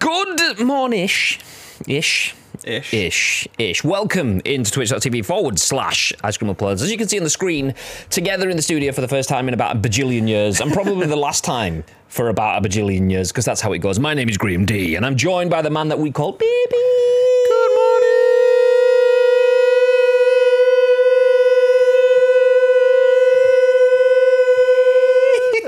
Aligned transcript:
Good 0.00 0.56
mornish. 0.60 1.38
Ish. 1.86 2.34
Ish. 2.64 2.94
Ish. 2.94 3.46
Ish. 3.58 3.84
Welcome 3.84 4.40
into 4.46 4.70
twitch.tv 4.70 5.26
forward 5.26 5.58
slash 5.58 6.14
ice 6.24 6.38
cream 6.38 6.54
uploads. 6.54 6.82
As 6.82 6.90
you 6.90 6.96
can 6.96 7.06
see 7.06 7.18
on 7.18 7.24
the 7.24 7.30
screen, 7.30 7.74
together 8.08 8.48
in 8.48 8.56
the 8.56 8.62
studio 8.62 8.92
for 8.92 9.02
the 9.02 9.08
first 9.08 9.28
time 9.28 9.46
in 9.46 9.52
about 9.52 9.76
a 9.76 9.78
bajillion 9.78 10.26
years, 10.26 10.62
and 10.62 10.72
probably 10.72 11.06
the 11.06 11.16
last 11.16 11.44
time 11.44 11.84
for 12.08 12.30
about 12.30 12.64
a 12.64 12.66
bajillion 12.66 13.10
years, 13.10 13.30
because 13.30 13.44
that's 13.44 13.60
how 13.60 13.74
it 13.74 13.80
goes. 13.80 14.00
My 14.00 14.14
name 14.14 14.30
is 14.30 14.38
Graham 14.38 14.64
D, 14.64 14.94
and 14.96 15.04
I'm 15.04 15.16
joined 15.16 15.50
by 15.50 15.60
the 15.60 15.70
man 15.70 15.88
that 15.88 15.98
we 15.98 16.10
call 16.10 16.32
Baby. 16.32 16.46
Good 16.48 17.70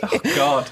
Oh, 0.04 0.20
God. 0.36 0.70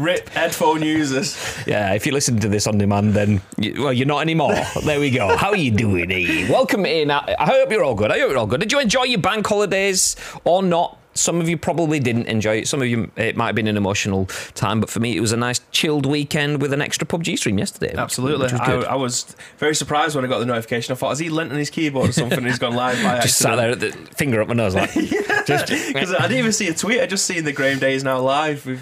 Rip 0.00 0.28
headphone 0.30 0.82
users. 0.82 1.36
Yeah, 1.66 1.92
if 1.92 2.06
you 2.06 2.12
listen 2.12 2.40
to 2.40 2.48
this 2.48 2.66
on 2.66 2.78
demand, 2.78 3.14
then 3.14 3.42
you, 3.58 3.82
well, 3.82 3.92
you're 3.92 4.06
not 4.06 4.20
anymore. 4.22 4.54
there 4.84 4.98
we 4.98 5.10
go. 5.10 5.36
How 5.36 5.50
are 5.50 5.56
you 5.56 5.70
doing, 5.70 6.10
eh? 6.10 6.50
Welcome 6.50 6.86
in. 6.86 7.10
I, 7.10 7.34
I 7.38 7.46
hope 7.46 7.70
you're 7.70 7.84
all 7.84 7.94
good. 7.94 8.10
I 8.10 8.18
hope 8.18 8.30
you're 8.30 8.38
all 8.38 8.46
good. 8.46 8.60
Did 8.60 8.72
you 8.72 8.80
enjoy 8.80 9.04
your 9.04 9.20
bank 9.20 9.46
holidays 9.46 10.16
or 10.44 10.62
not? 10.62 10.96
Some 11.12 11.40
of 11.40 11.48
you 11.48 11.58
probably 11.58 11.98
didn't 11.98 12.28
enjoy 12.28 12.58
it. 12.58 12.68
Some 12.68 12.80
of 12.80 12.88
you, 12.88 13.10
it 13.16 13.36
might 13.36 13.46
have 13.46 13.54
been 13.56 13.66
an 13.66 13.76
emotional 13.76 14.26
time, 14.54 14.80
but 14.80 14.88
for 14.88 15.00
me, 15.00 15.16
it 15.16 15.20
was 15.20 15.32
a 15.32 15.36
nice 15.36 15.60
chilled 15.72 16.06
weekend 16.06 16.62
with 16.62 16.72
an 16.72 16.80
extra 16.80 17.06
PUBG 17.06 17.36
stream 17.36 17.58
yesterday. 17.58 17.94
Absolutely. 17.94 18.44
which 18.44 18.52
was 18.52 18.60
I, 18.60 18.66
good. 18.66 18.84
I 18.84 18.94
was 18.94 19.34
very 19.58 19.74
surprised 19.74 20.14
when 20.14 20.24
I 20.24 20.28
got 20.28 20.38
the 20.38 20.46
notification. 20.46 20.92
I 20.92 20.96
thought, 20.96 21.08
has 21.10 21.18
he 21.18 21.28
lent 21.28 21.50
on 21.50 21.58
his 21.58 21.68
keyboard 21.68 22.10
or 22.10 22.12
something 22.12 22.38
and 22.38 22.46
he's 22.46 22.60
gone 22.60 22.74
live 22.74 23.02
by 23.02 23.18
just 23.22 23.38
sat 23.38 23.56
there, 23.56 23.72
at 23.72 23.80
the 23.80 23.90
finger 24.16 24.40
up 24.40 24.48
my 24.48 24.54
nose, 24.54 24.74
like 24.74 24.94
Because 24.94 25.70
I 26.14 26.22
didn't 26.22 26.38
even 26.38 26.52
see 26.52 26.68
a 26.68 26.74
tweet. 26.74 27.00
I 27.00 27.06
just 27.06 27.26
seen 27.26 27.44
the 27.44 27.52
Graham 27.52 27.80
Day 27.80 27.94
is 27.94 28.04
now 28.04 28.20
live 28.20 28.64
with 28.64 28.80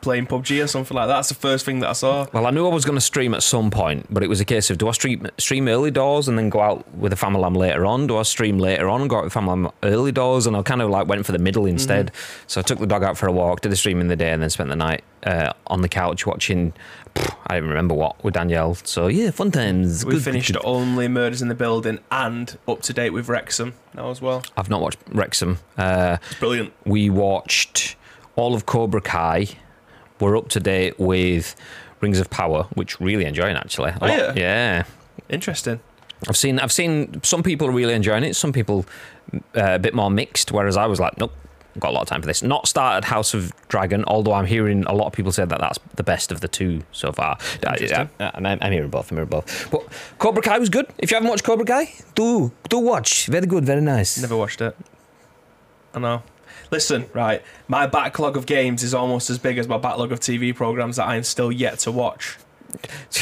playing 0.00 0.26
PUBG 0.26 0.62
or 0.62 0.66
something 0.66 0.94
like 0.96 1.08
that. 1.08 1.14
That's 1.14 1.28
the 1.28 1.34
first 1.34 1.64
thing 1.64 1.80
that 1.80 1.88
I 1.90 1.92
saw. 1.92 2.26
Well, 2.32 2.46
I 2.46 2.50
knew 2.50 2.66
I 2.66 2.72
was 2.74 2.84
going 2.84 2.96
to 2.96 3.00
stream 3.00 3.34
at 3.34 3.42
some 3.42 3.70
point, 3.70 4.06
but 4.10 4.22
it 4.22 4.28
was 4.28 4.40
a 4.40 4.44
case 4.44 4.70
of 4.70 4.78
do 4.78 4.88
I 4.88 4.92
stream 4.92 5.26
stream 5.38 5.68
early 5.68 5.90
doors 5.90 6.28
and 6.28 6.36
then 6.38 6.48
go 6.48 6.60
out 6.60 6.88
with 6.94 7.12
a 7.12 7.16
family 7.16 7.40
lamb 7.40 7.54
later 7.54 7.84
on? 7.86 8.06
Do 8.06 8.16
I 8.16 8.22
stream 8.22 8.58
later 8.58 8.88
on 8.88 9.00
and 9.02 9.10
go 9.10 9.16
out 9.18 9.24
with 9.24 9.32
family 9.32 9.50
lamb 9.62 9.70
early 9.82 10.12
doors? 10.12 10.46
And 10.46 10.56
I 10.56 10.62
kind 10.62 10.82
of 10.82 10.90
like 10.90 11.06
went 11.08 11.26
for 11.26 11.32
the 11.32 11.38
middle 11.38 11.66
instead. 11.66 12.12
So 12.46 12.60
I 12.60 12.62
took 12.62 12.78
the 12.78 12.86
dog 12.86 13.02
out 13.04 13.16
for 13.18 13.26
a 13.26 13.32
walk, 13.32 13.60
did 13.60 13.72
the 13.72 13.76
stream 13.76 14.00
in 14.00 14.08
the 14.08 14.16
day, 14.16 14.30
and 14.30 14.42
then 14.42 14.50
spent 14.50 14.70
the 14.70 14.76
night 14.76 15.02
uh, 15.24 15.52
on 15.66 15.82
the 15.82 15.88
couch 15.88 16.26
watching. 16.26 16.72
pff, 17.14 17.36
I 17.48 17.58
don't 17.60 17.68
remember 17.68 17.94
what 17.94 18.22
with 18.24 18.34
Danielle. 18.34 18.74
So 18.76 19.08
yeah, 19.08 19.30
fun 19.30 19.50
times. 19.50 20.04
We 20.04 20.14
Good- 20.14 20.22
finished 20.24 20.56
only 20.64 21.08
Murders 21.08 21.42
in 21.42 21.48
the 21.48 21.54
Building 21.54 21.98
and 22.10 22.56
up 22.66 22.82
to 22.82 22.92
date 22.92 23.10
with 23.10 23.28
Wrexham 23.28 23.74
now 23.94 24.10
as 24.10 24.22
well. 24.22 24.42
I've 24.56 24.70
not 24.70 24.80
watched 24.80 24.98
Wrexham. 25.12 25.58
Uh, 25.76 26.16
It's 26.30 26.38
brilliant. 26.40 26.72
we 26.86 27.10
watched 27.10 27.96
all 28.36 28.54
of 28.54 28.64
Cobra 28.64 29.00
Kai. 29.00 29.46
We're 30.20 30.36
up 30.36 30.48
to 30.50 30.60
date 30.60 30.98
with 30.98 31.56
Rings 32.00 32.20
of 32.20 32.30
Power, 32.30 32.64
which 32.74 33.00
really 33.00 33.24
enjoying 33.24 33.56
actually. 33.56 33.92
Oh, 34.00 34.06
yeah? 34.06 34.32
yeah. 34.36 34.84
Interesting. 35.28 35.80
I've 36.28 36.36
seen 36.36 36.58
I've 36.58 36.72
seen 36.72 37.22
some 37.22 37.42
people 37.42 37.70
really 37.70 37.94
enjoying 37.94 38.24
it. 38.24 38.36
Some 38.36 38.52
people 38.52 38.84
uh, 39.56 39.74
a 39.74 39.78
bit 39.78 39.94
more 39.94 40.10
mixed. 40.10 40.52
Whereas 40.52 40.76
I 40.76 40.86
was 40.86 41.00
like, 41.00 41.16
nope, 41.18 41.32
got 41.78 41.90
a 41.90 41.92
lot 41.92 42.02
of 42.02 42.08
time 42.08 42.20
for 42.20 42.26
this. 42.26 42.42
Not 42.42 42.68
started 42.68 43.06
House 43.06 43.32
of 43.32 43.52
Dragon, 43.68 44.04
although 44.06 44.32
I'm 44.32 44.46
hearing 44.46 44.84
a 44.84 44.92
lot 44.92 45.06
of 45.06 45.12
people 45.12 45.32
say 45.32 45.44
that 45.44 45.60
that's 45.60 45.78
the 45.96 46.02
best 46.02 46.32
of 46.32 46.40
the 46.40 46.48
two 46.48 46.82
so 46.92 47.12
far. 47.12 47.38
Uh, 47.64 48.30
I'm, 48.34 48.46
I'm 48.46 48.72
hearing 48.72 48.90
both. 48.90 49.10
I'm 49.10 49.16
hearing 49.16 49.30
both. 49.30 49.70
But 49.70 49.86
Cobra 50.18 50.42
Kai 50.42 50.58
was 50.58 50.68
good. 50.68 50.86
If 50.98 51.10
you 51.10 51.16
haven't 51.16 51.30
watched 51.30 51.44
Cobra 51.44 51.64
Kai, 51.64 51.92
do 52.14 52.52
do 52.68 52.78
watch. 52.78 53.26
Very 53.26 53.46
good. 53.46 53.64
Very 53.64 53.80
nice. 53.80 54.20
Never 54.20 54.36
watched 54.36 54.60
it. 54.60 54.76
I 55.94 55.98
know. 55.98 56.22
Listen, 56.70 57.06
right, 57.12 57.42
my 57.66 57.86
backlog 57.86 58.36
of 58.36 58.46
games 58.46 58.82
is 58.82 58.94
almost 58.94 59.28
as 59.28 59.38
big 59.38 59.58
as 59.58 59.66
my 59.66 59.78
backlog 59.78 60.12
of 60.12 60.20
TV 60.20 60.54
programs 60.54 60.96
that 60.96 61.06
I 61.06 61.16
am 61.16 61.24
still 61.24 61.50
yet 61.50 61.80
to 61.80 61.92
watch. 61.92 62.36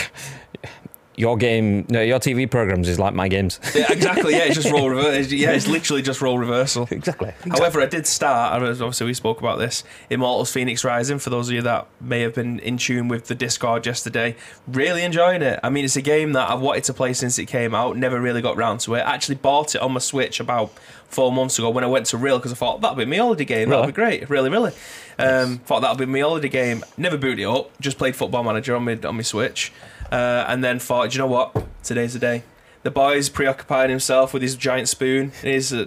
Your 1.18 1.36
game, 1.36 1.84
no, 1.88 2.00
your 2.00 2.20
TV 2.20 2.48
programs 2.48 2.88
is 2.88 2.98
like 2.98 3.12
my 3.12 3.28
games. 3.28 3.58
Yeah, 3.78 3.92
exactly. 3.92 4.32
Yeah, 4.32 4.44
it's 4.44 4.56
just 4.56 4.72
role 4.72 4.88
reversal. 4.90 5.32
Yeah, 5.34 5.52
it's 5.52 5.68
literally 5.68 6.02
just 6.02 6.20
role 6.20 6.38
reversal. 6.38 6.88
exactly. 6.90 7.32
However, 7.48 7.80
I 7.80 7.86
did 7.86 8.06
start, 8.06 8.60
obviously 8.60 9.06
we 9.06 9.14
spoke 9.14 9.38
about 9.38 9.58
this, 9.58 9.84
Immortals 10.10 10.52
Fenyx 10.52 10.84
Rising, 10.84 11.20
for 11.20 11.30
those 11.30 11.48
of 11.48 11.54
you 11.54 11.62
that 11.62 11.86
may 12.00 12.22
have 12.22 12.34
been 12.34 12.58
in 12.60 12.76
tune 12.76 13.06
with 13.06 13.26
the 13.26 13.36
Discord 13.36 13.86
yesterday. 13.86 14.34
Really 14.66 15.04
enjoying 15.04 15.42
it. 15.42 15.60
I 15.62 15.70
mean, 15.70 15.84
it's 15.84 15.94
a 15.96 16.02
game 16.02 16.32
that 16.32 16.50
I've 16.50 16.60
wanted 16.60 16.84
to 16.84 16.94
play 16.94 17.12
since 17.12 17.38
it 17.38 17.46
came 17.46 17.74
out, 17.74 17.96
never 17.96 18.20
really 18.20 18.42
got 18.42 18.56
round 18.56 18.80
to 18.80 18.94
it. 18.94 19.00
Actually 19.00 19.36
bought 19.36 19.74
it 19.74 19.80
on 19.80 19.92
my 19.92 20.00
Switch 20.00 20.40
about 20.40 20.72
four 21.08 21.32
months 21.32 21.58
ago 21.58 21.70
when 21.70 21.84
I 21.84 21.88
went 21.88 22.06
to 22.06 22.16
Real, 22.16 22.38
because 22.38 22.52
I 22.52 22.56
thought, 22.56 22.80
that'll 22.80 22.96
be 22.96 23.04
my 23.04 23.16
holiday 23.16 23.44
game, 23.44 23.70
that'll 23.70 23.86
be 23.86 23.92
great. 23.92 24.28
Really, 24.28 24.50
really. 24.50 24.72
Um, 25.18 25.58
thought 25.58 25.80
that'll 25.80 25.96
be 25.96 26.06
my 26.06 26.20
holiday 26.20 26.48
game. 26.48 26.84
Never 26.96 27.16
booted 27.16 27.40
it 27.40 27.46
up, 27.46 27.78
just 27.80 27.98
played 27.98 28.16
Football 28.16 28.44
Manager 28.44 28.74
on 28.76 28.84
my, 28.84 28.98
on 29.04 29.16
my 29.16 29.22
Switch. 29.22 29.72
Uh, 30.10 30.44
and 30.48 30.64
then 30.64 30.78
thought, 30.78 31.10
do 31.10 31.14
you 31.14 31.18
know 31.18 31.26
what? 31.26 31.66
Today's 31.82 32.14
the 32.14 32.18
day. 32.18 32.42
The 32.82 32.90
boy's 32.90 33.28
preoccupying 33.28 33.90
himself 33.90 34.32
with 34.32 34.42
his 34.42 34.56
giant 34.56 34.88
spoon, 34.88 35.32
his 35.42 35.72
uh, 35.72 35.86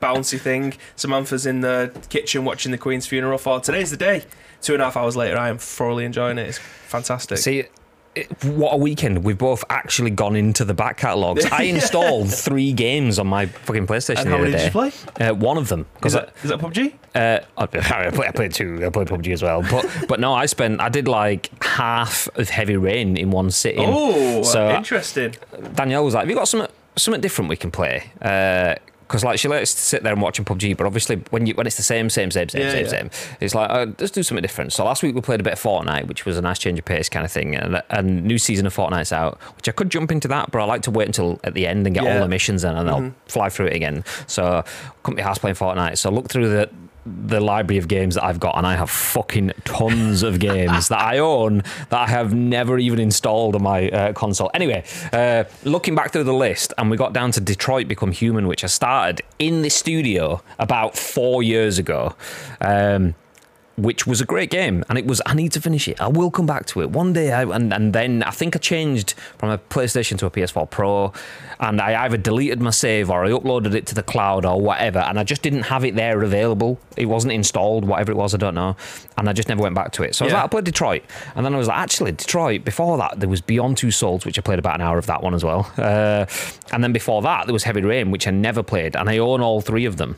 bouncy 0.00 0.40
thing. 0.40 0.74
Samantha's 0.94 1.46
in 1.46 1.60
the 1.60 1.92
kitchen 2.08 2.44
watching 2.44 2.72
the 2.72 2.78
Queen's 2.78 3.06
funeral. 3.06 3.38
Thought 3.38 3.64
today's 3.64 3.90
the 3.90 3.96
day. 3.96 4.24
Two 4.62 4.72
and 4.72 4.82
a 4.82 4.86
half 4.86 4.96
hours 4.96 5.16
later, 5.16 5.36
I 5.36 5.48
am 5.48 5.58
thoroughly 5.58 6.04
enjoying 6.04 6.38
it. 6.38 6.48
It's 6.48 6.58
fantastic. 6.58 7.38
See, 7.38 7.64
what 8.42 8.74
a 8.74 8.76
weekend. 8.76 9.24
We've 9.24 9.36
both 9.38 9.64
actually 9.68 10.10
gone 10.10 10.36
into 10.36 10.64
the 10.64 10.74
back 10.74 10.96
catalogues. 10.96 11.44
I 11.52 11.64
installed 11.64 12.32
three 12.32 12.72
games 12.72 13.18
on 13.18 13.26
my 13.26 13.46
fucking 13.46 13.86
PlayStation 13.86 14.18
and 14.18 14.26
the 14.26 14.30
how 14.30 14.36
other 14.36 14.44
many 14.44 14.52
day. 14.52 14.58
did 14.58 14.64
you 14.66 14.70
play? 14.70 14.92
Uh, 15.26 15.34
one 15.34 15.58
of 15.58 15.68
them. 15.68 15.86
Is 16.04 16.12
that, 16.12 16.32
is 16.42 16.50
that 16.50 16.58
PUBG? 16.58 16.92
uh, 17.14 17.40
I, 17.58 17.62
I, 17.62 17.66
played, 18.10 18.28
I 18.28 18.30
played 18.32 18.52
two. 18.52 18.84
I 18.84 18.90
played 18.90 19.08
PUBG 19.08 19.32
as 19.32 19.42
well. 19.42 19.62
But 19.62 19.86
but 20.08 20.20
no, 20.20 20.32
I 20.32 20.46
spent. 20.46 20.80
I 20.80 20.88
did 20.88 21.08
like 21.08 21.50
half 21.62 22.28
of 22.36 22.48
Heavy 22.48 22.76
Rain 22.76 23.16
in 23.16 23.30
one 23.30 23.50
sitting. 23.50 23.84
Oh, 23.86 24.42
so 24.42 24.70
interesting. 24.70 25.34
Danielle 25.74 26.04
was 26.04 26.14
like, 26.14 26.22
"Have 26.22 26.30
you 26.30 26.36
got 26.36 26.48
something 26.48 26.70
something 26.96 27.20
different 27.20 27.48
we 27.48 27.56
can 27.56 27.70
play?" 27.70 28.10
Because 29.06 29.22
like 29.22 29.38
she 29.38 29.46
let 29.46 29.62
us 29.62 29.70
sit 29.70 30.02
there 30.02 30.12
and 30.12 30.20
watch 30.20 30.40
PUBG, 30.42 30.76
but 30.76 30.86
obviously 30.86 31.22
when 31.30 31.46
you 31.46 31.54
when 31.54 31.66
it's 31.66 31.76
the 31.76 31.82
same 31.82 32.10
same 32.10 32.30
same 32.30 32.48
same 32.48 32.62
Yeah, 32.62 32.70
same 32.70 32.84
yeah. 32.84 32.90
same, 32.90 33.10
it's 33.40 33.54
like 33.54 33.70
uh, 33.70 33.86
let's 34.00 34.10
do 34.10 34.22
something 34.22 34.42
different. 34.42 34.72
So 34.72 34.84
last 34.84 35.02
week 35.02 35.14
we 35.14 35.20
played 35.20 35.38
a 35.38 35.44
bit 35.44 35.52
of 35.52 35.62
Fortnite, 35.62 36.08
which 36.08 36.24
was 36.26 36.36
a 36.36 36.42
nice 36.42 36.58
change 36.58 36.78
of 36.78 36.84
pace 36.84 37.08
kind 37.08 37.24
of 37.24 37.30
thing, 37.30 37.54
and 37.54 37.82
a 37.90 38.02
new 38.02 38.38
season 38.38 38.66
of 38.66 38.74
Fortnite's 38.74 39.12
out, 39.12 39.38
which 39.56 39.68
I 39.68 39.72
could 39.72 39.90
jump 39.90 40.10
into 40.10 40.26
that, 40.28 40.50
but 40.50 40.60
I 40.60 40.64
like 40.64 40.82
to 40.82 40.90
wait 40.90 41.06
until 41.06 41.38
at 41.44 41.54
the 41.54 41.66
end 41.66 41.86
and 41.86 41.94
get 41.94 42.04
all 42.04 42.20
the 42.20 42.28
missions 42.28 42.64
in, 42.64 42.74
and 42.74 42.90
I'll 42.90 43.14
fly 43.26 43.48
through 43.48 43.66
it 43.66 43.76
again. 43.76 44.04
So 44.26 44.64
couldn't 45.04 45.16
be 45.16 45.22
house 45.22 45.38
playing 45.38 45.56
Fortnite. 45.56 45.98
So 45.98 46.10
look 46.10 46.28
through 46.28 46.48
the 46.48 46.68
the 47.06 47.40
library 47.40 47.78
of 47.78 47.88
games 47.88 48.16
that 48.16 48.24
I've 48.24 48.40
got, 48.40 48.56
and 48.58 48.66
I 48.66 48.74
have 48.74 48.90
fucking 48.90 49.52
tons 49.64 50.22
of 50.22 50.38
games 50.40 50.88
that 50.88 51.00
I 51.00 51.18
own 51.18 51.62
that 51.90 52.00
I 52.00 52.06
have 52.06 52.34
never 52.34 52.78
even 52.78 52.98
installed 52.98 53.54
on 53.54 53.62
my 53.62 53.88
uh, 53.90 54.12
console. 54.12 54.50
Anyway, 54.54 54.84
uh, 55.12 55.44
looking 55.64 55.94
back 55.94 56.12
through 56.12 56.24
the 56.24 56.34
list, 56.34 56.72
and 56.76 56.90
we 56.90 56.96
got 56.96 57.12
down 57.12 57.30
to 57.32 57.40
Detroit 57.40 57.88
Become 57.88 58.12
Human, 58.12 58.46
which 58.46 58.64
I 58.64 58.66
started 58.66 59.22
in 59.38 59.62
the 59.62 59.70
studio 59.70 60.42
about 60.58 60.96
four 60.96 61.42
years 61.42 61.78
ago. 61.78 62.16
Um, 62.60 63.14
which 63.76 64.06
was 64.06 64.20
a 64.20 64.24
great 64.24 64.50
game, 64.50 64.84
and 64.88 64.98
it 64.98 65.06
was. 65.06 65.20
I 65.26 65.34
need 65.34 65.52
to 65.52 65.60
finish 65.60 65.86
it. 65.88 66.00
I 66.00 66.08
will 66.08 66.30
come 66.30 66.46
back 66.46 66.66
to 66.66 66.80
it 66.80 66.90
one 66.90 67.12
day. 67.12 67.32
I, 67.32 67.42
and 67.42 67.72
and 67.72 67.92
then 67.92 68.22
I 68.22 68.30
think 68.30 68.56
I 68.56 68.58
changed 68.58 69.14
from 69.38 69.50
a 69.50 69.58
PlayStation 69.58 70.18
to 70.18 70.26
a 70.26 70.30
PS4 70.30 70.70
Pro, 70.70 71.12
and 71.60 71.80
I 71.80 72.04
either 72.04 72.16
deleted 72.16 72.60
my 72.62 72.70
save 72.70 73.10
or 73.10 73.24
I 73.24 73.30
uploaded 73.30 73.74
it 73.74 73.86
to 73.88 73.94
the 73.94 74.02
cloud 74.02 74.44
or 74.46 74.60
whatever, 74.60 75.00
and 75.00 75.18
I 75.18 75.24
just 75.24 75.42
didn't 75.42 75.64
have 75.64 75.84
it 75.84 75.94
there 75.94 76.22
available. 76.22 76.78
It 76.96 77.06
wasn't 77.06 77.32
installed, 77.34 77.84
whatever 77.84 78.12
it 78.12 78.16
was. 78.16 78.34
I 78.34 78.38
don't 78.38 78.54
know, 78.54 78.76
and 79.18 79.28
I 79.28 79.32
just 79.34 79.48
never 79.48 79.62
went 79.62 79.74
back 79.74 79.92
to 79.92 80.02
it. 80.04 80.14
So 80.14 80.24
I 80.24 80.26
was 80.26 80.32
Yeah. 80.32 80.36
like, 80.38 80.44
I 80.44 80.48
played 80.48 80.64
Detroit, 80.64 81.02
and 81.34 81.44
then 81.44 81.54
I 81.54 81.58
was 81.58 81.68
like, 81.68 81.78
actually, 81.78 82.12
Detroit. 82.12 82.64
Before 82.64 82.96
that, 82.98 83.20
there 83.20 83.28
was 83.28 83.40
Beyond 83.42 83.76
Two 83.76 83.90
Souls, 83.90 84.24
which 84.24 84.38
I 84.38 84.42
played 84.42 84.58
about 84.58 84.76
an 84.76 84.80
hour 84.80 84.96
of 84.98 85.06
that 85.06 85.22
one 85.22 85.34
as 85.34 85.44
well, 85.44 85.70
uh, 85.76 86.24
and 86.72 86.82
then 86.82 86.92
before 86.92 87.20
that, 87.22 87.46
there 87.46 87.52
was 87.52 87.64
Heavy 87.64 87.82
Rain, 87.82 88.10
which 88.10 88.26
I 88.26 88.30
never 88.30 88.62
played, 88.62 88.96
and 88.96 89.08
I 89.10 89.18
own 89.18 89.42
all 89.42 89.60
three 89.60 89.84
of 89.84 89.96
them. 89.98 90.16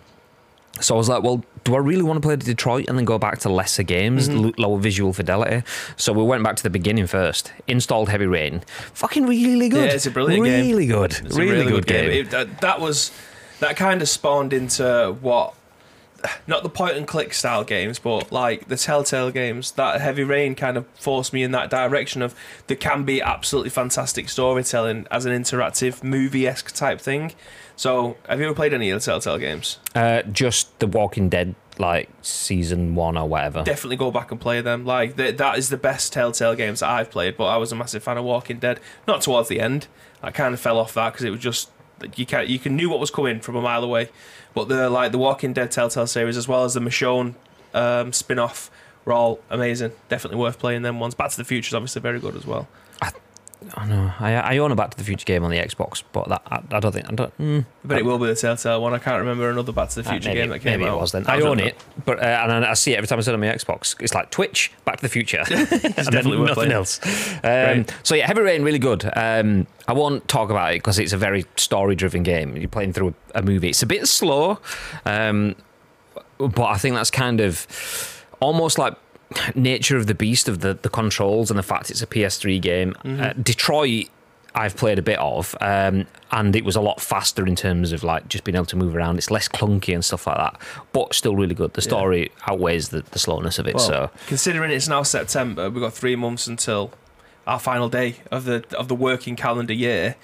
So 0.81 0.95
I 0.95 0.99
was 0.99 1.09
like, 1.09 1.23
well, 1.23 1.43
do 1.65 1.75
I 1.75 1.79
really 1.79 2.03
want 2.03 2.21
to 2.23 2.27
play 2.27 2.37
Detroit 2.37 2.87
and 2.89 2.97
then 2.97 3.05
go 3.05 3.19
back 3.19 3.39
to 3.41 3.49
lesser 3.49 3.83
games, 3.83 4.29
Mm-hmm. 4.29 4.45
l- 4.47 4.53
lower 4.59 4.79
visual 4.79 5.13
fidelity? 5.13 5.63
So 5.97 6.13
we 6.13 6.23
went 6.23 6.43
back 6.45 6.57
to 6.57 6.63
the 6.63 6.71
beginning 6.71 7.07
first. 7.07 7.53
Installed 7.67 8.09
Heavy 8.09 8.27
Rain. 8.27 8.63
Fucking 8.95 9.27
really 9.27 9.69
good. 9.69 9.87
Yeah, 9.87 9.95
it's 9.95 10.07
a 10.07 10.11
brilliant 10.11 10.43
really 10.43 10.57
game. 10.57 10.71
Really 10.71 10.87
good. 10.87 11.11
It's 11.25 11.37
a 11.37 11.39
really, 11.39 11.65
good, 11.67 11.87
game. 11.87 12.11
It- 12.11 12.31
that, 12.31 12.61
that 12.61 12.81
was 12.81 13.11
that 13.61 13.77
kind 13.77 14.01
of 14.03 14.09
spawned 14.09 14.53
into 14.53 15.17
what 15.21 15.55
not 16.49 16.65
the 16.65 16.69
point 16.69 16.97
and 16.97 17.07
click 17.07 17.33
style 17.33 17.63
games, 17.63 17.99
but 18.01 18.33
like 18.33 18.67
the 18.67 18.77
Telltale 18.77 19.31
games. 19.31 19.71
That 19.73 20.01
Heavy 20.01 20.25
Rain 20.25 20.55
kind 20.57 20.77
of 20.77 20.85
forced 20.99 21.33
me 21.33 21.43
in 21.45 21.53
that 21.53 21.71
direction 21.71 22.23
of 22.23 22.35
there 22.67 22.77
can 22.77 23.05
be 23.05 23.23
absolutely 23.23 23.71
fantastic 23.71 24.29
storytelling 24.29 25.07
as 25.13 25.27
an 25.27 25.33
interactive 25.33 26.03
movie 26.03 26.47
esque 26.47 26.75
type 26.75 27.01
thing. 27.01 27.33
So, 27.79 28.17
have 28.29 28.41
you 28.41 28.47
ever 28.47 28.57
played 28.57 28.75
any 28.75 28.91
of 28.91 29.01
the 29.01 29.05
Telltale 29.05 29.39
games? 29.39 29.79
Uh, 29.95 30.23
just 30.23 30.77
The 30.81 30.89
Walking 30.89 31.29
Dead, 31.29 31.55
like 31.79 32.11
season 32.23 32.97
one 32.97 33.17
or 33.17 33.29
whatever. 33.29 33.63
Definitely 33.63 33.95
go 33.95 34.11
back 34.11 34.33
and 34.33 34.41
play 34.41 34.61
them. 34.61 34.85
Like 34.85 35.17
th- 35.17 35.37
that 35.37 35.59
is 35.59 35.69
the 35.69 35.77
best 35.77 36.13
Telltale 36.13 36.57
games 36.57 36.81
that 36.81 36.91
I've 36.91 37.09
played. 37.09 37.37
But 37.37 37.45
I 37.45 37.57
was 37.57 37.71
a 37.71 37.77
massive 37.77 38.03
fan 38.03 38.19
of 38.19 38.25
Walking 38.25 38.59
Dead. 38.59 38.81
Not 39.07 39.23
towards 39.23 39.49
the 39.49 39.61
end. 39.61 39.87
I 40.25 40.33
kind 40.33 40.55
of 40.55 40.59
fell 40.59 40.77
off 40.77 40.93
that 40.95 41.13
because 41.13 41.25
it 41.25 41.31
was 41.31 41.39
just 41.39 41.71
you 42.17 42.27
can 42.27 42.49
you 42.49 42.59
can 42.59 42.75
knew 42.75 42.91
what 42.91 42.99
was 42.99 43.13
coming 43.13 43.39
from 43.39 43.55
a 43.55 43.63
mile 43.63 43.85
away. 43.85 44.09
But 44.55 44.69
the 44.69 44.91
like 44.91 45.13
the 45.13 45.19
Walking 45.19 45.53
Dead 45.53 45.71
Telltale 45.71 46.09
series 46.09 46.37
as 46.37 46.49
well 46.49 46.65
as 46.65 46.75
the 46.75 46.81
Michonne 46.81 47.37
um, 47.75 48.13
spin 48.13 48.41
off 48.41 48.73
were 49.05 49.13
all 49.13 49.39
amazing. 49.51 49.93
Definitely 50.09 50.39
worth 50.39 50.59
playing 50.59 50.83
them 50.83 50.99
ones. 50.99 51.15
Back 51.15 51.31
to 51.31 51.37
the 51.37 51.45
Future 51.45 51.69
is 51.69 51.75
obviously 51.75 52.03
very 52.03 52.19
good 52.19 52.35
as 52.35 52.45
well. 52.45 52.67
I 53.01 53.13
know. 53.87 54.13
I, 54.21 54.35
I 54.35 54.59
own 54.59 54.71
a 54.73 54.77
Back 54.77 54.91
to 54.91 54.97
the 54.97 55.05
Future 55.05 55.25
game 55.25 55.43
on 55.45 55.51
the 55.51 55.59
Xbox, 55.59 56.03
but 56.13 56.29
that 56.29 56.43
I, 56.47 56.63
I 56.71 56.81
don't 56.81 56.93
think 56.93 57.09
I 57.09 57.15
don't. 57.15 57.39
Mm, 57.39 57.67
But 57.85 57.99
it 57.99 58.05
will 58.05 58.19
be 58.19 58.27
the 58.27 58.35
Telltale 58.35 58.81
one. 58.81 58.95
I 58.95 58.99
can't 58.99 59.19
remember 59.19 59.51
another 59.51 59.73
Back 59.73 59.89
to 59.91 60.03
the 60.03 60.09
uh, 60.09 60.13
Future 60.13 60.29
maybe, 60.29 60.41
game 60.41 60.51
that 60.51 60.59
came 60.61 60.79
maybe 60.81 60.89
out. 60.91 60.97
it 60.97 61.01
was 61.01 61.13
then. 61.13 61.25
That 61.25 61.33
I 61.39 61.41
own 61.43 61.59
it, 61.61 61.77
but 62.05 62.19
uh, 62.21 62.23
and 62.45 62.65
I, 62.65 62.71
I 62.71 62.75
see 62.75 62.93
it 62.93 62.97
every 62.97 63.09
time 63.09 63.19
I 63.19 63.23
sit 63.23 63.35
on 63.35 63.41
my 63.41 63.47
Xbox. 63.47 64.01
It's 64.01 64.15
like 64.15 64.31
Twitch, 64.31 64.71
Back 64.85 64.97
to 64.97 65.03
the 65.03 65.09
Future, 65.09 65.45
and 65.51 65.69
definitely 65.69 66.39
worth 66.39 66.49
nothing 66.51 66.55
playing. 66.55 66.73
else. 66.73 67.01
Um, 67.45 67.87
so 68.05 68.15
yeah, 68.15 68.27
Heavy 68.27 68.43
Rain 68.43 68.63
really 68.63 68.79
good. 68.79 69.11
Um, 69.17 69.67
I 69.87 69.93
won't 69.93 70.27
talk 70.29 70.51
about 70.51 70.73
it 70.73 70.77
because 70.77 70.99
it's 70.99 71.13
a 71.13 71.19
very 71.19 71.45
story-driven 71.57 72.23
game. 72.23 72.57
You're 72.57 72.69
playing 72.69 72.93
through 72.93 73.15
a, 73.35 73.41
a 73.41 73.43
movie. 73.43 73.71
It's 73.71 73.83
a 73.83 73.87
bit 73.87 74.07
slow, 74.07 74.61
um, 75.05 75.57
but 76.39 76.65
I 76.67 76.79
think 76.79 76.95
that's 76.95 77.11
kind 77.11 77.41
of 77.41 77.67
almost 78.41 78.79
like 78.79 78.95
nature 79.55 79.97
of 79.97 80.07
the 80.07 80.15
beast 80.15 80.49
of 80.49 80.61
the 80.61 80.75
the 80.75 80.89
controls 80.89 81.51
and 81.51 81.59
the 81.59 81.63
fact 81.63 81.91
it's 81.91 82.03
a 82.03 82.07
PS3 82.07 82.61
game. 82.61 82.95
Uh, 83.05 83.33
Detroit. 83.35 84.07
I've 84.55 84.77
played 84.77 84.99
a 84.99 85.03
bit 85.03 85.19
of, 85.21 85.55
um, 85.61 86.07
and 86.33 86.57
it 86.57 86.65
was 86.65 86.75
a 86.75 86.81
lot 86.81 87.01
faster 87.01 87.47
in 87.47 87.55
terms 87.55 87.93
of 87.93 88.03
like 88.03 88.27
just 88.29 88.43
being 88.43 88.57
able 88.57 88.67
to 88.67 88.77
move 88.77 88.97
around. 88.97 89.19
It's 89.19 89.31
less 89.31 89.47
clunky 89.47 89.95
and 89.95 90.05
stuff 90.05 90.27
like 90.27 90.39
that, 90.39 90.61
but 90.93 91.15
still 91.15 91.37
really 91.37 91.55
good. 91.55 91.75
The 91.75 91.83
story 91.83 92.33
outweighs 92.49 92.89
the, 92.89 93.03
the 93.03 93.21
slowness 93.21 93.61
of 93.61 93.69
it. 93.69 93.77
Well, 93.77 93.87
so 93.87 94.11
considering 94.27 94.73
it's 94.73 94.89
now 94.89 95.05
September, 95.05 95.71
we've 95.71 95.83
got 95.83 95.93
three 95.93 96.17
months 96.17 96.49
until 96.49 96.93
our 97.47 97.61
final 97.61 97.89
day 97.89 98.17
of 98.33 98.47
the 98.47 98.65
of 98.77 98.89
the 98.89 98.97
working 98.97 99.37
calendar 99.37 99.75
year. 99.75 100.17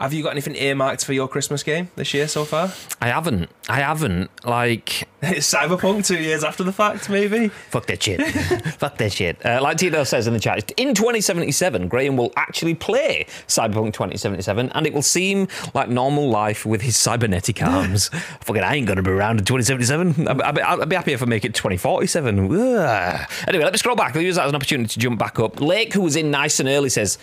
Have 0.00 0.14
you 0.14 0.22
got 0.22 0.30
anything 0.30 0.56
earmarked 0.56 1.04
for 1.04 1.12
your 1.12 1.28
Christmas 1.28 1.62
game 1.62 1.90
this 1.94 2.14
year 2.14 2.26
so 2.26 2.46
far? 2.46 2.72
I 3.02 3.08
haven't, 3.08 3.50
I 3.68 3.80
haven't 3.80 4.30
like 4.46 5.06
It's 5.22 5.52
Cyberpunk 5.52 6.06
two 6.06 6.18
years 6.18 6.42
after 6.42 6.64
the 6.64 6.72
fact, 6.72 7.10
maybe. 7.10 7.48
Fuck 7.48 7.86
that 7.88 8.02
shit. 8.02 8.26
Fuck 8.78 8.96
that 8.96 9.12
shit. 9.12 9.44
Uh, 9.44 9.60
like 9.60 9.76
Tito 9.76 10.02
says 10.04 10.26
in 10.26 10.32
the 10.32 10.40
chat, 10.40 10.72
in 10.78 10.94
2077, 10.94 11.88
Graham 11.88 12.16
will 12.16 12.32
actually 12.36 12.74
play 12.74 13.26
Cyberpunk 13.46 13.92
2077 13.92 14.70
and 14.70 14.86
it 14.86 14.94
will 14.94 15.02
seem 15.02 15.48
like 15.74 15.90
normal 15.90 16.30
life 16.30 16.64
with 16.64 16.80
his 16.80 16.96
cybernetic 16.96 17.62
arms. 17.66 18.08
Fucking, 18.40 18.62
I 18.62 18.76
ain't 18.76 18.86
to 18.86 19.02
be 19.02 19.10
around 19.10 19.38
in 19.40 19.44
2077. 19.44 20.26
I'd, 20.26 20.40
I'd, 20.40 20.54
be, 20.54 20.62
I'd 20.62 20.88
be 20.88 20.96
happy 20.96 21.12
if 21.12 21.22
I 21.22 21.26
make 21.26 21.44
it 21.44 21.54
2047. 21.54 22.50
Ugh. 22.50 23.30
Anyway, 23.46 23.64
let 23.64 23.72
me 23.74 23.78
scroll 23.78 23.96
back. 23.96 24.16
I'll 24.16 24.22
use 24.22 24.36
that 24.36 24.46
as 24.46 24.48
an 24.48 24.56
opportunity 24.56 24.88
to 24.88 24.98
jump 24.98 25.18
back 25.18 25.38
up. 25.38 25.60
Lake, 25.60 25.92
who 25.92 26.00
was 26.00 26.16
in 26.16 26.30
nice 26.30 26.58
and 26.58 26.70
early, 26.70 26.88
says, 26.88 27.18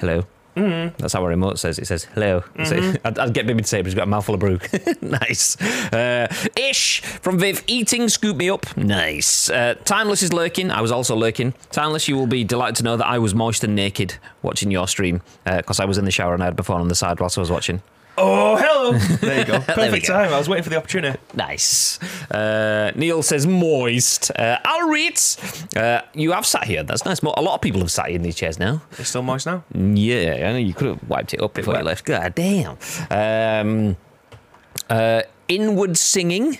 Hello. 0.00 0.26
Mm-hmm. 0.56 0.96
That's 0.98 1.12
how 1.12 1.22
our 1.22 1.28
remote 1.28 1.58
says. 1.58 1.78
It 1.78 1.86
says 1.86 2.04
hello. 2.04 2.42
So 2.64 2.94
I'd, 3.04 3.18
I'd 3.18 3.34
get 3.34 3.46
Bibby 3.46 3.62
to 3.62 3.68
say 3.68 3.78
but 3.80 3.86
he's 3.86 3.94
got 3.94 4.04
a 4.04 4.06
mouthful 4.06 4.34
of 4.34 4.40
brew. 4.40 4.58
nice. 5.00 5.60
Uh, 5.92 6.32
Ish 6.56 7.00
from 7.02 7.38
Viv 7.38 7.62
eating 7.66 8.08
scoop 8.08 8.36
me 8.36 8.50
up. 8.50 8.76
Nice. 8.76 9.48
Uh, 9.48 9.74
Timeless 9.84 10.22
is 10.22 10.32
lurking. 10.32 10.70
I 10.70 10.80
was 10.80 10.92
also 10.92 11.14
lurking. 11.14 11.54
Timeless, 11.70 12.08
you 12.08 12.16
will 12.16 12.26
be 12.26 12.44
delighted 12.44 12.76
to 12.76 12.82
know 12.82 12.96
that 12.96 13.06
I 13.06 13.18
was 13.18 13.34
moist 13.34 13.64
and 13.64 13.74
naked 13.74 14.16
watching 14.42 14.70
your 14.70 14.88
stream 14.88 15.22
because 15.44 15.80
I 15.80 15.84
was 15.84 15.98
in 15.98 16.04
the 16.04 16.10
shower 16.10 16.34
and 16.34 16.42
I 16.42 16.46
had 16.46 16.56
my 16.58 16.64
phone 16.64 16.80
on 16.80 16.88
the 16.88 16.94
side 16.94 17.20
whilst 17.20 17.38
I 17.38 17.40
was 17.40 17.50
watching. 17.50 17.82
Oh, 18.22 18.56
hello. 18.56 18.98
There 19.20 19.38
you 19.38 19.44
go. 19.44 19.60
Perfect 19.60 19.92
we 19.92 20.00
go. 20.00 20.06
time. 20.06 20.32
I 20.32 20.38
was 20.38 20.48
waiting 20.48 20.62
for 20.64 20.70
the 20.70 20.76
opportunity. 20.76 21.18
Nice. 21.34 21.98
Uh, 22.30 22.92
Neil 22.94 23.22
says 23.22 23.46
moist. 23.46 24.30
Uh, 24.36 24.58
Al 24.64 24.88
Reitz, 24.88 25.38
uh, 25.76 26.02
you 26.14 26.32
have 26.32 26.44
sat 26.44 26.64
here. 26.64 26.82
That's 26.82 27.04
nice. 27.04 27.22
Mo- 27.22 27.34
A 27.36 27.42
lot 27.42 27.54
of 27.54 27.60
people 27.60 27.80
have 27.80 27.90
sat 27.90 28.10
in 28.10 28.22
these 28.22 28.34
chairs 28.36 28.58
now. 28.58 28.82
It's 28.98 29.08
still 29.08 29.22
moist 29.22 29.46
now. 29.46 29.64
Yeah, 29.74 30.34
I 30.48 30.52
know 30.52 30.58
you 30.58 30.74
could 30.74 30.88
have 30.88 31.08
wiped 31.08 31.32
it 31.34 31.40
up 31.42 31.54
before 31.54 31.76
you 31.76 31.82
left. 31.82 32.04
God 32.04 32.34
damn. 32.34 32.76
Um, 33.10 33.96
uh, 34.88 35.22
inward 35.48 35.96
singing. 35.96 36.58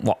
What? 0.00 0.18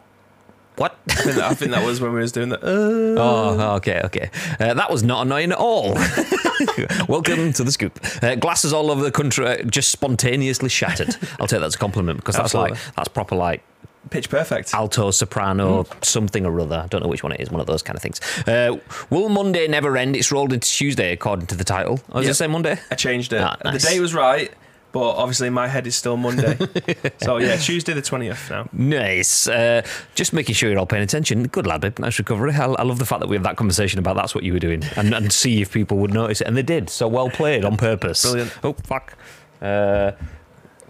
What? 0.76 0.98
I 1.08 1.14
think, 1.14 1.36
that, 1.36 1.44
I 1.50 1.54
think 1.54 1.70
that 1.70 1.86
was 1.86 2.00
when 2.00 2.12
we 2.12 2.20
was 2.20 2.32
doing 2.32 2.48
the. 2.48 2.58
Uh, 2.58 3.20
Oh, 3.20 3.74
okay, 3.76 4.00
okay. 4.04 4.30
Uh, 4.58 4.74
that 4.74 4.90
was 4.90 5.02
not 5.04 5.24
annoying 5.26 5.52
at 5.52 5.58
all. 5.58 5.94
Welcome 7.08 7.52
to 7.52 7.64
the 7.64 7.70
scoop. 7.72 8.00
Uh, 8.22 8.34
glasses 8.34 8.72
all 8.72 8.90
over 8.90 9.02
the 9.02 9.12
country 9.12 9.46
uh, 9.46 9.62
just 9.64 9.90
spontaneously 9.90 10.68
shattered. 10.68 11.14
I'll 11.38 11.46
take 11.46 11.60
that 11.60 11.66
as 11.66 11.74
a 11.76 11.78
compliment 11.78 12.18
because 12.18 12.34
that's 12.36 12.46
Absolutely. 12.54 12.72
like 12.72 12.94
that's 12.96 13.08
proper 13.08 13.36
like 13.36 13.62
pitch 14.10 14.28
perfect. 14.28 14.74
alto, 14.74 15.10
soprano, 15.10 15.86
something 16.02 16.44
or 16.44 16.58
other. 16.60 16.76
I 16.84 16.86
don't 16.88 17.02
know 17.02 17.08
which 17.08 17.22
one 17.22 17.32
it 17.32 17.40
is. 17.40 17.50
One 17.50 17.60
of 17.60 17.66
those 17.66 17.82
kind 17.82 17.96
of 17.96 18.02
things. 18.02 18.20
Uh, 18.46 18.76
will 19.10 19.28
Monday 19.28 19.66
never 19.68 19.96
end? 19.96 20.16
It's 20.16 20.30
rolled 20.32 20.52
into 20.52 20.68
Tuesday 20.68 21.12
according 21.12 21.46
to 21.46 21.54
the 21.56 21.64
title. 21.64 22.00
Oh, 22.12 22.20
Yep. 22.20 22.30
it 22.30 22.34
say 22.34 22.46
Monday? 22.48 22.78
I 22.90 22.94
changed 22.96 23.32
it. 23.32 23.40
Ah, 23.40 23.56
nice. 23.64 23.82
The 23.82 23.90
day 23.90 24.00
was 24.00 24.12
right, 24.12 24.52
but 24.94 25.16
obviously 25.16 25.50
my 25.50 25.66
head 25.66 25.88
is 25.88 25.96
still 25.96 26.16
Monday. 26.16 26.56
so 27.20 27.38
yeah, 27.38 27.56
Tuesday 27.56 27.94
the 27.94 28.00
twentieth 28.00 28.48
now. 28.48 28.68
Nice. 28.72 29.48
Uh, 29.48 29.84
just 30.14 30.32
making 30.32 30.54
sure 30.54 30.70
you're 30.70 30.78
all 30.78 30.86
paying 30.86 31.02
attention. 31.02 31.48
Good 31.48 31.66
lad, 31.66 31.80
babe. 31.80 31.98
Nice 31.98 32.16
recovery. 32.16 32.52
I, 32.52 32.66
I 32.66 32.84
love 32.84 33.00
the 33.00 33.04
fact 33.04 33.18
that 33.20 33.28
we 33.28 33.34
have 33.34 33.42
that 33.42 33.56
conversation 33.56 33.98
about 33.98 34.14
that's 34.14 34.36
what 34.36 34.44
you 34.44 34.52
were 34.52 34.60
doing 34.60 34.84
and, 34.96 35.12
and 35.12 35.32
see 35.32 35.60
if 35.60 35.72
people 35.72 35.98
would 35.98 36.14
notice 36.14 36.40
it. 36.40 36.46
And 36.46 36.56
they 36.56 36.62
did. 36.62 36.88
So 36.90 37.08
well 37.08 37.28
played 37.28 37.64
on 37.64 37.76
purpose. 37.76 38.22
Brilliant. 38.22 38.56
Oh, 38.62 38.74
fuck. 38.84 39.18
Uh, 39.60 40.12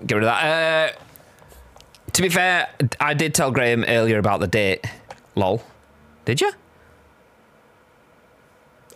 get 0.06 0.17
rid 0.17 0.25
of 0.25 0.29
that. 0.29 0.93
Uh, 0.93 0.99
to 2.12 2.21
be 2.21 2.29
fair, 2.29 2.69
I 3.01 3.15
did 3.15 3.35
tell 3.35 3.53
Graham 3.53 3.85
earlier 3.89 4.19
about 4.19 4.41
the 4.41 4.47
date. 4.47 4.85
Lol. 5.35 5.65
Did 6.27 6.43
you? 6.43 6.53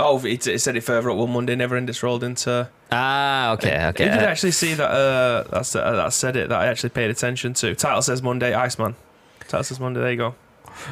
Oh, 0.01 0.25
it, 0.25 0.47
it 0.47 0.61
said 0.61 0.77
it 0.77 0.83
further 0.83 1.11
up. 1.11 1.17
one 1.17 1.33
Monday 1.33 1.57
never 1.57 1.77
end. 1.77 1.91
It's 1.91 2.03
rolled 2.03 2.23
into. 2.23 2.69
Ah, 2.93 3.53
okay, 3.53 3.87
okay. 3.87 4.05
You 4.05 4.11
did 4.11 4.21
actually 4.21 4.53
see 4.53 4.75
that. 4.75 4.91
Uh, 4.91 5.45
that's 5.51 5.75
uh, 5.75 5.91
that 5.93 6.13
said 6.13 6.37
it. 6.37 6.49
That 6.49 6.61
I 6.61 6.67
actually 6.67 6.91
paid 6.91 7.11
attention 7.11 7.53
to. 7.55 7.75
Title 7.75 8.03
says 8.03 8.23
Monday. 8.23 8.55
Iceman. 8.55 8.95
Title 9.41 9.65
says 9.65 9.81
Monday. 9.81 10.01
There 10.01 10.11
you 10.11 10.17
go. 10.17 10.35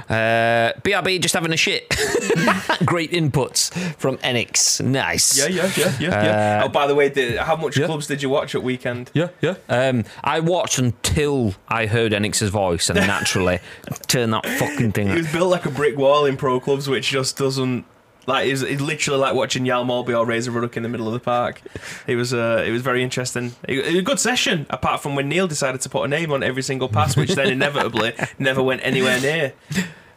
Uh, 0.09 0.73
BRB 0.83 1.21
just 1.21 1.35
having 1.35 1.53
a 1.53 1.57
shit. 1.57 1.89
Great 2.85 3.13
inputs 3.13 3.73
from 3.97 4.17
Enix. 4.19 4.85
Nice. 4.85 5.39
Yeah, 5.39 5.47
yeah, 5.47 5.73
yeah, 5.77 5.97
yeah. 5.99 6.25
yeah. 6.25 6.63
Uh, 6.63 6.67
oh, 6.67 6.69
by 6.69 6.87
the 6.87 6.95
way, 6.95 7.09
the, 7.09 7.43
how 7.43 7.57
much 7.57 7.77
yeah. 7.77 7.87
clubs 7.87 8.07
did 8.07 8.23
you 8.23 8.29
watch 8.29 8.55
at 8.55 8.63
weekend? 8.63 9.11
Yeah, 9.15 9.29
yeah. 9.41 9.55
Um, 9.69 10.05
I 10.25 10.41
watched 10.41 10.79
until 10.79 11.55
I 11.69 11.87
heard 11.87 12.13
Enix's 12.13 12.51
voice, 12.51 12.91
and 12.91 12.99
naturally 13.07 13.61
turned 14.07 14.33
that 14.33 14.47
fucking 14.47 14.93
thing. 14.93 15.09
He 15.09 15.15
was 15.17 15.33
built 15.33 15.51
like 15.51 15.67
a 15.67 15.71
brick 15.71 15.97
wall 15.97 16.27
in 16.27 16.37
pro 16.37 16.61
clubs, 16.61 16.89
which 16.89 17.09
just 17.09 17.39
doesn't. 17.39 17.85
Like 18.27 18.49
it's, 18.49 18.63
it's 18.63 18.81
literally 18.81 19.21
like 19.21 19.35
watching 19.35 19.65
Jan 19.65 19.87
Molby 19.87 20.19
or 20.19 20.27
Razor 20.27 20.51
Ruddock 20.51 20.77
in 20.77 20.83
the 20.83 20.89
middle 20.89 21.07
of 21.07 21.13
the 21.13 21.21
park. 21.21 21.63
It 22.07 22.17
was 22.17 22.35
uh, 22.35 22.65
it 22.67 22.71
was 22.71 22.83
very 22.83 23.03
interesting. 23.03 23.55
It, 23.69 23.79
it 23.79 23.87
was 23.87 23.99
a 23.99 24.03
good 24.03 24.21
session, 24.21 24.67
apart 24.71 25.01
from 25.01 25.15
when 25.15 25.29
Neil 25.29 25.47
decided 25.47 25.81
to 25.83 25.89
put 25.89 26.03
a 26.05 26.09
name 26.09 26.33
on 26.33 26.43
every 26.43 26.63
single 26.63 26.89
pass, 26.89 27.17
which 27.17 27.35
then 27.35 27.49
inevitably 27.49 28.15
never 28.39 28.63
went 28.63 28.81
anywhere 28.85 29.21
near. 29.21 29.53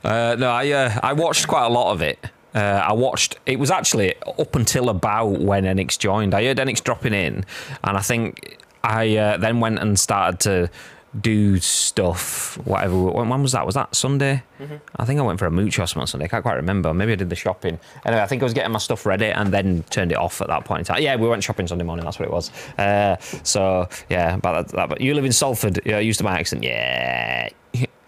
Uh, 0.03 0.35
no, 0.39 0.49
I 0.49 0.71
uh, 0.71 0.99
I 1.03 1.13
watched 1.13 1.47
quite 1.47 1.65
a 1.65 1.69
lot 1.69 1.91
of 1.91 2.01
it. 2.01 2.19
Uh, 2.55 2.59
I 2.59 2.93
watched. 2.93 3.37
It 3.45 3.59
was 3.59 3.69
actually 3.69 4.15
up 4.23 4.55
until 4.55 4.89
about 4.89 5.27
when 5.27 5.65
Enix 5.65 5.99
joined. 5.99 6.33
I 6.33 6.45
heard 6.45 6.57
Enix 6.57 6.83
dropping 6.83 7.13
in, 7.13 7.45
and 7.83 7.97
I 7.97 8.01
think 8.01 8.57
I 8.83 9.15
uh, 9.17 9.37
then 9.37 9.59
went 9.59 9.79
and 9.79 9.99
started 9.99 10.39
to 10.41 10.69
do 11.19 11.57
stuff. 11.59 12.57
Whatever. 12.65 13.01
When, 13.03 13.29
when 13.29 13.41
was 13.41 13.53
that? 13.53 13.65
Was 13.65 13.75
that 13.75 13.95
Sunday? 13.95 14.43
I 14.97 15.05
think 15.05 15.19
I 15.19 15.23
went 15.23 15.39
for 15.39 15.45
a 15.45 15.51
mooch 15.51 15.79
or 15.79 15.87
something 15.87 16.01
on 16.01 16.07
Sunday. 16.07 16.25
I 16.25 16.27
can't 16.27 16.43
quite 16.43 16.55
remember. 16.55 16.93
Maybe 16.93 17.13
I 17.13 17.15
did 17.15 17.29
the 17.29 17.35
shopping. 17.35 17.79
Anyway, 18.05 18.21
I 18.21 18.27
think 18.27 18.41
I 18.41 18.45
was 18.45 18.53
getting 18.53 18.71
my 18.71 18.79
stuff 18.79 19.05
ready 19.05 19.27
and 19.27 19.53
then 19.53 19.83
turned 19.89 20.11
it 20.11 20.17
off 20.17 20.41
at 20.41 20.47
that 20.47 20.65
point 20.65 20.79
in 20.79 20.85
time. 20.85 21.01
Yeah, 21.01 21.15
we 21.15 21.27
went 21.27 21.43
shopping 21.43 21.67
Sunday 21.67 21.85
morning. 21.85 22.05
That's 22.05 22.19
what 22.19 22.27
it 22.27 22.31
was. 22.31 22.51
Uh, 22.77 23.17
so 23.43 23.87
yeah, 24.09 24.35
about 24.35 24.67
that, 24.67 24.75
that. 24.75 24.89
But 24.89 25.01
you 25.01 25.13
live 25.13 25.25
in 25.25 25.31
Salford. 25.31 25.79
Yeah, 25.85 25.99
used 25.99 26.19
to 26.19 26.23
my 26.23 26.37
accent. 26.37 26.63
Yeah. 26.63 27.49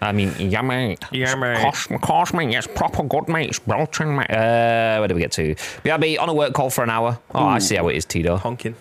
I 0.03 0.12
mean, 0.12 0.34
yeah, 0.39 0.62
mate. 0.62 1.00
Yeah, 1.12 1.36
mate. 1.36 1.62
Course, 1.62 1.88
course, 2.01 2.34
mate. 2.34 2.51
Yes, 2.51 2.65
proper 2.65 3.03
good, 3.03 3.29
mate. 3.29 3.50
It's 3.50 3.60
Belching, 3.60 4.15
mate. 4.15 4.31
Uh, 4.31 4.98
where 4.98 5.08
do 5.08 5.13
we 5.13 5.22
get 5.22 5.31
to? 5.34 5.53
BRB 5.53 6.20
on 6.20 6.27
a 6.27 6.34
work 6.34 6.53
call 6.53 6.72
for 6.72 6.84
an 6.84 6.89
hour. 6.89 7.20
Oh, 7.36 7.46
I 7.46 7.60
see 7.60 7.75
how 7.75 7.88
it 7.88 7.96
is, 7.96 8.05
Tito. 8.05 8.36
Honking. 8.38 8.75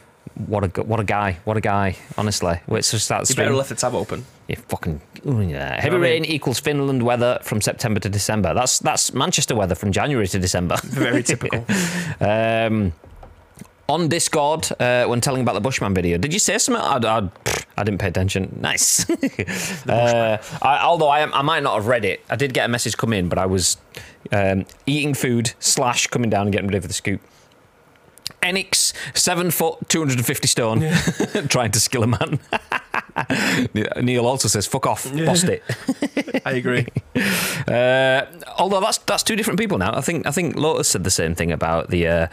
What 0.46 0.78
a 0.78 0.82
what 0.82 1.00
a 1.00 1.04
guy. 1.04 1.38
What 1.44 1.56
a 1.56 1.60
guy. 1.60 1.96
Honestly, 2.16 2.60
let's 2.68 2.90
just 2.90 3.08
that. 3.08 3.28
You 3.28 3.36
better 3.36 3.54
left 3.54 3.68
the 3.68 3.74
tab 3.74 3.94
open. 3.94 4.24
You 4.48 4.56
fucking 4.56 5.00
ooh, 5.26 5.40
yeah. 5.40 5.80
Heavy 5.80 5.96
I 5.96 5.98
mean? 5.98 6.00
rain 6.00 6.24
equals 6.24 6.58
Finland 6.60 7.02
weather 7.02 7.38
from 7.42 7.60
September 7.60 8.00
to 8.00 8.08
December. 8.08 8.54
That's 8.54 8.78
that's 8.78 9.12
Manchester 9.12 9.54
weather 9.54 9.74
from 9.74 9.92
January 9.92 10.26
to 10.28 10.38
December. 10.38 10.76
Very 10.84 11.22
typical. 11.22 11.64
Um, 12.20 12.92
on 13.88 14.08
Discord, 14.08 14.68
uh, 14.78 15.06
when 15.06 15.20
telling 15.20 15.42
about 15.42 15.54
the 15.54 15.60
Bushman 15.60 15.94
video, 15.94 16.16
did 16.16 16.32
you 16.32 16.38
say 16.38 16.58
something? 16.58 16.82
I, 16.82 16.96
I, 16.96 17.20
pfft, 17.22 17.64
I 17.76 17.82
didn't 17.82 17.98
pay 17.98 18.08
attention. 18.08 18.56
Nice. 18.60 19.08
uh, 19.88 20.40
I, 20.62 20.78
although 20.78 21.08
I, 21.08 21.22
I 21.22 21.42
might 21.42 21.62
not 21.62 21.74
have 21.74 21.86
read 21.86 22.04
it. 22.04 22.20
I 22.30 22.36
did 22.36 22.54
get 22.54 22.66
a 22.66 22.68
message 22.68 22.96
come 22.96 23.12
in, 23.12 23.28
but 23.28 23.38
I 23.38 23.46
was 23.46 23.78
um, 24.32 24.66
eating 24.86 25.14
food 25.14 25.54
slash 25.58 26.06
coming 26.06 26.30
down 26.30 26.42
and 26.42 26.52
getting 26.52 26.68
ready 26.68 26.80
for 26.80 26.88
the 26.88 26.94
scoop. 26.94 27.20
Enix, 28.42 28.92
seven 29.14 29.50
foot, 29.50 29.88
250 29.88 30.48
stone, 30.48 30.80
trying 31.48 31.70
to 31.72 31.80
skill 31.80 32.02
a 32.02 32.06
man. 32.06 32.38
Neil 34.02 34.26
also 34.26 34.48
says, 34.48 34.66
"Fuck 34.66 34.86
off, 34.86 35.04
bossed 35.26 35.44
it." 35.48 35.62
I 36.44 36.52
agree. 36.52 36.86
Uh, 37.68 38.24
although 38.58 38.80
that's 38.80 38.98
that's 38.98 39.22
two 39.22 39.36
different 39.36 39.58
people 39.58 39.78
now. 39.78 39.94
I 39.94 40.00
think 40.00 40.26
I 40.26 40.30
think 40.30 40.56
Lotus 40.56 40.88
said 40.88 41.04
the 41.04 41.10
same 41.10 41.34
thing 41.34 41.52
about 41.52 41.90
the. 41.90 42.06
Uh, 42.08 42.26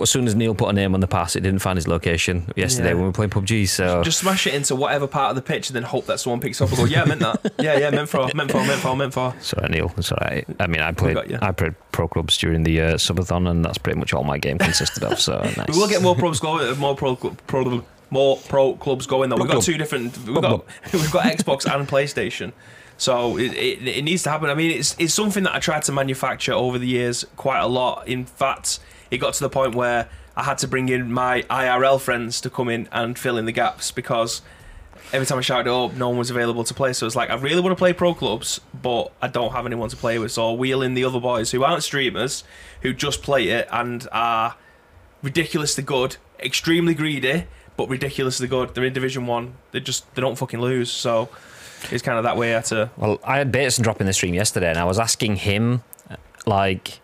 as 0.00 0.10
soon 0.10 0.26
as 0.26 0.34
Neil 0.34 0.54
put 0.54 0.68
a 0.68 0.72
name 0.72 0.94
on 0.94 1.00
the 1.00 1.06
pass, 1.06 1.36
it 1.36 1.40
didn't 1.42 1.60
find 1.60 1.76
his 1.76 1.86
location 1.86 2.50
yesterday 2.56 2.88
Yeah. 2.88 2.94
when 2.94 3.02
we 3.02 3.08
were 3.08 3.12
playing 3.12 3.30
PUBG. 3.30 3.68
So 3.68 4.02
Just 4.02 4.18
smash 4.18 4.46
it 4.46 4.54
into 4.54 4.74
whatever 4.74 5.06
part 5.06 5.30
of 5.30 5.36
the 5.36 5.42
pitch 5.42 5.68
and 5.68 5.76
then 5.76 5.82
hope 5.82 6.06
that 6.06 6.18
someone 6.18 6.40
picks 6.40 6.60
up 6.60 6.70
and 6.70 6.78
go, 6.78 6.84
yeah, 6.86 7.02
I 7.02 7.04
meant 7.04 7.20
that. 7.20 7.52
Yeah, 7.58 7.78
yeah, 7.78 7.90
meant 7.90 8.08
for, 8.08 8.28
meant 8.34 8.50
for, 8.50 8.64
meant 8.64 8.80
for, 8.80 8.96
meant 8.96 9.12
for. 9.12 9.34
sorry, 9.40 9.68
Neil. 9.68 9.92
Sorry. 10.00 10.44
I 10.58 10.66
mean, 10.66 10.80
I 10.80 10.92
played. 10.92 11.18
I 11.42 11.52
played 11.52 11.74
pro 11.92 12.08
clubs 12.08 12.36
during 12.38 12.62
the 12.62 12.80
uh, 12.80 12.94
subathon, 12.94 13.48
and 13.50 13.64
that's 13.64 13.78
pretty 13.78 13.98
much 13.98 14.12
all 14.14 14.24
my 14.24 14.38
game 14.38 14.58
consisted 14.58 15.04
of. 15.04 15.20
So 15.20 15.38
nice. 15.56 15.68
We 15.68 15.78
will 15.78 15.88
get 15.88 16.02
more 16.02 16.14
pro 16.16 16.32
going, 16.32 16.78
more 16.78 16.96
pro, 16.96 17.16
pro, 17.16 17.84
more 18.10 18.36
pro 18.36 18.74
clubs 18.74 19.06
going 19.06 19.30
though. 19.30 19.36
We've 19.36 19.48
got 19.48 19.62
two 19.62 19.78
different. 19.78 20.16
We've 20.26 20.42
got 20.42 20.64
we've 20.92 21.10
got 21.10 21.24
Xbox 21.24 21.72
and 21.72 21.88
PlayStation, 21.88 22.52
so 22.96 23.36
it, 23.38 23.52
it 23.54 23.86
it 23.86 24.02
needs 24.02 24.22
to 24.24 24.30
happen. 24.30 24.50
I 24.50 24.54
mean, 24.54 24.72
it's 24.72 24.96
it's 24.98 25.14
something 25.14 25.44
that 25.44 25.54
I 25.54 25.60
tried 25.60 25.82
to 25.84 25.92
manufacture 25.92 26.52
over 26.52 26.78
the 26.78 26.86
years 26.86 27.24
quite 27.36 27.60
a 27.60 27.66
lot. 27.66 28.06
In 28.06 28.24
fact, 28.24 28.80
it 29.10 29.18
got 29.18 29.34
to 29.34 29.40
the 29.40 29.50
point 29.50 29.74
where 29.74 30.08
I 30.36 30.42
had 30.42 30.58
to 30.58 30.68
bring 30.68 30.88
in 30.88 31.12
my 31.12 31.42
IRL 31.42 32.00
friends 32.00 32.40
to 32.42 32.50
come 32.50 32.68
in 32.68 32.88
and 32.92 33.18
fill 33.18 33.38
in 33.38 33.46
the 33.46 33.52
gaps 33.52 33.90
because. 33.90 34.42
Every 35.12 35.26
time 35.26 35.38
I 35.38 35.40
shouted 35.40 35.68
up, 35.68 35.94
no 35.94 36.08
one 36.10 36.18
was 36.18 36.30
available 36.30 36.62
to 36.62 36.72
play. 36.74 36.92
So 36.92 37.04
it's 37.04 37.16
like 37.16 37.30
I 37.30 37.34
really 37.34 37.60
want 37.60 37.72
to 37.72 37.76
play 37.76 37.92
pro 37.92 38.14
clubs, 38.14 38.60
but 38.80 39.10
I 39.20 39.26
don't 39.26 39.50
have 39.50 39.66
anyone 39.66 39.88
to 39.88 39.96
play 39.96 40.20
with. 40.20 40.30
So 40.30 40.46
I'll 40.46 40.56
wheel 40.56 40.82
in 40.82 40.94
the 40.94 41.02
other 41.04 41.18
boys 41.18 41.50
who 41.50 41.64
aren't 41.64 41.82
streamers, 41.82 42.44
who 42.82 42.92
just 42.92 43.20
play 43.20 43.48
it 43.48 43.66
and 43.72 44.06
are 44.12 44.54
ridiculously 45.20 45.82
good, 45.82 46.16
extremely 46.38 46.94
greedy, 46.94 47.46
but 47.80 47.88
ridiculously 47.88 48.46
good. 48.46 48.74
They're 48.74 48.84
in 48.84 48.92
Division 48.92 49.26
One. 49.26 49.54
They 49.72 49.80
just 49.80 50.14
they 50.14 50.20
don't 50.20 50.36
fucking 50.36 50.60
lose. 50.60 50.90
So 50.90 51.30
it's 51.90 52.02
kind 52.02 52.18
of 52.18 52.24
that 52.24 52.36
way. 52.36 52.60
To. 52.66 52.90
Well, 52.98 53.18
I 53.24 53.38
had 53.38 53.50
Bateson 53.50 53.82
drop 53.82 54.02
in 54.02 54.06
the 54.06 54.12
stream 54.12 54.34
yesterday, 54.34 54.68
and 54.68 54.78
I 54.78 54.84
was 54.84 54.98
asking 54.98 55.36
him, 55.36 55.82
like, 56.44 57.00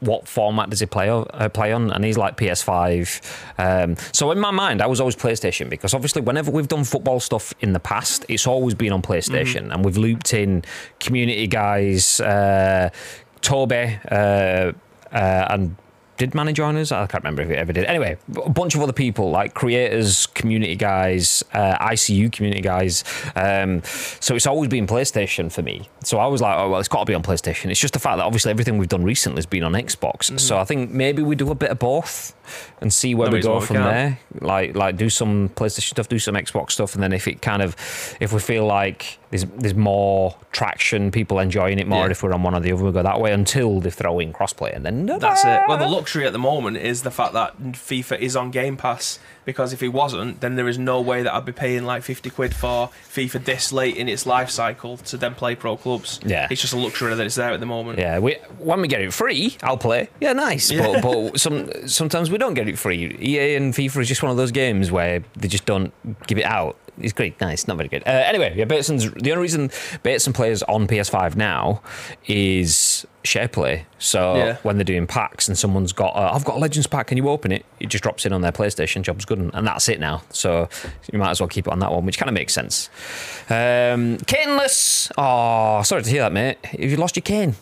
what 0.00 0.28
format 0.28 0.68
does 0.68 0.80
he 0.80 0.86
play 0.86 1.08
uh, 1.08 1.48
play 1.48 1.72
on? 1.72 1.90
And 1.90 2.04
he's 2.04 2.18
like 2.18 2.36
PS5. 2.36 3.22
Um, 3.56 3.96
so 4.12 4.30
in 4.30 4.38
my 4.38 4.50
mind, 4.50 4.82
I 4.82 4.86
was 4.86 5.00
always 5.00 5.16
PlayStation 5.16 5.70
because 5.70 5.94
obviously, 5.94 6.20
whenever 6.20 6.50
we've 6.50 6.68
done 6.68 6.84
football 6.84 7.20
stuff 7.20 7.54
in 7.60 7.72
the 7.72 7.80
past, 7.80 8.26
it's 8.28 8.46
always 8.46 8.74
been 8.74 8.92
on 8.92 9.00
PlayStation, 9.00 9.72
and 9.72 9.82
we've 9.82 9.96
looped 9.96 10.34
in 10.34 10.62
community 11.00 11.46
guys, 11.46 12.20
uh, 12.20 12.90
Toby, 13.40 13.98
uh, 14.10 14.14
uh, 14.14 14.72
and. 15.10 15.76
Did 16.18 16.34
Manny 16.34 16.52
join 16.52 16.76
us? 16.76 16.90
I 16.90 17.06
can't 17.06 17.22
remember 17.22 17.42
if 17.42 17.48
he 17.48 17.54
ever 17.54 17.72
did. 17.72 17.84
Anyway, 17.84 18.18
a 18.44 18.50
bunch 18.50 18.74
of 18.74 18.82
other 18.82 18.92
people 18.92 19.30
like 19.30 19.54
creators, 19.54 20.26
community 20.26 20.74
guys, 20.74 21.44
uh, 21.52 21.78
ICU 21.78 22.32
community 22.32 22.60
guys. 22.60 23.04
Um, 23.36 23.82
so 23.84 24.34
it's 24.34 24.46
always 24.46 24.68
been 24.68 24.88
PlayStation 24.88 25.50
for 25.50 25.62
me. 25.62 25.88
So 26.02 26.18
I 26.18 26.26
was 26.26 26.42
like, 26.42 26.58
oh 26.58 26.70
well, 26.70 26.80
it's 26.80 26.88
got 26.88 27.00
to 27.00 27.04
be 27.06 27.14
on 27.14 27.22
PlayStation. 27.22 27.70
It's 27.70 27.80
just 27.80 27.94
the 27.94 28.00
fact 28.00 28.18
that 28.18 28.24
obviously 28.24 28.50
everything 28.50 28.78
we've 28.78 28.88
done 28.88 29.04
recently 29.04 29.38
has 29.38 29.46
been 29.46 29.62
on 29.62 29.72
Xbox. 29.72 30.38
So 30.40 30.58
I 30.58 30.64
think 30.64 30.90
maybe 30.90 31.22
we 31.22 31.36
do 31.36 31.50
a 31.50 31.54
bit 31.54 31.70
of 31.70 31.78
both 31.78 32.34
and 32.80 32.92
see 32.92 33.14
where 33.14 33.28
No 33.30 33.36
we 33.36 33.40
go 33.40 33.54
why 33.54 33.60
we 33.60 33.66
from 33.66 33.76
there. 33.76 34.18
Like 34.40 34.74
like 34.74 34.96
do 34.96 35.08
some 35.08 35.50
PlayStation 35.50 35.90
stuff, 35.90 36.08
do 36.08 36.18
some 36.18 36.34
Xbox 36.34 36.72
stuff, 36.72 36.94
and 36.94 37.02
then 37.02 37.12
if 37.12 37.28
it 37.28 37.42
kind 37.42 37.62
of 37.62 37.76
if 38.18 38.32
we 38.32 38.40
feel 38.40 38.66
like 38.66 39.18
there's 39.30 39.44
there's 39.44 39.74
more 39.74 40.36
traction, 40.52 41.10
people 41.10 41.38
enjoying 41.38 41.78
it 41.78 41.86
more. 41.86 42.06
Yeah. 42.06 42.10
If 42.12 42.22
we're 42.22 42.32
on 42.32 42.42
one 42.42 42.54
or 42.54 42.60
the 42.60 42.72
other, 42.72 42.84
we 42.84 42.92
go 42.92 43.02
that 43.02 43.20
way 43.20 43.32
until 43.32 43.80
they 43.80 43.90
throw 43.90 44.18
in 44.18 44.32
crossplay, 44.32 44.74
and 44.74 44.84
then 44.84 45.06
That's 45.06 45.44
it. 45.44 45.62
Well, 45.68 45.78
the 45.78 45.86
luxury 45.98 46.26
at 46.26 46.32
the 46.32 46.38
moment 46.38 46.78
is 46.78 47.02
the 47.02 47.10
fact 47.10 47.32
that 47.34 47.56
FIFA 47.58 48.18
is 48.18 48.36
on 48.36 48.50
Game 48.50 48.76
Pass. 48.76 49.18
Because 49.44 49.72
if 49.72 49.82
it 49.82 49.88
wasn't, 49.88 50.42
then 50.42 50.56
there 50.56 50.68
is 50.68 50.76
no 50.76 51.00
way 51.00 51.22
that 51.22 51.32
I'd 51.32 51.46
be 51.46 51.52
paying 51.52 51.84
like 51.84 52.02
fifty 52.02 52.28
quid 52.28 52.54
for 52.54 52.90
FIFA 53.08 53.44
this 53.46 53.72
late 53.72 53.96
in 53.96 54.06
its 54.06 54.26
life 54.26 54.50
cycle 54.50 54.98
to 54.98 55.16
then 55.16 55.34
play 55.34 55.54
pro 55.54 55.74
clubs. 55.78 56.20
Yeah. 56.22 56.48
it's 56.50 56.60
just 56.60 56.74
a 56.74 56.78
luxury 56.78 57.14
that 57.14 57.24
it's 57.24 57.36
there 57.36 57.52
at 57.52 57.60
the 57.60 57.64
moment. 57.64 57.98
Yeah, 57.98 58.18
we 58.18 58.34
when 58.58 58.82
we 58.82 58.88
get 58.88 59.00
it 59.00 59.10
free, 59.14 59.56
I'll 59.62 59.78
play. 59.78 60.10
Yeah, 60.20 60.34
nice. 60.34 60.70
Yeah. 60.70 61.00
But, 61.00 61.02
but 61.32 61.40
some 61.40 61.70
sometimes 61.88 62.30
we 62.30 62.36
don't 62.36 62.52
get 62.52 62.68
it 62.68 62.78
free. 62.78 63.16
EA 63.20 63.54
and 63.56 63.72
FIFA 63.72 64.02
is 64.02 64.08
just 64.08 64.22
one 64.22 64.30
of 64.30 64.36
those 64.36 64.52
games 64.52 64.90
where 64.90 65.24
they 65.34 65.48
just 65.48 65.64
don't 65.64 65.94
give 66.26 66.36
it 66.36 66.44
out. 66.44 66.76
It's 67.00 67.12
great, 67.12 67.40
nice, 67.40 67.66
not 67.68 67.76
very 67.76 67.88
good. 67.88 68.02
Uh, 68.06 68.10
anyway, 68.10 68.52
yeah, 68.56 68.64
Bateson's 68.64 69.10
the 69.12 69.30
only 69.32 69.42
reason 69.42 69.70
Bateson 70.02 70.32
plays 70.32 70.62
on 70.64 70.86
PS5 70.86 71.36
now 71.36 71.80
is 72.26 73.06
share 73.24 73.48
play. 73.48 73.86
So 73.98 74.36
Yeah. 74.36 74.56
when 74.62 74.76
they're 74.76 74.84
doing 74.84 75.06
packs 75.06 75.48
and 75.48 75.56
someone's 75.58 75.92
got, 75.92 76.14
uh, 76.16 76.30
I've 76.32 76.44
got 76.44 76.56
a 76.56 76.58
Legends 76.58 76.86
pack, 76.86 77.08
can 77.08 77.16
you 77.16 77.28
open 77.28 77.52
it? 77.52 77.64
It 77.80 77.88
just 77.88 78.02
drops 78.02 78.24
in 78.26 78.32
on 78.32 78.40
their 78.40 78.52
PlayStation. 78.52 79.02
Job's 79.02 79.24
good, 79.24 79.38
and 79.38 79.66
that's 79.66 79.88
it 79.88 80.00
now. 80.00 80.22
So 80.30 80.68
you 81.12 81.18
might 81.18 81.30
as 81.30 81.40
well 81.40 81.48
keep 81.48 81.66
it 81.66 81.72
on 81.72 81.78
that 81.80 81.92
one, 81.92 82.06
which 82.06 82.18
kind 82.18 82.28
of 82.28 82.34
makes 82.34 82.52
sense. 82.52 82.88
Um, 83.50 84.18
Caneless. 84.26 85.10
Oh, 85.18 85.82
sorry 85.82 86.02
to 86.02 86.10
hear 86.10 86.22
that, 86.22 86.32
mate. 86.32 86.58
Have 86.64 86.80
you 86.90 86.96
lost 86.96 87.16
your 87.16 87.22
cane? 87.22 87.56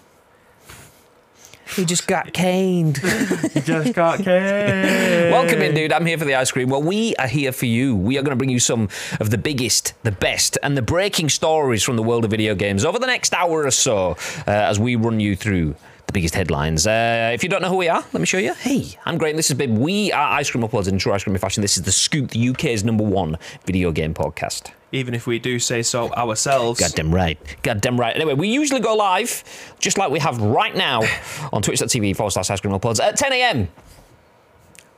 He 1.74 1.84
just 1.84 2.06
got 2.06 2.32
caned. 2.32 2.98
He 2.98 3.60
just 3.60 3.92
got 3.94 4.20
caned. 4.20 5.32
Welcome 5.32 5.60
in, 5.62 5.74
dude. 5.74 5.92
I'm 5.92 6.06
here 6.06 6.18
for 6.18 6.24
the 6.24 6.34
ice 6.34 6.50
cream. 6.50 6.68
Well, 6.68 6.82
we 6.82 7.14
are 7.16 7.26
here 7.26 7.52
for 7.52 7.66
you. 7.66 7.96
We 7.96 8.18
are 8.18 8.22
going 8.22 8.30
to 8.30 8.36
bring 8.36 8.50
you 8.50 8.60
some 8.60 8.88
of 9.20 9.30
the 9.30 9.38
biggest, 9.38 9.94
the 10.02 10.12
best, 10.12 10.58
and 10.62 10.76
the 10.76 10.82
breaking 10.82 11.28
stories 11.28 11.82
from 11.82 11.96
the 11.96 12.02
world 12.02 12.24
of 12.24 12.30
video 12.30 12.54
games 12.54 12.84
over 12.84 12.98
the 12.98 13.06
next 13.06 13.34
hour 13.34 13.64
or 13.64 13.70
so 13.70 14.16
uh, 14.46 14.50
as 14.50 14.78
we 14.78 14.96
run 14.96 15.20
you 15.20 15.34
through 15.34 15.74
the 15.95 15.95
biggest 16.16 16.34
headlines. 16.34 16.86
Uh, 16.86 17.30
if 17.34 17.42
you 17.42 17.48
don't 17.50 17.60
know 17.60 17.68
who 17.68 17.76
we 17.76 17.88
are, 17.88 18.02
let 18.14 18.20
me 18.20 18.24
show 18.24 18.38
you. 18.38 18.54
Hey, 18.54 18.96
I'm 19.04 19.18
great. 19.18 19.36
This 19.36 19.50
is 19.50 19.56
Bib. 19.58 19.76
We 19.76 20.10
are 20.12 20.38
Ice 20.38 20.50
Cream 20.50 20.64
Uploads 20.64 20.88
in 20.88 20.96
true 20.96 21.12
ice 21.12 21.24
cream 21.24 21.36
fashion. 21.36 21.60
This 21.60 21.76
is 21.76 21.82
The 21.82 21.92
Scoop, 21.92 22.30
the 22.30 22.48
UK's 22.48 22.84
number 22.84 23.04
one 23.04 23.36
video 23.66 23.92
game 23.92 24.14
podcast. 24.14 24.72
Even 24.92 25.12
if 25.12 25.26
we 25.26 25.38
do 25.38 25.58
say 25.58 25.82
so 25.82 26.10
ourselves. 26.14 26.80
Goddamn 26.80 27.14
right. 27.14 27.38
Goddamn 27.62 28.00
right. 28.00 28.16
Anyway, 28.16 28.32
we 28.32 28.48
usually 28.48 28.80
go 28.80 28.94
live, 28.96 29.44
just 29.78 29.98
like 29.98 30.10
we 30.10 30.18
have 30.18 30.40
right 30.40 30.74
now, 30.74 31.02
on 31.52 31.60
twitch.tv 31.60 32.16
forward 32.16 32.30
slash 32.30 32.48
ice 32.48 32.60
cream 32.62 32.72
uploads 32.72 32.98
at 32.98 33.18
10 33.18 33.34
a.m. 33.34 33.68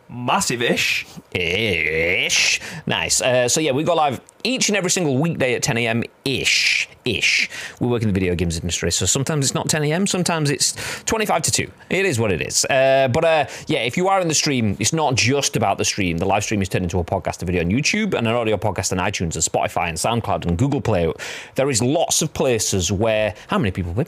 Massive-ish. 0.08 1.04
ish. 1.32 2.60
Nice. 2.86 3.20
Uh, 3.20 3.48
so 3.48 3.60
yeah, 3.60 3.72
we 3.72 3.82
go 3.82 3.96
live 3.96 4.20
each 4.44 4.68
and 4.68 4.76
every 4.76 4.90
single 4.90 5.18
weekday 5.18 5.54
at 5.54 5.64
10 5.64 5.78
a.m. 5.78 6.04
ish. 6.24 6.88
Ish. 7.16 7.48
We 7.80 7.86
work 7.88 8.02
in 8.02 8.08
the 8.08 8.12
video 8.14 8.34
games 8.34 8.58
industry, 8.58 8.90
so 8.92 9.06
sometimes 9.06 9.46
it's 9.46 9.54
not 9.54 9.68
10 9.68 9.84
a.m. 9.84 10.06
Sometimes 10.06 10.50
it's 10.50 10.74
25 11.04 11.42
to 11.42 11.50
2. 11.50 11.70
It 11.90 12.04
is 12.04 12.18
what 12.20 12.32
it 12.32 12.42
is. 12.42 12.64
Uh, 12.66 13.08
but 13.12 13.24
uh, 13.24 13.46
yeah, 13.66 13.80
if 13.80 13.96
you 13.96 14.08
are 14.08 14.20
in 14.20 14.28
the 14.28 14.34
stream, 14.34 14.76
it's 14.78 14.92
not 14.92 15.14
just 15.14 15.56
about 15.56 15.78
the 15.78 15.84
stream. 15.84 16.18
The 16.18 16.26
live 16.26 16.44
stream 16.44 16.60
is 16.62 16.68
turned 16.68 16.84
into 16.84 16.98
a 16.98 17.04
podcast, 17.04 17.42
a 17.42 17.46
video 17.46 17.62
on 17.62 17.70
YouTube, 17.70 18.14
and 18.14 18.26
an 18.28 18.34
audio 18.34 18.56
podcast 18.56 18.92
on 18.92 18.98
iTunes 18.98 19.34
and 19.34 19.44
Spotify 19.44 19.88
and 19.88 19.96
SoundCloud 19.96 20.46
and 20.46 20.58
Google 20.58 20.80
Play. 20.80 21.12
There 21.54 21.70
is 21.70 21.82
lots 21.82 22.22
of 22.22 22.32
places 22.34 22.92
where 22.92 23.34
how 23.48 23.58
many 23.58 23.70
people? 23.70 23.92
Win? 23.92 24.06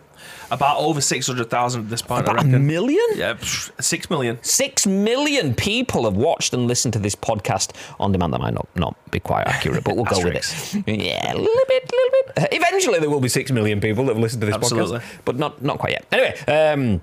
About 0.51 0.79
over 0.79 1.01
600,000 1.01 1.81
at 1.83 1.89
this 1.89 2.03
point, 2.03 2.29
I 2.29 2.33
About 2.33 2.45
a 2.45 2.59
million. 2.59 3.05
yeah, 3.15 3.37
6 3.39 4.11
million. 4.11 4.39
Six 4.43 4.87
million 4.87 5.55
people 5.55 6.05
have 6.05 6.17
watched 6.17 6.53
and 6.53 6.67
listened 6.67 6.93
to 6.95 6.99
this 6.99 7.15
podcast 7.15 7.75
on 7.99 8.13
demand. 8.13 8.35
That 8.35 8.41
might 8.41 8.53
not, 8.55 8.69
not 8.75 8.97
be 9.11 9.21
quite 9.21 9.47
accurate, 9.47 9.85
but 9.85 9.97
we'll 9.97 10.05
go 10.17 10.23
with 10.23 10.35
it. 10.35 10.87
Yeah, 10.87 11.33
a 11.33 11.37
little 11.37 11.65
bit, 11.69 11.91
a 11.91 11.95
little 11.97 12.11
bit. 12.11 12.39
Uh, 12.39 12.47
eventually, 12.91 13.01
there 13.01 13.11
will 13.11 13.21
be 13.21 13.29
six 13.29 13.51
million 13.51 13.81
people 13.81 14.05
that 14.05 14.15
have 14.15 14.23
listened 14.23 14.41
to 14.43 14.47
this 14.47 14.55
Absolutely. 14.55 14.99
podcast, 14.99 15.05
but 15.25 15.37
not 15.37 15.63
not 15.63 15.79
quite 15.79 15.93
yet. 15.93 16.07
Anyway. 16.13 16.39
Um, 16.47 17.01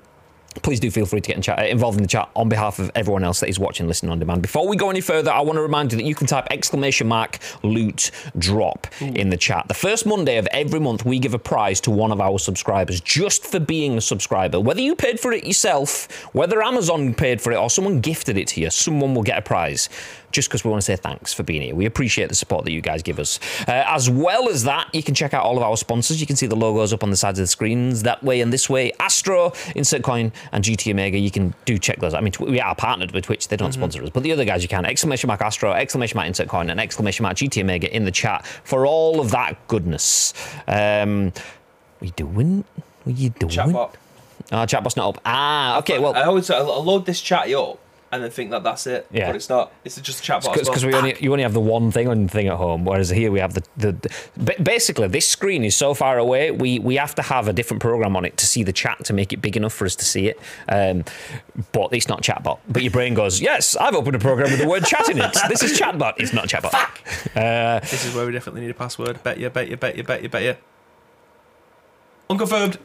Please 0.64 0.80
do 0.80 0.90
feel 0.90 1.06
free 1.06 1.22
to 1.22 1.28
get 1.28 1.36
in 1.36 1.44
chat, 1.44 1.60
uh, 1.60 1.66
involved 1.66 1.98
in 1.98 2.02
the 2.02 2.08
chat 2.08 2.32
on 2.36 2.50
behalf 2.50 2.80
of 2.80 2.90
everyone 2.96 3.24
else 3.24 3.42
that 3.42 3.48
is 3.48 3.60
watching, 3.60 3.88
listening 3.88 4.12
on 4.12 4.18
demand. 4.18 4.42
Before 4.42 4.68
we 4.68 4.76
go 4.76 4.90
any 4.90 5.02
further, 5.02 5.30
I 5.30 5.42
want 5.42 5.58
to 5.58 5.62
remind 5.62 5.92
you 5.92 6.00
that 6.00 6.04
you 6.04 6.16
can 6.16 6.26
type 6.26 6.48
exclamation 6.50 7.08
mark 7.08 7.38
loot 7.62 8.10
drop 8.40 8.88
in 9.00 9.30
the 9.30 9.38
chat. 9.38 9.68
The 9.68 9.76
first 9.76 10.08
Monday 10.08 10.38
of 10.38 10.48
every 10.48 10.80
month, 10.80 11.06
we 11.06 11.20
give 11.20 11.36
a 11.36 11.40
prize 11.40 11.80
to 11.82 11.92
one 11.92 12.12
of 12.12 12.20
our 12.20 12.40
subscribers 12.40 13.00
just 13.02 13.46
for 13.46 13.60
being 13.60 14.00
a 14.00 14.02
subscriber. 14.02 14.60
Whether 14.60 14.82
you 14.82 14.96
paid 14.96 15.20
for 15.20 15.32
it 15.32 15.46
yourself, 15.46 16.26
whether 16.34 16.64
Amazon 16.64 17.14
paid 17.14 17.40
for 17.40 17.52
it, 17.52 17.58
or 17.58 17.70
someone 17.70 18.02
gifted 18.02 18.36
it 18.36 18.48
to 18.48 18.62
you, 18.62 18.72
someone 18.72 19.14
will 19.14 19.22
get 19.22 19.38
a 19.38 19.44
prize 19.44 19.90
just 20.38 20.50
because 20.50 20.64
we 20.64 20.70
want 20.70 20.80
to 20.80 20.86
say 20.86 20.96
thanks 20.96 21.34
for 21.34 21.42
being 21.42 21.64
here. 21.64 21.74
We 21.74 21.88
appreciate 21.88 22.30
the 22.30 22.36
support 22.36 22.64
that 22.66 22.72
you 22.72 22.80
guys 22.80 23.02
give 23.02 23.18
us. 23.18 23.40
Uh, 23.68 23.84
as 23.88 24.08
well 24.08 24.50
as 24.50 24.66
that, 24.66 24.94
you 24.94 25.02
can 25.02 25.16
check 25.16 25.34
out 25.34 25.44
all 25.44 25.58
of 25.58 25.64
our 25.64 25.76
sponsors. 25.76 26.22
You 26.22 26.28
can 26.28 26.36
see 26.36 26.46
the 26.46 26.56
logos 26.56 26.94
up 26.94 27.02
on 27.04 27.10
the 27.10 27.18
sides 27.18 27.40
of 27.40 27.44
the 27.44 27.48
screens 27.48 28.04
that 28.04 28.22
way 28.22 28.40
and 28.40 28.54
this 28.54 28.70
way. 28.70 28.92
Astro, 29.00 29.52
Insert 29.76 30.04
Coin, 30.04 30.32
and 30.52 30.64
GT 30.64 30.92
Omega. 30.92 31.18
You 31.18 31.32
can 31.32 31.56
do 31.66 31.80
check 31.80 32.00
those. 32.02 32.14
I 32.14 32.22
mean, 32.22 32.34
we 32.40 32.62
are 32.62 32.76
partnered 32.76 33.14
with 33.14 33.24
Twitch. 33.26 33.48
They 33.48 33.58
don't 33.58 33.72
sponsor 33.72 34.04
us, 34.04 34.12
but 34.12 34.22
the 34.22 34.32
other 34.32 34.46
guys 34.46 34.62
you 34.62 34.70
can. 34.70 34.86
Exclamation 34.86 35.28
mark 35.28 35.42
Astro, 35.42 35.72
exclamation 35.72 36.18
mark 36.18 36.28
Insert 36.28 36.50
Coin, 36.50 36.70
and 36.70 36.80
exclamation 36.80 37.24
mark 37.24 37.38
GT 37.38 37.64
Omega 37.64 37.92
in 37.92 38.06
the 38.06 38.12
chat 38.12 38.46
for 38.46 38.86
all 38.86 39.20
of 39.20 39.32
that 39.32 39.68
goodness. 39.68 40.36
Um, 40.68 41.32
what 41.98 42.04
are 42.04 42.06
you 42.06 42.12
doing? 42.12 42.64
What 43.06 43.16
are 43.16 43.20
you 43.20 43.32
doing? 43.32 43.52
Chatbot. 43.52 43.96
Oh, 44.52 44.66
chatbot's 44.68 44.96
not 44.96 45.16
up. 45.16 45.22
Ah, 45.26 45.80
okay. 45.80 45.98
Well, 45.98 46.14
I 46.16 46.26
always 46.26 46.48
I 46.52 46.60
load 46.60 47.08
this 47.08 47.22
chat 47.22 47.52
up 47.52 47.80
and 48.12 48.24
then 48.24 48.32
think 48.32 48.52
that 48.52 48.64
that's 48.64 48.88
it. 48.88 49.08
Yeah. 49.12 49.28
But 49.28 49.36
it's 49.36 49.50
not. 49.50 49.72
It's 49.84 50.00
just 50.00 50.24
a 50.24 50.32
chatbot. 50.32 50.54
because 50.54 50.86
well. 50.86 50.94
we 50.94 50.98
only 50.98 51.18
you 51.20 51.32
only 51.32 51.44
have 51.44 51.54
the 51.54 51.60
one 51.62 51.92
thing 51.92 52.08
on 52.08 52.28
thing 52.28 52.48
at 52.48 52.56
home, 52.56 52.86
whereas 52.86 53.10
here 53.10 53.32
we 53.32 53.40
have 53.40 53.54
the, 53.54 53.64
the, 53.76 53.92
the 54.36 54.56
basically 54.62 55.08
this 55.08 55.28
screen 55.28 55.64
is 55.64 55.76
so 55.76 55.94
far 55.94 56.18
away. 56.18 56.52
We 56.52 56.80
we 56.80 56.96
have 56.96 57.16
to 57.16 57.22
have 57.22 57.48
a 57.48 57.54
different 57.54 57.82
program 57.82 58.16
on 58.16 58.26
it 58.26 58.38
to 58.38 58.46
see 58.46 58.64
the 58.64 58.74
chat 58.74 59.04
to 59.06 59.14
make 59.14 59.34
it 59.34 59.42
big 59.42 59.58
enough 59.58 59.74
for 59.74 59.86
us 59.86 59.96
to 59.98 60.06
see 60.06 60.28
it. 60.28 60.40
Um, 60.70 61.04
but 61.72 61.94
it's 61.94 62.08
not 62.08 62.22
chatbot. 62.22 62.60
But 62.70 62.84
your 62.84 62.92
brain 62.92 63.14
goes, 63.14 63.42
yes, 63.42 63.76
I've 63.76 63.96
opened 63.96 64.16
a 64.16 64.20
program 64.20 64.52
with 64.52 64.60
the 64.60 64.68
word 64.68 64.86
chat 64.86 65.10
in 65.10 65.18
it. 65.20 65.36
This 65.50 65.64
is 65.64 65.80
chatbot. 65.80 66.16
It's 66.18 66.34
not 66.34 66.48
chatbot. 66.48 66.74
Uh, 67.36 67.80
This 67.80 68.06
is 68.06 68.16
where 68.16 68.26
we 68.26 68.32
definitely 68.32 68.62
need 68.62 68.72
a 68.72 68.74
password. 68.74 69.22
Bet 69.24 69.40
you, 69.40 69.50
bet 69.50 69.70
you, 69.70 69.78
bet 69.78 69.96
you, 69.98 70.04
bet 70.04 70.24
you, 70.24 70.30
bet 70.30 70.44
you. 70.44 70.56
Unconfirmed. 72.30 72.78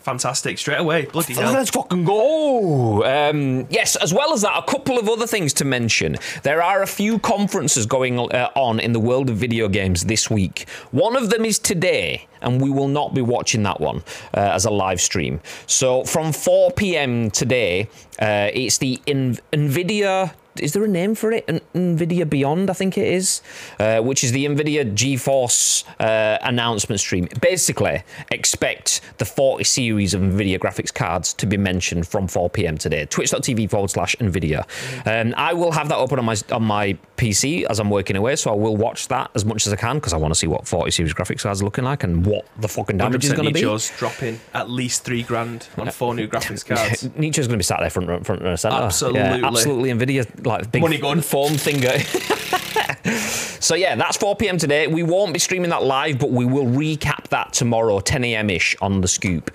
Fantastic. 0.00 0.58
Straight 0.58 0.78
away. 0.78 1.04
Bloody 1.06 1.34
hell. 1.34 1.52
Let's 1.52 1.70
fucking 1.70 2.04
go. 2.04 3.04
Um, 3.04 3.66
yes, 3.70 3.96
as 3.96 4.12
well 4.14 4.32
as 4.32 4.42
that, 4.42 4.56
a 4.58 4.62
couple 4.70 4.98
of 4.98 5.08
other 5.08 5.26
things 5.26 5.52
to 5.54 5.64
mention. 5.64 6.16
There 6.42 6.62
are 6.62 6.82
a 6.82 6.86
few 6.86 7.18
conferences 7.18 7.86
going 7.86 8.18
uh, 8.18 8.50
on 8.54 8.80
in 8.80 8.92
the 8.92 9.00
world 9.00 9.30
of 9.30 9.36
video 9.36 9.68
games 9.68 10.04
this 10.04 10.30
week. 10.30 10.68
One 10.90 11.16
of 11.16 11.30
them 11.30 11.44
is 11.44 11.58
today, 11.58 12.26
and 12.40 12.60
we 12.60 12.70
will 12.70 12.88
not 12.88 13.14
be 13.14 13.20
watching 13.22 13.62
that 13.64 13.80
one 13.80 13.98
uh, 14.34 14.40
as 14.40 14.64
a 14.64 14.70
live 14.70 15.00
stream. 15.00 15.40
So 15.66 16.04
from 16.04 16.32
4 16.32 16.72
p.m. 16.72 17.30
today, 17.30 17.88
uh, 18.20 18.50
it's 18.52 18.78
the 18.78 19.00
In- 19.06 19.38
NVIDIA. 19.52 20.32
Is 20.60 20.72
there 20.72 20.84
a 20.84 20.88
name 20.88 21.14
for 21.14 21.32
it? 21.32 21.44
An 21.48 21.60
NVIDIA 21.74 22.28
Beyond, 22.28 22.70
I 22.70 22.72
think 22.74 22.96
it 22.98 23.06
is, 23.06 23.42
uh, 23.78 24.00
which 24.00 24.22
is 24.22 24.32
the 24.32 24.44
NVIDIA 24.46 24.94
GeForce 24.94 25.84
uh, 25.98 26.38
announcement 26.42 27.00
stream. 27.00 27.28
Basically, 27.40 28.02
expect 28.30 29.00
the 29.18 29.24
40 29.24 29.64
series 29.64 30.14
of 30.14 30.20
NVIDIA 30.20 30.58
graphics 30.58 30.92
cards 30.92 31.32
to 31.34 31.46
be 31.46 31.56
mentioned 31.56 32.06
from 32.06 32.28
4 32.28 32.50
p.m. 32.50 32.78
today. 32.78 33.06
Twitch.tv 33.06 33.70
forward 33.70 33.90
slash 33.90 34.16
NVIDIA. 34.16 34.64
Um, 35.06 35.34
I 35.36 35.52
will 35.54 35.72
have 35.72 35.88
that 35.88 35.98
open 35.98 36.18
on 36.18 36.24
my 36.24 36.36
on 36.52 36.62
my 36.62 36.96
PC 37.16 37.64
as 37.64 37.80
I'm 37.80 37.90
working 37.90 38.16
away, 38.16 38.36
so 38.36 38.50
I 38.50 38.54
will 38.54 38.76
watch 38.76 39.08
that 39.08 39.30
as 39.34 39.44
much 39.44 39.66
as 39.66 39.72
I 39.72 39.76
can 39.76 39.96
because 39.96 40.12
I 40.12 40.16
want 40.16 40.32
to 40.32 40.38
see 40.38 40.46
what 40.46 40.66
40 40.66 40.90
series 40.90 41.14
graphics 41.14 41.42
cards 41.42 41.60
are 41.60 41.64
looking 41.64 41.84
like 41.84 42.02
and 42.04 42.24
what 42.24 42.46
the 42.58 42.68
fucking 42.68 42.98
damage 42.98 43.24
is 43.24 43.32
going 43.32 43.48
to 43.48 43.52
be. 43.54 43.60
Nicho's 43.60 43.90
dropping 43.96 44.40
at 44.54 44.70
least 44.70 45.04
three 45.04 45.22
grand 45.22 45.68
on 45.76 45.90
four 45.90 46.14
new 46.14 46.28
graphics 46.32 46.64
cards. 46.64 47.08
Nietzsche's 47.16 47.46
going 47.46 47.54
to 47.54 47.58
be 47.58 47.64
sat 47.64 47.80
there 47.80 47.90
front 47.90 48.26
front 48.26 48.42
row 48.42 48.56
center. 48.56 48.76
Absolutely. 48.76 49.20
yeah, 49.20 49.46
absolutely. 49.46 49.90
Nvidia 49.90 50.42
like 50.50 50.72
big 50.72 50.82
Money 50.82 50.98
gun. 50.98 51.20
foam 51.20 51.56
finger. 51.56 51.98
so 53.60 53.74
yeah, 53.74 53.94
that's 53.96 54.16
4 54.16 54.36
p.m. 54.36 54.58
today. 54.58 54.86
We 54.86 55.02
won't 55.02 55.32
be 55.32 55.38
streaming 55.38 55.70
that 55.70 55.82
live, 55.82 56.18
but 56.18 56.30
we 56.30 56.44
will 56.44 56.66
recap 56.66 57.28
that 57.28 57.52
tomorrow, 57.52 58.00
10 58.00 58.24
a.m. 58.24 58.50
ish 58.50 58.76
on 58.80 59.00
the 59.00 59.08
Scoop. 59.08 59.50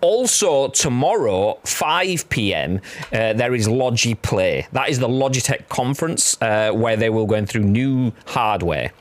Also, 0.00 0.68
tomorrow, 0.68 1.58
5 1.64 2.28
p.m., 2.30 2.80
uh, 3.12 3.34
there 3.34 3.54
is 3.54 3.68
Logi 3.68 4.14
Play. 4.14 4.66
That 4.72 4.88
is 4.88 4.98
the 4.98 5.08
Logitech 5.08 5.68
conference 5.68 6.40
uh, 6.40 6.72
where 6.72 6.96
they 6.96 7.10
will 7.10 7.26
go 7.26 7.44
through 7.44 7.64
new 7.64 8.12
hardware 8.26 8.92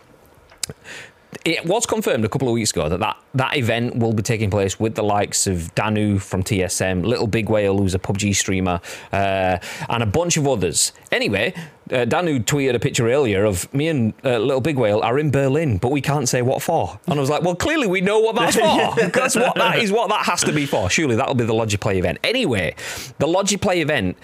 it 1.45 1.65
was 1.65 1.85
confirmed 1.85 2.25
a 2.25 2.29
couple 2.29 2.47
of 2.47 2.53
weeks 2.53 2.71
ago 2.71 2.89
that, 2.89 2.99
that 2.99 3.17
that 3.33 3.55
event 3.55 3.95
will 3.95 4.13
be 4.13 4.23
taking 4.23 4.49
place 4.49 4.79
with 4.79 4.95
the 4.95 5.03
likes 5.03 5.47
of 5.47 5.73
Danu 5.75 6.19
from 6.19 6.43
TSM, 6.43 7.05
Little 7.05 7.27
Big 7.27 7.49
Whale, 7.49 7.77
who's 7.77 7.95
a 7.95 7.99
PUBG 7.99 8.35
streamer, 8.35 8.81
uh, 9.13 9.57
and 9.89 10.03
a 10.03 10.05
bunch 10.05 10.35
of 10.35 10.47
others. 10.47 10.91
Anyway, 11.11 11.53
uh, 11.91 12.05
Danu 12.05 12.39
tweeted 12.39 12.75
a 12.75 12.79
picture 12.79 13.09
earlier 13.09 13.45
of 13.45 13.71
me 13.73 13.87
and 13.87 14.13
uh, 14.23 14.37
Little 14.37 14.61
Big 14.61 14.77
Whale 14.77 15.01
are 15.01 15.17
in 15.17 15.31
Berlin, 15.31 15.77
but 15.77 15.91
we 15.91 16.01
can't 16.01 16.27
say 16.27 16.41
what 16.41 16.61
for. 16.61 16.99
And 17.07 17.17
I 17.17 17.21
was 17.21 17.29
like, 17.29 17.41
well, 17.41 17.55
clearly 17.55 17.87
we 17.87 18.01
know 18.01 18.19
what 18.19 18.35
that's 18.35 18.55
for. 18.55 19.09
That's 19.09 19.35
what 19.35 19.55
that 19.55 19.79
is 19.79 19.91
what 19.91 20.09
that 20.09 20.25
has 20.25 20.43
to 20.43 20.51
be 20.51 20.65
for. 20.65 20.89
Surely 20.89 21.15
that'll 21.15 21.35
be 21.35 21.45
the 21.45 21.53
Logiplay 21.53 21.95
event. 21.95 22.19
Anyway, 22.23 22.75
the 23.17 23.27
Logiplay 23.27 23.77
event 23.77 24.17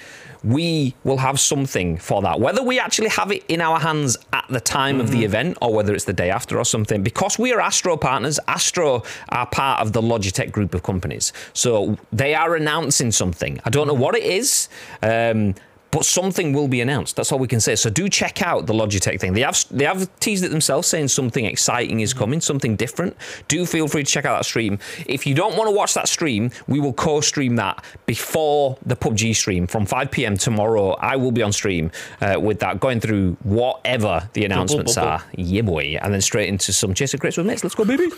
we 0.45 0.93
will 1.03 1.17
have 1.17 1.39
something 1.39 1.97
for 1.97 2.21
that. 2.21 2.39
Whether 2.39 2.61
we 2.61 2.79
actually 2.79 3.09
have 3.09 3.31
it 3.31 3.43
in 3.47 3.61
our 3.61 3.79
hands 3.79 4.15
at 4.31 4.45
the 4.49 4.59
time 4.59 4.99
of 4.99 5.09
the 5.11 5.25
event 5.25 5.57
or 5.61 5.73
whether 5.73 5.93
it's 5.93 6.05
the 6.05 6.13
day 6.13 6.29
after 6.29 6.57
or 6.57 6.65
something, 6.65 7.01
because 7.01 7.39
we 7.39 7.51
are 7.51 7.59
Astro 7.59 7.97
partners, 7.97 8.39
Astro 8.47 9.03
are 9.29 9.47
part 9.47 9.81
of 9.81 9.93
the 9.93 10.01
Logitech 10.01 10.51
group 10.51 10.75
of 10.75 10.83
companies. 10.83 11.33
So 11.53 11.97
they 12.13 12.35
are 12.35 12.55
announcing 12.55 13.11
something. 13.11 13.59
I 13.65 13.71
don't 13.71 13.87
know 13.87 13.93
what 13.93 14.15
it 14.15 14.23
is. 14.23 14.69
Um, 15.01 15.55
but 15.95 16.03
something 16.03 16.51
will 16.51 16.67
be 16.67 16.81
announced. 16.81 17.15
That's 17.15 17.31
all 17.31 17.39
we 17.39 17.47
can 17.47 17.61
say. 17.61 17.73
So 17.77 17.89
do 17.89 18.09
check 18.09 18.41
out 18.41 18.65
the 18.65 18.73
Logitech 18.73 19.17
thing. 19.17 19.31
They 19.31 19.39
have 19.39 19.63
they 19.71 19.85
have 19.85 20.09
teased 20.19 20.43
it 20.43 20.49
themselves, 20.49 20.89
saying 20.89 21.07
something 21.07 21.45
exciting 21.45 22.01
is 22.01 22.13
coming, 22.13 22.41
something 22.41 22.75
different. 22.75 23.15
Do 23.47 23.65
feel 23.65 23.87
free 23.87 24.03
to 24.03 24.11
check 24.11 24.25
out 24.25 24.37
that 24.37 24.43
stream. 24.43 24.77
If 25.07 25.25
you 25.25 25.33
don't 25.33 25.55
want 25.55 25.69
to 25.69 25.71
watch 25.71 25.93
that 25.93 26.09
stream, 26.09 26.51
we 26.67 26.81
will 26.81 26.91
co-stream 26.91 27.55
that 27.55 27.85
before 28.07 28.77
the 28.85 28.97
PUBG 28.97 29.37
stream 29.37 29.67
from 29.67 29.85
5 29.85 30.11
p.m. 30.11 30.35
tomorrow. 30.35 30.97
I 30.99 31.15
will 31.15 31.31
be 31.31 31.41
on 31.41 31.53
stream 31.53 31.91
uh, 32.19 32.41
with 32.41 32.59
that, 32.59 32.81
going 32.81 32.99
through 32.99 33.37
whatever 33.43 34.29
the 34.33 34.43
announcements 34.43 34.97
are. 34.97 35.23
Yeah, 35.37 35.61
boy, 35.61 35.97
and 36.01 36.13
then 36.13 36.19
straight 36.19 36.49
into 36.49 36.73
some 36.73 36.93
Chaser 36.93 37.17
Crits 37.17 37.37
with 37.37 37.45
mates. 37.45 37.63
Let's 37.63 37.75
go, 37.75 37.85
baby. 37.85 38.11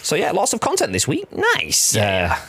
So 0.00 0.14
yeah, 0.14 0.30
lots 0.30 0.52
of 0.52 0.60
content 0.60 0.92
this 0.92 1.08
week. 1.08 1.26
Nice. 1.32 1.96
Yeah. 1.96 2.40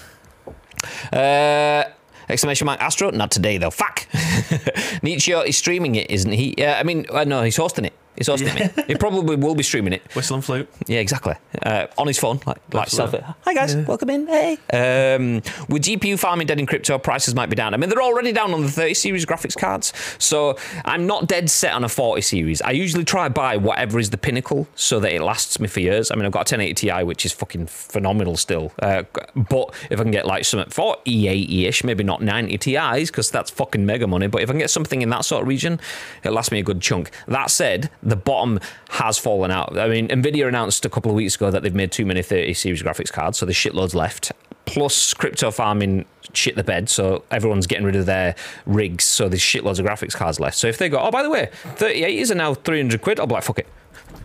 Uh, 1.12 1.86
exclamation 2.30 2.66
mark 2.66 2.82
Astro. 2.82 3.12
Not 3.12 3.32
today 3.32 3.58
though. 3.58 3.70
Fuck. 3.72 4.08
Nietzsche 5.04 5.32
is 5.32 5.58
streaming 5.58 5.96
it, 5.96 6.10
isn't 6.10 6.32
he? 6.32 6.54
Yeah. 6.58 6.78
I 6.80 6.84
mean, 6.84 7.06
uh, 7.10 7.24
no, 7.24 7.44
he's 7.44 7.58
hosting 7.58 7.86
it. 7.86 7.94
He's 8.18 8.28
hosting 8.28 8.58
it. 8.58 8.86
He 8.88 8.96
probably 8.96 9.36
will 9.36 9.54
be 9.54 9.64
streaming 9.64 9.94
it. 9.94 10.02
Whistle 10.16 10.36
and 10.36 10.44
flute. 10.44 10.68
Yeah, 10.88 11.00
exactly. 11.00 11.36
Uh, 11.62 11.88
on 11.98 12.08
his 12.08 12.18
phone, 12.18 12.40
like 12.46 12.58
like 12.74 12.90
self. 12.90 13.14
Hi 13.42 13.54
guys, 13.54 13.76
welcome 13.76 14.10
in. 14.10 14.26
Hey. 14.28 14.54
Um, 14.74 15.36
with 15.70 15.84
GPU 15.84 16.18
farming 16.18 16.48
dead 16.48 16.60
in 16.60 16.66
crypto, 16.66 16.98
prices 16.98 17.36
might 17.36 17.50
be 17.50 17.56
down. 17.56 17.74
I 17.74 17.78
mean, 17.78 17.90
they're 17.90 18.02
already 18.02 18.32
down 18.32 18.54
on 18.54 18.64
the 18.64 18.72
30 18.72 18.96
series 18.96 19.26
graphics 19.26 19.56
cards, 19.56 19.94
so 20.18 20.58
I'm 20.84 21.06
not 21.06 21.28
dead 21.28 21.50
set 21.50 21.74
on 21.74 21.84
a 21.84 21.90
40 21.90 22.22
series. 22.22 22.62
I 22.62 22.72
usually 22.72 23.04
try 23.04 23.28
to 23.28 23.34
buy 23.34 23.58
whatever 23.58 24.00
is 24.00 24.10
the 24.10 24.18
pinnacle 24.18 24.68
so 24.76 25.00
that 25.00 25.14
it 25.14 25.22
lasts 25.22 25.60
me 25.60 25.68
for 25.68 25.80
years. 25.80 26.10
I 26.10 26.16
mean, 26.16 26.26
I've 26.26 26.32
got 26.32 26.52
a 26.52 26.56
1080 26.58 26.74
Ti, 26.74 27.04
which 27.04 27.26
is 27.26 27.34
fucking 27.34 27.68
phenomenal 27.68 28.36
still. 28.36 28.72
Uh, 28.80 29.04
but 29.36 29.76
if 29.92 30.00
I 30.00 30.04
can 30.04 30.12
get 30.12 30.26
like 30.26 30.44
something 30.46 30.70
40 30.72 31.66
ish, 31.68 31.84
maybe 31.84 32.04
not 32.04 32.22
90 32.24 32.58
Ti's 32.58 33.12
because 33.12 33.30
that's 33.30 33.52
fucking 33.52 33.86
mega 33.86 34.08
money. 34.08 34.28
But 34.28 34.42
if 34.42 34.50
I 34.50 34.54
can 34.54 34.60
get 34.60 34.72
something 34.72 35.02
in 35.02 35.10
that 35.10 35.24
sort 35.24 35.44
of 35.44 35.48
region, 35.48 35.80
it'll 36.24 36.36
last 36.36 36.52
me 36.52 36.60
a 36.60 36.64
good 36.64 36.82
chunk. 36.82 37.12
That 37.28 37.52
said, 37.52 37.92
the 38.08 38.16
bottom 38.16 38.60
has 38.90 39.18
fallen 39.18 39.52
out. 39.52 39.78
I 39.78 39.88
mean, 39.90 40.08
Nvidia 40.08 40.48
announced 40.48 40.86
a 40.86 40.90
couple 40.90 41.12
of 41.12 41.16
weeks 41.16 41.36
ago 41.36 41.52
that 41.52 41.62
they've 41.62 41.76
made 41.76 41.92
too 41.92 42.06
many 42.06 42.24
30 42.24 42.54
series 42.54 42.82
graphics 42.82 43.12
cards, 43.12 43.38
so 43.38 43.46
there's 43.46 43.58
shitloads 43.58 43.94
left. 43.94 44.32
Plus, 44.66 45.14
crypto 45.14 45.52
farming 45.52 46.06
shit 46.34 46.56
the 46.56 46.64
bed, 46.64 46.90
so 46.90 47.24
everyone's 47.32 47.68
getting 47.68 47.86
rid 47.86 47.96
of 47.96 48.06
their 48.06 48.36
rigs, 48.66 49.04
so 49.04 49.28
there's 49.28 49.42
shitloads 49.42 49.80
of 49.80 49.86
graphics 49.86 50.16
cards 50.16 50.40
left. 50.40 50.58
So 50.58 50.68
if 50.68 50.78
they 50.78 50.88
go, 50.90 51.00
oh, 51.00 51.12
by 51.12 51.22
the 51.22 51.30
way, 51.30 51.50
38s 51.76 52.32
are 52.32 52.36
now 52.36 52.54
300 52.54 53.02
quid, 53.02 53.20
I'll 53.20 53.28
be 53.28 53.34
like, 53.34 53.44
fuck 53.44 53.60
it. 53.60 53.68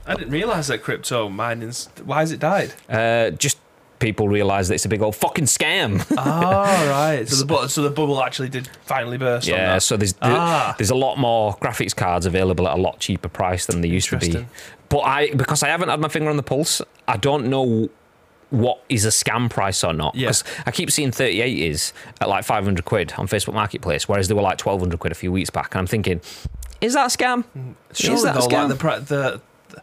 I 0.07 0.15
didn't 0.15 0.31
realise 0.33 0.69
that 0.69 0.83
crypto 0.83 1.29
mining's. 1.29 1.89
Why 2.05 2.21
has 2.21 2.33
it 2.33 2.41
died? 2.41 2.73
Uh, 2.89 3.31
just 3.31 3.59
people 4.03 4.29
realise 4.29 4.69
that 4.69 4.75
it's 4.75 4.85
a 4.85 4.89
big 4.89 5.01
old 5.01 5.17
fucking 5.17 5.47
scam. 5.47 6.05
oh, 6.11 6.17
right. 6.91 7.27
So 7.27 7.37
the, 7.37 7.47
bu- 7.47 7.69
so 7.69 7.81
the 7.83 7.91
bubble 7.91 8.23
actually 8.23 8.51
did 8.51 8.69
finally 8.85 9.17
burst. 9.17 9.47
Yeah, 9.49 9.79
so 9.79 9.97
there's 9.97 10.15
Ah. 10.21 10.75
there's 10.77 10.91
a 10.91 10.95
lot 10.95 11.17
more 11.17 11.55
graphics 11.57 11.97
cards 11.97 12.27
available 12.27 12.69
at 12.69 12.77
a 12.77 12.81
lot 12.81 12.99
cheaper 12.99 13.29
price 13.29 13.65
than 13.67 13.81
they 13.81 13.89
used 13.89 14.11
to 14.11 14.19
be. 14.19 14.45
But 14.91 14.99
I 15.01 15.31
because 15.33 15.63
I 15.63 15.69
haven't 15.69 15.89
had 15.89 16.01
my 16.01 16.09
finger 16.09 16.29
on 16.29 16.37
the 16.37 16.43
pulse, 16.43 16.83
I 17.09 17.17
don't 17.17 17.47
know 17.49 17.89
what 18.51 18.83
is 18.91 19.07
a 19.07 19.09
scam 19.09 19.49
price 19.49 19.83
or 19.83 19.95
not. 19.95 20.15
Yeah. 20.15 20.27
Because 20.29 20.45
I 20.67 20.71
keep 20.73 20.91
seeing 20.91 21.11
38 21.11 21.59
is 21.59 21.95
at 22.21 22.29
like 22.29 22.45
500 22.45 22.85
quid 22.85 23.15
on 23.17 23.27
Facebook 23.27 23.55
Marketplace, 23.55 24.07
whereas 24.09 24.29
they 24.29 24.35
were 24.35 24.43
like 24.43 24.61
1200 24.61 25.01
quid 25.01 25.11
a 25.11 25.15
few 25.15 25.33
weeks 25.33 25.49
back. 25.49 25.75
And 25.75 25.79
I'm 25.81 25.87
thinking, 25.87 26.21
is 26.83 26.93
that 26.93 27.07
a 27.07 27.17
scam? 27.17 27.45
Surely 27.95 28.17
is 28.17 28.23
that 28.25 28.37
a 28.37 28.41
scam? 28.41 28.69
like 28.69 29.07
the, 29.07 29.15
the, 29.15 29.41
the 29.71 29.83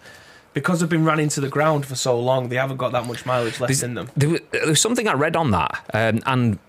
because 0.54 0.80
they've 0.80 0.90
been 0.90 1.06
running 1.06 1.30
to 1.30 1.42
the 1.42 1.50
ground 1.50 1.86
for 1.86 1.96
so 1.96 2.20
long, 2.20 2.50
they 2.50 2.56
haven't 2.56 2.78
got 2.78 2.92
that 2.92 3.06
much 3.06 3.26
mileage 3.26 3.60
left 3.60 3.84
in 3.84 3.94
them. 3.94 4.10
There 4.16 4.30
was, 4.30 4.40
there 4.52 4.68
was 4.68 4.82
something 4.82 5.08
I 5.08 5.14
read 5.14 5.36
on 5.36 5.52
that, 5.52 5.86
um, 5.94 6.22
and 6.26 6.60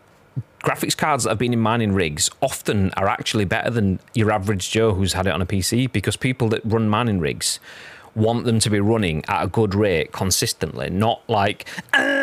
graphics 0.62 0.96
cards 0.96 1.24
that 1.24 1.30
have 1.30 1.38
been 1.38 1.52
in 1.52 1.60
mining 1.60 1.92
rigs 1.92 2.30
often 2.42 2.90
are 2.92 3.08
actually 3.08 3.44
better 3.46 3.70
than 3.70 3.98
your 4.14 4.30
average 4.30 4.70
Joe 4.70 4.92
who's 4.92 5.14
had 5.14 5.26
it 5.26 5.30
on 5.30 5.40
a 5.40 5.46
PC 5.46 5.90
because 5.90 6.16
people 6.16 6.48
that 6.50 6.60
run 6.64 6.88
mining 6.88 7.18
rigs 7.18 7.58
want 8.14 8.44
them 8.44 8.58
to 8.58 8.68
be 8.68 8.80
running 8.80 9.24
at 9.28 9.42
a 9.44 9.46
good 9.46 9.74
rate 9.74 10.12
consistently, 10.12 10.90
not 10.90 11.22
like 11.28 11.66
"Ah," 11.94 12.19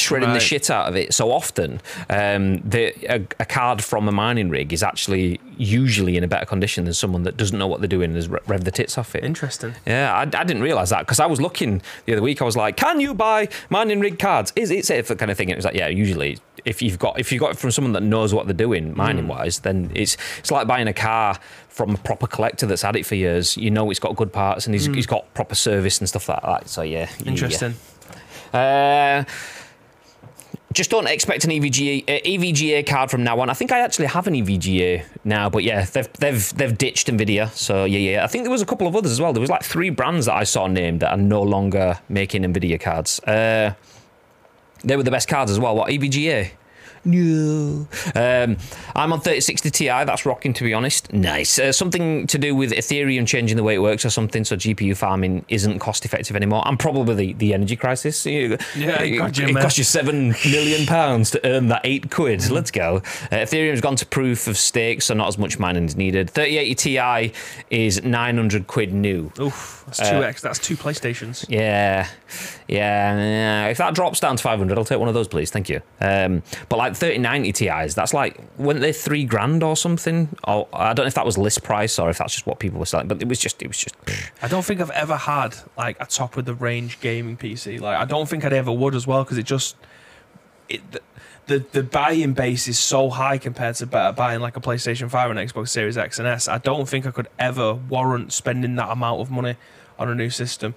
shredding 0.00 0.32
the 0.32 0.40
shit 0.40 0.70
out 0.70 0.88
of 0.88 0.96
it. 0.96 1.14
So 1.14 1.30
often, 1.30 1.80
um, 2.08 2.58
the, 2.58 2.92
a, 3.08 3.26
a 3.38 3.44
card 3.44 3.84
from 3.84 4.08
a 4.08 4.12
mining 4.12 4.50
rig 4.50 4.72
is 4.72 4.82
actually 4.82 5.40
usually 5.56 6.16
in 6.16 6.24
a 6.24 6.28
better 6.28 6.46
condition 6.46 6.84
than 6.84 6.94
someone 6.94 7.22
that 7.24 7.36
doesn't 7.36 7.58
know 7.58 7.66
what 7.66 7.80
they're 7.80 7.88
doing 7.88 8.10
and 8.10 8.16
has 8.16 8.28
re- 8.28 8.40
revved 8.46 8.64
the 8.64 8.70
tits 8.70 8.96
off 8.98 9.14
it. 9.14 9.24
Interesting. 9.24 9.74
Yeah, 9.86 10.12
I, 10.12 10.22
I 10.22 10.44
didn't 10.44 10.62
realize 10.62 10.90
that 10.90 11.00
because 11.00 11.20
I 11.20 11.26
was 11.26 11.40
looking 11.40 11.82
the 12.06 12.12
other 12.14 12.22
week. 12.22 12.40
I 12.40 12.44
was 12.44 12.56
like, 12.56 12.76
"Can 12.76 13.00
you 13.00 13.14
buy 13.14 13.48
mining 13.68 14.00
rig 14.00 14.18
cards? 14.18 14.52
Is 14.56 14.70
it 14.70 14.84
safe?" 14.86 15.08
That 15.08 15.18
kind 15.18 15.30
of 15.30 15.36
thing. 15.36 15.48
And 15.48 15.52
it 15.52 15.56
was 15.56 15.64
like, 15.64 15.74
"Yeah, 15.74 15.88
usually 15.88 16.38
if 16.64 16.82
you've 16.82 16.98
got 16.98 17.18
if 17.18 17.32
you've 17.32 17.40
got 17.40 17.52
it 17.52 17.58
from 17.58 17.70
someone 17.70 17.92
that 17.92 18.02
knows 18.02 18.34
what 18.34 18.46
they're 18.46 18.54
doing 18.54 18.96
mining 18.96 19.28
wise, 19.28 19.60
then 19.60 19.90
it's 19.94 20.16
it's 20.38 20.50
like 20.50 20.66
buying 20.66 20.88
a 20.88 20.92
car 20.92 21.38
from 21.68 21.94
a 21.94 21.98
proper 21.98 22.26
collector 22.26 22.66
that's 22.66 22.82
had 22.82 22.96
it 22.96 23.06
for 23.06 23.14
years. 23.14 23.56
You 23.56 23.70
know, 23.70 23.90
it's 23.90 24.00
got 24.00 24.16
good 24.16 24.32
parts 24.32 24.66
and 24.66 24.74
he's, 24.74 24.86
he's 24.86 25.06
got 25.06 25.32
proper 25.34 25.54
service 25.54 25.98
and 25.98 26.08
stuff 26.08 26.28
like 26.28 26.42
that. 26.42 26.68
So 26.68 26.82
yeah, 26.82 27.08
yeah. 27.20 27.30
Interesting. 27.30 27.74
Uh, 28.52 29.24
just 30.72 30.90
don't 30.90 31.06
expect 31.06 31.44
an 31.44 31.50
EVGA, 31.50 32.04
uh, 32.04 32.20
EVGA 32.24 32.86
card 32.86 33.10
from 33.10 33.24
now 33.24 33.40
on. 33.40 33.50
I 33.50 33.54
think 33.54 33.72
I 33.72 33.80
actually 33.80 34.06
have 34.06 34.26
an 34.26 34.34
EVGA 34.34 35.04
now, 35.24 35.50
but 35.50 35.64
yeah, 35.64 35.84
they've 35.84 36.12
they've 36.14 36.54
they've 36.54 36.78
ditched 36.78 37.08
Nvidia. 37.08 37.50
So 37.52 37.84
yeah, 37.84 37.98
yeah. 37.98 38.24
I 38.24 38.28
think 38.28 38.44
there 38.44 38.50
was 38.50 38.62
a 38.62 38.66
couple 38.66 38.86
of 38.86 38.94
others 38.94 39.10
as 39.10 39.20
well. 39.20 39.32
There 39.32 39.40
was 39.40 39.50
like 39.50 39.64
three 39.64 39.90
brands 39.90 40.26
that 40.26 40.34
I 40.34 40.44
saw 40.44 40.66
named 40.68 41.00
that 41.00 41.10
are 41.10 41.16
no 41.16 41.42
longer 41.42 41.98
making 42.08 42.42
Nvidia 42.42 42.80
cards. 42.80 43.18
Uh, 43.20 43.74
they 44.84 44.96
were 44.96 45.02
the 45.02 45.10
best 45.10 45.28
cards 45.28 45.50
as 45.50 45.58
well. 45.58 45.74
What 45.74 45.90
EVGA? 45.90 46.52
No. 47.04 47.86
Um, 48.14 48.56
I'm 48.94 49.12
on 49.12 49.20
3060 49.20 49.70
Ti. 49.70 49.86
That's 49.86 50.26
rocking, 50.26 50.52
to 50.54 50.64
be 50.64 50.74
honest. 50.74 51.12
Nice. 51.12 51.58
Uh, 51.58 51.72
something 51.72 52.26
to 52.26 52.38
do 52.38 52.54
with 52.54 52.72
Ethereum 52.72 53.26
changing 53.26 53.56
the 53.56 53.62
way 53.62 53.74
it 53.74 53.82
works 53.82 54.04
or 54.04 54.10
something, 54.10 54.44
so 54.44 54.56
GPU 54.56 54.96
farming 54.96 55.44
isn't 55.48 55.78
cost 55.78 56.04
effective 56.04 56.36
anymore. 56.36 56.62
And 56.66 56.78
probably 56.78 57.14
the, 57.14 57.32
the 57.34 57.54
energy 57.54 57.76
crisis. 57.76 58.26
Yeah, 58.26 58.56
it, 58.76 59.38
it 59.38 59.56
cost 59.56 59.78
you 59.78 59.84
seven 59.84 60.34
million 60.44 60.86
pounds 60.86 61.30
to 61.32 61.46
earn 61.46 61.68
that 61.68 61.82
eight 61.84 62.10
quid. 62.10 62.48
Let's 62.50 62.70
go. 62.70 62.96
Uh, 62.96 63.36
Ethereum's 63.36 63.80
gone 63.80 63.96
to 63.96 64.06
proof 64.06 64.46
of 64.46 64.56
stake, 64.56 65.02
so 65.02 65.14
not 65.14 65.28
as 65.28 65.38
much 65.38 65.58
mining 65.58 65.84
is 65.84 65.96
needed. 65.96 66.30
3080 66.30 66.74
Ti 66.74 67.32
is 67.70 68.02
900 68.02 68.66
quid 68.66 68.92
new. 68.92 69.30
Oof, 69.38 69.84
that's 69.86 69.98
two 69.98 70.24
X. 70.24 70.40
That's 70.40 70.58
two 70.58 70.76
PlayStations. 70.76 71.46
Yeah, 71.48 72.08
yeah, 72.68 73.16
yeah. 73.16 73.66
If 73.68 73.78
that 73.78 73.94
drops 73.94 74.20
down 74.20 74.36
to 74.36 74.42
500, 74.42 74.76
I'll 74.76 74.84
take 74.84 74.98
one 74.98 75.08
of 75.08 75.14
those, 75.14 75.28
please. 75.28 75.50
Thank 75.50 75.68
you. 75.68 75.80
Um, 76.00 76.42
but 76.68 76.76
like 76.76 76.89
3090 76.96 77.52
Ti's, 77.52 77.94
that's 77.94 78.14
like, 78.14 78.40
weren't 78.58 78.80
they 78.80 78.92
three 78.92 79.24
grand 79.24 79.62
or 79.62 79.76
something? 79.76 80.28
Or 80.44 80.68
I 80.72 80.92
don't 80.92 81.04
know 81.04 81.08
if 81.08 81.14
that 81.14 81.26
was 81.26 81.38
list 81.38 81.62
price 81.62 81.98
or 81.98 82.10
if 82.10 82.18
that's 82.18 82.32
just 82.32 82.46
what 82.46 82.58
people 82.58 82.78
were 82.78 82.86
selling, 82.86 83.08
but 83.08 83.20
it 83.20 83.28
was 83.28 83.38
just, 83.38 83.62
it 83.62 83.68
was 83.68 83.78
just. 83.78 83.94
I 84.42 84.48
don't 84.48 84.64
think 84.64 84.80
I've 84.80 84.90
ever 84.90 85.16
had 85.16 85.56
like 85.76 85.96
a 86.00 86.06
top 86.06 86.36
of 86.36 86.44
the 86.44 86.54
range 86.54 87.00
gaming 87.00 87.36
PC. 87.36 87.80
Like 87.80 87.98
I 87.98 88.04
don't 88.04 88.28
think 88.28 88.44
I'd 88.44 88.52
ever 88.52 88.72
would 88.72 88.94
as 88.94 89.06
well 89.06 89.24
because 89.24 89.38
it 89.38 89.44
just 89.44 89.76
it 90.68 90.80
the, 90.92 91.00
the 91.46 91.58
the 91.72 91.82
buying 91.82 92.32
base 92.32 92.68
is 92.68 92.78
so 92.78 93.10
high 93.10 93.38
compared 93.38 93.76
to 93.76 93.86
better 93.86 94.12
buying 94.12 94.40
like 94.40 94.56
a 94.56 94.60
PlayStation 94.60 95.10
Five 95.10 95.30
and 95.30 95.38
Xbox 95.38 95.68
Series 95.68 95.98
X 95.98 96.18
and 96.18 96.28
S. 96.28 96.48
I 96.48 96.58
don't 96.58 96.88
think 96.88 97.06
I 97.06 97.10
could 97.10 97.28
ever 97.38 97.74
warrant 97.74 98.32
spending 98.32 98.76
that 98.76 98.90
amount 98.90 99.20
of 99.20 99.30
money 99.30 99.56
on 99.98 100.08
a 100.08 100.14
new 100.14 100.30
system 100.30 100.74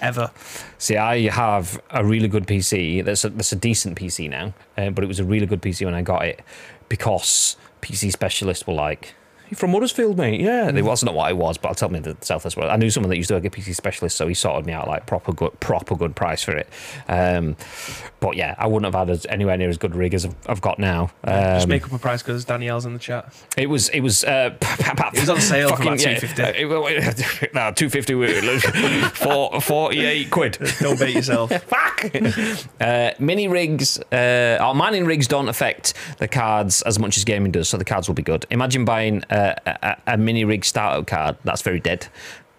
ever. 0.00 0.30
See, 0.78 0.96
I 0.96 1.28
have 1.28 1.80
a 1.90 2.04
really 2.04 2.28
good 2.28 2.46
PC. 2.46 3.04
That's 3.04 3.24
a, 3.24 3.30
that's 3.30 3.52
a 3.52 3.56
decent 3.56 3.98
PC 3.98 4.30
now, 4.30 4.54
uh, 4.76 4.90
but 4.90 5.04
it 5.04 5.06
was 5.06 5.20
a 5.20 5.24
really 5.24 5.46
good 5.46 5.62
PC 5.62 5.84
when 5.84 5.94
I 5.94 6.02
got 6.02 6.24
it 6.24 6.40
because 6.88 7.56
PC 7.82 8.12
specialists 8.12 8.66
were 8.66 8.74
like, 8.74 9.14
"You 9.50 9.56
from 9.56 9.72
Huddersfield, 9.72 10.16
mate?" 10.18 10.40
Yeah, 10.40 10.68
it 10.68 10.82
was 10.84 11.02
not 11.04 11.14
what 11.14 11.28
I 11.28 11.32
was, 11.32 11.58
but 11.58 11.68
I'll 11.68 11.74
tell 11.74 11.88
me 11.88 11.98
the 12.00 12.16
Southwest. 12.20 12.56
Well, 12.56 12.70
I 12.70 12.76
knew 12.76 12.90
someone 12.90 13.10
that 13.10 13.16
used 13.16 13.28
to 13.28 13.34
work 13.34 13.44
at 13.44 13.52
PC 13.52 13.74
specialist, 13.74 14.16
so 14.16 14.26
he 14.28 14.34
sorted 14.34 14.66
me 14.66 14.72
out 14.72 14.88
like 14.88 15.06
proper 15.06 15.32
good, 15.32 15.58
proper 15.60 15.94
good 15.96 16.14
price 16.16 16.42
for 16.42 16.52
it. 16.56 16.68
Um, 17.08 17.56
but 18.20 18.36
yeah, 18.36 18.54
I 18.58 18.66
wouldn't 18.66 18.92
have 18.92 18.98
had 19.08 19.10
as, 19.10 19.26
anywhere 19.26 19.56
near 19.56 19.68
as 19.68 19.78
good 19.78 19.94
rig 19.94 20.12
as 20.14 20.24
I've, 20.24 20.34
I've 20.48 20.60
got 20.60 20.78
now. 20.78 21.10
Just 21.24 21.64
Um, 21.64 21.68
make 21.68 21.84
up 21.84 21.92
a 21.92 21.98
price 21.98 22.22
because 22.22 22.44
Danielle's 22.44 22.84
in 22.86 22.92
the 22.92 22.98
chat. 22.98 23.32
it 23.56 23.66
was 23.68 23.88
it 23.90 24.00
was 24.00 24.24
uh, 24.24 24.50
It 24.60 25.20
was 25.20 25.28
on 25.30 25.40
sale 25.40 25.68
for 25.76 25.82
about 25.82 25.98
250. 25.98 26.42
uh, 26.42 26.46
it- 26.56 26.66
well, 26.66 26.82
wait, 26.84 27.54
no, 27.54 27.70
two 27.72 27.88
fifty, 27.88 28.14
four 29.14 29.60
forty 29.60 30.04
eight 30.04 30.30
quid. 30.30 30.58
Don't 30.80 30.98
bait 30.98 31.14
yourself. 31.14 31.50
Fuck. 31.50 32.10
Uh, 32.80 33.10
mini 33.18 33.48
rigs, 33.48 33.98
uh, 34.12 34.58
or 34.60 34.74
mining 34.74 35.04
rigs 35.04 35.26
don't 35.28 35.48
affect 35.48 35.94
the 36.18 36.28
cards 36.28 36.82
as 36.82 36.98
much 36.98 37.16
as 37.16 37.24
gaming 37.24 37.52
does, 37.52 37.68
so 37.68 37.76
the 37.76 37.84
cards 37.84 38.08
will 38.08 38.14
be 38.14 38.22
good. 38.22 38.46
Imagine 38.50 38.84
buying 38.84 39.22
a, 39.38 39.96
a, 40.06 40.16
mini 40.16 40.44
rig 40.44 40.64
startup 40.64 41.06
card. 41.06 41.36
That's 41.44 41.62
very 41.62 41.80
dead. 41.80 42.08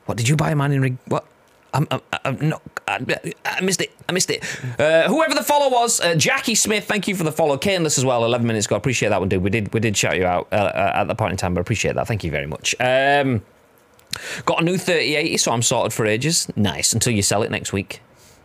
What 0.06 0.18
did 0.18 0.28
you 0.28 0.36
buy 0.36 0.52
a 0.52 0.56
mining 0.56 0.82
rig? 0.82 0.98
What? 1.06 1.26
I'm, 1.74 1.88
I'm, 1.92 2.02
I'm 2.26 2.50
not. 2.50 2.62
I, 2.88 3.62
missed 3.62 3.82
it. 3.82 3.92
I 4.08 4.12
missed 4.12 4.32
it. 4.32 4.44
Uh, 4.80 5.08
whoever 5.08 5.36
the 5.36 5.44
follow 5.44 5.70
was, 5.70 6.02
uh, 6.02 6.16
Jackie 6.16 6.56
Smith. 6.56 6.86
Thank 6.86 7.08
you 7.08 7.16
for 7.16 7.24
the 7.24 7.32
follow. 7.32 7.58
Caneless 7.58 7.98
as 7.98 8.06
well. 8.06 8.26
Eleven 8.26 8.48
minutes 8.48 8.66
ago. 8.66 8.76
Appreciate 8.76 9.10
that 9.10 9.20
one, 9.20 9.30
dude. 9.30 9.44
We 9.44 9.52
did 9.52 9.72
we 9.74 9.80
did 9.80 9.96
shout 9.96 10.18
you 10.18 10.26
out 10.26 10.48
uh, 10.52 10.56
uh, 10.56 10.92
at 10.96 11.04
the 11.06 11.16
point 11.16 11.32
in 11.32 11.38
time, 11.38 11.54
but 11.54 11.62
appreciate 11.62 11.96
that. 11.96 12.08
Thank 12.08 12.24
you 12.24 12.32
very 12.32 12.48
much. 12.48 12.74
Um, 12.80 13.44
got 14.46 14.62
a 14.62 14.66
new 14.66 14.78
3080, 14.78 15.38
so 15.38 15.52
I'm 15.52 15.62
sorted 15.62 15.94
for 15.94 16.06
ages. 16.08 16.48
Nice 16.56 16.94
until 16.94 17.14
you 17.14 17.22
sell 17.22 17.44
it 17.44 17.52
next 17.52 17.72
week 17.72 18.02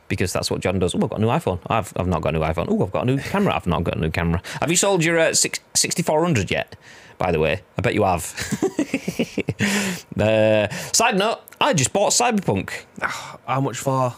because 0.08 0.32
that's 0.32 0.50
what 0.50 0.60
John 0.60 0.78
does. 0.78 0.94
Oh, 0.94 1.00
I've 1.02 1.10
got 1.10 1.18
a 1.18 1.22
new 1.22 1.28
iPhone. 1.28 1.60
I've, 1.66 1.92
I've 1.96 2.06
not 2.06 2.22
got 2.22 2.34
a 2.34 2.38
new 2.38 2.44
iPhone. 2.44 2.66
Oh, 2.68 2.82
I've 2.84 2.92
got 2.92 3.02
a 3.02 3.06
new 3.06 3.18
camera. 3.18 3.54
I've 3.54 3.66
not 3.66 3.84
got 3.84 3.96
a 3.96 4.00
new 4.00 4.10
camera. 4.10 4.42
Have 4.60 4.70
you 4.70 4.76
sold 4.76 5.04
your 5.04 5.18
uh, 5.18 5.34
six, 5.34 5.60
6400 5.74 6.50
yet? 6.50 6.76
By 7.18 7.32
the 7.32 7.38
way, 7.38 7.62
I 7.78 7.82
bet 7.82 7.94
you 7.94 8.04
have. 8.04 8.22
uh, 10.18 10.68
side 10.92 11.16
note, 11.16 11.40
I 11.60 11.72
just 11.72 11.92
bought 11.92 12.12
Cyberpunk. 12.12 12.84
How 13.00 13.60
much 13.60 13.78
for? 13.78 14.14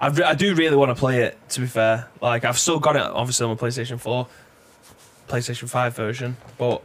I, 0.00 0.08
re- 0.08 0.24
I 0.24 0.34
do 0.34 0.54
really 0.54 0.76
want 0.76 0.90
to 0.90 0.94
play 0.94 1.22
it. 1.22 1.38
To 1.50 1.60
be 1.60 1.66
fair, 1.66 2.08
like 2.20 2.44
I've 2.44 2.58
still 2.58 2.78
got 2.78 2.96
it 2.96 3.02
obviously 3.02 3.44
on 3.44 3.50
my 3.50 3.56
PlayStation 3.56 3.98
Four, 3.98 4.28
PlayStation 5.28 5.68
Five 5.68 5.96
version, 5.96 6.36
but 6.56 6.82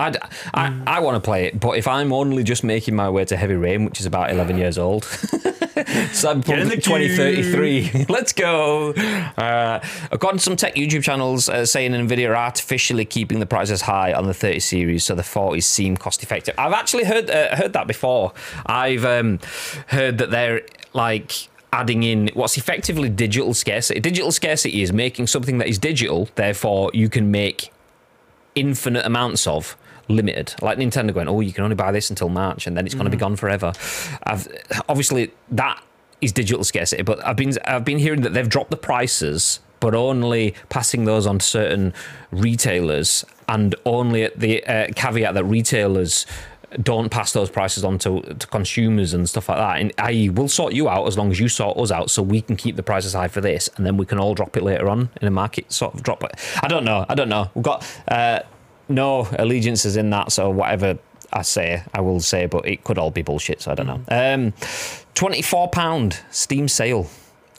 I'd, 0.00 0.16
I, 0.54 0.80
I 0.86 1.00
want 1.00 1.16
to 1.16 1.20
play 1.20 1.44
it, 1.44 1.60
but 1.60 1.76
if 1.76 1.86
I'm 1.86 2.12
only 2.12 2.42
just 2.42 2.64
making 2.64 2.96
my 2.96 3.10
way 3.10 3.24
to 3.26 3.36
Heavy 3.36 3.54
Rain, 3.54 3.84
which 3.84 4.00
is 4.00 4.06
about 4.06 4.30
11 4.30 4.56
years 4.56 4.78
old, 4.78 5.02
the 5.82 5.84
Cyberpunk 6.12 6.82
2033, 6.82 8.06
let's 8.08 8.32
go. 8.32 8.92
Uh, 8.92 9.80
according 10.10 10.38
to 10.38 10.44
some 10.44 10.56
tech 10.56 10.74
YouTube 10.74 11.02
channels 11.02 11.48
uh, 11.50 11.66
saying 11.66 11.92
NVIDIA 11.92 12.30
are 12.30 12.36
artificially 12.36 13.04
keeping 13.04 13.40
the 13.40 13.46
prices 13.46 13.82
high 13.82 14.14
on 14.14 14.26
the 14.26 14.34
30 14.34 14.60
series, 14.60 15.04
so 15.04 15.14
the 15.14 15.22
40s 15.22 15.64
seem 15.64 15.98
cost 15.98 16.22
effective. 16.22 16.54
I've 16.56 16.72
actually 16.72 17.04
heard 17.04 17.28
uh, 17.28 17.56
heard 17.56 17.74
that 17.74 17.86
before. 17.86 18.32
I've 18.66 19.04
um, 19.04 19.38
heard 19.88 20.16
that 20.18 20.30
they're 20.30 20.62
like 20.94 21.48
adding 21.72 22.02
in 22.02 22.30
what's 22.34 22.56
effectively 22.56 23.10
digital 23.10 23.52
scarcity. 23.52 24.00
Digital 24.00 24.32
scarcity 24.32 24.82
is 24.82 24.92
making 24.92 25.26
something 25.26 25.58
that 25.58 25.68
is 25.68 25.78
digital, 25.78 26.28
therefore 26.34 26.90
you 26.94 27.08
can 27.08 27.30
make 27.30 27.70
infinite 28.54 29.06
amounts 29.06 29.46
of 29.46 29.76
limited 30.10 30.54
like 30.60 30.78
nintendo 30.78 31.12
going 31.14 31.28
oh 31.28 31.40
you 31.40 31.52
can 31.52 31.64
only 31.64 31.76
buy 31.76 31.90
this 31.92 32.10
until 32.10 32.28
march 32.28 32.66
and 32.66 32.76
then 32.76 32.86
it's 32.86 32.94
going 32.94 33.04
to 33.04 33.10
be 33.10 33.16
gone 33.16 33.36
forever 33.36 33.72
i've 34.24 34.48
obviously 34.88 35.32
that 35.50 35.82
is 36.20 36.32
digital 36.32 36.64
scarcity 36.64 37.02
but 37.02 37.24
i've 37.26 37.36
been 37.36 37.52
i've 37.64 37.84
been 37.84 37.98
hearing 37.98 38.20
that 38.22 38.34
they've 38.34 38.48
dropped 38.48 38.70
the 38.70 38.76
prices 38.76 39.60
but 39.80 39.94
only 39.94 40.54
passing 40.68 41.04
those 41.06 41.26
on 41.26 41.38
to 41.38 41.46
certain 41.46 41.94
retailers 42.30 43.24
and 43.48 43.74
only 43.84 44.24
at 44.24 44.38
the 44.38 44.62
uh, 44.64 44.86
caveat 44.94 45.34
that 45.34 45.44
retailers 45.44 46.26
don't 46.82 47.10
pass 47.10 47.32
those 47.32 47.50
prices 47.50 47.84
on 47.84 47.98
to, 47.98 48.20
to 48.20 48.46
consumers 48.46 49.12
and 49.12 49.28
stuff 49.28 49.48
like 49.48 49.58
that. 49.58 49.80
And 49.80 49.92
I 49.98 50.30
will 50.32 50.48
sort 50.48 50.72
you 50.72 50.88
out 50.88 51.06
as 51.06 51.18
long 51.18 51.30
as 51.30 51.40
you 51.40 51.48
sort 51.48 51.76
us 51.78 51.90
out, 51.90 52.10
so 52.10 52.22
we 52.22 52.40
can 52.40 52.56
keep 52.56 52.76
the 52.76 52.82
prices 52.82 53.12
high 53.14 53.28
for 53.28 53.40
this, 53.40 53.68
and 53.76 53.84
then 53.84 53.96
we 53.96 54.06
can 54.06 54.18
all 54.18 54.34
drop 54.34 54.56
it 54.56 54.62
later 54.62 54.88
on 54.88 55.10
in 55.20 55.26
a 55.26 55.30
market 55.30 55.72
sort 55.72 55.94
of 55.94 56.02
drop 56.02 56.22
it. 56.22 56.32
I 56.62 56.68
don't 56.68 56.84
know. 56.84 57.04
I 57.08 57.14
don't 57.14 57.28
know. 57.28 57.50
We've 57.54 57.64
got 57.64 57.84
uh, 58.06 58.40
no 58.90 59.28
allegiances 59.38 59.96
in 59.96 60.10
that, 60.10 60.32
so 60.32 60.50
whatever 60.50 60.98
I 61.32 61.42
say, 61.42 61.82
I 61.94 62.00
will 62.00 62.20
say, 62.20 62.46
but 62.46 62.66
it 62.66 62.84
could 62.84 62.98
all 62.98 63.10
be 63.10 63.22
bullshit. 63.22 63.62
So 63.62 63.70
I 63.70 63.74
don't 63.74 63.86
know. 63.86 64.00
Um, 64.08 64.52
Twenty 65.14 65.42
four 65.42 65.68
pound 65.68 66.20
Steam 66.30 66.68
sale. 66.68 67.08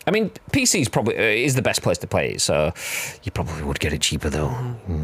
I 0.07 0.11
mean, 0.11 0.31
PC 0.51 0.81
is 0.81 0.89
probably 0.89 1.17
uh, 1.17 1.21
is 1.21 1.55
the 1.55 1.61
best 1.61 1.81
place 1.81 1.97
to 1.99 2.07
play 2.07 2.31
it, 2.31 2.41
so 2.41 2.73
you 3.23 3.31
probably 3.31 3.63
would 3.63 3.79
get 3.79 3.93
it 3.93 4.01
cheaper 4.01 4.29
though. 4.29 4.49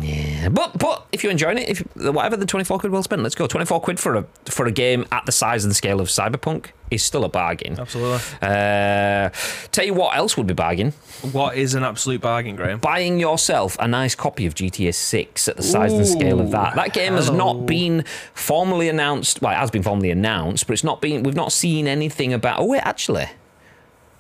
Yeah, 0.02 0.50
but 0.50 0.78
but 0.80 1.06
if 1.12 1.24
you're 1.24 1.32
enjoying 1.32 1.58
it, 1.60 1.70
if 1.70 1.80
whatever 1.96 2.36
the 2.36 2.46
twenty 2.46 2.64
four 2.64 2.80
quid 2.80 2.92
well 2.92 3.04
spent, 3.04 3.22
let's 3.22 3.36
go. 3.36 3.48
Twenty 3.48 3.66
four 3.66 3.80
quid 3.80 4.00
for 4.00 4.16
a 4.16 4.26
for 4.46 4.66
a 4.66 4.72
game 4.72 5.06
at 5.12 5.26
the 5.26 5.32
size 5.32 5.64
and 5.66 5.76
scale 5.76 6.00
of 6.00 6.08
Cyberpunk 6.08 6.68
is 6.90 7.04
still 7.04 7.26
a 7.26 7.30
bargain. 7.30 7.78
absolutely. 7.80 8.20
Uh, 8.42 9.30
tell 9.72 9.86
you 9.86 9.94
what 9.94 10.16
else 10.18 10.36
would 10.38 10.48
be 10.48 10.54
bargain: 10.54 10.94
What 11.32 11.58
is 11.58 11.76
an 11.76 11.84
absolute 11.84 12.22
bargain, 12.22 12.56
Graham? 12.56 12.80
buying 12.80 13.20
yourself 13.20 13.78
a 13.80 13.88
nice 13.88 14.16
copy 14.16 14.46
of 14.46 14.56
GTA 14.56 14.94
Six 14.96 15.48
at 15.48 15.58
the 15.58 15.64
size 15.64 15.94
and 15.94 16.08
scale 16.08 16.40
of 16.40 16.52
that. 16.52 16.76
That 16.76 16.94
game 16.94 17.14
has 17.14 17.30
not 17.30 17.66
been 17.66 18.04
formally 18.34 18.90
announced. 18.90 19.42
Well, 19.42 19.52
it 19.52 19.58
has 19.58 19.70
been 19.70 19.84
formally 19.84 20.10
announced, 20.12 20.66
but 20.66 20.74
it's 20.74 20.84
not 20.84 21.02
been. 21.02 21.24
We've 21.24 21.36
not 21.36 21.52
seen 21.52 21.88
anything 21.88 22.34
about. 22.34 22.60
Oh 22.60 22.66
wait, 22.66 22.82
actually. 22.84 23.28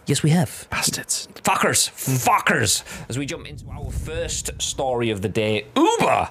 Yes, 0.08 0.24
we 0.24 0.30
have. 0.30 0.68
Bastards. 0.70 1.28
Fuckers, 1.36 1.90
fuckers. 1.92 2.82
As 3.10 3.18
we 3.18 3.26
jump 3.26 3.46
into 3.46 3.66
our 3.70 3.92
first 3.92 4.50
story 4.62 5.10
of 5.10 5.22
the 5.22 5.28
day, 5.28 5.68
Uber 5.76 6.30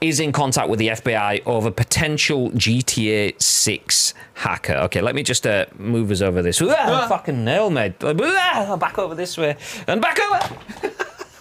is 0.00 0.20
in 0.20 0.30
contact 0.30 0.68
with 0.68 0.78
the 0.78 0.88
FBI 0.88 1.42
over 1.44 1.68
a 1.68 1.72
potential 1.72 2.50
GTA 2.52 3.42
6 3.42 4.14
hacker. 4.34 4.74
Okay, 4.74 5.00
let 5.00 5.16
me 5.16 5.24
just 5.24 5.48
uh, 5.48 5.66
move 5.76 6.12
us 6.12 6.22
over 6.22 6.42
this. 6.42 6.62
Ah, 6.62 7.06
fucking 7.08 7.44
hell, 7.44 7.70
mate. 7.70 7.94
Ah, 8.04 8.76
back 8.76 8.98
over 8.98 9.16
this 9.16 9.36
way. 9.36 9.56
And 9.88 10.00
back 10.00 10.20
over. 10.20 10.38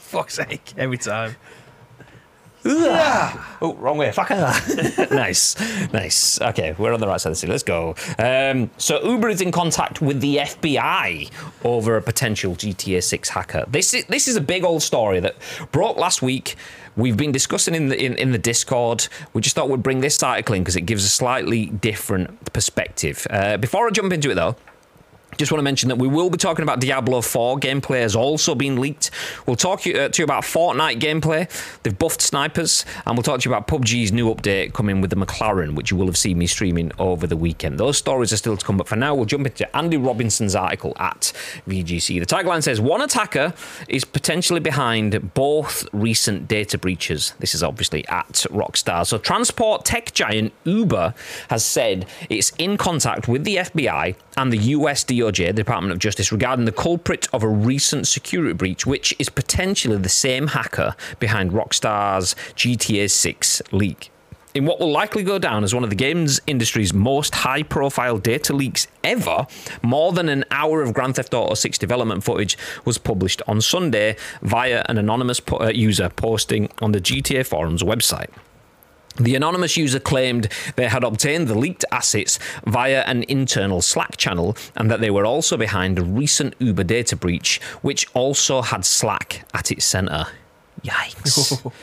Fuck's 0.08 0.34
sake, 0.34 0.74
every 0.78 0.98
time. 0.98 1.36
Oh, 2.66 3.76
wrong 3.80 3.98
way. 3.98 4.12
Fuck. 4.12 4.30
nice. 5.12 5.56
Nice. 5.94 6.40
Okay, 6.42 6.76
we're 6.78 6.94
on 6.94 7.00
the 7.00 7.08
right 7.08 7.20
side 7.20 7.30
of 7.30 7.34
the 7.34 7.40
city. 7.40 7.52
Let's 7.52 7.64
go. 7.64 7.96
Um, 8.20 8.70
so 8.78 9.02
Uber 9.04 9.30
is 9.30 9.42
in 9.42 9.52
contact 9.52 10.02
with 10.02 10.22
the 10.22 10.38
FBI 10.38 11.32
over 11.64 11.98
a 11.98 12.02
potential 12.02 12.56
GTA 12.56 13.04
6 13.04 13.30
hacker. 13.30 13.66
This 13.68 13.94
is 13.94 14.06
this 14.06 14.28
is 14.28 14.36
a 14.36 14.42
big 14.42 14.64
old 14.64 14.84
story 14.84 15.20
that 15.20 15.36
broke 15.72 15.98
last 15.98 16.22
week. 16.22 16.56
We've 16.96 17.18
been 17.18 17.32
discussing 17.32 17.76
in 17.76 17.90
the 17.90 18.04
in, 18.04 18.16
in 18.16 18.32
the 18.32 18.38
Discord. 18.40 19.08
We 19.34 19.42
just 19.42 19.56
thought 19.56 19.70
we'd 19.70 19.84
bring 19.84 20.02
this 20.02 20.22
article 20.22 20.56
in 20.56 20.64
because 20.64 20.76
it 20.76 20.82
gives 20.82 21.04
a 21.04 21.10
slightly 21.10 21.68
different 21.68 22.54
perspective. 22.54 23.28
Uh, 23.30 23.58
before 23.58 23.88
I 23.88 23.92
jump 23.92 24.12
into 24.14 24.32
it 24.32 24.36
though, 24.36 24.56
Just 25.38 25.52
want 25.52 25.60
to 25.60 25.64
mention 25.64 25.90
that 25.90 25.98
we 25.98 26.08
will 26.08 26.32
be 26.32 26.38
talking 26.38 26.64
about 26.64 26.80
Diablo 26.80 27.22
4 27.22 27.60
gameplay 27.60 28.02
has 28.02 28.16
also 28.16 28.56
been 28.56 28.82
leaked. 28.82 29.12
We'll 29.46 29.56
talk 29.56 29.82
to 29.82 29.90
you, 29.90 30.00
uh, 30.00 30.10
to 30.10 30.22
you 30.22 30.24
about 30.24 30.44
Fortnite 30.44 31.00
gameplay. 31.00 31.48
They've 31.84 31.98
buffed 31.98 32.22
snipers, 32.22 32.86
and 33.06 33.16
we'll 33.16 33.24
talk 33.24 33.42
to 33.42 33.50
you 33.50 33.54
about 33.54 33.68
PUBG's 33.68 34.12
new 34.12 34.34
update 34.34 34.74
coming 34.74 35.00
with 35.00 35.12
the 35.12 35.16
McLaren, 35.16 35.76
which 35.76 35.92
you 35.92 35.98
will 35.98 36.08
have 36.08 36.18
seen 36.18 36.40
me 36.40 36.48
streaming 36.48 36.92
over 36.98 37.28
the 37.28 37.38
weekend. 37.38 37.80
Those 37.80 38.00
stories 38.00 38.34
are 38.34 38.38
still 38.38 38.58
to 38.58 38.66
come, 38.66 38.78
but 38.78 38.88
for 38.88 38.96
now, 38.96 39.14
we'll 39.14 39.26
jump 39.26 39.46
into 39.46 39.78
Andy 39.78 39.98
Robinson's 39.98 40.56
article 40.56 40.94
at 41.00 41.32
VGC. 41.68 42.20
The 42.20 42.26
tagline 42.26 42.64
says 42.64 42.82
one 42.82 43.02
attacker 43.02 43.54
is 43.88 44.06
potentially 44.06 44.60
behind 44.60 45.36
both 45.36 45.88
recent 45.94 46.48
data 46.48 46.80
breaches. 46.80 47.34
This 47.38 47.54
is 47.54 47.62
obviously 47.62 48.08
at 48.08 48.46
Rockstar. 48.50 49.06
So, 49.06 49.20
transport 49.20 49.86
tech 49.86 50.14
giant 50.14 50.52
Uber 50.64 51.14
has 51.52 51.64
said 51.64 52.08
it's 52.28 52.52
in 52.58 52.78
contact 52.78 53.28
with 53.28 53.44
the 53.44 53.58
FBI 53.58 54.16
and 54.38 54.54
the 54.54 54.58
US 54.58 55.04
DOJ, 55.04 55.48
the 55.48 55.54
Department 55.54 55.92
of 55.92 56.00
Justice, 56.00 56.32
regarding 56.32 56.66
the 56.66 56.72
culprit 56.72 57.28
of 57.34 57.44
a 57.44 57.50
recent 57.50 58.08
security 58.08 58.54
breach, 58.54 58.86
which 58.86 59.14
is 59.20 59.30
potentially 59.30 59.98
the 59.98 60.10
same 60.10 60.48
hacker 60.48 60.96
behind 61.20 61.52
Rockstar's 61.52 62.36
GTA 62.56 63.10
6 63.10 63.62
leak. 63.72 64.12
In 64.54 64.66
what 64.66 64.80
will 64.80 64.92
likely 64.92 65.24
go 65.24 65.38
down 65.38 65.64
as 65.64 65.76
one 65.76 65.84
of 65.84 65.92
the 65.92 65.96
games 65.96 66.40
industry's 66.48 66.92
most 66.94 67.36
high 67.36 67.62
profile 67.62 68.18
data 68.18 68.54
leaks 68.54 68.88
ever, 69.04 69.46
more 69.84 70.14
than 70.14 70.30
an 70.30 70.46
hour 70.50 70.82
of 70.82 70.94
Grand 70.94 71.16
Theft 71.16 71.34
Auto 71.34 71.54
6 71.54 71.78
development 71.78 72.24
footage 72.24 72.58
was 72.86 72.98
published 72.98 73.42
on 73.48 73.62
Sunday 73.62 74.16
via 74.42 74.84
an 74.90 74.98
anonymous 74.98 75.42
uh, 75.52 75.68
user 75.68 76.10
posting 76.10 76.70
on 76.80 76.92
the 76.92 77.02
GTA 77.02 77.46
Forums 77.46 77.84
website. 77.84 78.30
The 79.20 79.36
anonymous 79.36 79.78
user 79.78 80.00
claimed 80.00 80.50
they 80.76 80.88
had 80.88 81.04
obtained 81.04 81.48
the 81.48 81.58
leaked 81.58 81.86
assets 81.92 82.40
via 82.66 83.02
an 83.02 83.24
internal 83.24 83.82
Slack 83.82 84.18
channel 84.18 84.56
and 84.76 84.92
that 84.92 85.02
they 85.02 85.10
were 85.10 85.26
also 85.26 85.58
behind 85.58 85.98
a 85.98 86.04
recent 86.04 86.54
Uber 86.60 86.84
data 86.84 87.16
breach, 87.16 87.60
which 87.82 88.08
also 88.14 88.62
had 88.62 88.86
Slack 88.86 89.46
at 89.54 89.72
its 89.72 89.86
centre. 89.86 90.28
Yikes. 90.84 91.72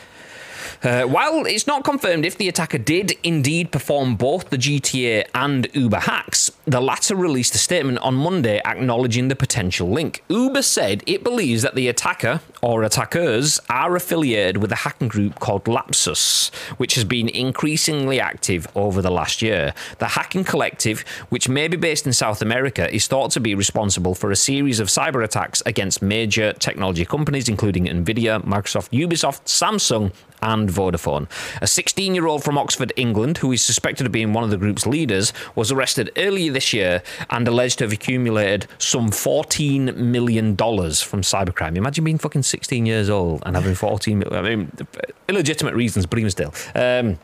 Uh, 0.83 1.03
while 1.03 1.45
it's 1.45 1.65
not 1.65 1.83
confirmed 1.83 2.25
if 2.25 2.37
the 2.37 2.47
attacker 2.47 2.77
did 2.77 3.13
indeed 3.23 3.71
perform 3.71 4.15
both 4.15 4.49
the 4.51 4.57
GTA 4.57 5.25
and 5.33 5.67
Uber 5.73 6.01
hacks, 6.01 6.51
the 6.65 6.79
latter 6.79 7.15
released 7.15 7.55
a 7.55 7.57
statement 7.57 7.97
on 7.99 8.13
Monday 8.13 8.61
acknowledging 8.65 9.27
the 9.27 9.35
potential 9.35 9.89
link. 9.89 10.23
Uber 10.29 10.61
said 10.61 11.03
it 11.07 11.23
believes 11.23 11.63
that 11.63 11.73
the 11.73 11.87
attacker 11.87 12.41
or 12.65 12.81
attackers 12.81 13.59
are 13.69 13.95
affiliated 13.95 14.57
with 14.57 14.71
a 14.71 14.77
hacking 14.77 15.07
group 15.07 15.39
called 15.39 15.65
Lapsus, 15.65 16.49
which 16.77 16.95
has 16.95 17.03
been 17.03 17.29
increasingly 17.29 18.19
active 18.19 18.67
over 18.73 19.03
the 19.03 19.11
last 19.11 19.43
year. 19.43 19.71
The 19.99 20.07
hacking 20.07 20.45
collective, 20.45 21.01
which 21.29 21.47
may 21.47 21.67
be 21.67 21.77
based 21.77 22.07
in 22.07 22.13
South 22.13 22.41
America, 22.41 22.91
is 22.91 23.05
thought 23.05 23.29
to 23.31 23.39
be 23.39 23.53
responsible 23.53 24.15
for 24.15 24.31
a 24.31 24.35
series 24.35 24.79
of 24.79 24.87
cyber 24.87 25.23
attacks 25.23 25.61
against 25.67 26.01
major 26.01 26.53
technology 26.53 27.05
companies, 27.05 27.47
including 27.47 27.85
Nvidia, 27.85 28.43
Microsoft, 28.43 28.89
Ubisoft, 28.89 29.45
Samsung, 29.45 30.11
and 30.41 30.69
Vodafone. 30.69 31.27
A 31.61 31.67
16 31.67 32.15
year 32.15 32.27
old 32.27 32.43
from 32.43 32.57
Oxford, 32.57 32.93
England, 32.95 33.39
who 33.39 33.51
is 33.51 33.63
suspected 33.63 34.05
of 34.05 34.11
being 34.11 34.33
one 34.33 34.43
of 34.43 34.49
the 34.49 34.57
group's 34.57 34.85
leaders, 34.85 35.33
was 35.55 35.71
arrested 35.71 36.11
earlier 36.17 36.51
this 36.51 36.73
year 36.73 37.01
and 37.29 37.47
alleged 37.47 37.79
to 37.79 37.83
have 37.85 37.93
accumulated 37.93 38.67
some 38.77 39.09
$14 39.09 39.95
million 39.95 40.55
from 40.55 41.21
cybercrime. 41.21 41.75
Imagine 41.75 42.03
being 42.03 42.17
fucking 42.17 42.43
16 42.55 42.85
years 42.85 43.09
old 43.09 43.43
and 43.45 43.53
having 43.55 43.75
14, 43.75 44.23
I 44.31 44.41
mean, 44.41 44.71
illegitimate 45.27 45.75
reasons, 45.75 46.05
but 46.05 46.17
still. 46.29 46.53
Um, 46.73 47.19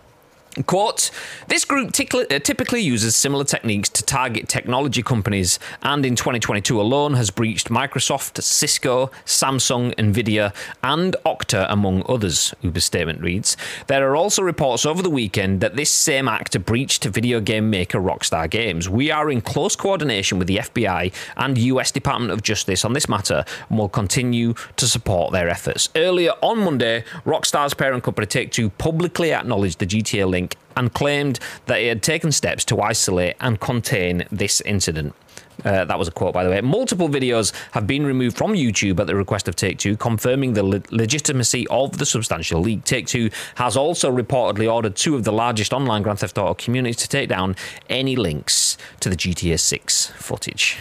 Quote, 0.66 1.12
this 1.48 1.64
group 1.64 1.92
uh, 1.98 2.40
typically 2.40 2.82
uses 2.82 3.16
similar 3.16 3.46
techniques 3.46 3.88
to 3.88 4.04
target 4.04 4.50
technology 4.50 5.02
companies 5.02 5.60
and 5.82 6.06
in 6.06 6.18
2022 6.18 6.80
alone 6.80 7.14
has 7.14 7.32
breached 7.32 7.70
Microsoft, 7.70 8.44
Cisco, 8.44 9.10
Samsung, 9.26 9.96
Nvidia, 9.96 10.54
and 10.84 11.16
Okta, 11.26 11.68
among 11.70 12.04
others, 12.10 12.54
Uber's 12.62 12.84
statement 12.84 13.22
reads. 13.22 13.56
There 13.88 14.10
are 14.10 14.16
also 14.16 14.42
reports 14.42 14.86
over 14.86 15.02
the 15.02 15.10
weekend 15.10 15.62
that 15.62 15.78
this 15.78 15.90
same 15.90 16.28
actor 16.28 16.60
breached 16.60 17.06
video 17.06 17.40
game 17.40 17.70
maker 17.70 18.00
Rockstar 18.00 18.50
Games. 18.50 18.90
We 18.90 19.10
are 19.10 19.32
in 19.32 19.40
close 19.40 19.78
coordination 19.78 20.38
with 20.38 20.50
the 20.50 20.58
FBI 20.58 21.14
and 21.38 21.58
US 21.58 21.92
Department 21.92 22.34
of 22.34 22.44
Justice 22.44 22.84
on 22.84 22.92
this 22.92 23.08
matter 23.08 23.46
and 23.70 23.80
will 23.80 23.88
continue 23.88 24.54
to 24.76 24.86
support 24.86 25.32
their 25.32 25.48
efforts. 25.48 25.88
Earlier 25.96 26.32
on 26.42 26.60
Monday, 26.60 27.06
Rockstar's 27.26 27.74
parent 27.74 28.04
company 28.04 28.28
Take 28.28 28.52
Two 28.52 28.70
publicly 28.72 29.34
acknowledged 29.34 29.80
the 29.80 29.86
GTA 29.86 30.28
link 30.28 30.41
and 30.76 30.94
claimed 30.94 31.40
that 31.66 31.80
it 31.82 31.88
had 31.90 32.04
taken 32.04 32.32
steps 32.32 32.66
to 32.66 32.82
isolate 32.82 33.36
and 33.40 33.60
contain 33.60 34.26
this 34.32 34.62
incident. 34.62 35.16
Uh, 35.64 35.86
that 35.86 36.00
was 36.00 36.08
a 36.08 36.12
quote, 36.12 36.34
by 36.34 36.44
the 36.44 36.50
way. 36.50 36.60
Multiple 36.62 37.08
videos 37.08 37.54
have 37.72 37.86
been 37.86 38.06
removed 38.06 38.38
from 38.38 38.54
YouTube 38.54 39.00
at 39.00 39.08
the 39.08 39.16
request 39.16 39.48
of 39.48 39.56
Take 39.56 39.78
Two, 39.78 39.96
confirming 39.96 40.54
the 40.54 40.64
le- 40.64 40.82
legitimacy 40.90 41.68
of 41.68 41.98
the 41.98 42.06
substantial 42.06 42.62
leak. 42.62 42.84
Take 42.84 43.06
Two 43.06 43.30
has 43.56 43.78
also 43.78 44.12
reportedly 44.12 44.72
ordered 44.72 44.96
two 44.96 45.16
of 45.16 45.24
the 45.24 45.32
largest 45.32 45.74
online 45.74 46.02
Grand 46.02 46.20
Theft 46.20 46.38
Auto 46.38 46.54
communities 46.56 46.98
to 46.98 47.08
take 47.08 47.30
down 47.30 47.56
any 47.90 48.16
links 48.16 48.78
to 49.02 49.10
the 49.10 49.16
GTA 49.16 49.60
6 49.60 50.08
footage. 50.16 50.78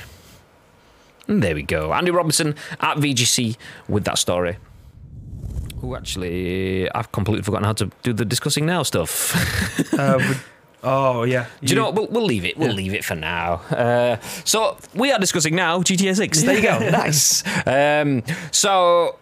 And 1.26 1.42
there 1.42 1.54
we 1.54 1.62
go. 1.62 1.92
Andy 1.92 2.10
Robinson 2.10 2.54
at 2.80 2.96
VGC 2.96 3.56
with 3.88 4.04
that 4.04 4.18
story. 4.18 4.56
Oh, 5.82 5.96
actually, 5.96 6.90
I've 6.90 7.10
completely 7.12 7.42
forgotten 7.42 7.64
how 7.64 7.72
to 7.74 7.90
do 8.02 8.12
the 8.12 8.24
discussing 8.24 8.66
now 8.66 8.82
stuff. 8.82 9.94
uh, 9.98 10.34
oh 10.82 11.22
yeah. 11.24 11.46
Do 11.62 11.72
you 11.72 11.76
know 11.76 11.86
what? 11.86 11.94
We'll, 11.94 12.06
we'll 12.08 12.24
leave 12.24 12.44
it. 12.44 12.58
We'll 12.58 12.70
yeah. 12.70 12.74
leave 12.74 12.94
it 12.94 13.04
for 13.04 13.14
now. 13.14 13.54
Uh, 13.70 14.18
so 14.44 14.76
we 14.94 15.10
are 15.10 15.18
discussing 15.18 15.54
now 15.54 15.80
GTA 15.80 16.16
Six. 16.16 16.42
There 16.42 16.56
you 16.56 16.62
go. 16.62 16.78
nice. 16.90 17.42
Um, 17.66 18.22
so 18.50 19.16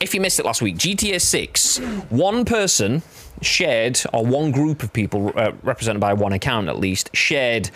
if 0.00 0.14
you 0.14 0.20
missed 0.20 0.40
it 0.40 0.44
last 0.44 0.60
week, 0.60 0.76
GTA 0.76 1.20
Six, 1.20 1.78
one 2.08 2.44
person 2.44 3.02
shared, 3.40 4.00
or 4.12 4.24
one 4.24 4.50
group 4.50 4.82
of 4.82 4.92
people 4.92 5.32
uh, 5.36 5.52
represented 5.62 6.00
by 6.00 6.14
one 6.14 6.32
account 6.32 6.68
at 6.68 6.78
least, 6.78 7.10
shared 7.14 7.70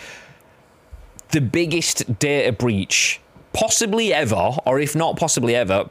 the 1.29 1.41
biggest 1.41 2.19
data 2.19 2.51
breach 2.51 3.21
possibly 3.53 4.13
ever, 4.13 4.57
or 4.65 4.79
if 4.79 4.95
not 4.95 5.17
possibly 5.17 5.55
ever, 5.55 5.89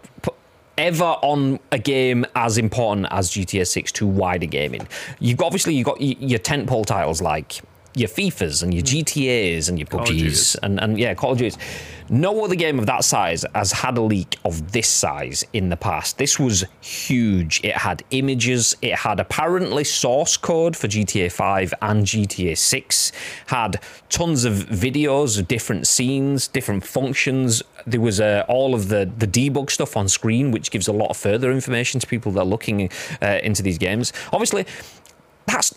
ever 0.78 1.04
on 1.22 1.58
a 1.72 1.78
game 1.78 2.26
as 2.34 2.58
important 2.58 3.06
as 3.10 3.30
GTA 3.30 3.66
6 3.66 3.92
to 3.92 4.06
wider 4.06 4.46
gaming. 4.46 4.86
You've 5.20 5.38
got, 5.38 5.46
obviously 5.46 5.74
you've 5.74 5.86
got 5.86 6.00
your 6.00 6.38
tentpole 6.38 6.86
titles 6.86 7.22
like 7.22 7.60
your 7.96 8.08
FIFAs 8.08 8.62
and 8.62 8.74
your 8.74 8.82
hmm. 8.82 8.98
GTAs 8.98 9.68
and 9.68 9.78
your 9.78 9.86
PUBGs 9.86 10.56
and, 10.62 10.78
and 10.80 10.98
yeah, 10.98 11.14
Call 11.14 11.32
of 11.32 11.38
Duty. 11.38 11.56
No 12.08 12.44
other 12.44 12.54
game 12.54 12.78
of 12.78 12.86
that 12.86 13.04
size 13.04 13.44
has 13.54 13.72
had 13.72 13.98
a 13.98 14.00
leak 14.00 14.38
of 14.44 14.70
this 14.70 14.86
size 14.86 15.44
in 15.52 15.70
the 15.70 15.76
past. 15.76 16.18
This 16.18 16.38
was 16.38 16.64
huge. 16.80 17.60
It 17.64 17.74
had 17.74 18.04
images, 18.10 18.76
it 18.80 18.94
had 18.94 19.18
apparently 19.18 19.82
source 19.82 20.36
code 20.36 20.76
for 20.76 20.86
GTA 20.86 21.32
5 21.32 21.74
and 21.82 22.04
GTA 22.04 22.56
6, 22.56 23.12
had 23.46 23.80
tons 24.08 24.44
of 24.44 24.54
videos 24.54 25.38
of 25.38 25.48
different 25.48 25.88
scenes, 25.88 26.46
different 26.46 26.86
functions. 26.86 27.62
There 27.86 28.00
was 28.00 28.20
uh, 28.20 28.44
all 28.46 28.74
of 28.74 28.88
the, 28.88 29.10
the 29.18 29.26
debug 29.26 29.70
stuff 29.70 29.96
on 29.96 30.08
screen, 30.08 30.52
which 30.52 30.70
gives 30.70 30.86
a 30.86 30.92
lot 30.92 31.10
of 31.10 31.16
further 31.16 31.50
information 31.50 31.98
to 31.98 32.06
people 32.06 32.30
that 32.32 32.40
are 32.40 32.46
looking 32.46 32.88
uh, 33.20 33.38
into 33.42 33.62
these 33.62 33.78
games. 33.78 34.12
Obviously, 34.32 34.64
that's 35.46 35.74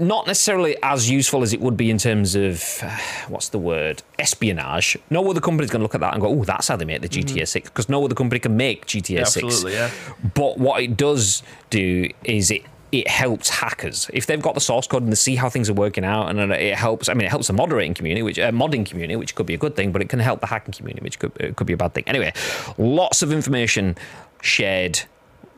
not 0.00 0.26
necessarily 0.26 0.76
as 0.82 1.10
useful 1.10 1.42
as 1.42 1.52
it 1.52 1.60
would 1.60 1.76
be 1.76 1.90
in 1.90 1.98
terms 1.98 2.34
of 2.34 2.80
uh, 2.82 2.96
what's 3.28 3.50
the 3.50 3.58
word 3.58 4.02
espionage. 4.18 4.96
No 5.10 5.28
other 5.30 5.40
company's 5.40 5.70
going 5.70 5.80
to 5.80 5.84
look 5.84 5.94
at 5.94 6.00
that 6.00 6.14
and 6.14 6.22
go, 6.22 6.28
"Oh, 6.28 6.44
that's 6.44 6.68
how 6.68 6.76
they 6.76 6.84
make 6.84 7.02
the 7.02 7.08
GTA 7.08 7.24
mm-hmm. 7.24 7.44
6," 7.44 7.68
because 7.68 7.88
no 7.88 8.04
other 8.04 8.14
company 8.14 8.40
can 8.40 8.56
make 8.56 8.86
GTA 8.86 9.10
yeah, 9.10 9.24
6. 9.24 9.44
Absolutely, 9.44 9.74
yeah. 9.74 9.90
But 10.34 10.58
what 10.58 10.82
it 10.82 10.96
does 10.96 11.42
do 11.68 12.08
is 12.24 12.50
it 12.50 12.62
it 12.92 13.06
helps 13.06 13.48
hackers 13.48 14.10
if 14.12 14.26
they've 14.26 14.42
got 14.42 14.54
the 14.54 14.60
source 14.60 14.88
code 14.88 15.02
and 15.04 15.12
they 15.12 15.16
see 15.16 15.36
how 15.36 15.48
things 15.48 15.70
are 15.70 15.74
working 15.74 16.04
out, 16.04 16.30
and 16.30 16.52
it 16.52 16.74
helps. 16.74 17.08
I 17.08 17.14
mean, 17.14 17.26
it 17.26 17.30
helps 17.30 17.46
the 17.48 17.52
moderating 17.52 17.94
community, 17.94 18.22
which 18.22 18.38
uh, 18.38 18.50
modding 18.50 18.86
community, 18.86 19.16
which 19.16 19.34
could 19.34 19.46
be 19.46 19.54
a 19.54 19.58
good 19.58 19.76
thing, 19.76 19.92
but 19.92 20.02
it 20.02 20.08
can 20.08 20.18
help 20.18 20.40
the 20.40 20.46
hacking 20.46 20.72
community, 20.72 21.02
which 21.02 21.18
could 21.18 21.32
it 21.38 21.56
could 21.56 21.66
be 21.66 21.74
a 21.74 21.76
bad 21.76 21.94
thing. 21.94 22.04
Anyway, 22.06 22.32
lots 22.78 23.22
of 23.22 23.32
information 23.32 23.96
shared 24.40 25.02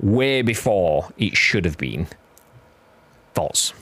way 0.00 0.42
before 0.42 1.10
it 1.16 1.36
should 1.36 1.64
have 1.64 1.78
been. 1.78 2.08
Thoughts 3.34 3.72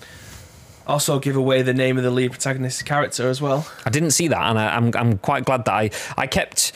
also 0.90 1.18
give 1.18 1.36
away 1.36 1.62
the 1.62 1.74
name 1.74 1.96
of 1.96 2.04
the 2.04 2.10
lead 2.10 2.32
protagonist's 2.32 2.82
character 2.82 3.28
as 3.28 3.40
well. 3.40 3.66
I 3.84 3.90
didn't 3.90 4.12
see 4.12 4.28
that, 4.28 4.42
and 4.42 4.58
I, 4.58 4.76
am 4.76 4.86
I'm, 4.86 4.96
I'm 4.96 5.18
quite 5.18 5.44
glad 5.44 5.64
that 5.64 5.74
I 5.74 5.90
I 6.16 6.26
kept 6.26 6.72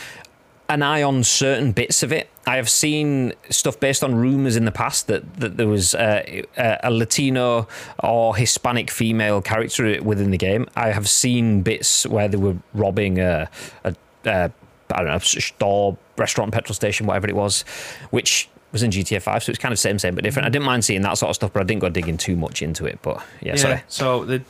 an 0.68 0.82
eye 0.82 1.02
on 1.02 1.22
certain 1.24 1.72
bits 1.72 2.02
of 2.02 2.12
it. 2.12 2.30
I 2.46 2.56
have 2.56 2.70
seen 2.70 3.34
stuff 3.50 3.78
based 3.78 4.02
on 4.02 4.14
rumors 4.14 4.56
in 4.56 4.64
the 4.64 4.72
past 4.72 5.06
that, 5.08 5.36
that 5.36 5.56
there 5.56 5.68
was 5.68 5.94
uh, 5.94 6.42
a 6.56 6.90
Latino 6.90 7.68
or 8.02 8.36
Hispanic 8.36 8.90
female 8.90 9.42
character 9.42 10.02
within 10.02 10.30
the 10.30 10.38
game. 10.38 10.66
I 10.74 10.90
have 10.90 11.08
seen 11.08 11.62
bits 11.62 12.06
where 12.06 12.28
they 12.28 12.38
were 12.38 12.56
robbing 12.72 13.18
a, 13.18 13.50
a, 13.84 13.94
a 14.24 14.52
I 14.90 14.96
don't 14.98 15.06
know 15.06 15.18
store, 15.18 15.96
restaurant, 16.16 16.52
petrol 16.52 16.74
station, 16.74 17.06
whatever 17.06 17.28
it 17.28 17.36
was, 17.36 17.62
which 18.10 18.48
was 18.74 18.82
in 18.82 18.90
GTA 18.90 19.22
5, 19.22 19.44
so 19.44 19.50
it's 19.50 19.58
kind 19.58 19.72
of 19.72 19.78
same, 19.78 19.98
same, 19.98 20.14
but 20.14 20.24
different. 20.24 20.46
I 20.46 20.50
didn't 20.50 20.66
mind 20.66 20.84
seeing 20.84 21.00
that 21.02 21.16
sort 21.16 21.30
of 21.30 21.36
stuff, 21.36 21.52
but 21.52 21.60
I 21.60 21.64
didn't 21.64 21.80
go 21.80 21.88
digging 21.88 22.18
too 22.18 22.36
much 22.36 22.60
into 22.60 22.84
it. 22.84 22.98
But 23.00 23.24
yeah, 23.40 23.54
sorry. 23.56 23.82
So 23.88 24.24
the 24.24 24.42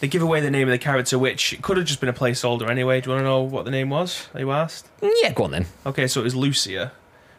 they 0.00 0.08
give 0.08 0.22
away 0.22 0.40
the 0.40 0.50
name 0.50 0.66
of 0.66 0.72
the 0.72 0.78
character, 0.78 1.16
which 1.16 1.56
could 1.62 1.76
have 1.76 1.86
just 1.86 2.00
been 2.00 2.08
a 2.08 2.12
placeholder 2.12 2.68
anyway. 2.68 3.00
Do 3.00 3.10
you 3.10 3.14
want 3.14 3.22
to 3.22 3.28
know 3.28 3.42
what 3.42 3.64
the 3.64 3.70
name 3.70 3.88
was? 3.90 4.28
Are 4.34 4.40
you 4.40 4.50
asked? 4.50 4.88
Mm, 5.00 5.12
yeah, 5.22 5.32
go 5.32 5.44
on 5.44 5.52
then. 5.52 5.66
Okay, 5.86 6.08
so 6.08 6.20
it 6.20 6.24
was 6.24 6.34
Lucia, 6.34 6.90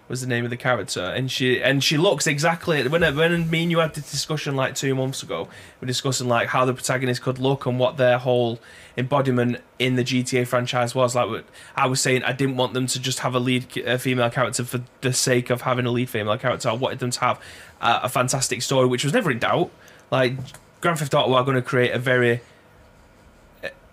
was 0.10 0.22
the 0.22 0.28
name 0.28 0.44
of 0.44 0.50
the 0.50 0.58
character, 0.58 1.02
and 1.02 1.32
she 1.32 1.62
and 1.62 1.84
she 1.84 1.98
looks 1.98 2.28
exactly 2.28 2.88
when 2.88 3.02
when 3.16 3.50
me 3.50 3.63
and 3.63 3.72
you 3.72 3.80
had 3.80 3.94
this 3.94 4.12
discussion 4.12 4.56
like 4.56 4.76
two 4.76 4.94
months 4.96 5.24
ago. 5.24 5.48
We're 5.80 5.88
discussing 5.88 6.28
like 6.28 6.50
how 6.50 6.66
the 6.66 6.74
protagonist 6.74 7.22
could 7.22 7.39
look 7.39 7.66
and 7.66 7.80
what 7.80 7.98
their 7.98 8.18
whole 8.18 8.60
embodiment 8.98 9.62
in 9.80 9.96
the 9.96 10.04
GTA 10.04 10.46
franchise 10.46 10.94
was. 10.94 11.16
Like 11.16 11.46
I 11.76 11.88
was 11.88 12.02
saying, 12.02 12.24
I 12.24 12.34
didn't 12.34 12.58
want 12.58 12.74
them 12.74 12.88
to 12.88 13.00
just 13.00 13.20
have 13.20 13.34
a 13.34 13.39
lead 13.39 13.66
uh, 13.88 13.98
female 13.98 14.30
character 14.30 14.63
for 14.66 14.82
the 15.02 15.13
sake 15.13 15.50
of 15.50 15.62
having 15.62 15.86
a 15.86 15.92
lead 15.92 16.10
female 16.10 16.38
character. 16.38 16.70
I 16.70 16.74
wanted 16.74 17.00
them 17.00 17.12
to 17.12 17.20
have 17.22 17.39
a, 17.82 18.02
a 18.04 18.10
fantastic 18.10 18.62
story, 18.62 18.88
which 18.88 19.04
was 19.04 19.13
never 19.13 19.32
in 19.32 19.39
doubt. 19.39 19.72
Like 20.12 20.34
Grand 20.82 21.00
Theft 21.00 21.13
Auto 21.13 21.34
are 21.34 21.44
going 21.44 21.56
to 21.56 21.62
create 21.62 21.92
a 21.92 22.00
very 22.00 22.42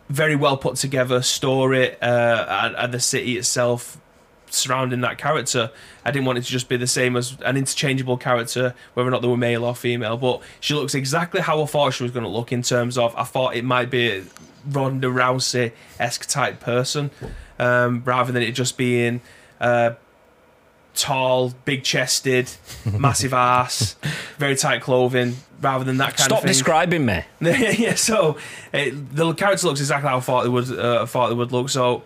very 0.08 0.34
well 0.34 0.56
put 0.56 0.74
together 0.74 1.22
story 1.22 1.94
uh, 2.00 2.66
and, 2.66 2.74
and, 2.74 2.92
the 2.92 2.98
city 2.98 3.38
itself 3.38 3.96
surrounding 4.50 5.00
that 5.02 5.18
character. 5.18 5.70
I 6.04 6.10
didn't 6.10 6.26
want 6.26 6.38
it 6.38 6.42
to 6.42 6.48
just 6.48 6.68
be 6.68 6.76
the 6.76 6.86
same 6.86 7.16
as 7.16 7.36
an 7.44 7.56
interchangeable 7.56 8.16
character, 8.16 8.74
whether 8.94 9.08
or 9.08 9.12
not 9.12 9.22
they 9.22 9.28
were 9.28 9.36
male 9.36 9.64
or 9.64 9.74
female. 9.74 10.16
But 10.16 10.42
she 10.60 10.74
looks 10.74 10.94
exactly 10.94 11.40
how 11.40 11.62
I 11.62 11.66
thought 11.66 11.94
she 11.94 12.02
was 12.02 12.12
going 12.12 12.24
to 12.24 12.30
look 12.30 12.52
in 12.52 12.62
terms 12.62 12.98
of 12.98 13.14
I 13.16 13.24
thought 13.24 13.56
it 13.56 13.64
might 13.64 13.90
be 13.90 14.10
a 14.10 14.24
Ronda 14.68 15.08
Rousey 15.08 15.72
esque 15.98 16.26
type 16.28 16.60
person, 16.60 17.10
um, 17.58 18.02
rather 18.04 18.32
than 18.32 18.42
it 18.42 18.52
just 18.52 18.76
being. 18.76 19.20
Uh, 19.60 19.94
tall, 20.94 21.54
big 21.64 21.84
chested, 21.84 22.50
massive 22.98 23.32
ass, 23.32 23.96
very 24.38 24.56
tight 24.56 24.82
clothing, 24.82 25.36
rather 25.60 25.84
than 25.84 25.98
that 25.98 26.16
kind 26.16 26.20
Stop 26.20 26.38
of 26.38 26.42
thing. 26.44 26.48
describing 26.48 27.06
me. 27.06 27.22
yeah, 27.40 27.94
so 27.94 28.36
it, 28.72 29.14
the 29.14 29.32
character 29.34 29.66
looks 29.66 29.80
exactly 29.80 30.08
how 30.08 30.18
I 30.18 30.20
thought 30.20 30.46
it 30.46 30.50
would. 30.50 30.70
Uh, 30.78 31.06
thought 31.06 31.30
it 31.30 31.34
would 31.36 31.52
look. 31.52 31.68
So, 31.68 32.02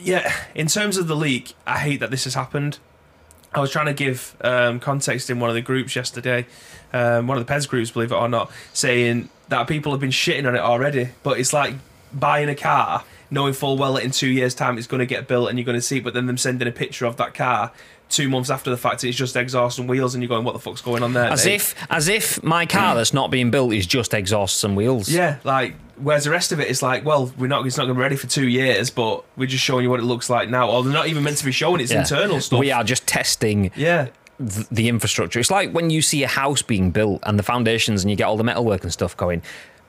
yeah, 0.00 0.32
in 0.54 0.66
terms 0.66 0.96
of 0.96 1.08
the 1.08 1.16
leak, 1.16 1.54
I 1.66 1.78
hate 1.78 2.00
that 2.00 2.10
this 2.10 2.24
has 2.24 2.34
happened. 2.34 2.78
I 3.54 3.60
was 3.60 3.70
trying 3.70 3.86
to 3.86 3.94
give 3.94 4.36
um, 4.40 4.80
context 4.80 5.30
in 5.30 5.38
one 5.38 5.48
of 5.48 5.54
the 5.54 5.62
groups 5.62 5.94
yesterday, 5.94 6.46
um, 6.92 7.26
one 7.28 7.38
of 7.38 7.46
the 7.46 7.52
Pez 7.52 7.68
groups, 7.68 7.92
believe 7.92 8.10
it 8.10 8.16
or 8.16 8.28
not, 8.28 8.50
saying 8.72 9.28
that 9.48 9.68
people 9.68 9.92
have 9.92 10.00
been 10.00 10.10
shitting 10.10 10.46
on 10.46 10.56
it 10.56 10.60
already. 10.60 11.10
But 11.22 11.38
it's 11.38 11.52
like 11.52 11.74
buying 12.12 12.48
a 12.48 12.54
car 12.54 13.04
knowing 13.34 13.52
full 13.52 13.76
well 13.76 13.94
that 13.94 14.04
in 14.04 14.10
two 14.10 14.28
years' 14.28 14.54
time 14.54 14.78
it's 14.78 14.86
going 14.86 15.00
to 15.00 15.06
get 15.06 15.28
built 15.28 15.50
and 15.50 15.58
you're 15.58 15.66
going 15.66 15.76
to 15.76 15.82
see 15.82 15.98
it, 15.98 16.04
but 16.04 16.14
then 16.14 16.26
them 16.26 16.38
sending 16.38 16.66
a 16.66 16.72
picture 16.72 17.04
of 17.04 17.16
that 17.16 17.34
car 17.34 17.72
two 18.08 18.28
months 18.28 18.50
after 18.50 18.70
the 18.70 18.76
fact 18.76 19.02
it's 19.02 19.16
just 19.16 19.34
exhaust 19.34 19.78
and 19.78 19.88
wheels 19.88 20.14
and 20.14 20.22
you're 20.22 20.28
going 20.28 20.44
what 20.44 20.52
the 20.52 20.58
fuck's 20.60 20.80
going 20.80 21.02
on 21.02 21.12
there? 21.12 21.24
As 21.30 21.44
mate? 21.44 21.54
if 21.54 21.74
as 21.90 22.08
if 22.08 22.42
my 22.42 22.64
car 22.66 22.92
mm. 22.92 22.96
that's 22.96 23.12
not 23.12 23.30
being 23.30 23.50
built 23.50 23.72
is 23.72 23.86
just 23.86 24.14
exhausts 24.14 24.62
and 24.62 24.76
wheels. 24.76 25.08
Yeah 25.08 25.38
like 25.42 25.74
whereas 25.96 26.24
the 26.24 26.30
rest 26.30 26.52
of 26.52 26.60
it 26.60 26.68
is 26.68 26.82
like 26.82 27.04
well 27.04 27.32
we're 27.38 27.46
not 27.46 27.66
it's 27.66 27.76
not 27.76 27.84
going 27.84 27.94
to 27.94 27.98
be 27.98 28.02
ready 28.02 28.16
for 28.16 28.26
two 28.26 28.48
years 28.48 28.90
but 28.90 29.24
we're 29.36 29.46
just 29.46 29.64
showing 29.64 29.84
you 29.84 29.90
what 29.90 30.00
it 30.00 30.04
looks 30.04 30.28
like 30.28 30.48
now 30.48 30.70
or 30.70 30.82
they're 30.84 30.92
not 30.92 31.08
even 31.08 31.22
meant 31.22 31.38
to 31.38 31.44
be 31.44 31.52
showing 31.52 31.80
its 31.80 31.92
yeah. 31.92 32.00
internal 32.00 32.40
stuff. 32.40 32.60
We 32.60 32.70
are 32.70 32.84
just 32.84 33.06
testing 33.06 33.70
yeah. 33.74 34.08
the 34.38 34.88
infrastructure. 34.88 35.40
It's 35.40 35.50
like 35.50 35.72
when 35.72 35.90
you 35.90 36.02
see 36.02 36.22
a 36.22 36.28
house 36.28 36.62
being 36.62 36.90
built 36.90 37.20
and 37.24 37.38
the 37.38 37.42
foundations 37.42 38.04
and 38.04 38.10
you 38.10 38.16
get 38.16 38.24
all 38.24 38.36
the 38.36 38.44
metalwork 38.44 38.84
and 38.84 38.92
stuff 38.92 39.16
going 39.16 39.42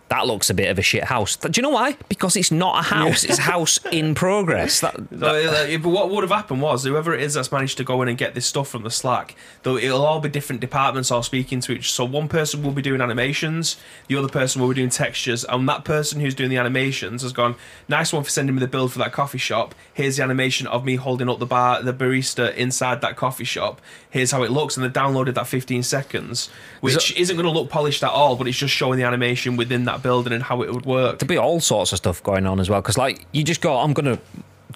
that 0.10 0.28
looks 0.28 0.50
a 0.50 0.54
bit 0.54 0.70
of 0.70 0.78
a 0.78 0.82
shit 0.82 1.06
house. 1.06 1.36
Do 1.36 1.50
you 1.56 1.64
know 1.64 1.70
why? 1.70 1.98
Because 2.10 2.36
it's 2.36 2.52
not 2.52 2.80
a 2.80 2.82
house; 2.84 3.24
it's 3.24 3.40
a 3.40 3.44
house 3.44 3.80
in 3.92 4.14
progress. 4.14 4.80
That, 4.82 4.96
that... 5.12 5.68
So, 5.68 5.78
but 5.80 5.90
what 5.90 6.10
would 6.12 6.24
have 6.24 6.32
happened 6.32 6.62
was 6.62 6.84
whoever 6.84 7.14
it 7.14 7.22
is 7.22 7.34
that's 7.34 7.52
managed 7.52 7.78
to 7.78 7.84
go 7.84 8.02
in 8.02 8.08
and 8.08 8.18
get 8.18 8.36
this 8.36 8.46
stuff 8.46 8.68
from 8.68 8.84
the 8.84 8.92
Slack, 8.92 9.36
though 9.64 9.78
it'll 9.78 10.06
all 10.06 10.20
be 10.20 10.30
different 10.30 10.62
departments 10.62 11.10
all 11.10 11.24
speaking 11.24 11.60
to 11.62 11.74
each. 11.74 11.92
So 11.92 12.06
one 12.06 12.28
person 12.28 12.62
will 12.62 12.72
be 12.72 12.84
doing 12.84 13.02
animations, 13.02 13.78
the 14.08 14.16
other 14.16 14.30
person 14.30 14.62
will 14.62 14.70
be 14.70 14.76
doing 14.76 14.90
textures, 14.90 15.44
and 15.44 15.68
that 15.68 15.84
person 15.84 16.22
who's 16.22 16.36
doing 16.36 16.50
the 16.50 16.58
animations 16.58 17.24
has 17.24 17.34
gone, 17.34 17.56
"Nice 17.88 18.14
one 18.14 18.24
for 18.24 18.30
sending 18.30 18.56
me 18.56 18.60
the 18.60 18.68
build 18.68 18.94
for 18.94 19.00
that 19.00 19.12
coffee 19.12 19.40
shop. 19.40 19.74
Here's 19.94 20.18
the 20.18 20.24
animation 20.24 20.68
of 20.68 20.86
me 20.86 20.98
holding 20.98 21.30
up 21.30 21.40
the 21.40 21.46
bar, 21.46 21.82
the 21.82 21.94
barista 21.94 22.54
inside 22.56 23.02
that 23.02 23.16
coffee 23.16 23.44
shop. 23.44 23.82
Here's 24.16 24.32
how 24.32 24.44
it 24.44 24.52
looks." 24.52 24.78
And 24.78 24.86
they 24.86 24.90
downloaded 24.90 25.34
that 25.34 25.46
15 25.46 25.84
seconds, 25.84 26.50
which 26.80 27.12
is 27.12 27.18
isn't 27.18 27.36
going 27.36 27.46
to 27.46 27.52
look 27.52 27.70
polished 27.70 28.02
at 28.02 28.12
all, 28.12 28.38
but 28.38 28.48
it's 28.48 28.58
just 28.58 28.74
showing 28.74 28.98
the 28.98 29.06
animation 29.06 29.58
within 29.58 29.84
that 29.86 30.02
building 30.02 30.32
and 30.32 30.42
how 30.44 30.62
it 30.62 30.74
would 30.74 30.86
work. 30.86 31.20
There'd 31.20 31.28
be 31.28 31.38
all 31.38 31.60
sorts 31.60 31.92
of 31.92 31.98
stuff 31.98 32.24
going 32.24 32.46
on 32.46 32.62
as 32.62 32.70
well. 32.70 32.82
Because 32.82 32.98
like 32.98 33.26
you 33.34 33.44
just 33.44 33.60
go, 33.60 33.78
I'm 33.78 33.92
gonna 33.92 34.18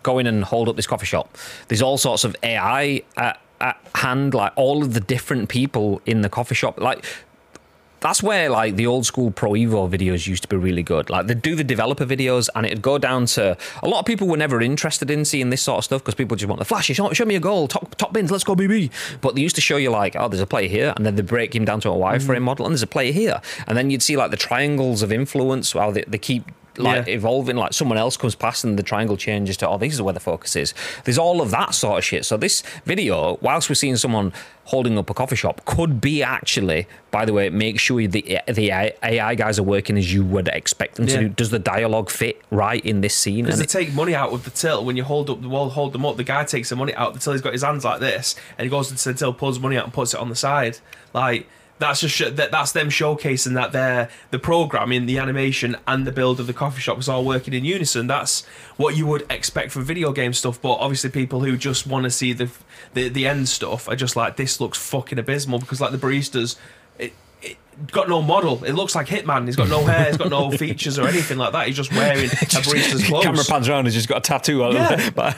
go 0.04 0.20
in 0.20 0.28
and 0.28 0.44
hold 0.44 0.68
up 0.68 0.76
this 0.76 0.88
coffee 0.88 1.06
shop. 1.06 1.38
There's 1.70 1.82
all 1.82 1.98
sorts 1.98 2.26
of 2.26 2.36
AI 2.44 3.02
at, 3.16 3.40
at 3.62 3.78
hand, 3.96 4.34
like 4.34 4.52
all 4.58 4.84
of 4.84 4.94
the 4.94 5.00
different 5.00 5.48
people 5.48 6.02
in 6.06 6.22
the 6.22 6.30
coffee 6.30 6.56
shop, 6.56 6.80
like 6.80 7.06
that's 8.02 8.24
where 8.24 8.50
like 8.50 8.76
the 8.76 8.88
old 8.88 9.06
school 9.06 9.32
Pro 9.32 9.52
Evo 9.52 9.90
videos 9.90 10.28
used 10.28 10.44
to 10.44 10.48
be 10.48 10.56
really 10.56 10.84
good. 10.84 11.10
Like 11.10 11.28
they'd 11.28 11.42
do 11.42 11.56
the 11.56 11.64
developer 11.64 12.06
videos 12.06 12.50
and 12.56 12.66
it'd 12.66 12.82
go 12.82 12.98
down 12.98 13.26
to 13.28 13.58
a 13.84 13.88
lot 13.88 14.00
of 14.00 14.06
people 14.06 14.28
were 14.28 14.38
never 14.38 14.62
interested 14.62 15.12
in 15.12 15.26
seeing 15.26 15.50
this 15.50 15.62
sort 15.62 15.80
of 15.80 15.84
stuff 15.86 16.02
because 16.02 16.16
people 16.16 16.38
just 16.38 16.48
want 16.48 16.60
the 16.60 16.66
flashy, 16.66 16.94
show, 16.94 17.12
show 17.14 17.26
me 17.26 17.36
a 17.36 17.40
goal, 17.40 17.68
top 17.68 17.96
top 17.96 18.14
bins, 18.14 18.32
let's 18.32 18.44
go 18.44 18.56
BB. 18.56 18.92
But 19.22 19.36
they 19.36 19.42
used 19.42 19.56
to 19.56 19.62
show 19.62 19.78
you 19.78 19.90
like, 19.90 20.16
oh, 20.16 20.28
there's 20.28 20.42
a 20.42 20.48
player 20.48 20.68
here, 20.68 20.94
and 20.96 21.06
then 21.06 21.16
they 21.16 21.22
break 21.22 21.56
him 21.56 21.66
down 21.66 21.82
to 21.82 21.90
a 21.90 21.94
wireframe 21.94 22.38
mm. 22.38 22.44
model, 22.44 22.66
and 22.66 22.74
there's 22.74 22.84
a 22.84 22.88
player 22.88 23.12
here, 23.12 23.42
and 23.68 23.78
then 23.78 23.90
you'd 23.90 24.02
see 24.02 24.18
like 24.18 24.32
the 24.32 24.38
triangles 24.38 25.02
of 25.02 25.12
influence, 25.12 25.76
while 25.76 25.92
they, 25.92 26.04
they 26.08 26.18
keep 26.18 26.44
like 26.78 27.08
yeah. 27.08 27.14
evolving 27.14 27.56
like 27.56 27.74
someone 27.74 27.98
else 27.98 28.18
comes 28.18 28.36
past 28.36 28.64
and 28.64 28.78
the 28.78 28.84
triangle 28.84 29.18
changes 29.18 29.58
to 29.58 29.68
oh 29.68 29.78
this 29.78 29.94
is 29.94 30.02
where 30.02 30.14
the 30.14 30.20
focus 30.20 30.56
is. 30.56 30.74
There's 31.04 31.18
all 31.18 31.42
of 31.42 31.52
that 31.52 31.74
sort 31.74 32.00
of 32.00 32.06
shit. 32.06 32.26
So 32.26 32.38
this 32.38 32.64
video 32.86 33.38
whilst 33.42 33.70
we're 33.70 33.76
seeing 33.76 33.98
someone 33.98 34.34
holding 34.66 34.98
up 34.98 35.10
a 35.10 35.14
coffee 35.14 35.36
shop 35.36 35.66
could 35.66 36.00
be 36.00 36.22
actually 36.22 36.88
by 37.10 37.26
the 37.26 37.34
way 37.34 37.50
make 37.50 37.80
sure 37.80 38.06
the 38.08 38.40
the 38.48 38.72
AI 38.72 39.36
guys 39.36 39.58
are 39.58 39.64
working 39.64 39.98
as 39.98 40.14
you 40.14 40.24
would 40.24 40.48
expect 40.50 40.96
them 40.96 41.08
yeah. 41.08 41.16
to 41.16 41.22
do. 41.22 41.30
Does 41.30 41.50
the 41.50 41.60
dialogue 41.60 42.10
fit 42.10 42.42
right 42.52 42.86
in 42.86 43.02
this 43.02 43.16
scene? 43.16 43.46
Because 43.46 43.60
they 43.60 43.64
it, 43.64 43.70
take 43.70 43.94
money 43.94 44.16
out 44.16 44.32
of 44.32 44.44
the 44.44 44.52
till. 44.52 44.86
When 44.86 44.96
you 44.96 45.04
hold 45.04 45.30
up 45.30 45.42
the 45.42 45.50
wall 45.50 45.70
hold 45.70 45.94
them 45.94 46.06
up 46.06 46.18
the 46.18 46.24
guy 46.24 46.44
takes 46.46 46.70
the 46.70 46.76
money 46.76 46.94
out 46.96 47.14
the 47.14 47.20
till. 47.20 47.34
He's 47.34 47.42
got 47.42 47.54
his 47.54 47.64
hands 47.64 47.84
like 47.84 48.00
this 48.00 48.36
and 48.58 48.66
he 48.66 48.70
goes 48.70 48.92
into 48.92 49.12
the 49.12 49.18
till 49.18 49.34
pulls 49.34 49.60
money 49.60 49.78
out 49.78 49.86
and 49.86 49.94
puts 49.94 50.14
it 50.14 50.20
on 50.20 50.30
the 50.30 50.36
side. 50.36 50.78
Like 51.14 51.48
that's 51.80 52.02
just 52.02 52.36
that 52.36 52.52
that's 52.52 52.74
them 52.74 52.90
showcasing 52.90 53.54
that 53.54 53.72
they're 53.72 54.10
the 54.32 54.40
programming, 54.40 55.06
the 55.06 55.18
animation, 55.18 55.78
and 55.88 56.06
the 56.06 56.12
build 56.12 56.40
of 56.40 56.48
the 56.48 56.54
coffee 56.54 56.82
shop 56.82 57.00
is 57.00 57.10
all 57.10 57.26
working 57.26 57.54
in 57.54 57.66
unison. 57.66 58.08
That's 58.08 58.46
what 58.78 58.96
you 58.98 59.08
would 59.08 59.26
expect 59.30 59.72
from 59.72 59.86
video 59.86 60.12
game 60.12 60.34
stuff. 60.34 60.62
But 60.62 60.74
obviously, 60.74 61.10
people 61.10 61.40
who 61.40 61.58
just 61.58 61.88
want 61.88 62.04
to 62.04 62.12
see 62.12 62.34
the, 62.34 62.52
the 62.94 63.10
the 63.10 63.26
end 63.26 63.48
stuff 63.48 63.88
are 63.88 63.96
just 63.96 64.16
like 64.16 64.36
this 64.36 64.60
looks 64.60 64.78
fucking 64.78 65.18
abysmal 65.18 65.60
because 65.60 65.80
like 65.80 65.92
the 65.92 65.98
baristas 65.98 66.58
got 67.88 68.10
no 68.10 68.22
model. 68.22 68.64
It 68.64 68.74
looks 68.74 68.96
like 68.96 69.08
Hitman. 69.08 69.46
He's 69.46 69.56
got 69.56 69.70
no 69.70 69.84
hair. 69.86 70.08
He's 70.08 70.18
got 70.18 70.30
no 70.30 70.52
features 70.58 71.00
or 71.00 71.08
anything 71.08 71.38
like 71.38 71.52
that. 71.54 71.68
He's 71.68 71.76
just 71.76 71.92
wearing 71.92 72.26
a 72.26 72.30
barista's 72.30 73.04
clothes. 73.08 73.24
Camera 73.24 73.44
pans 73.44 73.70
around. 73.70 73.86
He's 73.86 73.94
just 73.94 74.08
got 74.08 74.18
a 74.18 74.22
tattoo 74.22 74.64
on 74.64 74.74
yeah. 74.74 75.10
like 75.16 75.38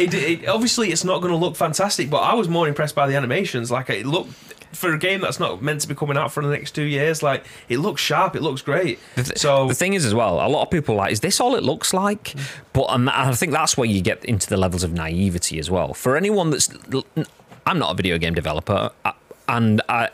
it, 0.00 0.14
it, 0.14 0.48
obviously, 0.48 0.90
it's 0.90 1.04
not 1.04 1.20
going 1.20 1.32
to 1.32 1.38
look 1.38 1.56
fantastic, 1.56 2.10
but 2.10 2.18
I 2.18 2.34
was 2.34 2.48
more 2.48 2.68
impressed 2.68 2.94
by 2.94 3.06
the 3.06 3.16
animations. 3.16 3.70
Like 3.70 3.90
it 3.90 4.06
looked 4.06 4.32
for 4.72 4.92
a 4.92 4.98
game 4.98 5.20
that's 5.20 5.40
not 5.40 5.62
meant 5.62 5.80
to 5.80 5.88
be 5.88 5.94
coming 5.94 6.16
out 6.16 6.30
for 6.30 6.42
the 6.42 6.50
next 6.50 6.72
two 6.72 6.82
years. 6.82 7.22
Like 7.22 7.46
it 7.68 7.78
looks 7.78 8.00
sharp. 8.00 8.36
It 8.36 8.42
looks 8.42 8.62
great. 8.62 8.98
The 9.14 9.32
so 9.36 9.68
the 9.68 9.74
thing 9.74 9.94
is, 9.94 10.04
as 10.04 10.14
well, 10.14 10.46
a 10.46 10.48
lot 10.48 10.62
of 10.62 10.70
people 10.70 10.94
like, 10.94 11.12
is 11.12 11.20
this 11.20 11.40
all 11.40 11.54
it 11.54 11.62
looks 11.62 11.94
like? 11.94 12.34
But 12.72 12.86
um, 12.90 13.08
I 13.08 13.32
think 13.34 13.52
that's 13.52 13.76
where 13.76 13.88
you 13.88 14.02
get 14.02 14.24
into 14.24 14.48
the 14.48 14.56
levels 14.56 14.84
of 14.84 14.92
naivety 14.92 15.58
as 15.58 15.70
well. 15.70 15.94
For 15.94 16.16
anyone 16.16 16.50
that's, 16.50 16.68
I'm 17.66 17.78
not 17.78 17.92
a 17.92 17.94
video 17.94 18.18
game 18.18 18.34
developer. 18.34 18.90
I, 19.04 19.12
and 19.48 19.82
I. 19.88 20.10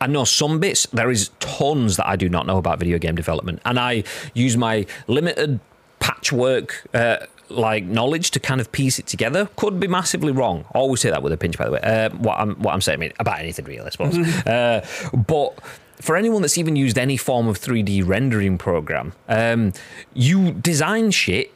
I 0.00 0.06
know 0.06 0.24
some 0.24 0.60
bits. 0.60 0.86
There 0.86 1.10
is 1.10 1.30
tons 1.38 1.96
that 1.96 2.06
I 2.06 2.16
do 2.16 2.28
not 2.28 2.46
know 2.46 2.58
about 2.58 2.78
video 2.78 2.98
game 2.98 3.14
development, 3.14 3.62
and 3.64 3.78
I 3.78 4.04
use 4.34 4.54
my 4.54 4.84
limited 5.06 5.60
patchwork 5.98 6.86
uh, 6.92 7.18
like 7.48 7.84
knowledge 7.84 8.30
to 8.32 8.40
kind 8.40 8.60
of 8.60 8.70
piece 8.72 8.98
it 8.98 9.06
together. 9.06 9.48
Could 9.56 9.80
be 9.80 9.86
massively 9.86 10.32
wrong. 10.32 10.66
I 10.74 10.78
always 10.78 11.00
say 11.00 11.10
that 11.10 11.22
with 11.22 11.32
a 11.32 11.36
pinch, 11.36 11.56
by 11.56 11.66
the 11.66 11.70
way. 11.72 11.80
Uh, 11.80 12.10
what 12.10 12.38
I'm 12.38 12.54
what 12.56 12.74
I'm 12.74 12.80
saying 12.80 12.98
I 12.98 13.00
mean, 13.00 13.12
about 13.18 13.38
anything 13.38 13.64
real, 13.64 13.84
I 13.86 13.90
suppose. 13.90 14.16
uh, 14.46 14.86
but 15.14 15.58
for 16.00 16.16
anyone 16.16 16.42
that's 16.42 16.58
even 16.58 16.76
used 16.76 16.98
any 16.98 17.16
form 17.16 17.48
of 17.48 17.58
3D 17.58 18.06
rendering 18.06 18.58
program, 18.58 19.14
um, 19.28 19.72
you 20.12 20.52
design 20.52 21.10
shit 21.10 21.53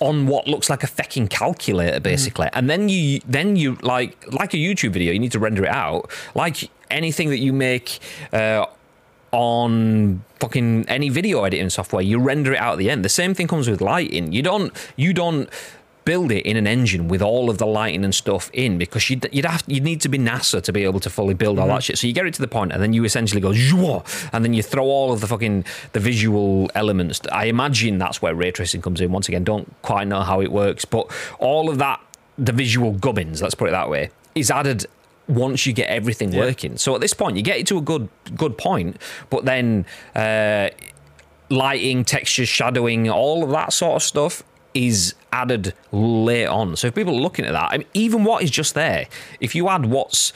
on 0.00 0.26
what 0.26 0.46
looks 0.46 0.68
like 0.68 0.82
a 0.82 0.86
fucking 0.86 1.28
calculator 1.28 2.00
basically. 2.00 2.46
Mm. 2.46 2.50
and 2.54 2.70
then 2.70 2.88
you 2.88 3.20
then 3.26 3.56
you 3.56 3.76
like 3.82 4.32
like 4.32 4.54
a 4.54 4.56
youtube 4.56 4.90
video 4.90 5.12
you 5.12 5.18
need 5.18 5.32
to 5.32 5.38
render 5.38 5.64
it 5.64 5.70
out. 5.70 6.10
Like 6.34 6.70
anything 6.90 7.30
that 7.30 7.38
you 7.38 7.52
make 7.52 8.00
uh, 8.32 8.66
on 9.32 10.22
fucking 10.40 10.88
any 10.88 11.08
video 11.08 11.44
editing 11.44 11.70
software 11.70 12.02
you 12.02 12.18
render 12.18 12.52
it 12.52 12.58
out 12.58 12.74
at 12.74 12.78
the 12.78 12.90
end. 12.90 13.04
The 13.04 13.08
same 13.08 13.34
thing 13.34 13.48
comes 13.48 13.68
with 13.68 13.80
lighting. 13.80 14.32
You 14.32 14.42
don't 14.42 14.72
you 14.96 15.12
don't 15.12 15.48
build 16.04 16.30
it 16.30 16.44
in 16.46 16.56
an 16.56 16.66
engine 16.66 17.08
with 17.08 17.22
all 17.22 17.48
of 17.48 17.58
the 17.58 17.66
lighting 17.66 18.04
and 18.04 18.14
stuff 18.14 18.50
in 18.52 18.78
because 18.78 19.08
you'd, 19.08 19.26
you'd 19.32 19.44
have 19.44 19.64
you'd 19.66 19.82
need 19.82 20.00
to 20.02 20.08
be 20.08 20.18
NASA 20.18 20.62
to 20.62 20.72
be 20.72 20.84
able 20.84 21.00
to 21.00 21.10
fully 21.10 21.34
build 21.34 21.58
all 21.58 21.66
mm-hmm. 21.66 21.76
that 21.76 21.82
shit. 21.82 21.98
So 21.98 22.06
you 22.06 22.12
get 22.12 22.26
it 22.26 22.34
to 22.34 22.40
the 22.40 22.48
point, 22.48 22.72
and 22.72 22.82
then 22.82 22.92
you 22.92 23.04
essentially 23.04 23.40
go 23.40 23.52
and 24.32 24.44
then 24.44 24.54
you 24.54 24.62
throw 24.62 24.84
all 24.84 25.12
of 25.12 25.20
the 25.20 25.26
fucking 25.26 25.64
the 25.92 26.00
visual 26.00 26.70
elements. 26.74 27.20
I 27.32 27.46
imagine 27.46 27.98
that's 27.98 28.20
where 28.20 28.34
ray 28.34 28.50
tracing 28.50 28.82
comes 28.82 29.00
in. 29.00 29.12
Once 29.12 29.28
again, 29.28 29.44
don't 29.44 29.72
quite 29.82 30.06
know 30.06 30.22
how 30.22 30.40
it 30.40 30.52
works, 30.52 30.84
but 30.84 31.10
all 31.38 31.68
of 31.70 31.78
that 31.78 32.00
the 32.36 32.52
visual 32.52 32.92
gubbins, 32.92 33.40
let's 33.42 33.54
put 33.54 33.68
it 33.68 33.72
that 33.72 33.88
way, 33.88 34.10
is 34.34 34.50
added 34.50 34.86
once 35.28 35.66
you 35.66 35.72
get 35.72 35.88
everything 35.88 36.32
Yeah. 36.32 36.40
working. 36.40 36.76
So 36.76 36.94
at 36.94 37.00
this 37.00 37.14
point, 37.14 37.36
you 37.36 37.42
get 37.42 37.58
it 37.58 37.66
to 37.68 37.78
a 37.78 37.80
good 37.80 38.08
good 38.36 38.58
point, 38.58 39.00
but 39.30 39.44
then 39.44 39.86
uh, 40.14 40.70
lighting, 41.48 42.04
textures, 42.04 42.48
shadowing, 42.48 43.08
all 43.08 43.42
of 43.42 43.50
that 43.50 43.72
sort 43.72 43.96
of 43.96 44.02
stuff 44.02 44.42
is 44.74 45.14
added 45.32 45.72
late 45.92 46.46
on. 46.46 46.76
So 46.76 46.88
if 46.88 46.94
people 46.94 47.16
are 47.16 47.20
looking 47.20 47.44
at 47.46 47.52
that, 47.52 47.72
I 47.72 47.78
mean, 47.78 47.86
even 47.94 48.24
what 48.24 48.42
is 48.42 48.50
just 48.50 48.74
there, 48.74 49.06
if 49.40 49.54
you 49.54 49.68
add 49.68 49.86
what's 49.86 50.32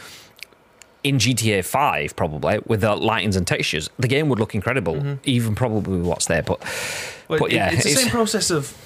in 1.05 1.19
GTA 1.19 1.65
5 1.65 2.17
probably 2.17 2.59
with 2.67 2.81
the 2.81 2.95
lightings 2.97 3.37
and 3.37 3.47
textures, 3.47 3.91
the 3.99 4.09
game 4.09 4.29
would 4.29 4.39
look 4.39 4.55
incredible, 4.55 4.95
mm-hmm. 4.95 5.15
even 5.25 5.55
probably 5.55 6.01
what's 6.01 6.27
there. 6.27 6.43
But 6.43 6.61
But, 7.29 7.51
yeah, 7.51 7.71
it's 7.71 7.85
the 7.85 7.91
it's- 7.91 8.03
same 8.05 8.11
process 8.11 8.51
of 8.51 8.77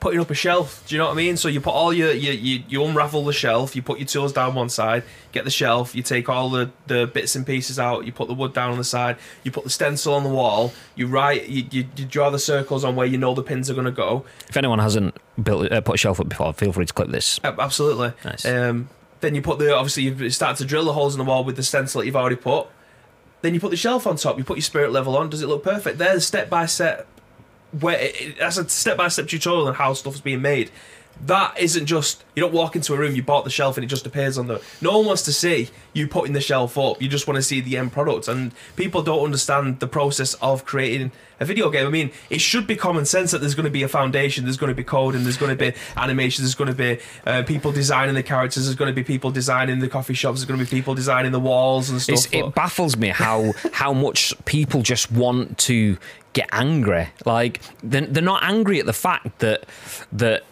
putting 0.00 0.20
up 0.20 0.30
a 0.30 0.34
shelf. 0.34 0.84
Do 0.86 0.94
you 0.94 0.98
know 0.98 1.06
what 1.06 1.12
I 1.12 1.16
mean? 1.16 1.36
So 1.36 1.48
you 1.48 1.60
put 1.60 1.72
all 1.72 1.92
your, 1.92 2.12
you, 2.12 2.32
you, 2.32 2.62
you 2.68 2.84
unravel 2.84 3.24
the 3.24 3.32
shelf, 3.32 3.74
you 3.74 3.82
put 3.82 3.98
your 3.98 4.06
tools 4.06 4.32
down 4.32 4.54
one 4.54 4.68
side, 4.68 5.02
get 5.32 5.44
the 5.44 5.50
shelf, 5.50 5.94
you 5.94 6.02
take 6.02 6.28
all 6.28 6.50
the, 6.50 6.70
the 6.86 7.06
bits 7.06 7.34
and 7.34 7.46
pieces 7.46 7.78
out, 7.78 8.06
you 8.06 8.12
put 8.12 8.28
the 8.28 8.34
wood 8.34 8.52
down 8.52 8.70
on 8.70 8.78
the 8.78 8.84
side, 8.84 9.16
you 9.42 9.50
put 9.50 9.64
the 9.64 9.70
stencil 9.70 10.14
on 10.14 10.22
the 10.22 10.30
wall, 10.30 10.72
you 10.94 11.06
write, 11.06 11.48
you, 11.48 11.66
you, 11.70 11.84
you 11.96 12.04
draw 12.04 12.30
the 12.30 12.38
circles 12.38 12.84
on 12.84 12.96
where 12.96 13.06
you 13.06 13.18
know 13.18 13.34
the 13.34 13.42
pins 13.42 13.68
are 13.68 13.74
going 13.74 13.86
to 13.86 13.90
go. 13.90 14.24
if 14.48 14.56
anyone 14.56 14.78
hasn't 14.78 15.16
built 15.42 15.70
uh, 15.72 15.80
put 15.80 15.96
a 15.96 15.98
shelf 15.98 16.20
up 16.20 16.28
before, 16.28 16.52
feel 16.52 16.72
free 16.72 16.86
to 16.86 16.92
clip 16.92 17.08
this. 17.08 17.40
Uh, 17.42 17.54
Absolutely. 17.58 18.12
Nice. 18.24 18.44
Um, 18.44 18.88
then 19.20 19.34
you 19.34 19.42
put 19.42 19.58
the 19.58 19.74
obviously 19.74 20.04
you 20.04 20.30
start 20.30 20.56
to 20.58 20.64
drill 20.64 20.84
the 20.84 20.92
holes 20.92 21.14
in 21.14 21.18
the 21.18 21.24
wall 21.24 21.42
with 21.42 21.56
the 21.56 21.62
stencil 21.62 22.00
that 22.00 22.06
you've 22.06 22.16
already 22.16 22.36
put. 22.36 22.68
Then 23.40 23.54
you 23.54 23.60
put 23.60 23.70
the 23.70 23.76
shelf 23.76 24.06
on 24.06 24.16
top. 24.16 24.38
You 24.38 24.44
put 24.44 24.56
your 24.56 24.62
spirit 24.62 24.92
level 24.92 25.16
on. 25.16 25.30
Does 25.30 25.42
it 25.42 25.48
look 25.48 25.62
perfect? 25.62 25.98
There's 25.98 26.26
step 26.26 26.48
by 26.48 26.66
step. 26.66 27.06
Where 27.72 27.98
it, 28.00 28.38
that's 28.38 28.56
a 28.56 28.68
step 28.68 28.96
by 28.96 29.08
step 29.08 29.28
tutorial 29.28 29.68
on 29.68 29.74
how 29.74 29.92
stuff 29.92 30.14
is 30.14 30.20
being 30.20 30.42
made. 30.42 30.70
That 31.26 31.58
isn't 31.58 31.86
just 31.86 32.24
you 32.34 32.42
don't 32.42 32.52
walk 32.52 32.76
into 32.76 32.94
a 32.94 32.98
room, 32.98 33.14
you 33.14 33.22
bought 33.22 33.44
the 33.44 33.50
shelf, 33.50 33.76
and 33.76 33.84
it 33.84 33.88
just 33.88 34.06
appears 34.06 34.38
on 34.38 34.46
the. 34.46 34.62
No 34.80 34.96
one 34.98 35.06
wants 35.06 35.22
to 35.22 35.32
see 35.32 35.70
you 35.92 36.06
putting 36.06 36.32
the 36.32 36.40
shelf 36.40 36.78
up. 36.78 37.02
You 37.02 37.08
just 37.08 37.26
want 37.26 37.36
to 37.36 37.42
see 37.42 37.60
the 37.60 37.76
end 37.76 37.92
product, 37.92 38.28
and 38.28 38.52
people 38.76 39.02
don't 39.02 39.24
understand 39.24 39.80
the 39.80 39.88
process 39.88 40.34
of 40.34 40.64
creating 40.64 41.10
a 41.40 41.44
video 41.44 41.70
game. 41.70 41.86
I 41.86 41.90
mean, 41.90 42.10
it 42.30 42.40
should 42.40 42.66
be 42.66 42.76
common 42.76 43.04
sense 43.04 43.30
that 43.30 43.40
there's 43.40 43.54
going 43.54 43.64
to 43.64 43.70
be 43.70 43.82
a 43.82 43.88
foundation, 43.88 44.44
there's 44.44 44.56
going 44.56 44.70
to 44.70 44.74
be 44.74 44.84
code, 44.84 45.14
and 45.14 45.24
there's 45.24 45.36
going 45.36 45.56
to 45.56 45.72
be 45.72 45.76
animation, 45.96 46.44
there's 46.44 46.54
going 46.54 46.68
to 46.68 46.74
be 46.74 46.98
uh, 47.26 47.42
people 47.44 47.72
designing 47.72 48.14
the 48.14 48.22
characters, 48.22 48.64
there's 48.64 48.76
going 48.76 48.90
to 48.90 48.94
be 48.94 49.04
people 49.04 49.30
designing 49.30 49.78
the 49.78 49.88
coffee 49.88 50.14
shops, 50.14 50.40
there's 50.40 50.46
going 50.46 50.58
to 50.58 50.64
be 50.64 50.70
people 50.70 50.94
designing 50.94 51.32
the 51.32 51.40
walls 51.40 51.90
and 51.90 52.00
stuff. 52.00 52.14
It's, 52.14 52.28
it 52.32 52.54
baffles 52.54 52.96
me 52.96 53.08
how 53.08 53.52
how 53.72 53.92
much 53.92 54.34
people 54.44 54.82
just 54.82 55.10
want 55.12 55.58
to 55.58 55.98
get 56.32 56.48
angry. 56.52 57.08
Like 57.24 57.60
they're, 57.82 58.06
they're 58.06 58.22
not 58.22 58.42
angry 58.42 58.80
at 58.80 58.86
the 58.86 58.92
fact 58.92 59.40
that 59.40 59.64
that. 60.12 60.44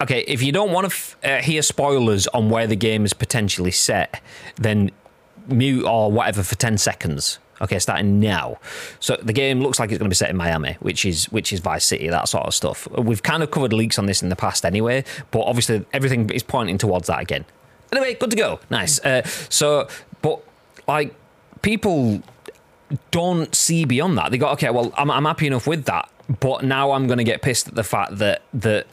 Okay, 0.00 0.20
if 0.28 0.42
you 0.42 0.52
don't 0.52 0.72
want 0.72 0.88
to 0.88 0.94
f- 0.94 1.16
uh, 1.24 1.42
hear 1.42 1.62
spoilers 1.62 2.26
on 2.28 2.50
where 2.50 2.66
the 2.66 2.76
game 2.76 3.04
is 3.04 3.12
potentially 3.12 3.72
set, 3.72 4.20
then 4.56 4.90
mute 5.48 5.84
or 5.84 6.12
whatever 6.12 6.42
for 6.42 6.54
ten 6.54 6.78
seconds. 6.78 7.38
Okay, 7.60 7.80
starting 7.80 8.20
now. 8.20 8.58
So 9.00 9.16
the 9.20 9.32
game 9.32 9.60
looks 9.60 9.80
like 9.80 9.90
it's 9.90 9.98
going 9.98 10.08
to 10.08 10.10
be 10.10 10.14
set 10.14 10.30
in 10.30 10.36
Miami, 10.36 10.76
which 10.78 11.04
is 11.04 11.24
which 11.32 11.52
is 11.52 11.58
Vice 11.58 11.84
City, 11.84 12.08
that 12.08 12.28
sort 12.28 12.46
of 12.46 12.54
stuff. 12.54 12.86
We've 12.92 13.22
kind 13.22 13.42
of 13.42 13.50
covered 13.50 13.72
leaks 13.72 13.98
on 13.98 14.06
this 14.06 14.22
in 14.22 14.28
the 14.28 14.36
past 14.36 14.64
anyway, 14.64 15.02
but 15.32 15.40
obviously 15.40 15.84
everything 15.92 16.30
is 16.30 16.44
pointing 16.44 16.78
towards 16.78 17.08
that 17.08 17.20
again. 17.20 17.44
Anyway, 17.90 18.14
good 18.14 18.30
to 18.30 18.36
go. 18.36 18.60
Nice. 18.70 19.00
Uh, 19.00 19.22
so, 19.48 19.88
but 20.22 20.40
like 20.86 21.14
people 21.62 22.22
don't 23.10 23.52
see 23.54 23.84
beyond 23.84 24.16
that. 24.18 24.30
They 24.30 24.38
go, 24.38 24.48
okay, 24.50 24.70
well, 24.70 24.92
I'm, 24.96 25.10
I'm 25.10 25.24
happy 25.24 25.48
enough 25.48 25.66
with 25.66 25.84
that, 25.86 26.08
but 26.40 26.64
now 26.64 26.92
I'm 26.92 27.06
going 27.08 27.18
to 27.18 27.24
get 27.24 27.42
pissed 27.42 27.66
at 27.66 27.74
the 27.74 27.82
fact 27.82 28.18
that 28.18 28.42
that 28.54 28.86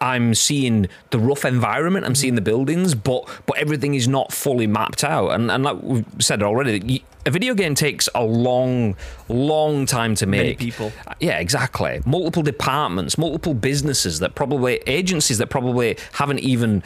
I'm 0.00 0.34
seeing 0.34 0.88
the 1.10 1.18
rough 1.18 1.44
environment, 1.44 2.06
I'm 2.06 2.14
seeing 2.14 2.34
the 2.34 2.40
buildings, 2.40 2.94
but 2.94 3.28
but 3.46 3.58
everything 3.58 3.94
is 3.94 4.08
not 4.08 4.32
fully 4.32 4.66
mapped 4.66 5.04
out. 5.04 5.30
And 5.30 5.50
and 5.50 5.62
like 5.62 5.82
we've 5.82 6.06
said 6.18 6.42
already, 6.42 7.04
a 7.26 7.30
video 7.30 7.54
game 7.54 7.74
takes 7.74 8.08
a 8.14 8.24
long, 8.24 8.96
long 9.28 9.86
time 9.86 10.14
to 10.16 10.26
make. 10.26 10.58
Many 10.58 10.70
people. 10.70 10.92
Yeah, 11.20 11.38
exactly. 11.38 12.00
Multiple 12.06 12.42
departments, 12.42 13.18
multiple 13.18 13.54
businesses 13.54 14.20
that 14.20 14.34
probably 14.34 14.76
agencies 14.86 15.38
that 15.38 15.48
probably 15.48 15.98
haven't 16.12 16.40
even 16.40 16.82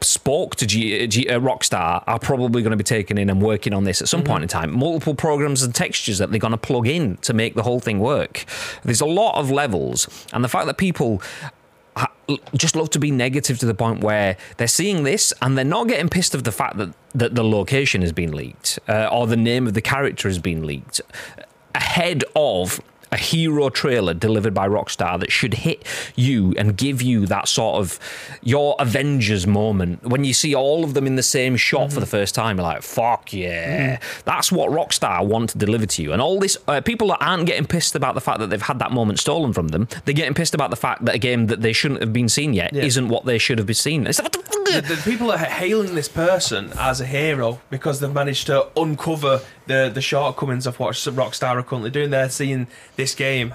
spoke 0.00 0.54
to 0.56 0.66
G, 0.66 1.06
G, 1.08 1.28
uh, 1.28 1.40
Rockstar 1.40 2.04
are 2.06 2.18
probably 2.18 2.62
going 2.62 2.70
to 2.70 2.76
be 2.76 2.84
taken 2.84 3.18
in 3.18 3.28
and 3.28 3.42
working 3.42 3.72
on 3.72 3.84
this 3.84 4.00
at 4.00 4.08
some 4.08 4.22
point 4.22 4.42
in 4.42 4.48
time. 4.48 4.72
Multiple 4.72 5.14
programs 5.14 5.62
and 5.62 5.74
textures 5.74 6.18
that 6.18 6.30
they're 6.30 6.38
going 6.38 6.52
to 6.52 6.56
plug 6.56 6.86
in 6.86 7.16
to 7.18 7.32
make 7.32 7.54
the 7.54 7.62
whole 7.62 7.80
thing 7.80 7.98
work. 7.98 8.44
There's 8.84 9.00
a 9.00 9.06
lot 9.06 9.36
of 9.36 9.50
levels, 9.50 10.26
and 10.32 10.44
the 10.44 10.48
fact 10.48 10.66
that 10.66 10.78
people 10.78 11.22
just 12.54 12.76
love 12.76 12.90
to 12.90 12.98
be 12.98 13.10
negative 13.10 13.58
to 13.58 13.66
the 13.66 13.74
point 13.74 14.02
where 14.02 14.36
they're 14.56 14.66
seeing 14.66 15.04
this 15.04 15.32
and 15.40 15.56
they're 15.56 15.64
not 15.64 15.88
getting 15.88 16.08
pissed 16.08 16.34
of 16.34 16.44
the 16.44 16.52
fact 16.52 16.76
that, 16.76 16.92
that 17.14 17.34
the 17.34 17.44
location 17.44 18.02
has 18.02 18.12
been 18.12 18.32
leaked 18.32 18.78
uh, 18.88 19.08
or 19.10 19.26
the 19.26 19.36
name 19.36 19.66
of 19.66 19.74
the 19.74 19.80
character 19.80 20.28
has 20.28 20.38
been 20.38 20.66
leaked 20.66 21.00
ahead 21.74 22.24
of 22.36 22.80
a 23.12 23.16
hero 23.16 23.68
trailer 23.70 24.14
delivered 24.14 24.54
by 24.54 24.68
Rockstar 24.68 25.18
that 25.20 25.32
should 25.32 25.54
hit 25.54 25.84
you 26.16 26.54
and 26.58 26.76
give 26.76 27.00
you 27.02 27.26
that 27.26 27.48
sort 27.48 27.76
of 27.76 27.98
your 28.42 28.76
Avengers 28.78 29.46
moment 29.46 30.02
when 30.04 30.24
you 30.24 30.32
see 30.32 30.54
all 30.54 30.84
of 30.84 30.94
them 30.94 31.06
in 31.06 31.16
the 31.16 31.22
same 31.22 31.56
shot 31.56 31.92
for 31.92 32.00
the 32.00 32.06
first 32.06 32.34
time. 32.34 32.56
You're 32.58 32.64
like, 32.64 32.82
"Fuck 32.82 33.32
yeah!" 33.32 33.98
That's 34.24 34.52
what 34.52 34.70
Rockstar 34.70 35.24
want 35.24 35.50
to 35.50 35.58
deliver 35.58 35.86
to 35.86 36.02
you. 36.02 36.12
And 36.12 36.20
all 36.22 36.38
this 36.38 36.56
uh, 36.66 36.80
people 36.80 37.08
that 37.08 37.18
aren't 37.22 37.46
getting 37.46 37.66
pissed 37.66 37.94
about 37.94 38.14
the 38.14 38.20
fact 38.20 38.40
that 38.40 38.50
they've 38.50 38.60
had 38.62 38.78
that 38.80 38.92
moment 38.92 39.18
stolen 39.20 39.52
from 39.52 39.68
them. 39.68 39.88
They're 40.04 40.14
getting 40.14 40.34
pissed 40.34 40.54
about 40.54 40.70
the 40.70 40.76
fact 40.76 41.04
that 41.06 41.14
a 41.14 41.18
game 41.18 41.46
that 41.46 41.62
they 41.62 41.72
shouldn't 41.72 42.00
have 42.00 42.12
been 42.12 42.28
seen 42.28 42.52
yet 42.54 42.72
Yeah. 42.72 42.82
isn't 42.84 43.08
what 43.08 43.24
they 43.24 43.38
should 43.38 43.58
have 43.58 43.66
been 43.66 43.74
seen. 43.74 44.06
It's 44.06 44.20
like, 44.20 44.32
the, 44.32 44.84
the 44.86 45.00
people 45.10 45.30
are 45.30 45.38
hailing 45.38 45.94
this 45.94 46.08
person 46.08 46.72
as 46.78 47.00
a 47.00 47.06
hero 47.06 47.60
because 47.70 48.00
they've 48.00 48.12
managed 48.12 48.46
to 48.48 48.66
uncover 48.76 49.40
the 49.66 49.90
the 49.92 50.00
shortcomings 50.02 50.66
of 50.66 50.78
what 50.78 50.94
Rockstar 50.94 51.56
are 51.56 51.62
currently 51.62 51.90
doing. 51.90 52.10
They're 52.10 52.28
seeing 52.30 52.66
this 52.98 53.14
game 53.14 53.54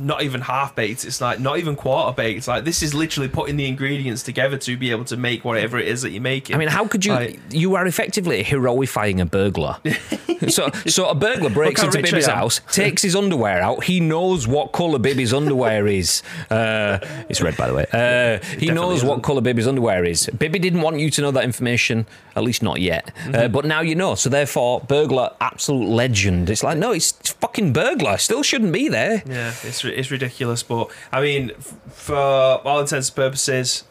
not 0.00 0.22
even 0.22 0.40
half 0.40 0.74
baked. 0.74 1.04
It's 1.04 1.20
like 1.20 1.40
not 1.40 1.58
even 1.58 1.76
quarter 1.76 2.14
baked. 2.14 2.38
It's 2.38 2.48
like 2.48 2.64
this 2.64 2.82
is 2.82 2.94
literally 2.94 3.28
putting 3.28 3.56
the 3.56 3.66
ingredients 3.66 4.22
together 4.22 4.56
to 4.56 4.76
be 4.78 4.90
able 4.90 5.04
to 5.04 5.16
make 5.16 5.44
whatever 5.44 5.78
it 5.78 5.86
is 5.88 6.02
that 6.02 6.10
you're 6.10 6.22
making. 6.22 6.56
I 6.56 6.58
mean, 6.58 6.68
how 6.68 6.86
could 6.86 7.04
you? 7.04 7.12
Like- 7.12 7.38
you 7.50 7.74
are 7.74 7.86
effectively 7.86 8.42
heroifying 8.42 9.20
a 9.20 9.26
burglar. 9.26 9.76
so, 10.48 10.70
so 10.86 11.08
a 11.08 11.14
burglar 11.14 11.50
breaks 11.50 11.82
into 11.82 12.00
Bibby's 12.00 12.28
am. 12.28 12.36
house, 12.36 12.60
takes 12.72 13.02
his 13.02 13.14
underwear 13.14 13.60
out. 13.60 13.84
He 13.84 14.00
knows 14.00 14.48
what 14.48 14.72
color 14.72 14.98
Bibby's 14.98 15.34
underwear 15.34 15.86
is. 15.86 16.22
Uh, 16.50 16.98
it's 17.28 17.42
red, 17.42 17.56
by 17.56 17.68
the 17.68 17.74
way. 17.74 17.86
Uh, 17.92 18.44
he 18.56 18.70
knows 18.70 19.04
what 19.04 19.12
isn't. 19.12 19.22
color 19.22 19.42
Bibby's 19.42 19.66
underwear 19.66 20.04
is. 20.04 20.30
Bibby 20.38 20.58
didn't 20.58 20.80
want 20.80 20.98
you 20.98 21.10
to 21.10 21.20
know 21.20 21.30
that 21.30 21.44
information, 21.44 22.06
at 22.34 22.42
least 22.42 22.62
not 22.62 22.80
yet. 22.80 23.12
Mm-hmm. 23.24 23.34
Uh, 23.34 23.48
but 23.48 23.66
now 23.66 23.82
you 23.82 23.94
know. 23.94 24.14
So 24.14 24.30
therefore, 24.30 24.80
burglar, 24.80 25.34
absolute 25.40 25.88
legend. 25.88 26.48
It's 26.48 26.62
like 26.62 26.78
no, 26.78 26.92
it's 26.92 27.12
fucking 27.32 27.72
burglar. 27.72 28.16
Still 28.16 28.42
shouldn't 28.42 28.72
be 28.72 28.77
there. 28.86 29.24
Yeah, 29.26 29.52
it's 29.64 29.84
it's 29.84 30.12
ridiculous, 30.12 30.62
but 30.62 30.88
I 31.10 31.20
mean, 31.20 31.50
f- 31.58 31.74
for 31.90 32.16
all 32.16 32.78
intents 32.78 33.08
and 33.08 33.16
purposes, 33.16 33.82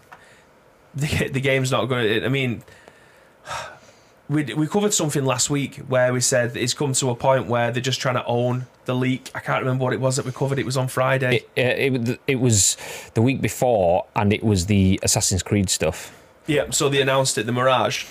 the 0.96 1.28
the 1.28 1.42
game's 1.42 1.70
not 1.72 1.86
going 1.90 2.08
to. 2.22 2.26
I 2.26 2.30
mean, 2.30 2.64
we 4.30 4.44
we 4.54 4.68
covered 4.68 4.94
something 4.94 5.26
last 5.26 5.50
week 5.50 5.76
where 5.88 6.14
we 6.14 6.22
said 6.22 6.56
it's 6.56 6.74
come 6.74 6.94
to 6.94 7.10
a 7.10 7.16
point 7.16 7.48
where 7.48 7.72
they're 7.72 7.82
just 7.82 8.00
trying 8.00 8.16
to 8.16 8.26
own 8.26 8.66
the 8.86 8.96
leak. 8.96 9.32
I 9.36 9.40
can't 9.40 9.62
remember 9.62 9.84
what 9.84 9.94
it 9.94 10.00
was 10.00 10.16
that 10.18 10.26
we 10.26 10.32
covered. 10.32 10.60
It 10.60 10.66
was 10.66 10.78
on 10.78 10.88
Friday. 10.88 11.44
It, 11.56 11.98
uh, 11.98 12.08
it, 12.10 12.20
it 12.28 12.36
was 12.36 12.78
the 13.14 13.22
week 13.22 13.42
before, 13.42 14.06
and 14.16 14.32
it 14.34 14.44
was 14.44 14.68
the 14.68 15.00
Assassin's 15.04 15.44
Creed 15.44 15.70
stuff. 15.70 16.14
yeah, 16.46 16.70
so 16.72 16.90
they 16.90 17.02
announced 17.02 17.38
it, 17.38 17.46
the 17.46 17.52
Mirage. 17.52 18.06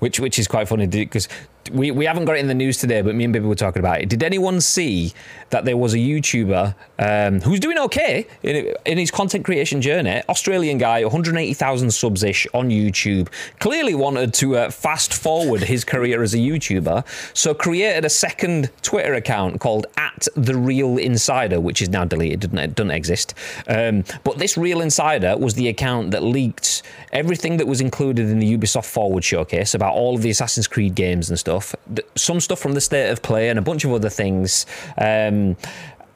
which 0.00 0.20
which 0.20 0.38
is 0.38 0.46
quite 0.48 0.68
funny 0.68 0.86
because 0.86 1.28
we, 1.70 1.90
we 1.90 2.04
haven't 2.04 2.24
got 2.24 2.36
it 2.36 2.40
in 2.40 2.48
the 2.48 2.54
news 2.54 2.78
today, 2.78 3.02
but 3.02 3.14
me 3.14 3.24
and 3.24 3.32
Bibby 3.32 3.46
were 3.46 3.54
talking 3.54 3.80
about 3.80 4.00
it. 4.00 4.08
Did 4.08 4.22
anyone 4.22 4.60
see 4.60 5.12
that 5.50 5.64
there 5.64 5.76
was 5.76 5.94
a 5.94 5.98
YouTuber 5.98 6.74
um, 6.98 7.40
who's 7.40 7.60
doing 7.60 7.78
okay 7.78 8.26
in, 8.42 8.74
in 8.84 8.98
his 8.98 9.10
content 9.10 9.44
creation 9.44 9.80
journey? 9.80 10.22
Australian 10.28 10.78
guy, 10.78 11.02
180,000 11.02 11.90
subs 11.90 12.22
ish 12.22 12.46
on 12.54 12.70
YouTube, 12.70 13.28
clearly 13.60 13.94
wanted 13.94 14.34
to 14.34 14.56
uh, 14.56 14.70
fast 14.70 15.14
forward 15.14 15.62
his 15.62 15.84
career 15.84 16.22
as 16.22 16.34
a 16.34 16.38
YouTuber, 16.38 17.04
so 17.36 17.54
created 17.54 18.04
a 18.04 18.10
second 18.10 18.70
Twitter 18.82 19.14
account 19.14 19.60
called 19.60 19.86
at 19.96 20.26
the 20.34 20.56
Real 20.56 20.98
Insider, 20.98 21.60
which 21.60 21.82
is 21.82 21.88
now 21.88 22.04
deleted, 22.04 22.40
doesn't 22.40 22.58
it? 22.58 22.74
Doesn't 22.74 22.90
exist. 22.90 23.34
Um, 23.68 24.04
but 24.24 24.38
this 24.38 24.56
Real 24.56 24.80
Insider 24.80 25.36
was 25.36 25.54
the 25.54 25.68
account 25.68 26.10
that 26.12 26.22
leaked 26.22 26.82
everything 27.12 27.58
that 27.58 27.66
was 27.66 27.80
included 27.80 28.28
in 28.28 28.38
the 28.38 28.56
Ubisoft 28.56 28.86
Forward 28.86 29.24
showcase 29.24 29.74
about 29.74 29.94
all 29.94 30.14
of 30.14 30.22
the 30.22 30.30
Assassin's 30.30 30.66
Creed 30.66 30.94
games 30.94 31.28
and 31.28 31.38
stuff. 31.38 31.51
Th- 31.60 32.06
Some 32.16 32.40
stuff 32.40 32.58
from 32.58 32.72
the 32.72 32.80
State 32.80 33.10
of 33.10 33.22
Play 33.22 33.48
and 33.48 33.58
a 33.58 33.62
bunch 33.62 33.84
of 33.84 33.92
other 33.92 34.10
things. 34.10 34.66
Um, 34.98 35.56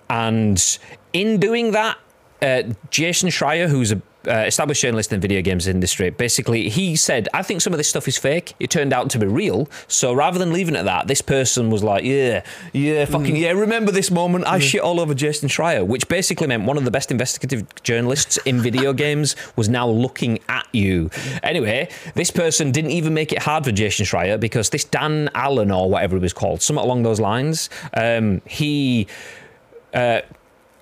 and 0.09 0.79
in 1.13 1.39
doing 1.41 1.73
that, 1.73 1.99
uh, 2.43 2.63
Jason 2.91 3.29
Schreier, 3.31 3.69
who's 3.69 3.93
a 3.93 4.01
uh, 4.27 4.45
established 4.47 4.83
journalist 4.83 5.13
in 5.13 5.21
the 5.21 5.27
video 5.27 5.43
games 5.43 5.67
industry. 5.67 6.11
Basically, 6.11 6.69
he 6.69 6.97
said, 6.97 7.29
"I 7.35 7.43
think 7.43 7.61
some 7.61 7.73
of 7.73 7.79
this 7.79 7.89
stuff 7.89 8.09
is 8.09 8.17
fake. 8.19 8.55
It 8.59 8.71
turned 8.71 8.93
out 8.93 9.11
to 9.11 9.19
be 9.19 9.27
real. 9.27 9.69
So 9.89 10.13
rather 10.13 10.39
than 10.39 10.53
leaving 10.53 10.75
it 10.75 10.79
at 10.79 10.85
that, 10.85 11.07
this 11.07 11.23
person 11.23 11.71
was 11.71 11.83
like, 11.83 12.05
yeah, 12.05 12.43
yeah, 12.73 13.05
fucking 13.05 13.37
yeah. 13.37 13.51
Remember 13.53 13.93
this 13.93 14.11
moment? 14.11 14.47
I 14.47 14.59
shit 14.59 14.81
all 14.81 15.01
over 15.01 15.15
Jason 15.15 15.49
Schreier, 15.49 15.87
which 15.87 16.09
basically 16.09 16.47
meant 16.47 16.65
one 16.65 16.77
of 16.77 16.85
the 16.85 16.91
best 16.91 17.11
investigative 17.11 17.65
journalists 17.83 18.37
in 18.45 18.61
video 18.61 18.93
games 19.05 19.37
was 19.57 19.69
now 19.69 19.89
looking 19.89 20.39
at 20.49 20.67
you. 20.73 21.11
Anyway, 21.43 21.89
this 22.15 22.31
person 22.31 22.73
didn't 22.73 22.91
even 22.91 23.15
make 23.15 23.33
it 23.33 23.43
hard 23.43 23.65
for 23.65 23.73
Jason 23.73 24.07
Schreier 24.07 24.39
because 24.39 24.71
this 24.71 24.85
Dan 24.85 25.31
Allen 25.35 25.71
or 25.71 25.91
whatever 25.91 26.17
he 26.17 26.23
was 26.23 26.33
called, 26.33 26.63
something 26.63 26.85
along 26.85 27.03
those 27.03 27.21
lines, 27.21 27.71
um, 27.95 28.43
he. 28.47 29.07
Uh, 29.95 30.21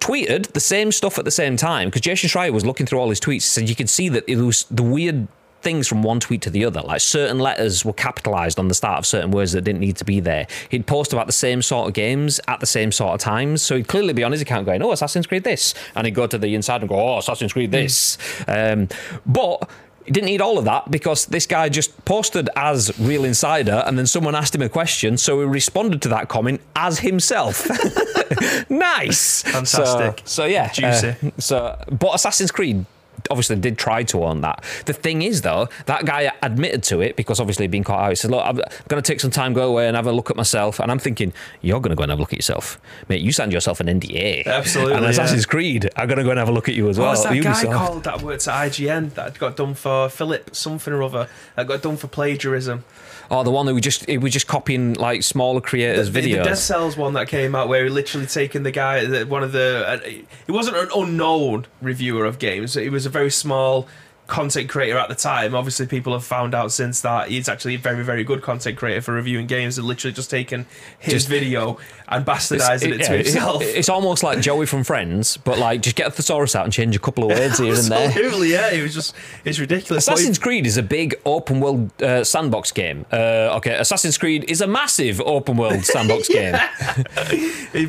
tweeted 0.05 0.53
the 0.53 0.61
same 0.61 0.93
stuff 0.93 1.19
at 1.19 1.25
the 1.25 1.31
same 1.31 1.57
time 1.57 1.89
because 1.89 2.03
Jason 2.03 2.29
Schreier 2.29 2.53
was 2.53 2.67
looking 2.67 2.85
through 2.85 2.99
all 2.99 3.09
his 3.09 3.21
tweets 3.21 3.57
and 3.57 3.69
you 3.71 3.75
could 3.75 3.89
see 3.89 4.11
that 4.11 4.23
it 4.29 4.37
was 4.37 4.65
the 4.65 4.83
weird 4.83 5.27
things 5.63 5.89
from 5.89 6.03
one 6.03 6.21
tweet 6.21 6.43
to 6.43 6.51
the 6.51 6.63
other. 6.67 6.83
Like 6.83 7.01
certain 7.01 7.39
letters 7.39 7.87
were 7.87 7.95
capitalized 7.95 8.59
on 8.59 8.69
the 8.69 8.75
start 8.75 8.99
of 8.99 9.07
certain 9.07 9.31
words 9.31 9.53
that 9.53 9.63
didn't 9.63 9.81
need 9.81 9.97
to 9.97 10.05
be 10.05 10.21
there. 10.21 10.47
He'd 10.69 10.87
post 10.87 11.15
about 11.15 11.27
the 11.27 11.33
same 11.33 11.63
sort 11.63 11.89
of 11.89 11.95
games 11.95 12.39
at 12.49 12.61
the 12.61 12.67
same 12.67 12.93
sort 12.93 13.15
of 13.15 13.21
times. 13.21 13.63
So 13.63 13.77
he'd 13.77 13.89
clearly 13.89 14.13
be 14.13 14.23
on 14.23 14.31
his 14.31 14.43
account 14.43 14.67
going, 14.67 14.83
"Oh, 14.83 14.93
Assassin's 14.93 15.27
Creed 15.27 15.43
this," 15.43 15.73
and 15.95 16.07
he'd 16.07 16.15
go 16.15 16.27
to 16.27 16.37
the 16.37 16.55
inside 16.55 16.83
and 16.83 16.89
go, 16.89 16.97
"Oh, 16.97 17.19
Assassin's 17.19 17.55
Creed 17.55 17.71
this." 17.71 18.19
Um, 18.47 18.89
but 19.25 19.69
he 20.05 20.11
didn't 20.11 20.27
need 20.27 20.41
all 20.41 20.59
of 20.59 20.65
that 20.67 20.91
because 20.91 21.27
this 21.27 21.47
guy 21.47 21.69
just 21.69 22.05
posted 22.05 22.51
as 22.57 22.99
Real 22.99 23.25
Insider 23.25 23.83
and 23.87 23.99
then 23.99 24.07
someone 24.07 24.35
asked 24.35 24.55
him 24.55 24.63
a 24.63 24.69
question, 24.69 25.17
so 25.17 25.41
he 25.41 25.47
responded 25.47 26.03
to 26.03 26.09
that 26.09 26.29
comment 26.29 26.61
as 26.77 26.99
himself. 26.99 27.69
nice. 28.71 29.43
Fantastic. 29.43 30.21
So, 30.21 30.43
so 30.43 30.45
yeah. 30.45 30.71
Juicy. 30.71 31.09
uh, 31.09 31.31
so, 31.39 31.85
but 31.91 32.15
Assassin's 32.15 32.51
Creed 32.51 32.85
obviously 33.31 33.57
did 33.57 33.79
try 33.79 34.03
to 34.05 34.25
own 34.25 34.41
that. 34.43 34.65
The 34.87 34.93
thing 34.93 35.23
is, 35.23 35.43
though, 35.43 35.69
that 35.87 36.05
guy 36.05 36.33
admitted 36.43 36.83
to 36.85 37.01
it 37.01 37.17
because 37.17 37.41
obviously 37.41 37.65
he'd 37.65 37.71
been 37.71 37.85
caught 37.85 38.01
out. 38.01 38.09
He 38.11 38.15
said, 38.17 38.31
"Look, 38.31 38.45
I'm 38.45 38.57
going 38.57 39.03
to 39.03 39.03
take 39.03 39.21
some 39.21 39.31
time, 39.31 39.53
go 39.53 39.69
away, 39.69 39.87
and 39.87 39.97
have 39.97 40.07
a 40.07 40.13
look 40.13 40.31
at 40.31 40.37
myself." 40.37 40.81
And 40.81 40.91
I'm 40.91 40.99
thinking, 40.99 41.33
"You're 41.63 41.81
going 41.81 41.91
to 41.91 41.97
go 41.97 42.03
and 42.03 42.11
have 42.11 42.19
a 42.19 42.23
look 42.23 42.33
at 42.33 42.39
yourself, 42.39 42.81
mate. 43.09 43.21
You 43.21 43.33
signed 43.33 43.53
yourself 43.53 43.81
an 43.81 43.87
NDA, 43.89 44.47
Absolutely, 44.47 44.95
And 44.95 45.05
yeah. 45.05 45.11
Assassin's 45.11 45.47
Creed 45.47 45.91
are 45.97 46.07
going 46.07 46.19
to 46.19 46.25
go 46.25 46.31
and 46.31 46.39
have 46.39 46.49
a 46.49 46.53
look 46.53 46.69
at 46.69 46.75
you 46.75 46.89
as 46.89 46.99
What 46.99 47.05
well. 47.05 47.11
was 47.13 47.23
that 47.25 47.43
guy 47.43 47.53
Ubisoft. 47.65 47.73
called 47.75 48.05
that 48.05 48.23
worked 48.23 48.47
at 48.49 48.55
IGN 48.71 49.15
that 49.15 49.39
got 49.39 49.57
done 49.57 49.75
for 49.75 50.09
Philip 50.09 50.55
something 50.55 50.93
or 50.93 51.03
other? 51.03 51.29
That 51.57 51.67
got 51.67 51.83
done 51.83 51.97
for 51.97 52.07
plagiarism. 52.09 52.85
Oh, 53.31 53.43
the 53.43 53.51
one 53.51 53.67
that 53.67 53.75
we 53.75 53.81
just 53.81 54.07
he 54.07 54.19
was 54.19 54.33
just 54.33 54.47
copying 54.47 54.95
like 54.95 55.23
smaller 55.23 55.61
creators' 55.61 56.11
The, 56.11 56.21
the 56.21 56.33
videos. 56.35 56.45
Dead 56.45 56.59
Cells 56.59 56.97
one 56.97 57.15
that 57.15 57.29
came 57.29 57.55
out 57.55 57.69
where 57.69 57.85
he 57.85 57.91
literally 57.91 58.27
taken 58.27 58.63
the 58.63 58.71
guy, 58.71 59.05
the- 59.05 59.27
one 59.27 59.43
of 59.43 59.53
the. 59.53 59.85
Uh, 59.87 59.99
he 60.47 60.53
wasn't 60.53 60.77
an 60.77 60.89
unknown 60.95 61.67
reviewer 61.81 62.25
of 62.25 62.39
games. 62.39 62.77
It 62.77 62.93
was 62.93 63.07
a 63.07 63.11
very 63.11 63.31
small 63.31 63.89
content 64.27 64.71
creator 64.71 64.97
at 64.97 65.09
the 65.09 65.15
time. 65.15 65.55
Obviously, 65.55 65.87
people 65.87 66.13
have 66.13 66.25
found 66.25 66.55
out 66.55 66.73
since 66.73 67.01
that 67.03 67.29
he's 67.29 67.49
actually 67.49 67.75
a 67.75 67.79
very, 67.79 68.03
very 68.03 68.25
good 68.25 68.43
content 68.43 68.79
creator 68.79 69.01
for 69.03 69.13
reviewing 69.13 69.47
games. 69.47 69.77
And 69.79 69.87
literally 69.87 70.15
just 70.15 70.31
taken 70.31 70.67
his 70.99 71.15
Just- 71.15 71.29
video 71.29 71.79
and 72.09 72.25
bastardizing 72.25 72.93
it, 72.93 73.01
yeah, 73.01 73.09
to 73.09 73.17
himself. 73.19 73.63
it's 73.65 73.89
almost 73.89 74.23
like 74.23 74.41
Joey 74.41 74.67
from 74.67 74.85
Friends, 74.85 75.37
but 75.37 75.59
like 75.59 75.83
just 75.83 75.97
get 75.97 76.07
a 76.07 76.11
thesaurus 76.11 76.55
out 76.55 76.65
and 76.65 76.73
change 76.73 76.95
a 76.97 76.99
couple 76.99 77.25
of 77.25 77.31
words 77.39 77.59
here 77.59 77.75
and 77.75 77.85
there. 77.85 78.09
Absolutely, 78.09 78.53
yeah. 78.53 78.71
It 78.71 78.83
was 78.83 78.95
just 78.95 79.15
it's 79.45 79.59
ridiculous. 79.59 80.07
Assassin's 80.09 80.39
Creed 80.39 80.67
is 80.67 80.77
a 80.77 80.83
big 80.83 81.15
open 81.25 81.61
world 81.61 81.91
uh, 82.03 82.25
sandbox 82.25 82.73
game. 82.73 83.05
Uh, 83.13 83.57
okay, 83.57 83.75
Assassin's 83.75 84.19
Creed 84.19 84.45
is 84.49 84.61
a 84.61 84.67
massive 84.67 85.21
open 85.21 85.57
world 85.57 85.85
sandbox 85.85 86.29
game. 86.29 86.55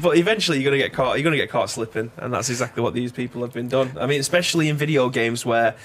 But 0.02 0.18
eventually, 0.18 0.60
you're 0.62 0.72
gonna 0.72 0.82
get 0.82 0.94
caught. 0.94 1.18
You're 1.18 1.24
gonna 1.24 1.38
get 1.38 1.50
caught 1.50 1.70
slipping, 1.70 2.12
and 2.18 2.34
that's 2.34 2.50
exactly 2.50 2.82
what 2.84 2.94
these 2.94 3.12
people 3.12 3.42
have 3.42 3.54
been 3.54 3.68
done. 3.68 3.92
I 4.00 4.06
mean, 4.08 4.20
especially 4.20 4.70
in 4.70 4.78
video 4.78 5.10
games 5.10 5.46
where 5.46 5.76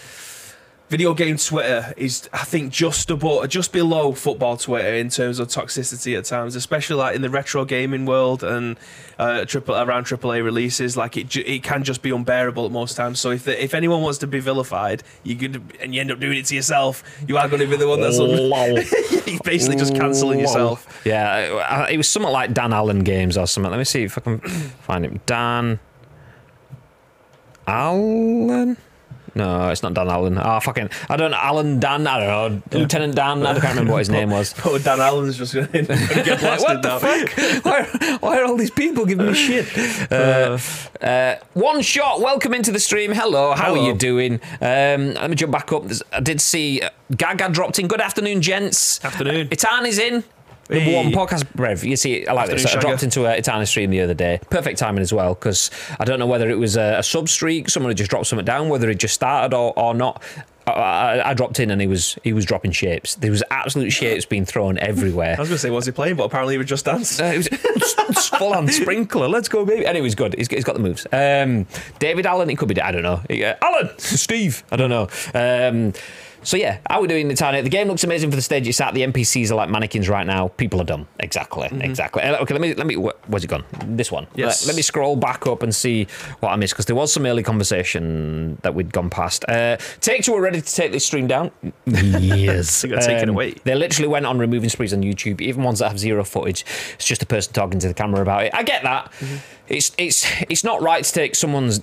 video 0.91 1.15
game 1.15 1.37
Twitter 1.37 1.95
is, 1.97 2.29
I 2.33 2.45
think, 2.45 2.73
just 2.73 3.09
above, 3.11 3.49
just 3.49 3.73
below 3.73 4.13
football 4.13 4.57
Twitter 4.57 4.93
in 4.95 5.09
terms 5.09 5.39
of 5.39 5.47
toxicity 5.47 6.19
at 6.19 6.25
times. 6.25 6.57
Especially 6.57 6.97
like 6.97 7.15
in 7.15 7.23
the 7.23 7.31
retro 7.31 7.65
gaming 7.65 8.07
world 8.07 8.43
and 8.43 8.77
uh, 9.17 9.45
triple 9.45 9.77
around 9.77 10.05
AAA 10.07 10.43
releases, 10.45 10.97
like 10.97 11.17
it, 11.17 11.35
it 11.37 11.63
can 11.63 11.85
just 11.85 12.03
be 12.03 12.11
unbearable 12.11 12.67
at 12.67 12.73
most 12.73 12.97
times. 12.97 13.21
So 13.21 13.31
if 13.31 13.45
the, 13.45 13.63
if 13.63 13.73
anyone 13.73 14.03
wants 14.03 14.19
to 14.19 14.27
be 14.27 14.41
vilified, 14.41 15.05
you 15.23 15.37
could 15.37 15.63
and 15.81 15.95
you 15.95 16.01
end 16.01 16.11
up 16.11 16.19
doing 16.19 16.39
it 16.39 16.47
to 16.47 16.57
yourself, 16.57 17.05
you 17.27 17.39
are 17.39 17.49
going 17.49 17.61
to 17.61 17.69
be 17.69 17.77
the 17.77 17.89
one 17.89 18.01
that's 18.01 18.19
un- 18.19 18.31
you're 18.31 19.41
basically 19.45 19.77
just 19.77 19.95
cancelling 19.95 20.41
yourself. 20.41 21.03
Yeah, 21.05 21.87
it 21.87 21.97
was 21.97 22.09
something 22.09 22.33
like 22.33 22.53
Dan 22.53 22.73
Allen 22.73 23.05
games 23.05 23.39
or 23.39 23.47
something. 23.47 23.71
Let 23.71 23.79
me 23.79 23.85
see 23.85 24.03
if 24.03 24.19
I 24.19 24.23
can 24.23 24.41
find 24.83 25.05
him. 25.05 25.21
Dan 25.25 25.79
Allen? 27.69 28.77
No, 29.35 29.69
it's 29.71 29.83
not 29.83 29.95
Dan 29.95 30.09
Allen. 30.09 30.39
Oh, 30.39 30.61
fucking. 30.61 30.91
I 31.09 31.17
don't 31.17 31.31
know. 31.31 31.37
Alan 31.41 31.79
Dan. 31.81 32.07
I 32.07 32.21
don't 32.25 32.63
know. 32.73 32.79
Lieutenant 32.79 33.15
Dan. 33.15 33.47
I 33.47 33.53
can't 33.55 33.65
remember 33.75 33.93
what 33.93 33.99
his 34.01 34.11
name 34.11 34.31
was. 34.31 34.55
Oh, 34.65 34.79
Dan 34.79 35.01
Allen's 35.01 35.39
just 35.39 35.55
going 35.55 35.67
to 35.69 35.83
get 35.83 36.41
blasted 36.41 36.63
what 36.69 36.83
the 36.83 36.99
fuck? 37.01 37.65
Why, 37.65 38.17
why 38.19 38.39
are 38.41 38.45
all 38.45 38.57
these 38.57 38.71
people 38.71 39.07
giving 39.07 39.27
me 39.27 39.35
shit? 39.35 39.67
Uh, 40.11 40.59
uh, 41.01 41.37
one 41.55 41.81
shot. 41.83 42.21
Welcome 42.21 42.53
into 42.55 42.73
the 42.73 42.81
stream. 42.81 43.13
Hello. 43.13 43.53
How 43.55 43.67
Hello. 43.75 43.83
are 43.83 43.87
you 43.87 43.95
doing? 43.95 44.35
Um, 44.61 45.15
let 45.15 45.31
me 45.31 45.37
jump 45.37 45.53
back 45.53 45.73
up. 45.73 45.83
There's- 45.85 46.03
I 46.13 46.21
did 46.21 46.41
see 46.41 46.81
uh, 46.83 46.91
Gaga 47.17 47.51
dropped 47.51 47.79
in. 47.79 47.87
Good 47.89 48.01
afternoon, 48.01 48.43
gents. 48.43 49.03
Afternoon. 49.05 49.49
Itan 49.49 49.87
is 49.87 49.99
in. 49.99 50.25
Hey. 50.71 50.95
one 50.95 51.13
podcast 51.13 51.47
rev. 51.57 51.85
You 51.85 51.97
see, 51.97 52.27
I 52.27 52.33
like 52.33 52.49
this. 52.51 52.67
I 52.67 52.81
dropped 52.81 53.03
into 53.03 53.27
a 53.27 53.37
Itana 53.37 53.67
stream 53.67 53.91
the 53.91 54.01
other 54.01 54.15
day. 54.15 54.41
Perfect 54.51 54.79
timing 54.79 55.03
as 55.03 55.13
well 55.13 55.35
because 55.35 55.71
I 55.99 56.05
don't 56.05 56.19
know 56.19 56.27
whether 56.27 56.49
it 56.49 56.59
was 56.59 56.77
a, 56.77 56.99
a 56.99 57.03
sub 57.03 57.29
streak, 57.29 57.69
someone 57.69 57.91
had 57.91 57.97
just 57.97 58.11
dropped 58.11 58.27
something 58.27 58.45
down, 58.45 58.69
whether 58.69 58.89
it 58.89 58.99
just 58.99 59.15
started 59.15 59.55
or, 59.55 59.79
or 59.79 59.95
not. 59.95 60.23
I, 60.67 61.31
I, 61.31 61.35
dropped 61.35 61.59
in 61.59 61.71
and 61.71 61.81
he 61.81 61.87
was 61.87 62.17
he 62.23 62.33
was 62.33 62.45
dropping 62.45 62.73
shapes. 62.73 63.15
There 63.17 63.31
was 63.31 63.43
absolute 63.51 63.91
shapes 63.91 64.25
being 64.25 64.45
thrown 64.45 64.79
everywhere. 64.79 65.35
I 65.37 65.41
was 65.41 65.49
going 65.49 65.57
to 65.57 65.59
say, 65.59 65.71
was 65.71 65.87
he 65.87 65.93
playing? 65.93 66.17
But 66.17 66.25
apparently, 66.25 66.55
he 66.55 66.59
was 66.59 66.67
just 66.67 66.85
dance. 66.85 67.19
Uh, 67.21 67.33
it 67.35 68.15
was 68.15 68.29
full 68.29 68.53
on 68.53 68.69
sprinkler. 68.69 69.29
Let's 69.29 69.49
go, 69.49 69.65
baby. 69.65 69.87
Anyway, 69.87 70.07
he's 70.07 70.15
good. 70.15 70.35
He's, 70.37 70.49
he's 70.49 70.65
got 70.65 70.75
the 70.75 70.81
moves. 70.81 71.07
Um, 71.13 71.67
David 71.99 72.27
Allen, 72.27 72.51
it 72.51 72.59
could 72.59 72.69
be. 72.69 72.81
I 72.81 72.93
don't 72.93 73.03
know. 73.03 73.23
Uh, 73.31 73.55
Alan, 73.63 73.91
Steve. 73.99 74.63
I 74.71 74.77
don't 74.77 74.91
know. 74.91 75.09
Um, 75.35 75.93
so 76.43 76.57
yeah, 76.57 76.79
how 76.89 76.99
are 76.99 77.03
we 77.03 77.09
doing 77.09 77.31
in 77.31 77.37
Tiny? 77.37 77.61
The 77.61 77.69
game 77.69 77.89
looks 77.89 78.05
amazing 78.05 78.31
for 78.31 78.37
the 78.37 78.43
stage 78.43 78.67
it's 78.69 78.81
at. 78.81 78.95
The 78.95 79.03
NPCs 79.03 79.51
are 79.51 79.55
like 79.55 79.69
mannequins 79.71 80.09
right 80.09 80.27
now. 80.27 80.49
People 80.49 80.81
are 80.81 80.85
dumb. 80.85 81.07
Exactly. 81.19 81.69
Exactly. 81.81 82.23
Uh, 82.23 82.39
Okay, 82.43 82.55
let 82.55 82.61
me 82.61 82.75
let 82.75 82.87
me. 82.87 82.95
Where's 82.95 83.45
it 83.45 83.49
gone? 83.49 83.65
This 83.85 84.11
one. 84.11 84.27
Yes. 84.35 84.63
Let, 84.63 84.69
let 84.73 84.77
me 84.77 84.83
scroll 84.83 85.17
back 85.17 85.47
up 85.47 85.63
and 85.63 85.75
see 85.75 86.07
what 86.41 86.51
I 86.51 86.57
missed 86.57 86.75
because 86.75 86.87
there 86.87 86.97
was 86.97 87.13
some 87.13 87.27
early 87.27 87.43
conversation 87.43 88.57
that 88.63 88.75
we'd 88.75 88.93
gone 88.93 89.11
past. 89.11 89.45
Uh, 89.49 89.77
Take 90.01 90.23
two 90.25 90.35
are 90.35 90.41
ready 90.41 90.61
to 90.61 90.75
take 90.75 90.93
this 90.93 91.05
stream 91.05 91.27
down. 91.27 91.51
yes. 91.87 92.83
They 92.83 92.89
got 92.89 93.03
taken 93.03 93.29
away. 93.29 93.53
They 93.65 93.75
literally 93.75 94.09
went 94.09 94.27
on 94.27 94.39
removing 94.39 94.69
sprees 94.71 94.93
on 94.93 95.03
YouTube, 95.03 95.41
even 95.41 95.63
ones 95.63 95.79
that 95.81 95.89
have 95.89 95.99
zero 95.99 96.25
footage. 96.25 96.65
It's 96.95 97.05
just 97.05 97.23
a 97.23 97.27
person 97.27 97.53
talking 97.53 97.79
to 97.81 97.89
the 97.89 97.95
camera 97.95 98.23
about 98.23 98.45
it. 98.45 98.55
I 98.55 98.63
get 98.63 98.83
that. 98.83 99.13
It's 99.69 99.93
it's 99.99 100.27
it's 100.49 100.65
not 100.65 100.83
right 100.83 101.05
to 101.05 101.13
take 101.13 101.35
someone's 101.37 101.81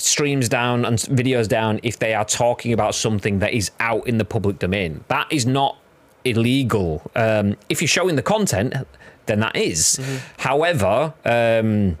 streams 0.00 0.48
down 0.48 0.84
and 0.84 0.98
videos 0.98 1.48
down 1.48 1.80
if 1.82 1.98
they 1.98 2.14
are 2.14 2.24
talking 2.24 2.72
about 2.72 2.94
something 2.94 3.38
that 3.40 3.52
is 3.52 3.70
out 3.80 4.06
in 4.06 4.18
the 4.18 4.24
public 4.24 4.58
domain. 4.58 5.04
That 5.08 5.26
is 5.30 5.46
not 5.46 5.76
illegal. 6.24 7.02
Um, 7.14 7.56
if 7.68 7.80
you're 7.80 7.88
showing 7.88 8.16
the 8.16 8.22
content, 8.22 8.74
then 9.26 9.40
that 9.40 9.56
is. 9.56 10.00
However, 10.38 11.14
um, 11.24 11.98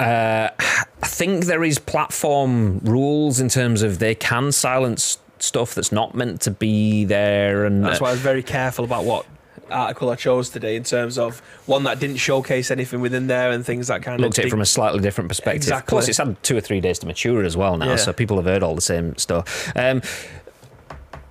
uh, 0.00 0.48
I 0.58 1.06
think 1.06 1.44
there 1.46 1.64
is 1.64 1.78
platform 1.78 2.78
rules 2.80 3.40
in 3.40 3.48
terms 3.48 3.82
of 3.82 3.98
they 3.98 4.14
can 4.14 4.52
silence 4.52 5.18
stuff 5.38 5.74
that's 5.74 5.92
not 5.92 6.14
meant 6.14 6.40
to 6.42 6.50
be 6.50 7.04
there, 7.04 7.64
and 7.64 7.84
That's 7.84 8.00
why 8.00 8.08
I 8.08 8.12
was 8.12 8.20
very 8.20 8.42
careful 8.42 8.84
about 8.84 9.04
what 9.04 9.26
article 9.72 10.10
I 10.10 10.14
chose 10.16 10.48
today 10.50 10.76
in 10.76 10.84
terms 10.84 11.18
of 11.18 11.40
one 11.66 11.84
that 11.84 11.98
didn't 11.98 12.16
showcase 12.18 12.70
anything 12.70 13.00
within 13.00 13.26
there 13.26 13.50
and 13.50 13.64
things 13.64 13.88
that 13.88 14.02
kind 14.02 14.20
looked 14.20 14.34
of 14.34 14.38
looked 14.38 14.38
at 14.40 14.44
it 14.46 14.50
from 14.50 14.60
a 14.60 14.66
slightly 14.66 15.00
different 15.00 15.28
perspective. 15.28 15.62
Exactly. 15.62 15.90
Plus, 15.94 16.08
it's 16.08 16.18
had 16.18 16.40
two 16.42 16.56
or 16.56 16.60
three 16.60 16.80
days 16.80 16.98
to 17.00 17.06
mature 17.06 17.42
as 17.44 17.56
well 17.56 17.76
now, 17.76 17.90
Yeah. 17.90 17.96
so 17.96 18.12
people 18.12 18.36
have 18.36 18.46
heard 18.46 18.62
all 18.62 18.74
the 18.74 18.80
same 18.80 19.16
stuff. 19.16 19.72
Um, 19.76 20.02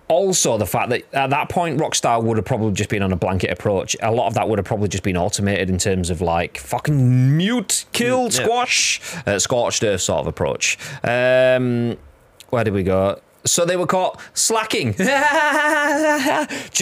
also, 0.07 0.57
the 0.57 0.65
fact 0.65 0.89
that 0.89 1.03
at 1.13 1.29
that 1.29 1.47
point, 1.47 1.79
Rockstar 1.79 2.21
would 2.21 2.35
have 2.35 2.45
probably 2.45 2.73
just 2.73 2.89
been 2.89 3.01
on 3.01 3.13
a 3.13 3.15
blanket 3.15 3.49
approach. 3.49 3.95
A 4.01 4.11
lot 4.11 4.27
of 4.27 4.33
that 4.33 4.49
would 4.49 4.59
have 4.59 4.65
probably 4.65 4.89
just 4.89 5.03
been 5.03 5.15
automated 5.15 5.69
in 5.69 5.77
terms 5.77 6.09
of 6.09 6.19
like 6.19 6.57
fucking 6.57 7.37
mute, 7.37 7.85
kill, 7.93 8.27
Mm, 8.27 8.37
yeah. 8.37 8.43
squash, 8.43 9.01
uh, 9.25 9.39
scorched 9.39 9.83
earth 9.85 10.01
sort 10.01 10.19
of 10.19 10.27
approach. 10.27 10.77
Um, 11.03 11.95
where 12.49 12.65
did 12.65 12.73
we 12.73 12.83
go? 12.83 13.21
So 13.43 13.65
they 13.65 13.75
were 13.75 13.87
caught 13.87 14.21
slacking. 14.33 14.91
Do 14.97 15.03
you 15.03 15.07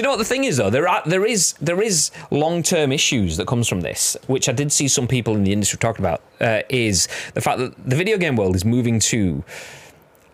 know 0.04 0.10
what 0.10 0.18
the 0.18 0.26
thing 0.26 0.44
is 0.44 0.58
though? 0.58 0.70
There 0.70 0.88
are 0.88 1.02
there 1.06 1.26
is 1.26 1.54
there 1.54 1.82
is 1.82 2.12
long 2.32 2.64
term 2.64 2.92
issues 2.92 3.38
that 3.38 3.48
comes 3.48 3.68
from 3.68 3.82
this, 3.82 4.18
which 4.28 4.50
I 4.50 4.52
did 4.52 4.72
see 4.72 4.88
some 4.88 5.08
people 5.08 5.36
in 5.36 5.44
the 5.44 5.54
industry 5.54 5.80
talking 5.80 6.04
about. 6.04 6.22
Uh, 6.42 6.62
is 6.70 7.08
the 7.34 7.42
fact 7.42 7.60
that 7.60 7.76
the 7.90 7.96
video 7.96 8.18
game 8.18 8.36
world 8.36 8.56
is 8.56 8.64
moving 8.64 9.00
to 9.00 9.44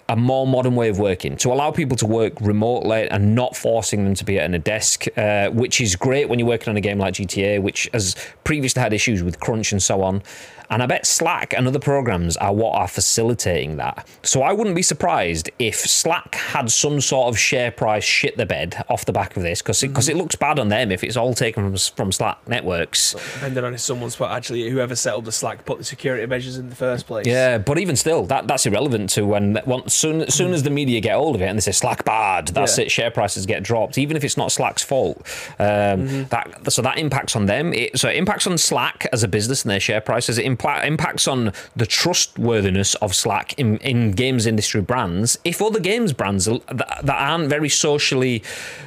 a 0.08 0.16
more 0.16 0.46
modern 0.46 0.76
way 0.76 0.90
of 0.90 1.00
working 1.00 1.36
to 1.36 1.52
allow 1.52 1.72
people 1.72 1.98
to 1.98 2.06
work 2.06 2.40
remotely 2.40 3.10
and 3.10 3.34
not 3.34 3.56
forcing 3.56 4.04
them 4.04 4.14
to 4.14 4.24
be 4.24 4.40
at 4.40 4.54
a 4.54 4.60
desk, 4.60 5.06
uh, 5.18 5.50
which 5.50 5.82
is 5.82 5.96
great 5.96 6.30
when 6.30 6.38
you're 6.38 6.48
working 6.48 6.70
on 6.70 6.78
a 6.78 6.82
game 6.82 7.00
like 7.00 7.16
GTA, 7.16 7.62
which 7.62 7.90
has 7.92 8.16
previously 8.44 8.82
had 8.82 8.94
issues 8.94 9.24
with 9.24 9.40
crunch 9.40 9.72
and 9.72 9.82
so 9.82 10.04
on. 10.04 10.22
And 10.70 10.82
I 10.84 10.86
bet 10.86 11.06
Slack 11.06 11.54
and 11.54 11.68
other 11.68 11.80
programs 11.80 12.38
are 12.38 12.54
what 12.54 12.76
are 12.76 12.88
facilitating 12.88 13.78
that. 13.78 14.08
So 14.24 14.42
I 14.42 14.52
wouldn't 14.54 14.76
be 14.76 14.82
surprised 14.82 15.50
if 15.60 15.76
Slack 15.76 16.36
had 16.36 16.72
some 16.72 17.02
sort 17.02 17.30
of 17.30 17.38
share 17.40 17.72
price 17.72 18.04
shit 18.04 18.38
the 18.38 18.46
bed 18.46 18.84
off 18.90 19.06
the 19.06 19.14
back 19.14 19.38
of 19.38 19.44
this, 19.44 19.62
because 19.62 19.82
it, 19.84 19.94
cause 19.94 20.10
it 20.10 20.18
looks 20.18 20.36
bad 20.36 20.60
on 20.60 20.70
them 20.70 20.92
if 20.92 21.04
it's 21.04 21.18
all 21.18 21.34
taken 21.34 21.64
from, 21.64 21.78
from 21.96 22.12
Slack 22.12 22.48
networks. 22.48 23.14
Depending 23.36 23.64
on 23.64 23.74
if 23.74 23.80
someone's 23.80 24.16
put 24.16 24.30
actually 24.30 24.70
whoever 24.70 24.96
set 24.96 25.14
up 25.14 25.24
the 25.24 25.32
Slack 25.32 25.66
put 25.66 25.78
the 25.78 25.84
security 25.84 26.26
measures 26.26 26.58
in 26.58 26.70
the 26.70 26.76
first 26.76 27.08
place. 27.08 27.26
Yeah, 27.28 27.58
but 27.58 27.78
even 27.78 27.96
still, 27.96 28.26
that 28.26 28.48
that's 28.48 28.66
irrelevant 28.66 29.10
to 29.12 29.26
when 29.26 29.60
once 29.66 29.94
soon 29.94 30.22
as 30.22 30.34
soon 30.34 30.54
as 30.54 30.64
the 30.64 30.70
media 30.70 31.00
get 31.00 31.16
hold 31.16 31.36
of 31.36 31.42
it 31.42 31.46
and 31.46 31.58
they 31.58 31.62
say 31.62 31.72
Slack 31.72 32.04
bad, 32.06 32.50
that's 32.50 32.78
Yeah. 32.78 32.86
it. 32.86 32.92
Share 32.92 33.12
prices 33.12 33.46
get 33.46 33.64
dropped, 33.64 33.98
even 33.98 34.18
if 34.18 34.24
it's 34.24 34.38
not 34.38 34.52
Slack's 34.52 34.84
fault. 34.84 35.18
Um, 35.60 36.26
That 36.26 36.72
so 36.72 36.82
that 36.82 36.98
impacts 36.98 37.36
on 37.36 37.46
them. 37.46 37.74
It, 37.74 37.98
so 38.00 38.10
it 38.10 38.16
impacts 38.18 38.48
on 38.48 38.58
Slack 38.58 39.08
as 39.14 39.24
a 39.24 39.28
business 39.28 39.64
and 39.64 39.72
their 39.72 39.80
share 39.80 40.02
prices. 40.02 40.38
It 40.38 40.46
impacts 40.84 41.28
on 41.28 41.54
the 41.76 41.86
trustworthiness 41.86 42.96
of 42.96 43.16
Slack 43.16 43.58
in, 43.60 43.78
in 43.78 44.12
games 44.12 44.46
industry 44.46 44.82
brands. 44.82 45.38
If 45.44 45.62
other 45.62 45.80
games 45.80 46.14
brands 46.14 46.46
that, 46.46 46.66
that 46.68 47.10
aren't 47.10 47.50
very 47.50 47.70
socially 47.70 48.44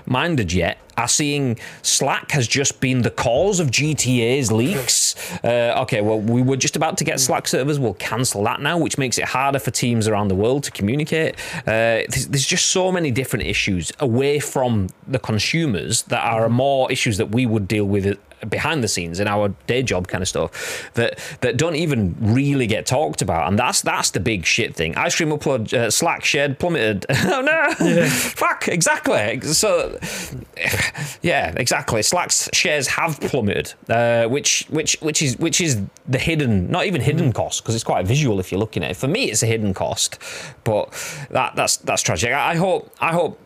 minded 0.07 0.53
yet 0.53 0.79
are 0.99 1.09
seeing 1.09 1.57
Slack 1.83 2.33
has 2.33 2.49
just 2.49 2.81
been 2.81 3.03
the 3.03 3.11
cause 3.11 3.61
of 3.61 3.71
GTA's 3.71 4.51
leaks. 4.51 5.15
Uh, 5.45 5.75
okay, 5.83 6.01
well, 6.01 6.21
we 6.21 6.43
were 6.43 6.57
just 6.57 6.75
about 6.75 6.99
to 6.99 7.05
get 7.05 7.21
Slack 7.21 7.47
servers. 7.47 7.79
We'll 7.79 7.95
cancel 7.95 8.43
that 8.45 8.61
now, 8.61 8.79
which 8.79 8.99
makes 8.99 9.17
it 9.17 9.25
harder 9.25 9.61
for 9.61 9.71
teams 9.71 10.09
around 10.09 10.29
the 10.29 10.35
world 10.35 10.65
to 10.65 10.73
communicate. 10.73 11.37
Uh, 11.61 12.03
there's, 12.09 12.27
there's 12.27 12.47
just 12.47 12.67
so 12.73 12.91
many 12.91 13.13
different 13.13 13.47
issues 13.47 13.93
away 14.01 14.41
from 14.41 14.89
the 15.07 15.21
consumers 15.21 16.03
that 16.05 16.25
are 16.25 16.49
more 16.49 16.91
issues 16.91 17.17
that 17.19 17.31
we 17.31 17.47
would 17.47 17.69
deal 17.69 17.85
with 17.85 18.19
behind 18.49 18.83
the 18.85 18.89
scenes 18.89 19.21
in 19.21 19.29
our 19.29 19.49
day 19.67 19.83
job 19.83 20.09
kind 20.09 20.23
of 20.23 20.29
stuff 20.29 20.91
that 20.95 21.19
that 21.41 21.57
don't 21.57 21.77
even 21.77 22.17
really 22.21 22.67
get 22.67 22.87
talked 22.87 23.23
about. 23.23 23.49
And 23.49 23.59
that's 23.59 23.83
that's 23.83 24.11
the 24.11 24.21
big 24.21 24.45
shit 24.45 24.75
thing. 24.75 24.97
Ice 24.97 25.17
cream 25.17 25.31
upload 25.31 25.73
uh, 25.73 25.91
slack 25.91 26.25
shared 26.25 26.59
plummeted. 26.59 27.07
Oh 27.31 27.43
no. 27.43 28.07
Fuck 28.09 28.69
exactly. 28.69 29.41
So 29.43 29.99
yeah 31.23 31.53
exactly. 31.57 32.03
Slack's 32.03 32.49
shares 32.53 32.87
have 32.89 33.21
plummeted 33.21 33.75
uh, 33.89 34.27
which 34.29 34.67
which 34.71 34.97
which 35.01 35.21
is 35.21 35.37
which 35.39 35.61
is 35.61 35.81
the 36.09 36.19
hidden 36.19 36.71
not 36.71 36.87
even 36.87 37.01
hidden 37.01 37.33
cost 37.33 37.63
because 37.63 37.75
it's 37.75 37.85
quite 37.85 38.07
visual 38.07 38.41
if 38.41 38.51
you're 38.51 38.61
looking 38.61 38.83
at 38.83 38.93
it. 38.93 38.97
For 38.97 39.09
me 39.09 39.31
it's 39.31 39.43
a 39.43 39.47
hidden 39.47 39.75
cost 39.75 40.19
but 40.65 40.91
that 41.31 41.55
that's 41.55 41.77
that's 41.79 42.03
tragic. 42.03 42.33
I, 42.33 42.53
I 42.53 42.57
hope 42.57 42.91
i 43.01 43.13
hope 43.13 43.39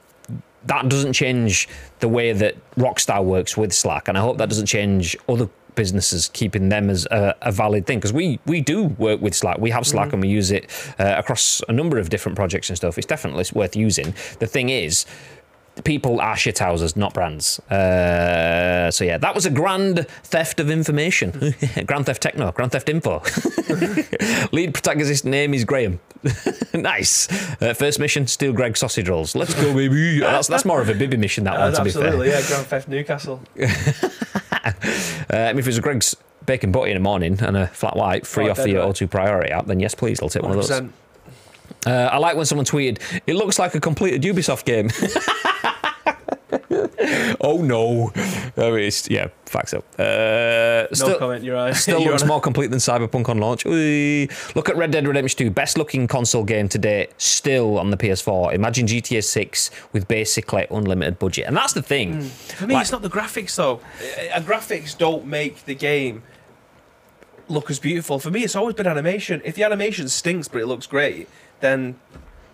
that 0.67 0.89
doesn't 0.89 1.13
change 1.13 1.69
the 2.01 2.09
way 2.09 2.33
that 2.33 2.57
Rockstar 2.77 3.25
works 3.25 3.57
with 3.57 3.73
Slack, 3.73 4.09
and 4.09 4.17
I 4.17 4.21
hope 4.21 4.39
that 4.39 4.49
doesn't 4.49 4.67
change 4.67 5.17
other 5.29 5.49
businesses 5.75 6.29
keeping 6.29 6.69
them 6.69 6.91
as 6.91 7.07
a, 7.07 7.35
a 7.43 7.53
valid 7.53 7.87
thing 7.87 7.99
because 7.99 8.13
we 8.13 8.39
we 8.47 8.61
do 8.61 8.85
work 8.85 9.21
with 9.21 9.35
Slack. 9.35 9.59
We 9.59 9.71
have 9.71 9.87
Slack 9.87 10.13
and 10.13 10.21
we 10.21 10.29
use 10.29 10.51
it 10.51 10.71
uh, 10.99 11.15
across 11.17 11.63
a 11.69 11.73
number 11.73 11.99
of 11.99 12.11
different 12.11 12.37
projects 12.37 12.69
and 12.69 12.77
stuff. 12.77 12.99
It's 12.99 13.07
definitely 13.07 13.45
worth 13.55 13.77
using. 13.77 14.15
The 14.39 14.47
thing 14.47 14.69
is. 14.69 15.07
People 15.85 16.20
are 16.20 16.35
shithousers, 16.37 16.97
not 16.97 17.14
brands. 17.14 17.59
Uh, 17.61 18.91
so 18.91 19.05
yeah, 19.05 19.16
that 19.16 19.35
was 19.35 19.47
a 19.47 19.51
grand 19.51 20.07
theft 20.23 20.61
of 20.61 20.70
information. 20.70 21.31
grand 21.87 22.05
theft 22.07 22.20
techno, 22.23 22.53
grand 22.53 22.73
theft 22.73 22.91
info. 22.91 23.23
Lead 24.53 24.75
protagonist 24.75 25.25
name 25.25 25.55
is 25.55 25.64
Graham. 25.64 25.99
nice. 26.75 27.27
Uh, 27.62 27.73
first 27.73 27.99
mission: 27.99 28.27
steal 28.27 28.53
Greg 28.53 28.77
sausage 28.77 29.09
rolls. 29.09 29.35
Let's 29.35 29.55
go, 29.55 29.73
baby. 29.75 30.20
That's 30.20 30.47
that's 30.47 30.64
more 30.66 30.83
of 30.83 30.89
a 30.91 30.95
Bibby 30.95 31.16
mission. 31.16 31.45
That 31.45 31.55
Uh, 31.57 31.61
one, 31.62 31.73
to 31.75 31.85
be 31.85 31.91
fair. 31.91 32.03
absolutely, 32.05 32.29
yeah. 32.29 32.47
Grand 32.47 32.66
Theft 32.66 32.89
Newcastle. 32.89 33.41
Uh, 34.64 34.73
if 35.51 35.59
it 35.59 35.66
was 35.66 35.79
a 35.79 35.81
Greg's 35.81 36.14
bacon 36.47 36.70
butty 36.70 36.91
in 36.91 36.97
the 36.97 37.01
morning 37.03 37.39
and 37.41 37.57
a 37.57 37.66
flat 37.68 37.97
white 37.97 38.27
free 38.27 38.49
Oh, 38.49 38.51
off 38.51 38.57
the 38.59 38.66
dead 38.73 38.79
right. 38.79 38.89
O2 38.95 39.11
Priority 39.11 39.51
app, 39.53 39.66
then 39.66 39.81
yes, 39.81 39.95
please, 39.95 40.20
I'll 40.23 40.29
take 40.29 40.43
one 40.43 40.53
of 40.53 40.57
those. 40.59 40.70
Uh, 41.87 41.91
I 42.12 42.18
like 42.18 42.37
when 42.37 42.45
someone 42.47 42.64
tweeted, 42.66 42.99
"It 43.27 43.35
looks 43.35 43.59
like 43.59 43.75
a 43.75 43.81
completed 43.81 44.23
Ubisoft 44.23 44.64
game." 44.66 44.91
Oh 47.43 47.62
no! 47.62 48.12
Oh, 48.57 48.74
it's, 48.74 49.09
yeah, 49.11 49.28
facts 49.47 49.74
up. 49.74 49.84
Uh, 49.99 50.03
No 50.03 50.86
still, 50.93 51.18
comment. 51.18 51.45
You're 51.45 51.57
right. 51.57 51.74
Still 51.74 52.01
You're 52.03 52.12
looks 52.12 52.24
more 52.24 52.40
complete 52.40 52.68
than 52.70 52.78
Cyberpunk 52.78 53.28
on 53.28 53.38
launch. 53.38 53.66
Ooh. 53.66 54.26
Look 54.55 54.68
at 54.68 54.76
Red 54.76 54.90
Dead 54.90 55.07
Redemption 55.07 55.38
2, 55.38 55.51
best 55.51 55.76
looking 55.78 56.07
console 56.07 56.45
game 56.45 56.68
to 56.68 56.78
date, 56.78 57.11
still 57.18 57.78
on 57.78 57.90
the 57.90 57.97
PS4. 57.97 58.55
Imagine 58.55 58.86
GTA 58.86 59.22
6 59.24 59.70
with 59.93 60.09
basically 60.09 60.66
unlimited 60.70 61.18
budget. 61.18 61.47
And 61.47 61.57
that's 61.57 61.72
the 61.72 61.82
thing. 61.82 62.22
For 62.22 62.66
me, 62.66 62.74
Like- 62.74 62.82
it's 62.82 62.93
not 62.93 63.03
the 63.03 63.11
graphics 63.11 63.55
though. 63.57 63.80
Uh, 64.34 64.40
graphics 64.40 64.97
don't 64.97 65.26
make 65.26 65.64
the 65.64 65.74
game 65.74 66.22
look 67.49 67.70
as 67.70 67.78
beautiful. 67.78 68.18
For 68.18 68.30
me, 68.30 68.45
it's 68.45 68.57
always 68.57 68.74
been 68.74 68.86
animation. 68.86 69.43
If 69.45 69.55
the 69.57 69.64
animation 69.64 70.09
stinks 70.09 70.49
but 70.49 70.61
it 70.62 70.66
looks 70.66 70.86
great, 70.86 71.28
then 71.61 71.97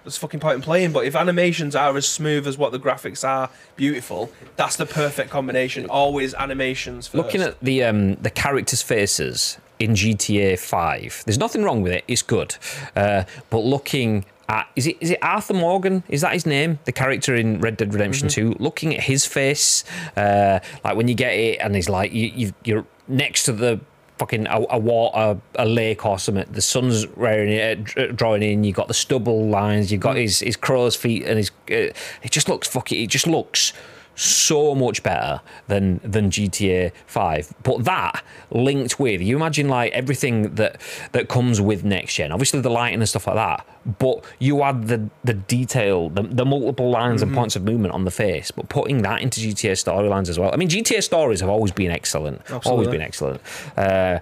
there's 0.09 0.17
fucking 0.17 0.41
point 0.41 0.57
in 0.57 0.63
playing. 0.63 0.93
But 0.93 1.05
if 1.05 1.15
animations 1.15 1.77
are 1.77 1.97
as 1.97 2.09
smooth 2.09 2.47
as 2.47 2.57
what 2.57 2.73
the 2.73 2.79
graphics 2.79 3.27
are 3.27 3.51
beautiful, 3.77 4.33
that's 4.57 4.77
the 4.77 4.87
perfect 4.87 5.31
combination. 5.31 5.87
Always 5.87 6.35
animations 6.35 7.09
first. 7.09 7.15
Looking 7.15 7.43
at 7.43 7.61
the 7.61 7.85
um, 7.85 8.15
the 8.15 8.31
characters' 8.31 8.83
faces 8.83 9.59
in 9.79 9.93
GTA 9.93 10.59
5, 10.59 11.23
there's 11.27 11.39
nothing 11.39 11.63
wrong 11.63 11.83
with 11.83 11.93
it. 11.93 12.05
It's 12.09 12.23
good. 12.23 12.57
Uh, 12.97 13.25
but 13.51 13.59
looking 13.59 14.25
at 14.49 14.67
is 14.77 14.87
it 14.87 14.97
is 15.01 15.11
it 15.11 15.19
Arthur 15.23 15.55
Morgan? 15.55 16.03
Is 16.09 16.23
that 16.23 16.33
his 16.33 16.47
name? 16.47 16.79
The 16.87 16.93
character 16.93 17.35
in 17.35 17.61
Red 17.61 17.77
Dead 17.77 17.93
Redemption 17.93 18.29
2. 18.29 18.57
Looking 18.59 18.95
at 18.97 19.05
his 19.05 19.27
face, 19.27 19.85
uh, 20.17 20.61
like 20.85 20.97
when 20.97 21.09
you 21.09 21.15
get 21.15 21.35
it, 21.35 21.59
and 21.61 21.75
he's 21.75 21.89
like 21.89 22.13
you, 22.13 22.33
you 22.35 22.55
you're 22.65 22.87
next 23.07 23.45
to 23.45 23.53
the 23.53 23.81
fucking 24.19 24.47
a, 24.47 24.64
a 24.71 24.79
water 24.79 25.41
a 25.55 25.66
lake 25.66 26.05
or 26.05 26.19
something. 26.19 26.47
The 26.51 26.62
sun's 26.62 27.07
wearing 27.16 27.53
it, 27.53 28.16
drawing 28.16 28.43
in. 28.43 28.64
You 28.64 28.73
got 28.73 28.89
the 28.89 28.95
stubble 28.95 29.49
lines. 29.49 29.91
You 29.93 29.99
got 29.99 30.16
his 30.16 30.41
his 30.41 30.57
crow's 30.57 30.97
feet 30.97 31.25
and 31.25 31.39
his. 31.39 31.51
Uh, 31.71 31.95
it 32.23 32.31
just 32.31 32.49
looks 32.49 32.69
fucking. 32.69 33.01
It 33.03 33.09
just 33.09 33.27
looks 33.27 33.73
so 34.19 34.75
much 34.75 35.03
better 35.05 35.41
than 35.69 36.01
than 36.03 36.29
GTA 36.29 36.91
5 37.07 37.55
but 37.62 37.85
that 37.85 38.25
linked 38.51 38.99
with 38.99 39.21
you 39.21 39.37
imagine 39.37 39.69
like 39.69 39.93
everything 39.93 40.57
that 40.57 40.81
that 41.12 41.29
comes 41.29 41.61
with 41.61 41.85
next 41.85 42.14
gen. 42.16 42.33
Obviously 42.33 42.61
the 42.61 42.71
lighting 42.71 42.99
and 42.99 43.09
stuff 43.09 43.29
like 43.29 43.37
that 43.37 43.66
but 43.99 44.25
you 44.41 44.62
add 44.62 44.89
the 44.89 45.09
the 45.23 45.35
detail 45.35 46.09
the, 46.11 46.23
the 46.23 46.45
multiple 46.45 46.91
lines 46.91 47.23
and 47.23 47.33
points 47.33 47.55
of 47.55 47.62
movement 47.62 47.95
on 47.95 48.05
the 48.05 48.11
face 48.11 48.51
but 48.51 48.69
putting 48.69 49.03
that 49.03 49.23
into 49.23 49.41
GTA 49.41 49.73
storylines 49.73 50.29
as 50.29 50.39
well. 50.39 50.51
I 50.53 50.57
mean 50.57 50.69
GTA 50.69 51.03
stories 51.03 51.41
have 51.41 51.49
always 51.49 51.71
been 51.71 51.93
excellent. 51.93 52.43
Always 52.66 52.89
been 52.89 53.03
excellent. 53.03 53.41
Uh 53.77 54.19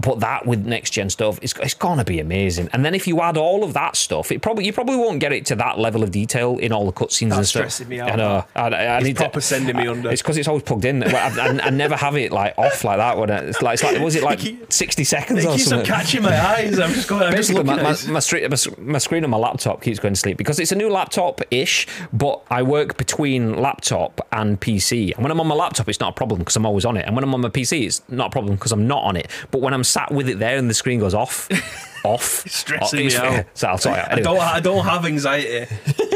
but 0.00 0.20
that 0.20 0.46
with 0.46 0.66
next 0.66 0.90
gen 0.90 1.10
stuff, 1.10 1.38
it's, 1.42 1.54
it's 1.62 1.74
gonna 1.74 2.04
be 2.04 2.20
amazing. 2.20 2.68
And 2.72 2.84
then 2.84 2.94
if 2.94 3.06
you 3.06 3.20
add 3.20 3.36
all 3.36 3.64
of 3.64 3.72
that 3.74 3.96
stuff, 3.96 4.30
it 4.30 4.42
probably 4.42 4.66
you 4.66 4.72
probably 4.72 4.96
won't 4.96 5.20
get 5.20 5.32
it 5.32 5.46
to 5.46 5.56
that 5.56 5.78
level 5.78 6.02
of 6.02 6.10
detail 6.10 6.58
in 6.58 6.72
all 6.72 6.86
the 6.86 6.92
cutscenes 6.92 7.22
and 7.22 7.32
That's 7.32 7.48
stuff. 7.50 7.60
stressing 7.70 7.88
me 7.88 8.00
out, 8.00 8.12
I 8.12 8.16
know. 8.16 8.44
I, 8.54 8.60
I 8.68 8.96
It's 8.98 9.06
need 9.06 9.16
proper 9.16 9.40
to, 9.40 9.46
sending 9.46 9.76
me 9.76 9.86
under. 9.88 10.10
It's 10.10 10.22
because 10.22 10.36
it's 10.36 10.48
always 10.48 10.64
plugged 10.64 10.84
in. 10.84 11.02
I, 11.02 11.08
I, 11.08 11.60
I 11.64 11.70
never 11.70 11.96
have 11.96 12.16
it 12.16 12.32
like 12.32 12.56
off 12.58 12.84
like 12.84 12.98
that. 12.98 13.16
When 13.16 13.30
it's 13.30 13.62
like, 13.62 13.74
it's 13.74 13.82
like 13.84 13.98
was 14.00 14.14
it 14.16 14.22
like 14.22 14.40
sixty 14.68 15.04
seconds 15.04 15.44
It 15.44 15.48
or 15.48 15.56
keeps 15.56 15.88
catching 15.88 16.22
my 16.22 16.38
eyes. 16.38 16.78
I'm 16.78 16.92
just 16.92 17.08
going. 17.08 17.22
I'm 17.22 17.32
Basically, 17.32 17.62
looking 17.62 17.82
my, 17.82 17.90
at 17.90 18.06
my, 18.06 18.12
my, 18.12 18.18
screen, 18.20 18.48
my, 18.50 18.56
my 18.92 18.98
screen 18.98 19.24
on 19.24 19.30
my 19.30 19.36
laptop 19.36 19.82
keeps 19.82 19.98
going 19.98 20.14
to 20.14 20.20
sleep 20.20 20.36
because 20.36 20.58
it's 20.58 20.72
a 20.72 20.76
new 20.76 20.90
laptop 20.90 21.40
ish, 21.50 21.86
but 22.12 22.42
I 22.50 22.62
work 22.62 22.96
between 22.96 23.56
laptop 23.56 24.26
and 24.32 24.60
PC. 24.60 25.14
And 25.14 25.22
when 25.22 25.30
I'm 25.32 25.40
on 25.40 25.46
my 25.46 25.54
laptop, 25.54 25.88
it's 25.88 26.00
not 26.00 26.10
a 26.10 26.14
problem 26.14 26.40
because 26.40 26.56
I'm 26.56 26.66
always 26.66 26.84
on 26.84 26.96
it. 26.96 27.06
And 27.06 27.14
when 27.14 27.24
I'm 27.24 27.34
on 27.34 27.40
my 27.40 27.48
PC, 27.48 27.86
it's 27.86 28.02
not 28.08 28.28
a 28.28 28.30
problem 28.30 28.56
because 28.56 28.72
I'm 28.72 28.86
not 28.86 29.02
on 29.04 29.16
it. 29.16 29.28
But 29.50 29.60
when 29.62 29.72
I'm 29.74 29.84
sat 29.86 30.10
with 30.10 30.28
it 30.28 30.38
there 30.38 30.56
and 30.56 30.68
the 30.68 30.74
screen 30.74 31.00
goes 31.00 31.14
off, 31.14 31.48
off, 32.04 32.44
It's 32.46 32.56
stressing 32.56 33.00
oh, 33.00 33.02
me 33.02 33.16
out. 33.16 33.46
So 33.54 33.68
I'll 33.68 33.76
it 33.76 33.86
out. 33.86 34.12
I 34.12 34.20
don't. 34.20 34.40
I 34.40 34.60
don't 34.60 34.84
have 34.84 35.04
anxiety. 35.04 35.66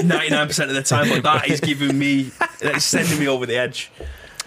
Ninety 0.02 0.30
nine 0.30 0.46
percent 0.46 0.70
of 0.70 0.76
the 0.76 0.82
time, 0.82 1.08
but 1.08 1.22
that 1.22 1.48
is 1.48 1.60
giving 1.60 1.98
me. 1.98 2.30
It's 2.60 2.84
sending 2.84 3.18
me 3.18 3.28
over 3.28 3.46
the 3.46 3.56
edge. 3.56 3.90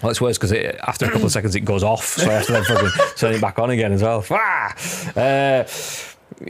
Well, 0.01 0.09
it's 0.09 0.19
worse 0.19 0.37
because 0.37 0.51
after 0.51 1.05
a 1.05 1.09
couple 1.09 1.27
of 1.27 1.31
seconds 1.31 1.55
it 1.55 1.61
goes 1.61 1.81
off, 1.81 2.05
so 2.05 2.29
I 2.29 2.33
have 2.33 2.45
to 2.47 2.51
then 2.51 2.63
fucking 2.65 2.89
turn 3.15 3.33
it 3.35 3.41
back 3.41 3.57
on 3.57 3.69
again 3.69 3.93
as 3.93 4.01
well. 4.01 4.25
Ah! 4.29 4.75
Uh, 5.15 5.63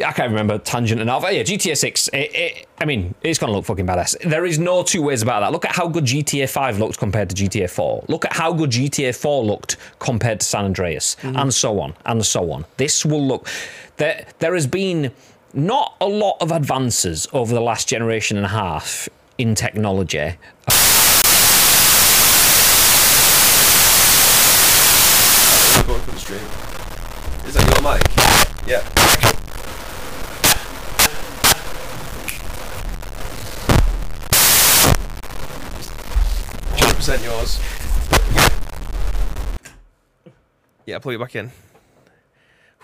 I 0.05 0.11
can't 0.11 0.29
remember 0.29 0.57
tangent 0.57 1.01
enough. 1.01 1.23
Oh, 1.25 1.29
yeah, 1.29 1.43
GTA 1.43 1.77
6. 1.77 2.07
It, 2.09 2.15
it, 2.17 2.67
I 2.79 2.85
mean, 2.85 3.15
it's 3.21 3.39
going 3.39 3.51
to 3.51 3.55
look 3.55 3.65
fucking 3.65 3.85
badass. 3.85 4.19
There 4.29 4.45
is 4.45 4.59
no 4.59 4.83
two 4.83 5.01
ways 5.01 5.21
about 5.21 5.41
that. 5.41 5.51
Look 5.51 5.65
at 5.65 5.71
how 5.75 5.87
good 5.87 6.05
GTA 6.05 6.49
5 6.49 6.79
looked 6.79 6.97
compared 6.97 7.29
to 7.29 7.35
GTA 7.35 7.69
4. 7.69 8.05
Look 8.07 8.25
at 8.25 8.33
how 8.33 8.53
good 8.53 8.71
GTA 8.71 9.15
4 9.15 9.43
looked 9.43 9.77
compared 9.99 10.39
to 10.39 10.45
San 10.45 10.65
Andreas, 10.65 11.15
mm-hmm. 11.21 11.35
and 11.35 11.53
so 11.53 11.79
on, 11.79 11.95
and 12.05 12.25
so 12.25 12.51
on. 12.51 12.65
This 12.77 13.05
will 13.05 13.25
look. 13.25 13.47
There, 13.97 14.25
there 14.39 14.53
has 14.53 14.67
been 14.67 15.11
not 15.53 15.95
a 16.01 16.07
lot 16.07 16.37
of 16.41 16.51
advances 16.51 17.27
over 17.31 17.53
the 17.53 17.61
last 17.61 17.87
generation 17.87 18.37
and 18.37 18.45
a 18.45 18.49
half 18.49 19.07
in 19.37 19.55
technology 19.55 20.35
going 25.85 26.01
for 26.01 26.11
the 26.11 26.19
stream. 26.19 26.39
Is 27.45 27.53
that 27.55 27.65
your 27.73 27.81
mic? 27.83 28.01
Yeah. 28.67 29.02
100% 37.03 37.23
yours. 37.25 37.59
Yeah, 40.85 40.99
plug 40.99 41.15
it 41.15 41.19
back 41.19 41.35
in. 41.35 41.51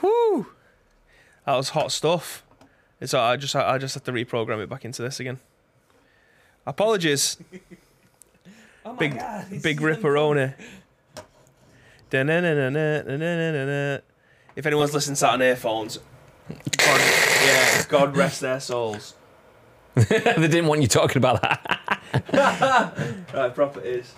Whoo! 0.01 0.47
That 1.45 1.55
was 1.55 1.69
hot 1.69 1.93
stuff. 1.93 2.43
It's 2.99 3.13
I 3.13 3.37
just 3.37 3.55
I 3.55 3.77
just 3.77 3.93
have 3.93 4.03
to 4.03 4.11
reprogram 4.11 4.61
it 4.61 4.69
back 4.69 4.83
into 4.83 5.01
this 5.01 5.21
again. 5.21 5.39
Apologies. 6.67 7.37
oh 8.85 8.93
big 8.93 9.17
God, 9.17 9.45
big 9.61 9.79
ripperoni. 9.79 10.53
If 12.11 12.27
anyone's 14.65 14.93
listening 14.93 15.15
to 15.15 15.21
that 15.21 15.33
on 15.33 15.41
earphones, 15.41 15.99
God, 16.49 17.01
yeah, 17.45 17.83
God 17.87 18.17
rest 18.17 18.41
their 18.41 18.59
souls. 18.59 19.13
they 19.93 20.33
didn't 20.35 20.67
want 20.67 20.81
you 20.81 20.89
talking 20.89 21.17
about 21.17 21.41
that. 21.41 21.85
Right, 23.33 23.53
properties. 23.53 24.13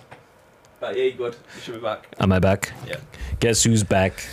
Right, 0.80 0.96
yeah, 0.96 1.04
you 1.04 1.12
good. 1.12 1.36
You 1.54 1.60
should 1.60 1.74
be 1.74 1.80
back. 1.80 2.08
Am 2.18 2.32
I 2.32 2.38
back? 2.38 2.72
Yeah. 2.86 2.96
Guess 3.40 3.64
who's 3.64 3.84
back? 3.84 4.24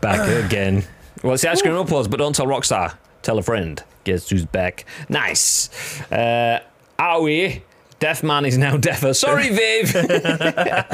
Back 0.00 0.28
again. 0.46 0.84
Well, 1.22 1.36
see, 1.36 1.48
Ice 1.48 1.62
Cream 1.62 1.74
Uploads, 1.74 2.08
but 2.10 2.18
don't 2.18 2.34
tell 2.34 2.46
Rockstar. 2.46 2.96
Tell 3.22 3.38
a 3.38 3.42
friend. 3.42 3.82
Guess 4.04 4.28
who's 4.30 4.44
back? 4.44 4.84
Nice. 5.08 6.00
Uh, 6.12 6.60
are 6.98 7.22
we? 7.22 7.62
Deaf 7.98 8.22
man 8.22 8.44
is 8.44 8.58
now 8.58 8.76
deafer. 8.76 9.14
Sorry, 9.14 9.48
Viv. 9.48 9.96
uh, 9.96 10.84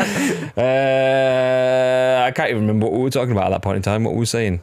I 2.27 2.31
can't 2.31 2.51
even 2.51 2.63
remember 2.63 2.87
what 2.87 2.95
we 2.95 3.01
were 3.03 3.11
talking 3.11 3.33
about 3.33 3.47
at 3.47 3.51
that 3.51 3.63
point 3.63 3.77
in 3.77 3.83
time. 3.83 4.05
What 4.05 4.15
were 4.15 4.21
we 4.21 4.27
saying? 4.27 4.61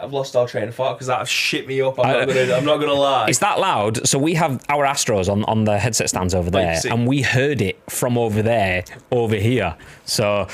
I've 0.00 0.12
lost 0.12 0.34
all 0.36 0.46
train 0.46 0.68
of 0.68 0.74
thought 0.74 0.94
because 0.94 1.06
that 1.08 1.26
shit 1.28 1.66
me 1.66 1.80
up. 1.80 1.98
I'm 1.98 2.06
not 2.06 2.28
gonna. 2.28 2.54
I'm 2.54 2.64
not 2.64 2.76
gonna 2.78 2.92
lie. 2.94 3.26
It's 3.28 3.38
that 3.40 3.58
loud. 3.58 4.06
So 4.06 4.18
we 4.18 4.34
have 4.34 4.62
our 4.68 4.84
Astros 4.84 5.30
on, 5.30 5.44
on 5.44 5.64
the 5.64 5.78
headset 5.78 6.08
stands 6.08 6.34
over 6.34 6.50
there, 6.50 6.80
and 6.90 7.06
we 7.06 7.22
heard 7.22 7.60
it 7.60 7.78
from 7.90 8.16
over 8.18 8.42
there 8.42 8.84
over 9.10 9.36
here. 9.36 9.76
So, 10.04 10.48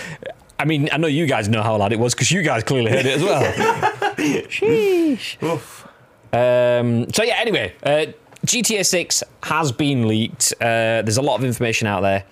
I 0.59 0.65
mean, 0.65 0.89
I 0.93 0.97
know 0.97 1.09
you 1.09 1.27
guys 1.27 1.49
know 1.49 1.63
how 1.63 1.77
loud 1.77 1.93
it 1.93 1.99
was 1.99 2.15
because 2.15 2.31
you 2.31 2.43
guys 2.43 2.65
clearly 2.65 2.91
heard 2.91 3.07
it 3.07 3.17
as 3.17 3.23
well. 3.23 3.53
Sheesh. 4.49 5.43
Oof. 5.43 5.87
Um, 6.33 7.11
so 7.13 7.23
yeah. 7.23 7.37
Anyway, 7.39 7.75
uh, 7.83 8.07
GTA 8.47 8.85
6 8.85 9.23
has 9.45 9.73
been 9.73 10.09
leaked. 10.09 10.53
Uh, 10.61 11.03
there's 11.03 11.19
a 11.19 11.23
lot 11.23 11.37
of 11.37 11.45
information 11.45 11.87
out 11.87 12.01
there. 12.01 12.25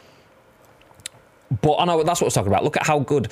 But 1.62 1.76
I 1.76 1.84
know 1.84 2.02
that's 2.02 2.20
what 2.20 2.26
I 2.26 2.28
was 2.28 2.34
talking 2.34 2.52
about. 2.52 2.64
Look 2.64 2.76
at 2.76 2.86
how 2.86 3.00
good 3.00 3.26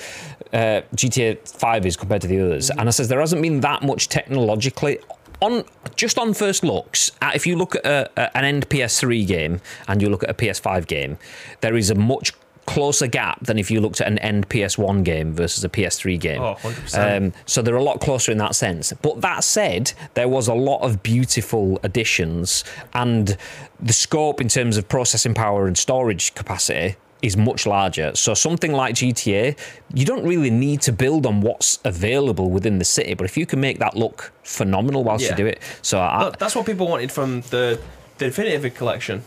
uh, 0.51 0.81
GTA 0.95 1.47
5 1.47 1.85
is 1.85 1.95
compared 1.95 2.21
to 2.21 2.27
the 2.27 2.41
others. 2.41 2.69
And 2.69 2.81
I 2.81 2.89
says 2.89 3.07
there 3.07 3.19
hasn't 3.19 3.41
been 3.41 3.61
that 3.61 3.81
much 3.81 4.09
technologically 4.09 4.99
on 5.41 5.63
just 5.95 6.17
on 6.17 6.33
first 6.33 6.63
looks. 6.63 7.11
If 7.21 7.47
you 7.47 7.55
look 7.55 7.75
at 7.75 7.85
a, 7.85 8.37
an 8.37 8.43
end 8.43 8.69
PS3 8.69 9.25
game 9.25 9.61
and 9.87 10.01
you 10.01 10.09
look 10.09 10.23
at 10.23 10.29
a 10.29 10.33
PS5 10.33 10.87
game, 10.87 11.17
there 11.61 11.75
is 11.77 11.89
a 11.89 11.95
much 11.95 12.33
closer 12.65 13.07
gap 13.07 13.43
than 13.43 13.57
if 13.57 13.71
you 13.71 13.81
looked 13.81 13.99
at 13.99 14.07
an 14.07 14.19
end 14.19 14.47
PS1 14.49 15.03
game 15.03 15.33
versus 15.33 15.63
a 15.63 15.69
PS3 15.69 16.19
game. 16.19 16.41
Oh, 16.41 16.55
100%. 16.61 17.17
Um, 17.17 17.33
so 17.47 17.63
they're 17.63 17.75
a 17.75 17.83
lot 17.83 17.99
closer 17.99 18.31
in 18.31 18.37
that 18.37 18.53
sense. 18.53 18.93
But 19.01 19.21
that 19.21 19.43
said, 19.43 19.93
there 20.13 20.27
was 20.27 20.47
a 20.47 20.53
lot 20.53 20.81
of 20.81 21.01
beautiful 21.01 21.79
additions, 21.81 22.63
and 22.93 23.35
the 23.79 23.93
scope 23.93 24.39
in 24.39 24.49
terms 24.49 24.77
of 24.77 24.87
processing 24.87 25.33
power 25.33 25.65
and 25.65 25.75
storage 25.75 26.35
capacity 26.35 26.95
is 27.21 27.35
much 27.35 27.65
larger. 27.67 28.15
So 28.15 28.33
something 28.33 28.71
like 28.71 28.95
GTA, 28.95 29.57
you 29.93 30.05
don't 30.05 30.25
really 30.25 30.49
need 30.49 30.81
to 30.83 30.91
build 30.93 31.25
on 31.25 31.41
what's 31.41 31.79
available 31.83 32.49
within 32.49 32.79
the 32.79 32.85
city, 32.85 33.13
but 33.13 33.25
if 33.25 33.35
you 33.37 33.45
can 33.45 33.59
make 33.59 33.79
that 33.79 33.95
look 33.95 34.31
phenomenal 34.43 35.03
whilst 35.03 35.25
Yeah. 35.25 35.31
you 35.31 35.35
do 35.37 35.45
it, 35.45 35.61
so 35.81 35.99
I, 35.99 36.31
that's 36.39 36.55
what 36.55 36.65
people 36.65 36.87
wanted 36.87 37.11
from 37.11 37.41
the 37.49 37.79
the 38.17 38.25
Definitive 38.25 38.73
collection. 38.75 39.23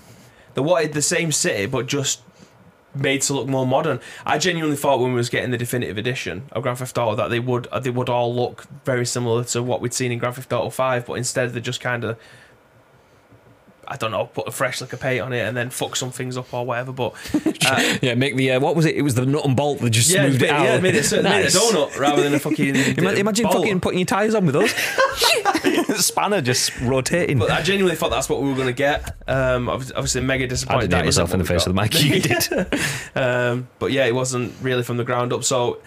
They 0.55 0.61
wanted 0.61 0.93
the 0.93 1.01
same 1.03 1.33
city, 1.33 1.65
but 1.67 1.87
just 1.87 2.21
made 2.95 3.23
to 3.23 3.33
look 3.33 3.49
more 3.49 3.67
modern. 3.67 4.01
I 4.27 4.37
genuinely 4.37 4.77
thought 4.77 5.01
when 5.01 5.13
we 5.13 5.17
was 5.17 5.31
getting 5.31 5.51
the 5.51 5.57
definitive 5.57 5.97
edition 5.97 6.43
of 6.53 6.63
Grand 6.63 6.77
Theft 6.79 6.99
Auto 6.99 7.17
that 7.17 7.29
they 7.31 7.41
would 7.41 7.67
they 7.83 7.89
would 7.89 8.11
all 8.11 8.35
look 8.35 8.65
very 8.85 9.07
similar 9.07 9.45
to 9.45 9.63
what 9.63 9.81
we'd 9.81 9.95
seen 9.95 10.13
in 10.13 10.19
Grand 10.19 10.35
Theft 10.37 10.53
Auto 10.53 10.69
Five, 10.69 11.07
but 11.07 11.15
instead 11.15 11.53
they 11.53 11.61
just 11.61 11.81
kind 11.81 12.05
of. 12.05 12.19
I 13.87 13.97
don't 13.97 14.13
know, 14.13 14.27
put 14.27 14.47
a 14.47 14.53
fresh 14.53 14.81
lick 14.81 14.93
of 14.93 15.01
paint 15.01 15.23
on 15.23 15.33
it 15.33 15.41
and 15.41 15.57
then 15.57 15.69
fuck 15.71 15.97
some 15.97 16.13
things 16.13 16.37
up 16.37 16.55
or 16.55 16.65
whatever. 16.65 16.93
But 16.93 17.15
uh, 17.67 17.99
yeah, 18.01 18.15
make 18.15 18.37
the 18.37 18.53
uh, 18.53 18.61
what 18.61 18.77
was 18.77 18.87
it? 18.87 18.95
It 18.95 19.03
was 19.03 19.17
the 19.17 19.27
nut 19.27 19.45
and 19.45 19.57
bolt 19.57 19.81
that 19.81 19.91
just 19.91 20.11
yeah, 20.11 20.27
smoothed 20.27 20.43
it 20.43 20.51
out. 20.51 20.65
yeah, 20.65 20.81
made 20.81 20.95
it, 20.95 21.11
made 21.23 21.45
it 21.45 21.55
a 21.55 21.59
donut 21.59 21.99
rather 21.99 22.23
than 22.23 22.35
a 22.35 22.39
fucking. 22.39 22.77
Ima- 22.99 23.13
Imagine 23.13 23.45
bolt. 23.47 23.57
fucking 23.57 23.81
putting 23.81 23.99
your 23.99 24.07
tyres 24.07 24.35
on 24.35 24.47
with 24.47 24.57
us. 24.57 24.73
Spanner 26.07 26.41
just 26.41 26.81
rotating. 26.81 27.39
But 27.39 27.51
I 27.51 27.61
genuinely 27.63 27.97
thought 27.97 28.11
that's 28.11 28.29
what 28.29 28.41
we 28.41 28.49
were 28.49 28.55
going 28.55 28.69
to 28.69 28.73
get. 28.73 29.17
Um, 29.27 29.69
obviously, 29.69 30.23
mega 30.23 30.47
disappointed. 30.47 30.79
I 30.79 30.81
did 30.83 30.91
hit 30.91 30.99
that 30.99 31.05
myself 31.05 31.33
in 31.33 31.39
the 31.41 31.45
face 31.45 31.67
with 31.67 31.75
the 31.75 31.83
mic. 31.83 32.03
You 32.03 32.21
did. 32.21 33.17
Um, 33.17 33.69
but 33.79 33.93
yeah, 33.93 34.07
it 34.07 34.15
wasn't 34.15 34.55
really 34.63 34.83
from 34.85 34.97
the 34.97 35.05
ground 35.05 35.33
up. 35.33 35.45
So, 35.45 35.81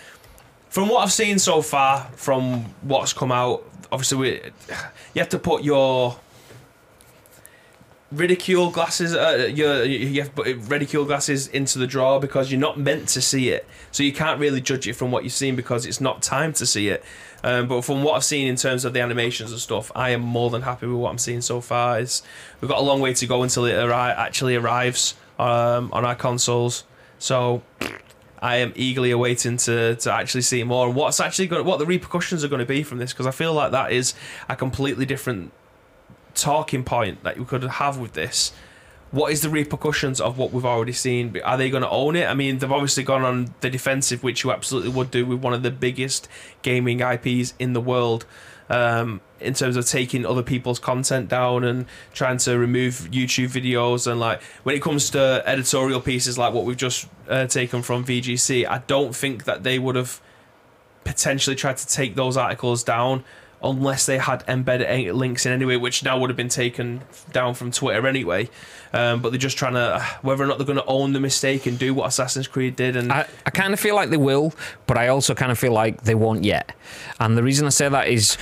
from 0.70 0.90
what 0.90 1.00
I've 1.00 1.12
seen 1.14 1.40
so 1.40 1.62
far, 1.62 2.04
from 2.16 2.66
what's 2.82 3.14
come 3.14 3.32
out, 3.32 3.64
obviously, 3.92 4.18
we, 4.18 4.32
you 5.14 5.20
have 5.22 5.30
to 5.30 5.40
put 5.40 5.64
your 5.64 6.18
ridicule 8.16 8.72
glasses, 8.72 9.14
uh, 9.14 9.50
you 9.54 10.22
have 10.22 10.34
to 10.36 10.56
ridicule 10.56 11.06
glasses 11.06 11.48
into 11.48 11.78
the 11.78 11.88
drawer 11.88 12.20
because 12.20 12.52
you're 12.52 12.60
not 12.60 12.80
meant 12.80 13.10
to 13.10 13.22
see 13.22 13.50
it. 13.50 13.68
So 13.92 14.04
you 14.04 14.14
can't 14.14 14.40
really 14.40 14.62
judge 14.62 14.88
it 14.88 14.94
from 14.94 15.12
what 15.12 15.24
you've 15.24 15.34
seen 15.34 15.56
because 15.56 15.86
it's 15.86 16.02
not 16.02 16.22
time 16.22 16.54
to 16.54 16.66
see 16.66 16.90
it. 16.90 17.04
Um, 17.44 17.68
but 17.68 17.84
from 17.84 18.04
what 18.04 18.16
I've 18.16 18.24
seen 18.24 18.48
in 18.48 18.56
terms 18.56 18.86
of 18.86 18.94
the 18.94 19.02
animations 19.02 19.52
and 19.52 19.60
stuff, 19.60 19.92
I 19.96 20.12
am 20.12 20.22
more 20.22 20.50
than 20.50 20.64
happy 20.64 20.88
with 20.88 20.98
what 20.98 21.12
I'm 21.12 21.18
seeing 21.18 21.42
so 21.42 21.62
far. 21.62 22.00
It's, 22.00 22.24
we've 22.60 22.70
got 22.70 22.80
a 22.80 22.84
long 22.84 23.02
way 23.02 23.14
to 23.14 23.28
go 23.28 23.44
until 23.44 23.66
it 23.66 23.74
arri- 23.74 24.18
actually 24.18 24.56
arrives 24.56 25.16
um, 25.38 25.90
on 25.94 26.06
our 26.06 26.16
consoles. 26.16 26.86
So 27.20 27.62
I 28.40 28.58
am 28.58 28.74
eagerly 28.76 29.12
awaiting 29.12 29.58
to, 29.58 29.96
to 29.96 30.14
actually 30.14 30.42
see 30.42 30.64
more 30.64 30.88
and 30.88 30.96
what's 30.96 31.20
actually 31.20 31.48
going 31.48 31.66
what 31.66 31.80
the 31.80 31.86
repercussions 31.86 32.44
are 32.44 32.48
going 32.48 32.60
to 32.60 32.66
be 32.66 32.84
from 32.84 32.98
this 32.98 33.14
because 33.14 33.28
I 33.28 33.32
feel 33.32 33.54
like 33.54 33.72
that 33.72 33.92
is 33.92 34.14
a 34.50 34.56
completely 34.56 35.06
different 35.06 35.52
talking 36.36 36.84
point 36.84 37.24
that 37.24 37.38
you 37.38 37.46
could 37.46 37.64
have 37.64 37.98
with 37.98 38.14
this. 38.14 38.52
What 39.12 39.32
is 39.32 39.42
the 39.42 39.50
repercussions 39.50 40.20
of 40.20 40.38
what 40.38 40.52
we've 40.52 40.66
already 40.66 40.92
seen? 40.92 41.40
Are 41.44 41.58
they 41.58 41.70
going 41.70 41.84
to 41.84 41.90
own 41.90 42.16
it? 42.16 42.26
I 42.26 42.34
mean, 42.34 42.58
they've 42.58 42.72
obviously 42.72 43.04
gone 43.04 43.24
on 43.24 43.54
the 43.62 43.70
defensive, 43.70 44.24
which 44.24 44.44
you 44.44 44.52
absolutely 44.52 44.90
would 44.90 45.10
do 45.10 45.26
with 45.26 45.40
one 45.40 45.54
of 45.54 45.64
the 45.64 45.72
biggest 45.72 46.28
gaming 46.62 47.00
IPs 47.00 47.54
in 47.58 47.74
the 47.74 47.82
world. 47.82 48.26
Um, 48.68 49.22
in 49.40 49.54
terms 49.54 49.76
of 49.76 49.86
taking 49.86 50.26
other 50.26 50.42
people's 50.42 50.80
content 50.80 51.30
down 51.30 51.64
and 51.64 51.86
trying 52.14 52.38
to 52.38 52.58
remove 52.58 53.08
YouTube 53.12 53.50
videos 53.50 54.10
and 54.10 54.20
like 54.20 54.42
when 54.64 54.76
it 54.76 54.82
comes 54.82 55.12
to 55.12 55.44
editorial 55.46 56.02
pieces 56.02 56.38
like 56.38 56.52
what 56.52 56.66
we've 56.66 56.76
just 56.76 57.08
uh, 57.30 57.46
taken 57.46 57.84
from 57.84 58.04
VGC, 58.04 58.68
I 58.68 58.80
don't 58.88 59.16
think 59.16 59.44
that 59.44 59.62
they 59.62 59.78
would 59.78 59.96
have 59.96 60.20
potentially 61.04 61.56
tried 61.56 61.78
to 61.78 61.88
take 61.88 62.16
those 62.16 62.38
articles 62.38 62.84
down 62.84 63.24
unless 63.64 64.06
they 64.06 64.18
had 64.18 64.44
embedded 64.48 65.16
links 65.16 65.46
in 65.46 65.52
anyway, 65.52 65.76
which 65.76 66.04
now 66.04 66.20
would 66.20 66.30
have 66.30 66.38
been 66.38 66.50
taken 66.50 67.02
down 67.32 67.54
from 67.54 67.72
Twitter 67.72 68.08
anyway. 68.08 68.50
Um, 68.94 69.22
but 69.22 69.32
they're 69.32 69.40
just 69.40 69.58
trying 69.58 69.74
to 69.74 70.02
whether 70.22 70.44
or 70.44 70.48
not 70.48 70.58
they're 70.58 70.66
going 70.66 70.78
to 70.78 70.86
own 70.86 71.14
the 71.14 71.20
mistake 71.20 71.66
and 71.66 71.78
do 71.78 71.94
what 71.94 72.08
Assassin's 72.08 72.48
Creed 72.48 72.76
did. 72.76 72.96
And 72.96 73.12
I, 73.12 73.28
I 73.46 73.50
kind 73.50 73.74
of 73.74 73.80
feel 73.80 73.96
like 73.96 74.10
they 74.10 74.18
will, 74.18 74.54
but 74.88 74.98
I 74.98 75.10
also 75.10 75.36
kind 75.36 75.52
of 75.52 75.60
feel 75.60 75.74
like 75.74 76.04
they 76.04 76.16
won't 76.16 76.46
yet. 76.46 76.74
And 77.20 77.38
the 77.38 77.44
reason 77.44 77.66
I 77.66 77.70
say 77.70 77.90
that 77.90 78.08
is 78.08 78.38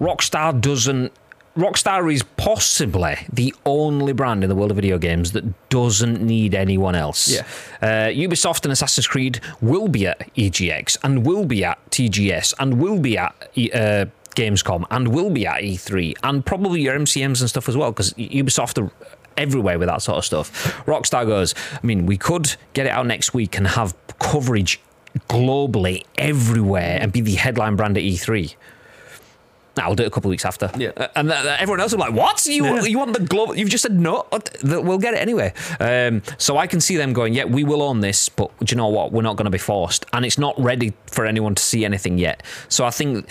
Rockstar 0.00 0.58
doesn't. 0.60 1.12
Rockstar 1.56 2.12
is 2.12 2.22
possibly 2.36 3.16
the 3.32 3.52
only 3.66 4.12
brand 4.12 4.44
in 4.44 4.48
the 4.48 4.54
world 4.54 4.70
of 4.70 4.76
video 4.76 4.96
games 4.96 5.32
that 5.32 5.68
doesn't 5.70 6.22
need 6.22 6.54
anyone 6.54 6.94
else. 6.94 7.28
Yeah. 7.28 7.42
Uh, 7.82 8.10
Ubisoft 8.10 8.62
and 8.62 8.70
Assassin's 8.70 9.08
Creed 9.08 9.40
will 9.60 9.88
be 9.88 10.06
at 10.06 10.32
EGX 10.36 10.98
and 11.02 11.26
will 11.26 11.44
be 11.44 11.64
at 11.64 11.84
TGS 11.90 12.54
and 12.60 12.80
will 12.80 13.00
be 13.00 13.18
at 13.18 13.34
uh, 13.74 14.06
Gamescom 14.38 14.84
and 14.90 15.08
will 15.08 15.30
be 15.30 15.46
at 15.46 15.62
E3 15.62 16.14
and 16.22 16.46
probably 16.46 16.80
your 16.82 16.96
MCMs 16.98 17.40
and 17.40 17.48
stuff 17.48 17.68
as 17.68 17.76
well 17.76 17.90
because 17.90 18.12
Ubisoft 18.14 18.82
are 18.82 18.90
everywhere 19.36 19.78
with 19.78 19.88
that 19.88 20.02
sort 20.02 20.18
of 20.18 20.24
stuff. 20.24 20.76
Rockstar 20.86 21.26
goes, 21.26 21.54
I 21.82 21.84
mean, 21.86 22.06
we 22.06 22.16
could 22.16 22.54
get 22.72 22.86
it 22.86 22.90
out 22.90 23.06
next 23.06 23.34
week 23.34 23.56
and 23.56 23.66
have 23.66 23.94
coverage 24.18 24.80
globally 25.28 26.04
everywhere 26.16 26.98
and 27.00 27.12
be 27.12 27.20
the 27.20 27.34
headline 27.34 27.76
brand 27.76 27.96
at 27.96 28.04
E3. 28.04 28.54
Nah, 29.76 29.84
I'll 29.84 29.94
do 29.94 30.02
it 30.02 30.06
a 30.06 30.10
couple 30.10 30.28
of 30.28 30.30
weeks 30.30 30.44
after. 30.44 30.70
Yeah. 30.76 30.90
Uh, 30.96 31.06
And 31.14 31.28
th- 31.30 31.42
th- 31.42 31.60
everyone 31.60 31.80
else 31.80 31.92
is 31.92 31.98
like, 31.98 32.12
what? 32.12 32.44
You, 32.46 32.64
Yeah. 32.64 32.82
you 32.82 32.98
want 32.98 33.12
the 33.12 33.20
global? 33.24 33.56
You've 33.56 33.68
just 33.70 33.82
said 33.82 33.98
no. 33.98 34.26
Th- 34.32 34.82
We'll 34.82 34.98
get 34.98 35.14
it 35.14 35.18
anyway. 35.18 35.52
Um, 35.78 36.22
so 36.36 36.56
I 36.58 36.66
can 36.66 36.80
see 36.80 36.96
them 36.96 37.12
going, 37.12 37.32
yeah, 37.32 37.44
we 37.44 37.62
will 37.62 37.82
own 37.82 38.00
this, 38.00 38.28
but 38.28 38.50
do 38.58 38.72
you 38.72 38.76
know 38.76 38.88
what? 38.88 39.12
We're 39.12 39.22
not 39.22 39.36
going 39.36 39.44
to 39.44 39.50
be 39.52 39.58
forced. 39.58 40.04
And 40.12 40.24
it's 40.26 40.38
not 40.38 40.60
ready 40.60 40.94
for 41.06 41.26
anyone 41.26 41.54
to 41.54 41.62
see 41.62 41.84
anything 41.84 42.18
yet. 42.18 42.42
So 42.68 42.84
I 42.84 42.90
think, 42.90 43.28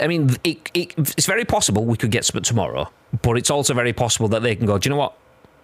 I 0.00 0.06
mean, 0.06 0.36
it, 0.44 0.70
it, 0.74 0.94
it's 0.98 1.26
very 1.26 1.44
possible 1.44 1.84
we 1.84 1.96
could 1.96 2.10
get 2.10 2.24
something 2.24 2.42
tomorrow, 2.42 2.90
but 3.22 3.36
it's 3.36 3.50
also 3.50 3.74
very 3.74 3.92
possible 3.92 4.28
that 4.28 4.42
they 4.42 4.54
can 4.54 4.66
go, 4.66 4.78
do 4.78 4.88
you 4.88 4.90
know 4.90 4.98
what? 4.98 5.14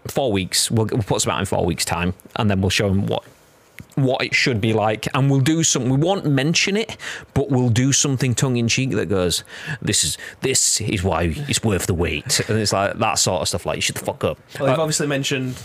Four 0.08 0.32
weeks, 0.32 0.70
we'll, 0.70 0.86
we'll 0.86 1.02
put 1.02 1.22
something 1.22 1.36
out 1.36 1.40
in 1.40 1.46
four 1.46 1.64
weeks' 1.64 1.84
time, 1.84 2.14
and 2.36 2.50
then 2.50 2.60
we'll 2.60 2.70
show 2.70 2.88
them 2.88 3.06
what 3.06 3.24
what 3.94 4.22
it 4.24 4.34
should 4.34 4.60
be 4.60 4.72
like, 4.72 5.06
and 5.14 5.30
we'll 5.30 5.40
do 5.40 5.62
some. 5.62 5.88
We 5.88 5.96
won't 5.96 6.26
mention 6.26 6.76
it, 6.76 6.96
but 7.32 7.48
we'll 7.48 7.68
do 7.68 7.92
something 7.92 8.34
tongue 8.34 8.56
in 8.56 8.68
cheek 8.68 8.90
that 8.90 9.06
goes, 9.06 9.44
"This 9.80 10.04
is 10.04 10.18
this 10.40 10.80
is 10.80 11.02
why 11.02 11.34
it's 11.48 11.62
worth 11.62 11.86
the 11.86 11.94
wait," 11.94 12.40
and 12.48 12.58
it's 12.58 12.72
like 12.72 12.98
that 12.98 13.14
sort 13.14 13.42
of 13.42 13.48
stuff. 13.48 13.66
Like, 13.66 13.76
you 13.76 13.82
shut 13.82 13.96
the 13.96 14.04
fuck 14.04 14.24
up. 14.24 14.38
well, 14.58 14.68
they've 14.68 14.78
uh, 14.78 14.82
obviously 14.82 15.06
mentioned 15.06 15.60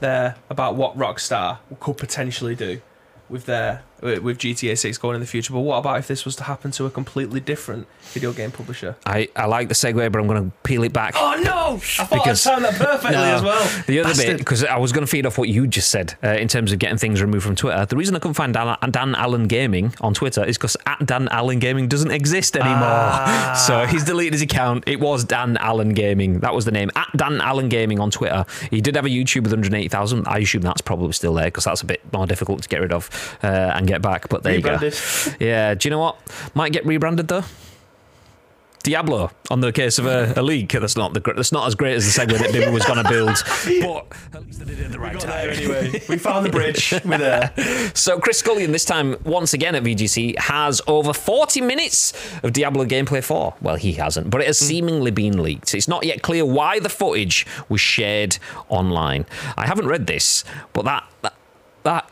there 0.00 0.36
about 0.50 0.76
what 0.76 0.96
Rockstar 0.96 1.58
could 1.80 1.96
potentially 1.96 2.54
do 2.54 2.80
with 3.28 3.46
their 3.46 3.82
with 4.02 4.38
GTA 4.38 4.76
6 4.78 4.98
going 4.98 5.14
in 5.14 5.20
the 5.20 5.26
future. 5.26 5.52
But 5.52 5.60
what 5.60 5.78
about 5.78 5.98
if 5.98 6.08
this 6.08 6.24
was 6.24 6.36
to 6.36 6.44
happen 6.44 6.70
to 6.72 6.86
a 6.86 6.90
completely 6.90 7.40
different 7.40 7.86
video 8.12 8.32
game 8.32 8.50
publisher? 8.50 8.96
I, 9.06 9.28
I 9.36 9.46
like 9.46 9.68
the 9.68 9.74
segue, 9.74 10.10
but 10.12 10.18
I'm 10.18 10.26
going 10.26 10.50
to 10.50 10.56
peel 10.62 10.82
it 10.84 10.92
back. 10.92 11.14
Oh 11.16 11.40
no! 11.42 11.74
I 11.74 11.78
thought 11.78 12.10
Because- 12.10 12.46
I 12.46 12.52
timed 12.54 12.64
that 12.66 12.74
perfectly 12.74 13.12
No. 13.16 13.22
as 13.24 13.42
well. 13.42 13.82
The 13.86 14.00
other 14.00 14.14
bit, 14.14 14.38
because 14.38 14.64
I 14.64 14.76
was 14.78 14.92
going 14.92 15.04
to 15.04 15.10
feed 15.10 15.26
off 15.26 15.38
what 15.38 15.48
you 15.48 15.66
just 15.66 15.90
said 15.90 16.14
uh, 16.22 16.28
in 16.28 16.48
terms 16.48 16.72
of 16.72 16.78
getting 16.78 16.98
things 16.98 17.20
removed 17.22 17.44
from 17.44 17.56
Twitter. 17.56 17.84
The 17.86 17.96
reason 17.96 18.14
I 18.16 18.18
couldn't 18.18 18.34
find 18.34 18.52
Dan, 18.54 18.76
Dan 18.90 19.14
Allen 19.14 19.46
Gaming 19.46 19.94
on 20.00 20.14
Twitter 20.14 20.44
is 20.44 20.56
because 20.56 20.76
at 20.86 21.04
Dan 21.04 21.28
Allen 21.30 21.58
Gaming 21.58 21.88
doesn't 21.88 22.10
exist 22.10 22.56
anymore. 22.56 22.78
Ah. 22.82 23.64
So 23.66 23.86
he's 23.86 24.04
deleted 24.04 24.32
his 24.34 24.42
account. 24.42 24.84
It 24.86 25.00
was 25.00 25.24
Dan 25.24 25.56
Allen 25.58 25.90
Gaming. 25.90 26.40
That 26.40 26.54
was 26.54 26.64
the 26.64 26.70
name. 26.72 26.90
At 26.96 27.08
Dan 27.16 27.40
Allen 27.40 27.68
Gaming 27.68 27.98
on 28.00 28.10
Twitter. 28.10 28.44
He 28.70 28.80
did 28.80 28.94
have 28.96 29.04
a 29.04 29.08
YouTube 29.10 29.42
with 29.42 29.52
180,000. 29.52 30.26
I 30.28 30.38
assume 30.38 30.62
that's 30.62 30.80
probably 30.80 31.12
still 31.12 31.34
there 31.34 31.46
because 31.46 31.64
that's 31.64 31.82
a 31.82 31.86
bit 31.86 32.00
more 32.12 32.26
difficult 32.26 32.62
to 32.62 32.68
get 32.68 32.80
rid 32.80 32.92
of 32.92 33.08
uh, 33.42 33.46
and 33.74 33.87
get 33.88 34.02
back. 34.02 34.28
But 34.28 34.42
there 34.42 34.54
you 34.54 34.62
go. 34.62 34.78
Yeah. 35.40 35.74
Do 35.74 35.88
you 35.88 35.90
know 35.90 35.98
what? 35.98 36.18
Might 36.54 36.72
get 36.72 36.86
rebranded 36.86 37.28
though. 37.28 37.44
Diablo 38.82 39.30
on 39.50 39.60
the 39.60 39.72
case 39.72 39.98
of 39.98 40.06
a, 40.06 40.32
a 40.36 40.42
leak. 40.42 40.72
That's 40.72 40.96
not 40.96 41.12
the 41.12 41.20
that's 41.20 41.52
not 41.52 41.66
as 41.66 41.74
great 41.74 41.94
as 41.94 42.04
the 42.04 42.20
segue 42.20 42.38
that 42.38 42.52
Bibby 42.52 42.70
was 42.70 42.84
going 42.86 43.02
to 43.02 43.08
build, 43.08 43.36
but 43.82 44.06
at 44.34 44.46
least 44.46 44.60
they 44.60 44.64
did 44.64 44.80
it 44.80 44.84
at 44.86 44.92
the 44.92 44.98
right 44.98 45.12
Got 45.12 45.22
time. 45.22 45.30
there 45.30 45.50
anyway. 45.50 46.02
we 46.08 46.16
found 46.16 46.46
the 46.46 46.50
bridge. 46.50 46.92
We're 47.04 47.18
there. 47.18 47.52
So 47.94 48.18
Chris 48.18 48.40
Scullion 48.42 48.72
this 48.72 48.84
time 48.84 49.16
once 49.24 49.52
again 49.52 49.74
at 49.74 49.82
VGC 49.82 50.38
has 50.38 50.80
over 50.86 51.12
40 51.12 51.60
minutes 51.60 52.12
of 52.42 52.52
Diablo 52.52 52.84
gameplay 52.84 53.22
4. 53.22 53.56
Well, 53.60 53.76
he 53.76 53.92
hasn't, 53.92 54.30
but 54.30 54.40
it 54.40 54.46
has 54.46 54.58
hmm. 54.58 54.66
seemingly 54.66 55.10
been 55.10 55.42
leaked. 55.42 55.74
It's 55.74 55.88
not 55.88 56.04
yet 56.04 56.22
clear 56.22 56.44
why 56.44 56.78
the 56.80 56.88
footage 56.88 57.46
was 57.68 57.80
shared 57.80 58.38
online. 58.68 59.26
I 59.56 59.66
haven't 59.66 59.86
read 59.86 60.06
this, 60.06 60.44
but 60.72 60.84
that 60.84 61.04
that, 61.22 61.34
that 61.82 62.10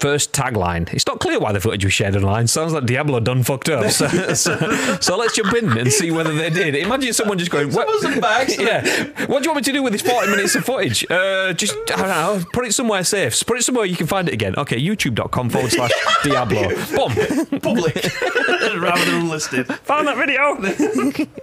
First 0.00 0.32
tagline. 0.32 0.92
It's 0.94 1.06
not 1.06 1.20
clear 1.20 1.38
why 1.38 1.52
the 1.52 1.60
footage 1.60 1.84
was 1.84 1.92
shared 1.92 2.16
online. 2.16 2.46
Sounds 2.46 2.72
like 2.72 2.86
Diablo 2.86 3.20
done 3.20 3.42
fucked 3.42 3.68
up. 3.68 3.90
So, 3.90 4.08
so, 4.34 4.56
so 5.00 5.16
let's 5.18 5.36
jump 5.36 5.54
in 5.54 5.76
and 5.76 5.92
see 5.92 6.10
whether 6.10 6.32
they 6.34 6.48
did. 6.48 6.74
Imagine 6.74 7.12
someone 7.12 7.36
just 7.38 7.50
going, 7.50 7.70
"What- 7.72 7.86
Someone's 8.00 8.14
some 8.14 8.20
bags. 8.20 8.58
yeah. 8.58 8.80
What 9.26 9.42
do 9.42 9.48
you 9.48 9.50
want 9.52 9.56
me 9.56 9.62
to 9.62 9.72
do 9.72 9.82
with 9.82 9.92
this 9.92 10.02
40 10.02 10.30
minutes 10.30 10.54
of 10.54 10.64
footage? 10.64 11.04
Uh, 11.10 11.52
just, 11.52 11.74
I 11.92 11.96
don't 11.96 12.08
know, 12.08 12.42
put 12.52 12.66
it 12.66 12.72
somewhere 12.72 13.04
safe. 13.04 13.44
Put 13.46 13.58
it 13.58 13.62
somewhere 13.62 13.84
you 13.84 13.96
can 13.96 14.06
find 14.06 14.26
it 14.28 14.32
again. 14.34 14.54
Okay, 14.56 14.80
youtube.com 14.80 15.50
forward 15.50 15.70
slash 15.70 15.90
Diablo. 16.24 16.68
Boom. 16.96 17.60
Public 17.60 17.94
rather 18.80 19.04
than 19.04 19.20
unlisted. 19.22 19.66
Found 19.66 20.08
that 20.08 20.16
video. 20.16 20.56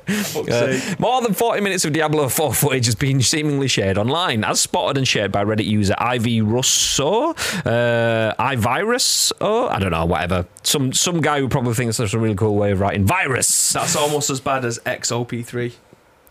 Uh, 0.07 0.95
more 0.99 1.21
than 1.21 1.33
40 1.33 1.61
minutes 1.61 1.85
of 1.85 1.93
Diablo 1.93 2.27
4 2.29 2.53
footage 2.53 2.85
has 2.85 2.95
been 2.95 3.21
seemingly 3.21 3.67
shared 3.67 3.97
online, 3.97 4.43
as 4.43 4.59
spotted 4.61 4.97
and 4.97 5.07
shared 5.07 5.31
by 5.31 5.43
Reddit 5.43 5.65
user 5.65 5.95
Ivy 5.97 6.41
Russo, 6.41 7.33
uh, 7.65 8.33
iVirus, 8.55 9.31
oh, 9.41 9.67
I 9.67 9.79
don't 9.79 9.91
know, 9.91 10.05
whatever. 10.05 10.45
Some 10.63 10.93
some 10.93 11.21
guy 11.21 11.39
who 11.39 11.49
probably 11.49 11.73
thinks 11.73 11.97
that's 11.97 12.13
a 12.13 12.19
really 12.19 12.35
cool 12.35 12.55
way 12.55 12.71
of 12.71 12.79
writing 12.79 13.05
virus. 13.05 13.73
That's 13.73 13.95
almost 13.95 14.29
as 14.29 14.39
bad 14.39 14.63
as 14.63 14.79
XOP3. 14.79 15.73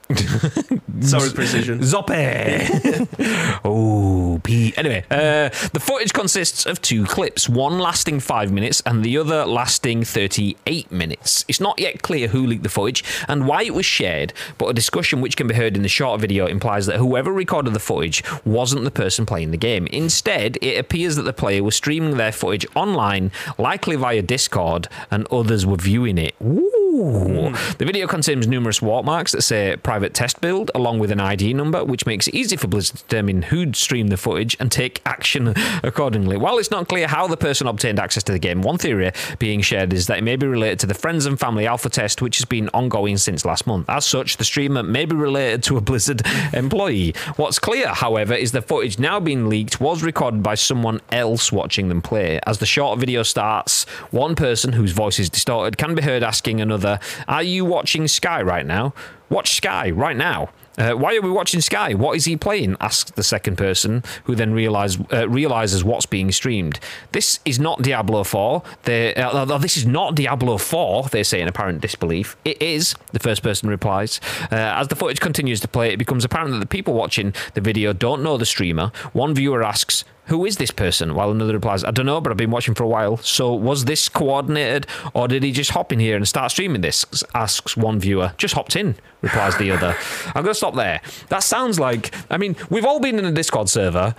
Sorry, 1.01 1.31
precision. 1.31 1.81
Zoppe. 1.81 3.61
oh, 3.65 4.41
P. 4.45 4.73
Anyway, 4.77 5.05
uh, 5.11 5.49
the 5.73 5.81
footage 5.81 6.13
consists 6.13 6.65
of 6.65 6.81
two 6.81 7.05
clips, 7.05 7.49
one 7.49 7.79
lasting 7.81 8.21
five 8.21 8.53
minutes 8.53 8.81
and 8.87 9.05
the 9.05 9.19
other 9.19 9.45
lasting 9.45 10.05
38 10.05 10.93
minutes. 10.93 11.45
It's 11.49 11.61
not 11.61 11.81
yet 11.81 12.03
clear 12.03 12.29
who 12.29 12.47
leaked 12.47 12.63
the 12.63 12.69
footage 12.69 13.03
and 13.29 13.49
why 13.49 13.65
it 13.65 13.75
was 13.75 13.85
shared, 13.85 14.33
but 14.59 14.69
a 14.69 14.73
discussion 14.73 15.21
which 15.21 15.37
can 15.37 15.49
be 15.49 15.55
heard 15.55 15.77
in 15.77 15.83
the 15.83 15.89
short 15.89 16.21
video 16.21 16.47
implies 16.47 16.87
that 16.87 16.99
whoever 16.99 17.33
recorded 17.33 17.75
the 17.75 17.81
footage 17.81 18.23
wasn't 18.45 18.85
the 18.85 18.93
person 18.93 19.27
playing 19.27 19.51
the 19.51 19.57
game. 19.57 19.89
Instead, 19.89 20.57
it 20.63 20.79
appears 20.79 21.17
that 21.17 21.23
the 21.23 21.33
player 21.33 21.65
was 21.65 21.75
streaming 21.75 22.17
their 22.17 22.33
footage 22.33 22.67
online, 22.77 23.33
likely 23.59 23.97
via 23.97 24.23
Discord, 24.23 24.87
and 25.11 25.27
others 25.33 25.67
were 25.67 25.77
viewing 25.77 26.17
it. 26.17 26.35
Ooh. 26.41 27.53
The 27.79 27.85
video 27.85 28.07
contains 28.07 28.47
numerous 28.47 28.81
watermarks 28.81 29.33
that 29.33 29.43
say 29.43 29.77
private 29.77 29.96
test 30.05 30.41
build, 30.41 30.71
along 30.75 30.99
with 30.99 31.11
an 31.11 31.21
ID 31.21 31.55
number, 31.55 31.85
which 31.85 32.07
makes 32.07 32.29
it 32.29 32.35
easy 32.35 32.57
for 32.57 32.67
Blizzard 32.67 32.97
to 32.99 33.03
determine 33.05 33.43
who'd 33.43 33.77
stream 33.77 34.09
the 34.09 34.17
footage 34.17 34.57
and 34.61 34.71
take 34.71 35.01
action 35.05 35.55
accordingly. 35.83 36.37
While 36.37 36.59
it's 36.59 36.71
not 36.71 36.89
clear 36.89 37.07
how 37.07 37.27
the 37.27 37.37
person 37.37 37.67
obtained 37.67 37.99
access 37.99 38.23
to 38.25 38.33
the 38.33 38.39
game, 38.39 38.63
one 38.63 38.79
theory 38.79 39.13
being 39.39 39.61
shared 39.61 39.93
is 39.93 40.07
that 40.07 40.19
it 40.19 40.25
may 40.25 40.37
be 40.37 40.47
related 40.47 40.79
to 40.81 40.87
the 40.87 40.95
Friends 40.95 41.27
and 41.27 41.39
Family 41.39 41.67
alpha 41.67 41.89
test, 41.89 42.23
which 42.23 42.39
has 42.39 42.45
been 42.45 42.69
ongoing 42.71 43.17
since 43.17 43.45
last 43.45 43.67
month. 43.67 43.89
As 43.89 44.05
such, 44.05 44.37
the 44.37 44.45
streamer 44.45 44.83
may 44.83 45.05
be 45.05 45.17
related 45.17 45.63
to 45.65 45.77
a 45.77 45.81
Blizzard 45.81 46.23
employee. 46.53 47.15
What's 47.37 47.59
clear, 47.59 47.89
however, 47.89 48.35
is 48.35 48.53
the 48.53 48.63
footage 48.63 48.99
now 48.99 49.21
being 49.21 49.49
leaked 49.49 49.81
was 49.81 50.03
recorded 50.03 50.43
by 50.43 50.55
someone 50.55 51.01
else 51.13 51.53
watching 51.53 51.89
them 51.89 52.03
play. 52.03 52.41
As 52.47 52.59
the 52.59 52.67
short 52.67 52.99
video 52.99 53.23
starts, 53.23 53.85
one 54.11 54.35
person 54.35 54.73
whose 54.73 54.93
voice 54.93 55.19
is 55.19 55.31
distorted 55.31 55.79
can 55.79 55.95
be 55.95 56.03
heard 56.03 56.23
asking 56.23 56.61
another, 56.61 56.99
Are 57.29 57.43
you 57.43 57.65
watching 57.65 58.09
Sky 58.09 58.43
right 58.43 58.67
now? 58.67 58.95
Watch 59.29 59.57
Sky 59.57 59.91
right 59.91 60.17
now. 60.17 60.51
Uh, 60.79 60.93
why 60.93 61.17
are 61.17 61.23
we 61.23 61.31
watching 61.31 61.61
Sky? 61.61 61.95
What 61.95 62.17
is 62.17 62.27
he 62.27 62.37
playing? 62.37 62.77
asks 62.81 63.11
the 63.13 63.23
second 63.23 63.57
person, 63.57 64.03
who 64.25 64.35
then 64.35 64.53
realize, 64.53 64.99
uh, 65.13 65.29
realizes 65.29 65.83
what's 65.83 66.07
being 66.07 66.31
streamed. 66.33 66.79
This 67.13 67.41
is 67.45 67.59
not 67.59 67.83
Diablo 67.83 68.25
4. 68.25 68.63
They, 68.83 69.15
uh, 69.15 69.59
this 69.59 69.77
is 69.77 69.87
not 69.87 70.15
Diablo 70.15 70.59
4, 70.59 71.09
they 71.09 71.23
say 71.23 71.41
in 71.41 71.49
apparent 71.49 71.81
disbelief. 71.81 72.37
It 72.45 72.61
is, 72.61 72.95
the 73.13 73.19
first 73.19 73.43
person 73.43 73.71
replies. 73.71 74.21
Uh, 74.53 74.57
as 74.57 74.89
the 74.89 74.97
footage 74.97 75.21
continues 75.21 75.61
to 75.61 75.69
play, 75.69 75.93
it 75.93 75.97
becomes 75.97 76.25
apparent 76.25 76.53
that 76.53 76.61
the 76.61 76.67
people 76.67 76.93
watching 76.93 77.33
the 77.55 77.61
video 77.61 77.93
don't 77.93 78.23
know 78.23 78.37
the 78.37 78.47
streamer. 78.47 78.93
One 79.13 79.35
viewer 79.35 79.63
asks, 79.63 80.05
who 80.27 80.45
is 80.45 80.57
this 80.57 80.71
person? 80.71 81.15
While 81.15 81.31
another 81.31 81.53
replies, 81.53 81.85
I 81.85 81.91
don't 81.91 82.07
know, 82.07 82.21
but 82.21 82.31
I've 82.31 82.37
been 82.37 82.51
watching 82.51 82.75
for 82.75 82.85
a 82.85 82.89
while. 82.89 83.17
So 83.19 83.55
was 83.55 83.85
this 83.85 84.09
coordinated, 84.09 84.87
or 85.15 85.29
did 85.29 85.43
he 85.43 85.53
just 85.53 85.71
hop 85.71 85.93
in 85.93 86.01
here 86.01 86.17
and 86.17 86.27
start 86.27 86.51
streaming 86.51 86.81
this? 86.81 87.05
Asks 87.35 87.77
one 87.77 88.01
viewer. 88.01 88.33
Just 88.37 88.55
hopped 88.55 88.77
in, 88.77 88.97
replies 89.23 89.57
the 89.57 89.71
other. 89.71 89.97
I'm 90.27 90.43
going 90.43 90.47
to 90.47 90.55
stop 90.55 90.75
there. 90.75 91.01
That 91.29 91.43
sounds 91.43 91.79
like, 91.81 92.15
I 92.31 92.39
mean, 92.39 92.57
we've 92.71 92.85
all 92.85 93.01
been 93.01 93.19
in 93.19 93.25
a 93.25 93.33
Discord 93.33 93.69
server 93.69 94.15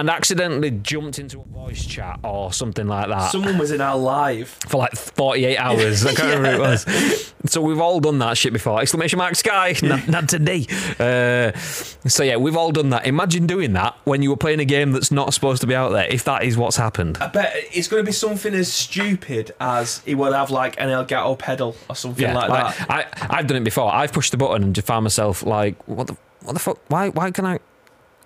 and 0.00 0.08
accidentally 0.10 0.70
jumped 0.70 1.18
into 1.18 1.40
a 1.40 1.44
voice 1.44 1.84
chat 1.84 2.20
or 2.22 2.52
something 2.52 2.86
like 2.86 3.08
that 3.08 3.30
Someone 3.32 3.58
was 3.58 3.70
in 3.72 3.80
our 3.80 3.96
live. 3.96 4.48
for 4.68 4.78
like 4.78 4.92
48 4.94 5.56
hours. 5.58 6.06
I 6.06 6.14
can't 6.14 6.36
remember 6.36 6.50
who 6.50 6.62
it 6.62 6.86
was. 6.86 7.32
So 7.46 7.62
we've 7.62 7.80
all 7.80 8.00
done 8.00 8.18
that 8.18 8.36
shit 8.36 8.52
before. 8.52 8.80
Exclamation 8.80 9.16
mark 9.16 9.36
sky. 9.36 9.74
Not, 9.82 10.08
not 10.08 10.28
today. 10.28 10.66
Uh, 10.98 11.56
so 11.56 12.22
yeah, 12.24 12.36
we've 12.36 12.56
all 12.56 12.72
done 12.72 12.90
that. 12.90 13.06
Imagine 13.06 13.46
doing 13.46 13.72
that 13.74 13.96
when 14.04 14.22
you 14.22 14.30
were 14.30 14.36
playing 14.36 14.58
a 14.60 14.64
game 14.64 14.90
that's 14.92 15.10
not 15.12 15.32
supposed 15.32 15.60
to 15.60 15.66
be 15.66 15.74
out 15.74 15.90
there. 15.90 16.04
If 16.06 16.24
that 16.24 16.42
is 16.42 16.58
what's 16.58 16.76
happened. 16.76 17.16
I 17.18 17.28
bet 17.28 17.54
it's 17.72 17.86
going 17.88 18.02
to 18.02 18.06
be 18.06 18.12
something 18.12 18.52
as 18.54 18.70
stupid 18.72 19.52
as 19.60 19.98
he 20.04 20.14
would 20.16 20.32
have 20.34 20.50
like 20.50 20.78
an 20.80 20.88
Elgato 20.88 21.38
pedal 21.38 21.76
or 21.88 21.94
something 21.96 22.22
Yeah, 22.22 22.34
like, 22.34 22.48
like, 22.50 22.76
that. 22.76 22.90
I, 23.30 23.38
I've 23.38 23.46
done 23.46 23.58
it 23.58 23.64
before. 23.64 23.90
I've 23.94 24.12
pushed 24.12 24.32
the 24.32 24.36
button 24.36 24.62
and 24.64 24.74
just 24.74 24.86
found 24.86 25.04
myself 25.04 25.42
like, 25.44 25.80
what 25.88 26.08
the, 26.08 26.16
what 26.42 26.52
the 26.54 26.58
fuck? 26.60 26.78
Why, 26.88 27.08
why 27.10 27.30
can 27.30 27.46
I? 27.46 27.60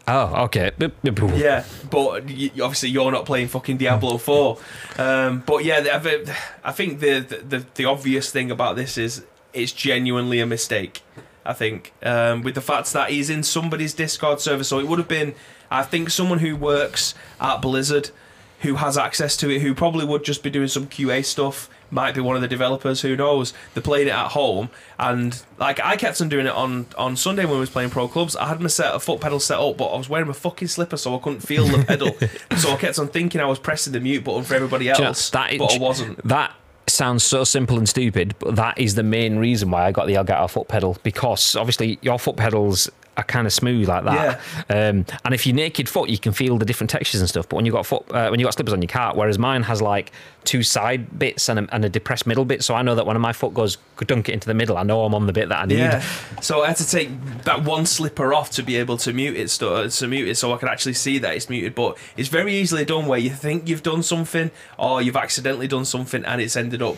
Oh, 0.08 0.44
okay. 0.44 0.72
Yeah, 1.36 1.64
but 1.90 2.22
obviously 2.22 2.88
you're 2.88 3.12
not 3.12 3.24
playing 3.24 3.48
fucking 3.48 3.76
Diablo 3.76 4.18
Four. 4.18 4.58
Um, 4.98 5.42
but 5.46 5.64
yeah, 5.64 6.00
I 6.64 6.72
think 6.72 7.00
the, 7.00 7.20
the 7.20 7.64
the 7.74 7.84
obvious 7.84 8.30
thing 8.30 8.50
about 8.50 8.76
this 8.76 8.98
is 8.98 9.24
it's 9.52 9.72
genuinely 9.72 10.40
a 10.40 10.46
mistake. 10.46 11.02
I 11.44 11.52
think 11.52 11.92
um, 12.02 12.42
with 12.42 12.54
the 12.54 12.60
fact 12.60 12.92
that 12.92 13.10
he's 13.10 13.28
in 13.30 13.42
somebody's 13.42 13.94
Discord 13.94 14.40
server, 14.40 14.64
so 14.64 14.78
it 14.78 14.86
would 14.86 14.98
have 14.98 15.08
been, 15.08 15.34
I 15.70 15.82
think, 15.82 16.10
someone 16.10 16.38
who 16.38 16.54
works 16.56 17.14
at 17.40 17.60
Blizzard, 17.60 18.10
who 18.60 18.76
has 18.76 18.96
access 18.96 19.36
to 19.38 19.50
it, 19.50 19.60
who 19.60 19.74
probably 19.74 20.04
would 20.04 20.24
just 20.24 20.42
be 20.42 20.50
doing 20.50 20.68
some 20.68 20.86
QA 20.86 21.24
stuff. 21.24 21.68
Might 21.92 22.14
be 22.14 22.20
one 22.22 22.36
of 22.36 22.42
the 22.42 22.48
developers, 22.48 23.02
who 23.02 23.14
knows? 23.14 23.52
They're 23.74 23.82
playing 23.82 24.08
it 24.08 24.14
at 24.14 24.32
home, 24.32 24.70
and 24.98 25.40
like 25.58 25.78
I 25.78 25.96
kept 25.96 26.20
on 26.22 26.28
doing 26.30 26.46
it 26.46 26.52
on 26.52 26.86
on 26.96 27.16
Sunday 27.16 27.44
when 27.44 27.54
we 27.54 27.60
was 27.60 27.70
playing 27.70 27.90
pro 27.90 28.08
clubs. 28.08 28.34
I 28.34 28.48
had 28.48 28.60
my 28.60 28.68
set 28.68 28.94
a 28.94 28.98
foot 28.98 29.20
pedal 29.20 29.38
set 29.38 29.60
up, 29.60 29.76
but 29.76 29.86
I 29.86 29.98
was 29.98 30.08
wearing 30.08 30.26
my 30.26 30.32
fucking 30.32 30.68
slipper, 30.68 30.96
so 30.96 31.14
I 31.14 31.18
couldn't 31.18 31.40
feel 31.40 31.66
the 31.66 31.84
pedal. 31.84 32.16
so 32.58 32.72
I 32.72 32.76
kept 32.76 32.98
on 32.98 33.08
thinking 33.08 33.40
I 33.40 33.44
was 33.44 33.58
pressing 33.58 33.92
the 33.92 34.00
mute 34.00 34.24
button 34.24 34.42
for 34.42 34.54
everybody 34.54 34.86
Do 34.86 34.88
you 34.88 34.98
know, 34.98 35.04
else, 35.08 35.30
but 35.30 35.74
I 35.74 35.78
wasn't. 35.78 36.26
That 36.26 36.54
sounds 36.88 37.24
so 37.24 37.44
simple 37.44 37.78
and 37.78 37.88
stupid, 37.88 38.34
but 38.38 38.56
that 38.56 38.78
is 38.78 38.94
the 38.94 39.02
main 39.02 39.36
reason 39.36 39.70
why 39.70 39.86
I 39.86 39.92
got 39.92 40.06
the 40.06 40.14
Elgato 40.14 40.48
foot 40.48 40.68
pedal 40.68 40.96
because 41.02 41.56
obviously 41.56 41.98
your 42.02 42.18
foot 42.18 42.36
pedals 42.36 42.90
are 43.16 43.24
kind 43.24 43.46
of 43.46 43.52
smooth 43.52 43.88
like 43.88 44.04
that. 44.04 44.40
Um, 44.70 45.04
and 45.24 45.34
if 45.34 45.46
you're 45.46 45.54
naked 45.54 45.88
foot, 45.88 46.08
you 46.08 46.18
can 46.18 46.32
feel 46.32 46.56
the 46.56 46.64
different 46.64 46.90
textures 46.90 47.20
and 47.20 47.28
stuff. 47.28 47.48
But 47.48 47.56
when 47.56 47.66
you've 47.66 47.74
got 47.74 47.84
foot, 47.84 48.10
uh, 48.10 48.28
when 48.28 48.40
you 48.40 48.46
got 48.46 48.54
slippers 48.54 48.72
on, 48.72 48.80
you 48.80 48.88
can't. 48.88 49.16
Whereas 49.16 49.38
mine 49.38 49.64
has 49.64 49.82
like 49.82 50.12
two 50.44 50.62
side 50.62 51.18
bits 51.18 51.48
and 51.48 51.60
a, 51.60 51.74
and 51.74 51.84
a 51.84 51.88
depressed 51.88 52.26
middle 52.26 52.44
bit, 52.44 52.64
so 52.64 52.74
I 52.74 52.82
know 52.82 52.94
that 52.94 53.06
when 53.06 53.20
my 53.20 53.32
foot 53.32 53.54
goes 53.54 53.76
dunk 54.06 54.28
it 54.28 54.32
into 54.32 54.46
the 54.46 54.54
middle, 54.54 54.76
I 54.76 54.82
know 54.82 55.04
I'm 55.04 55.14
on 55.14 55.26
the 55.26 55.32
bit 55.32 55.50
that 55.50 55.62
I 55.62 55.66
need. 55.66 55.78
Yeah. 55.78 56.00
So 56.40 56.62
I 56.62 56.68
had 56.68 56.76
to 56.78 56.88
take 56.88 57.10
that 57.44 57.62
one 57.62 57.86
slipper 57.86 58.32
off 58.34 58.50
to 58.52 58.62
be 58.62 58.76
able 58.76 58.96
to 58.98 59.12
mute 59.12 59.36
it, 59.36 59.50
sto- 59.50 59.88
to 59.88 60.08
mute 60.08 60.28
it, 60.28 60.36
so 60.36 60.52
I 60.52 60.56
could 60.56 60.68
actually 60.68 60.94
see 60.94 61.18
that 61.18 61.36
it's 61.36 61.50
muted. 61.50 61.74
But 61.74 61.98
it's 62.16 62.28
very 62.28 62.54
easily 62.54 62.84
done 62.84 63.06
where 63.06 63.18
you 63.18 63.30
think 63.30 63.68
you've 63.68 63.82
done 63.82 64.02
something, 64.02 64.50
or 64.78 65.02
you've 65.02 65.16
accidentally 65.16 65.68
done 65.68 65.84
something, 65.84 66.24
and 66.24 66.40
it's 66.40 66.56
ended 66.56 66.82
up 66.82 66.96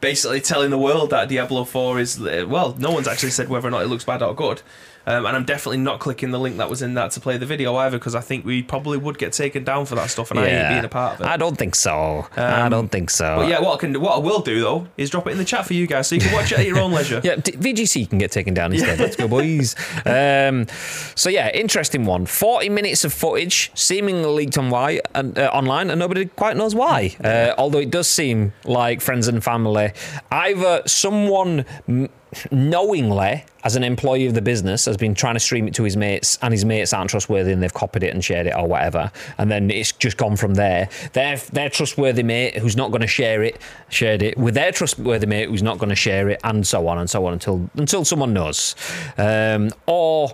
basically 0.00 0.40
telling 0.40 0.70
the 0.70 0.78
world 0.78 1.10
that 1.10 1.28
Diablo 1.28 1.64
Four 1.64 2.00
is 2.00 2.18
well. 2.18 2.74
No 2.78 2.90
one's 2.90 3.08
actually 3.08 3.30
said 3.30 3.48
whether 3.48 3.68
or 3.68 3.70
not 3.70 3.82
it 3.82 3.88
looks 3.88 4.04
bad 4.04 4.22
or 4.22 4.34
good. 4.34 4.62
Um, 5.06 5.24
and 5.26 5.36
I'm 5.36 5.44
definitely 5.44 5.78
not 5.78 5.98
clicking 5.98 6.30
the 6.30 6.38
link 6.38 6.58
that 6.58 6.68
was 6.68 6.82
in 6.82 6.94
that 6.94 7.10
to 7.12 7.20
play 7.20 7.36
the 7.38 7.46
video 7.46 7.74
either 7.76 7.98
because 7.98 8.14
I 8.14 8.20
think 8.20 8.44
we 8.44 8.62
probably 8.62 8.98
would 8.98 9.18
get 9.18 9.32
taken 9.32 9.64
down 9.64 9.86
for 9.86 9.94
that 9.94 10.10
stuff, 10.10 10.30
and 10.30 10.38
I 10.40 10.46
ain't 10.46 10.68
being 10.68 10.84
a 10.84 10.88
part 10.88 11.14
of 11.14 11.20
it. 11.22 11.26
I 11.26 11.36
don't 11.36 11.56
think 11.56 11.74
so. 11.74 12.26
I 12.36 12.62
Um, 12.62 12.70
don't 12.70 12.88
think 12.88 13.10
so. 13.10 13.36
but 13.36 13.48
yeah, 13.48 13.60
what 13.60 13.74
I 13.74 13.76
can 13.78 14.00
what 14.00 14.14
I 14.16 14.18
will 14.18 14.40
do 14.40 14.60
though 14.60 14.88
is 14.96 15.10
drop 15.10 15.26
it 15.26 15.30
in 15.30 15.38
the 15.38 15.44
chat 15.44 15.66
for 15.66 15.74
you 15.74 15.86
guys 15.86 16.06
so 16.08 16.14
you 16.16 16.20
can 16.20 16.32
watch 16.32 16.52
it 16.52 16.58
at 16.60 16.66
your 16.66 16.78
own 16.78 16.92
leisure. 16.92 17.20
Yeah, 17.24 17.36
VGC 17.36 18.08
can 18.10 18.18
get 18.18 18.30
taken 18.30 18.54
down 18.54 18.72
instead. 18.72 18.98
Let's 19.00 19.16
go, 19.16 19.26
boys. 19.28 19.74
Um, 20.06 20.66
so 21.14 21.28
yeah, 21.30 21.50
interesting 21.50 22.04
one. 22.04 22.26
Forty 22.26 22.68
minutes 22.68 23.04
of 23.04 23.12
footage, 23.12 23.70
seemingly 23.74 24.26
leaked 24.28 24.58
on 24.58 24.70
why 24.70 25.00
and 25.14 25.38
uh, 25.38 25.50
online, 25.52 25.90
and 25.90 25.98
nobody 25.98 26.26
quite 26.26 26.56
knows 26.56 26.74
why. 26.74 27.16
Uh, 27.22 27.54
although 27.58 27.78
it 27.78 27.90
does 27.90 28.08
seem 28.08 28.52
like 28.64 29.00
friends 29.00 29.28
and 29.28 29.42
family, 29.42 29.92
either 30.30 30.82
someone. 30.86 31.64
M- 31.88 32.08
knowingly 32.50 33.44
as 33.64 33.76
an 33.76 33.84
employee 33.84 34.26
of 34.26 34.34
the 34.34 34.42
business 34.42 34.84
has 34.84 34.96
been 34.96 35.14
trying 35.14 35.34
to 35.34 35.40
stream 35.40 35.66
it 35.66 35.74
to 35.74 35.82
his 35.82 35.96
mates 35.96 36.38
and 36.42 36.52
his 36.52 36.64
mates 36.64 36.92
aren't 36.92 37.10
trustworthy 37.10 37.52
and 37.52 37.62
they've 37.62 37.74
copied 37.74 38.02
it 38.02 38.14
and 38.14 38.24
shared 38.24 38.46
it 38.46 38.54
or 38.56 38.66
whatever 38.66 39.10
and 39.38 39.50
then 39.50 39.70
it's 39.70 39.92
just 39.92 40.16
gone 40.16 40.36
from 40.36 40.54
there 40.54 40.88
their 41.12 41.36
their 41.52 41.68
trustworthy 41.68 42.22
mate 42.22 42.56
who's 42.56 42.76
not 42.76 42.90
going 42.90 43.00
to 43.00 43.06
share 43.06 43.42
it 43.42 43.60
shared 43.88 44.22
it 44.22 44.36
with 44.38 44.54
their 44.54 44.72
trustworthy 44.72 45.26
mate 45.26 45.48
who's 45.48 45.62
not 45.62 45.78
going 45.78 45.90
to 45.90 45.96
share 45.96 46.28
it 46.28 46.40
and 46.44 46.66
so 46.66 46.86
on 46.86 46.98
and 46.98 47.10
so 47.10 47.26
on 47.26 47.32
until 47.32 47.68
until 47.74 48.04
someone 48.04 48.32
knows 48.32 48.74
um, 49.18 49.70
or 49.86 50.32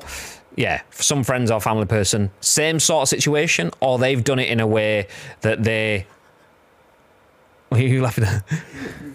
yeah, 0.56 0.80
some 0.90 1.22
friends 1.22 1.50
or 1.50 1.60
family 1.60 1.84
person, 1.84 2.30
same 2.40 2.80
sort 2.80 3.02
of 3.02 3.08
situation, 3.08 3.70
or 3.80 3.98
they've 3.98 4.24
done 4.24 4.38
it 4.38 4.48
in 4.48 4.58
a 4.58 4.66
way 4.66 5.06
that 5.42 5.62
they. 5.62 6.06
What 7.68 7.80
are 7.80 7.84
you 7.84 8.00
laughing 8.00 8.22
at? 8.22 8.44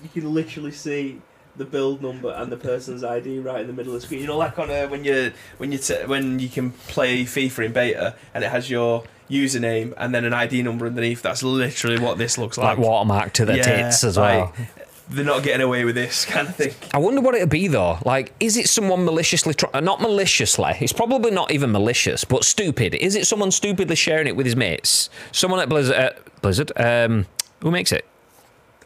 You 0.04 0.22
can 0.22 0.34
literally 0.34 0.74
see 0.74 1.22
the 1.64 1.70
build 1.70 2.02
number 2.02 2.32
and 2.32 2.52
the 2.52 2.58
person's 2.58 3.04
ID 3.04 3.40
right 3.40 3.62
in 3.62 3.68
the 3.68 3.74
middle 3.74 3.94
of 3.96 4.02
the 4.02 4.06
screen. 4.06 4.22
You 4.22 4.28
know, 4.28 4.38
like 4.38 4.58
on 4.60 4.70
a, 4.70 4.88
when 4.88 5.04
you 5.06 5.32
when 5.58 5.72
you 5.72 5.78
t- 5.78 6.06
when 6.06 6.40
you 6.40 6.50
can 6.50 6.72
play 6.72 7.24
FIFA 7.24 7.66
in 7.68 7.72
beta 7.74 8.16
and 8.34 8.44
it 8.44 8.50
has 8.52 8.70
your 8.70 9.04
username 9.30 9.94
and 9.98 10.14
then 10.14 10.26
an 10.26 10.34
ID 10.34 10.62
number 10.64 10.86
underneath. 10.88 11.22
That's 11.22 11.44
literally 11.44 12.00
what 12.00 12.18
this 12.18 12.38
looks 12.38 12.58
Like 12.58 12.78
like. 12.78 12.86
watermark 12.86 13.34
to 13.34 13.46
their 13.46 13.58
Yeah, 13.58 13.84
tits 13.84 14.04
as 14.04 14.18
like, 14.18 14.58
well. 14.58 14.68
They're 15.10 15.26
not 15.26 15.44
getting 15.44 15.62
away 15.62 15.84
with 15.84 15.96
this 15.96 16.24
kind 16.26 16.48
of 16.48 16.56
thing. 16.56 16.74
I 16.94 16.98
wonder 16.98 17.20
what 17.22 17.36
it'd 17.36 17.50
be 17.50 17.68
though. 17.68 17.98
Like, 18.06 18.34
is 18.40 18.56
it 18.58 18.68
someone 18.70 19.04
maliciously, 19.06 19.54
uh, 19.74 19.80
not 19.82 20.02
maliciously, 20.02 20.74
it's 20.80 20.94
probably 20.94 21.32
not 21.32 21.52
even 21.52 21.72
malicious, 21.72 22.24
but 22.24 22.44
stupid. 22.46 22.96
Is 22.96 23.16
it 23.16 23.28
someone 23.28 23.52
stupidly 23.52 23.96
sharing 23.96 24.28
it 24.28 24.36
with 24.36 24.46
his 24.46 24.56
mates? 24.56 25.10
Someone 25.34 25.60
at 25.60 25.68
Blizzard, 25.70 25.96
uh, 25.96 26.12
Blizzard, 26.42 26.72
um, 26.78 27.26
who 27.62 27.72
makes 27.72 27.92
it? 27.92 28.06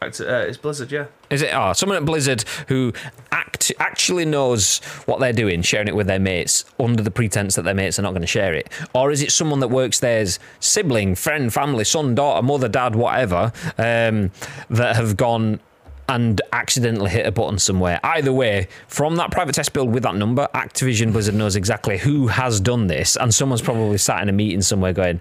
It's, 0.02 0.20
uh, 0.20 0.44
it's 0.46 0.58
Blizzard, 0.58 0.92
yeah. 0.92 1.06
Is 1.30 1.40
it? 1.40 1.50
Oh, 1.54 1.72
someone 1.72 1.96
at 1.96 2.04
Blizzard 2.04 2.44
who 2.68 2.92
act 3.32 3.72
actually 3.78 4.26
knows 4.26 4.78
what 5.06 5.20
they're 5.20 5.32
doing, 5.32 5.62
sharing 5.62 5.88
it 5.88 5.96
with 5.96 6.06
their 6.06 6.18
mates 6.18 6.66
under 6.78 7.02
the 7.02 7.10
pretense 7.10 7.54
that 7.54 7.62
their 7.62 7.74
mates 7.74 7.98
are 7.98 8.02
not 8.02 8.10
going 8.10 8.20
to 8.20 8.26
share 8.26 8.52
it, 8.52 8.70
or 8.94 9.10
is 9.10 9.22
it 9.22 9.32
someone 9.32 9.60
that 9.60 9.68
works 9.68 10.00
there's 10.00 10.38
sibling, 10.60 11.14
friend, 11.14 11.52
family, 11.52 11.84
son, 11.84 12.14
daughter, 12.14 12.42
mother, 12.42 12.68
dad, 12.68 12.94
whatever, 12.94 13.52
um, 13.78 14.30
that 14.68 14.96
have 14.96 15.16
gone 15.16 15.60
and 16.08 16.40
accidentally 16.52 17.10
hit 17.10 17.26
a 17.26 17.32
button 17.32 17.58
somewhere. 17.58 17.98
Either 18.04 18.32
way, 18.32 18.68
from 18.86 19.16
that 19.16 19.30
private 19.30 19.54
test 19.54 19.72
build 19.72 19.92
with 19.92 20.02
that 20.04 20.14
number, 20.14 20.48
Activision 20.54 21.12
Blizzard 21.12 21.34
knows 21.34 21.56
exactly 21.56 21.98
who 21.98 22.28
has 22.28 22.60
done 22.60 22.86
this, 22.86 23.16
and 23.16 23.34
someone's 23.34 23.62
probably 23.62 23.98
sat 23.98 24.22
in 24.22 24.28
a 24.28 24.32
meeting 24.32 24.62
somewhere 24.62 24.92
going, 24.92 25.20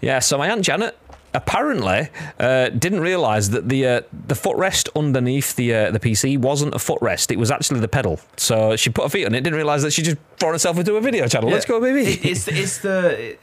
"Yeah, 0.00 0.20
so 0.20 0.38
my 0.38 0.48
aunt 0.50 0.62
Janet." 0.62 0.96
Apparently, 1.36 2.08
uh, 2.40 2.70
didn't 2.70 3.00
realise 3.00 3.48
that 3.48 3.68
the 3.68 3.86
uh, 3.86 4.00
the 4.26 4.34
footrest 4.34 4.88
underneath 4.96 5.54
the 5.56 5.74
uh, 5.74 5.90
the 5.90 6.00
PC 6.00 6.38
wasn't 6.38 6.74
a 6.74 6.78
footrest; 6.78 7.30
it 7.30 7.38
was 7.38 7.50
actually 7.50 7.80
the 7.80 7.88
pedal. 7.88 8.18
So 8.36 8.74
she 8.76 8.88
put 8.88 9.04
her 9.04 9.10
feet 9.10 9.26
on 9.26 9.34
it. 9.34 9.42
Didn't 9.42 9.56
realise 9.56 9.82
that 9.82 9.92
she 9.92 10.02
just 10.02 10.16
thrown 10.38 10.52
herself 10.52 10.78
into 10.78 10.96
a 10.96 11.00
video 11.00 11.26
channel. 11.28 11.50
Let's 11.50 11.66
go, 11.66 11.78
baby! 11.80 12.10
It, 12.12 12.24
it's 12.24 12.48
it's 12.48 12.78
the 12.78 13.36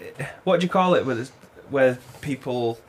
what 0.44 0.60
do 0.60 0.66
you 0.66 0.72
call 0.72 0.96
it? 0.96 1.06
Where 1.06 1.24
where 1.70 2.00
people 2.22 2.80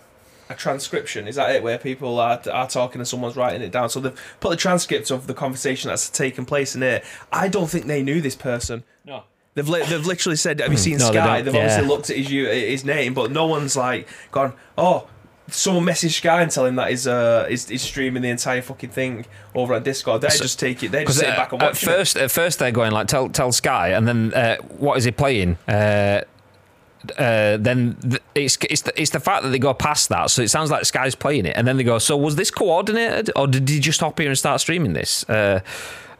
a 0.49 0.55
transcription 0.55 1.27
is 1.29 1.37
that 1.37 1.55
it? 1.55 1.63
Where 1.63 1.79
people 1.79 2.19
are 2.19 2.41
are 2.51 2.69
talking 2.69 3.01
and 3.01 3.09
someone's 3.09 3.37
writing 3.37 3.63
it 3.63 3.73
down. 3.73 3.91
So 3.91 4.01
they've 4.01 4.21
put 4.41 4.51
the 4.51 4.57
transcript 4.57 5.11
of 5.11 5.27
the 5.27 5.35
conversation 5.35 5.89
that's 5.89 6.09
taken 6.09 6.45
place 6.47 6.75
in 6.75 6.83
here. 6.83 7.03
I 7.31 7.49
don't 7.49 7.69
think 7.69 7.87
they 7.87 8.03
knew 8.03 8.21
this 8.21 8.37
person. 8.37 8.85
no. 9.05 9.25
They've 9.55 9.69
li- 9.69 9.85
they've 9.89 10.05
literally 10.05 10.37
said, 10.37 10.61
"Have 10.61 10.73
you 10.73 10.79
seen 10.79 10.99
No, 10.99 11.07
Sky?" 11.07 11.37
don't, 11.37 11.45
They've 11.45 11.55
yeah. 11.55 11.61
obviously 11.61 11.87
looked 11.87 12.11
at 12.11 12.17
his 12.17 12.29
his 12.29 12.85
name, 12.85 13.15
but 13.15 13.31
no 13.31 13.47
one's 13.47 13.77
like 13.77 14.09
gone. 14.33 14.53
Oh, 14.77 15.07
someone 15.49 15.85
messaged 15.85 16.15
Sky 16.19 16.43
and 16.43 16.51
tell 16.51 16.67
him 16.67 16.77
that 16.77 16.91
he's 16.91 17.07
uh 17.07 17.47
he's, 17.49 17.69
he's 17.69 17.83
streaming 17.83 18.23
the 18.23 18.31
entire 18.31 18.63
fucking 18.63 18.91
thing 18.91 19.27
over 19.55 19.75
on 19.75 19.83
Discord. 19.83 20.23
They 20.23 20.29
just 20.29 20.59
take 20.59 20.83
it. 20.83 20.91
They 20.91 21.05
just 21.05 21.19
sit 21.19 21.37
back 21.37 21.53
and 21.53 21.63
at 21.63 21.67
watch 21.67 21.83
it. 21.83 21.87
first, 21.87 22.17
at 22.17 22.31
first 22.31 22.59
they're 22.59 22.73
going 22.73 22.91
like 22.93 23.07
tell 23.07 23.29
tell 23.29 23.53
Sky, 23.53 23.91
and 23.91 24.09
then 24.09 24.35
uh, 24.35 24.57
what 24.79 24.99
is 24.99 25.05
he 25.05 25.11
playing? 25.13 25.57
Uh, 25.69 26.23
uh, 27.19 27.59
then 27.59 27.97
th- 28.01 28.23
it's 28.35 28.57
it's 28.69 28.81
the, 28.83 29.01
it's 29.01 29.11
the 29.11 29.21
fact 29.21 29.43
that 29.43 29.51
they 29.51 29.59
go 29.59 29.75
past 29.75 30.09
that, 30.09 30.31
so 30.31 30.41
it 30.43 30.49
sounds 30.49 30.71
like 30.71 30.85
Sky's 30.87 31.15
playing 31.15 31.45
it, 31.47 31.55
and 31.57 31.69
then 31.69 31.77
they 31.77 31.85
go, 31.85 31.99
so 31.99 32.17
was 32.17 32.37
this 32.37 32.51
coordinated, 32.51 33.31
or 33.37 33.47
did 33.47 33.69
he 33.69 33.79
just 33.79 34.01
hop 34.01 34.19
here 34.19 34.31
and 34.31 34.39
start 34.39 34.61
streaming 34.63 34.95
this? 34.95 35.23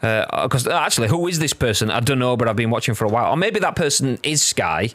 Because 0.05 0.27
uh, 0.33 0.49
'cause 0.49 0.67
actually, 0.69 1.09
who 1.09 1.27
is 1.29 1.39
this 1.39 1.53
person? 1.53 1.91
I 1.91 2.01
don't 2.01 2.19
know, 2.19 2.37
but 2.37 2.49
I've 2.49 2.57
been 2.57 2.71
watching 2.71 2.95
for 2.95 3.05
a 3.05 3.09
while, 3.09 3.33
or 3.33 3.37
maybe 3.37 3.61
that 3.61 3.77
person 3.77 4.19
is 4.23 4.43
Sky. 4.43 4.91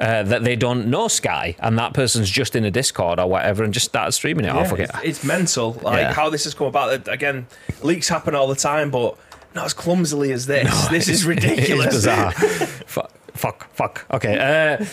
Uh, 0.00 0.22
that 0.22 0.42
they 0.42 0.56
don't 0.56 0.86
know 0.86 1.06
Sky, 1.06 1.54
and 1.60 1.78
that 1.78 1.92
person's 1.92 2.28
just 2.28 2.56
in 2.56 2.64
a 2.64 2.70
Discord 2.70 3.20
or 3.20 3.28
whatever, 3.28 3.62
and 3.62 3.74
just 3.74 3.86
started 3.86 4.10
streaming 4.12 4.46
it. 4.46 4.48
oh, 4.48 4.60
Yeah, 4.60 4.64
fuck 4.68 4.78
it. 4.80 4.90
it's, 4.94 5.04
it's 5.04 5.24
mental. 5.24 5.78
Like 5.82 6.00
Yeah. 6.00 6.12
how 6.14 6.30
this 6.30 6.44
has 6.44 6.54
come 6.54 6.66
about. 6.66 7.06
Again, 7.08 7.46
leaks 7.82 8.08
happen 8.08 8.34
all 8.34 8.48
the 8.48 8.56
time, 8.56 8.90
but 8.90 9.16
not 9.54 9.66
as 9.66 9.74
clumsily 9.74 10.32
as 10.32 10.46
this. 10.46 10.88
this 10.88 11.08
is 11.08 11.24
ridiculous. 11.26 11.86
It 11.86 11.88
is 11.88 11.94
bizarre. 12.06 13.08
fuck, 13.34 13.72
fuck. 13.74 14.06
Okay. 14.12 14.38
Uh, 14.38 14.84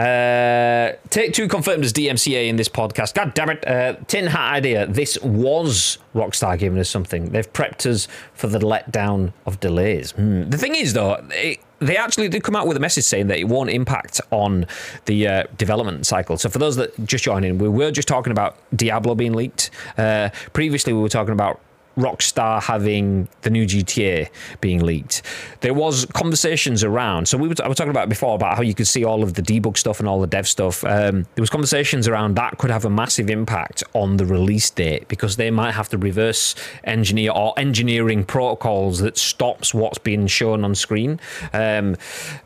uh, 0.00 0.92
take 1.10 1.32
two 1.32 1.46
confirmed 1.46 1.84
as 1.84 1.92
DMCA 1.92 2.48
in 2.48 2.56
this 2.56 2.68
podcast. 2.68 3.14
God 3.14 3.34
damn 3.34 3.50
it. 3.50 3.66
Uh, 3.66 3.94
tin 4.08 4.26
hat 4.26 4.54
idea. 4.54 4.86
This 4.86 5.18
was 5.22 5.98
Rockstar 6.14 6.58
giving 6.58 6.78
us 6.78 6.88
something. 6.88 7.30
They've 7.30 7.50
prepped 7.52 7.86
us 7.86 8.08
for 8.32 8.48
the 8.48 8.58
letdown 8.58 9.32
of 9.46 9.60
delays. 9.60 10.12
Hmm. 10.12 10.50
The 10.50 10.58
thing 10.58 10.74
is, 10.74 10.94
though, 10.94 11.24
it, 11.30 11.60
they 11.78 11.96
actually 11.96 12.28
did 12.28 12.42
come 12.42 12.56
out 12.56 12.66
with 12.66 12.76
a 12.76 12.80
message 12.80 13.04
saying 13.04 13.28
that 13.28 13.38
it 13.38 13.44
won't 13.44 13.70
impact 13.70 14.20
on 14.30 14.66
the 15.04 15.28
uh, 15.28 15.44
development 15.56 16.06
cycle. 16.06 16.36
So, 16.38 16.48
for 16.48 16.58
those 16.58 16.76
that 16.76 17.04
just 17.04 17.24
joined 17.24 17.44
in, 17.44 17.58
we 17.58 17.68
were 17.68 17.90
just 17.90 18.08
talking 18.08 18.30
about 18.32 18.56
Diablo 18.76 19.14
being 19.14 19.34
leaked. 19.34 19.70
Uh, 19.96 20.30
previously, 20.52 20.92
we 20.92 21.00
were 21.00 21.08
talking 21.08 21.32
about 21.32 21.60
Rockstar 21.96 22.62
having 22.62 23.28
the 23.42 23.50
new 23.50 23.66
GTA 23.66 24.28
being 24.60 24.80
leaked. 24.80 25.22
There 25.60 25.74
was 25.74 26.06
conversations 26.06 26.82
around. 26.82 27.28
So 27.28 27.38
we 27.38 27.48
were, 27.48 27.54
I 27.62 27.68
was 27.68 27.76
talking 27.76 27.90
about 27.90 28.08
before 28.08 28.34
about 28.34 28.56
how 28.56 28.62
you 28.62 28.74
could 28.74 28.86
see 28.86 29.04
all 29.04 29.22
of 29.22 29.34
the 29.34 29.42
debug 29.42 29.76
stuff 29.76 30.00
and 30.00 30.08
all 30.08 30.20
the 30.20 30.26
dev 30.26 30.48
stuff. 30.48 30.84
Um, 30.84 31.26
there 31.34 31.42
was 31.42 31.50
conversations 31.50 32.08
around 32.08 32.36
that 32.36 32.58
could 32.58 32.70
have 32.70 32.84
a 32.84 32.90
massive 32.90 33.30
impact 33.30 33.82
on 33.92 34.16
the 34.16 34.26
release 34.26 34.70
date 34.70 35.08
because 35.08 35.36
they 35.36 35.50
might 35.50 35.72
have 35.72 35.88
to 35.90 35.98
reverse 35.98 36.54
engineer 36.84 37.30
or 37.32 37.54
engineering 37.58 38.24
protocols 38.24 38.98
that 38.98 39.16
stops 39.16 39.72
what's 39.72 39.98
being 39.98 40.26
shown 40.26 40.64
on 40.64 40.74
screen, 40.74 41.20
um, 41.52 41.96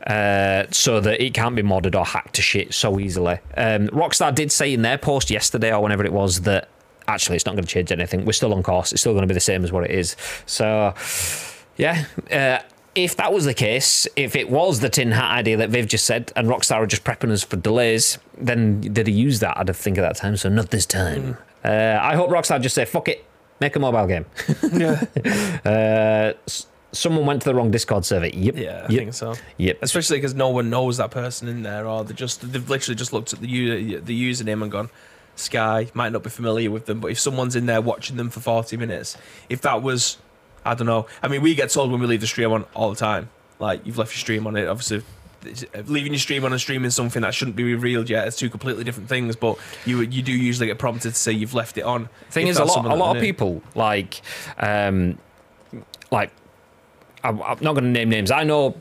uh, 0.07 0.65
so 0.71 0.99
that 0.99 1.23
it 1.23 1.33
can't 1.33 1.55
be 1.55 1.63
modded 1.63 1.95
or 1.95 2.05
hacked 2.05 2.35
to 2.35 2.41
shit 2.41 2.73
so 2.73 2.99
easily. 2.99 3.39
Um, 3.57 3.87
Rockstar 3.87 4.33
did 4.33 4.51
say 4.51 4.73
in 4.73 4.81
their 4.81 4.97
post 4.97 5.29
yesterday 5.29 5.73
or 5.73 5.81
whenever 5.81 6.05
it 6.05 6.13
was 6.13 6.41
that 6.41 6.69
actually 7.09 7.35
it's 7.35 7.45
not 7.45 7.55
going 7.55 7.65
to 7.65 7.69
change 7.69 7.91
anything. 7.91 8.23
We're 8.25 8.31
still 8.33 8.53
on 8.53 8.63
course. 8.63 8.91
It's 8.93 9.01
still 9.01 9.13
going 9.13 9.23
to 9.23 9.27
be 9.27 9.33
the 9.33 9.39
same 9.39 9.63
as 9.63 9.71
what 9.71 9.83
it 9.83 9.91
is. 9.91 10.15
So, 10.45 10.93
yeah. 11.77 12.05
Uh, 12.31 12.59
if 12.95 13.15
that 13.17 13.31
was 13.31 13.45
the 13.45 13.53
case, 13.53 14.07
if 14.15 14.35
it 14.35 14.49
was 14.49 14.79
the 14.79 14.89
tin 14.89 15.11
hat 15.11 15.31
idea 15.31 15.57
that 15.57 15.69
Viv 15.69 15.87
just 15.87 16.05
said, 16.05 16.31
and 16.35 16.47
Rockstar 16.47 16.77
are 16.77 16.87
just 16.87 17.03
prepping 17.03 17.31
us 17.31 17.43
for 17.43 17.55
delays, 17.55 18.17
then 18.37 18.81
did 18.81 19.07
he 19.07 19.13
use 19.13 19.39
that? 19.41 19.57
I'd 19.57 19.67
have 19.67 19.77
think 19.77 19.97
at 19.97 20.01
that 20.01 20.15
time. 20.17 20.35
So 20.37 20.49
not 20.49 20.69
this 20.71 20.85
time. 20.85 21.37
Uh, 21.63 21.99
I 22.01 22.15
hope 22.15 22.29
Rockstar 22.29 22.59
just 22.61 22.75
say 22.75 22.85
fuck 22.85 23.07
it, 23.07 23.23
make 23.61 23.75
a 23.75 23.79
mobile 23.79 24.07
game. 24.07 24.25
yeah, 24.73 25.03
Uh, 25.65 26.33
someone 26.91 27.25
went 27.27 27.41
to 27.43 27.49
the 27.49 27.53
wrong 27.55 27.69
Discord 27.69 28.03
server. 28.05 28.27
Yep. 28.27 28.57
yeah, 28.57 28.85
I 28.89 28.91
Yep. 28.91 28.99
think 28.99 29.13
so. 29.13 29.35
Yep. 29.57 29.77
Especially 29.81 30.17
because 30.17 30.33
no 30.33 30.49
one 30.49 30.69
knows 30.69 30.97
that 30.97 31.11
person 31.11 31.47
in 31.47 31.61
there, 31.63 31.85
or 31.87 32.03
they 32.03 32.13
just 32.15 32.51
they've 32.51 32.67
literally 32.69 32.95
just 32.95 33.13
looked 33.13 33.33
at 33.33 33.39
the 33.39 33.97
the 33.97 34.29
username 34.31 34.63
and 34.63 34.71
gone. 34.71 34.89
Sky 35.39 35.89
might 35.93 36.11
not 36.11 36.23
be 36.23 36.29
familiar 36.29 36.69
with 36.69 36.85
them, 36.85 36.99
but 36.99 37.11
if 37.11 37.19
someone's 37.19 37.55
in 37.55 37.65
there 37.65 37.81
watching 37.81 38.17
them 38.17 38.29
for 38.29 38.39
forty 38.39 38.77
minutes, 38.77 39.17
if 39.49 39.61
that 39.61 39.81
was, 39.81 40.17
I 40.65 40.75
don't 40.75 40.87
know. 40.87 41.07
I 41.23 41.27
mean, 41.27 41.41
we 41.41 41.55
get 41.55 41.69
told 41.69 41.91
when 41.91 41.99
we 41.99 42.07
leave 42.07 42.21
the 42.21 42.27
stream 42.27 42.51
on 42.51 42.65
all 42.73 42.89
the 42.89 42.95
time, 42.95 43.29
like 43.59 43.85
you've 43.85 43.97
left 43.97 44.11
your 44.13 44.19
stream 44.19 44.45
on 44.47 44.55
it. 44.55 44.67
Obviously, 44.67 45.03
leaving 45.85 46.11
your 46.11 46.19
stream 46.19 46.43
on 46.43 46.51
and 46.51 46.59
streaming 46.59 46.91
something 46.91 47.21
that 47.21 47.33
shouldn't 47.33 47.55
be 47.55 47.63
revealed 47.63 48.09
yet. 48.09 48.27
It's 48.27 48.37
two 48.37 48.49
completely 48.49 48.83
different 48.83 49.09
things, 49.09 49.35
but 49.35 49.57
you 49.85 50.01
you 50.01 50.21
do 50.21 50.33
usually 50.33 50.67
get 50.67 50.77
prompted 50.77 51.11
to 51.11 51.15
say 51.15 51.31
you've 51.31 51.53
left 51.53 51.77
it 51.77 51.83
on. 51.83 52.09
thing 52.29 52.47
is, 52.47 52.57
a 52.57 52.65
lot, 52.65 52.85
a 52.85 52.95
lot 52.95 53.15
of 53.15 53.21
people 53.21 53.61
like, 53.75 54.21
um, 54.57 55.17
like, 56.11 56.31
I'm, 57.23 57.41
I'm 57.41 57.57
not 57.61 57.73
going 57.73 57.85
to 57.85 57.89
name 57.89 58.09
names. 58.09 58.31
I 58.31 58.43
know 58.43 58.75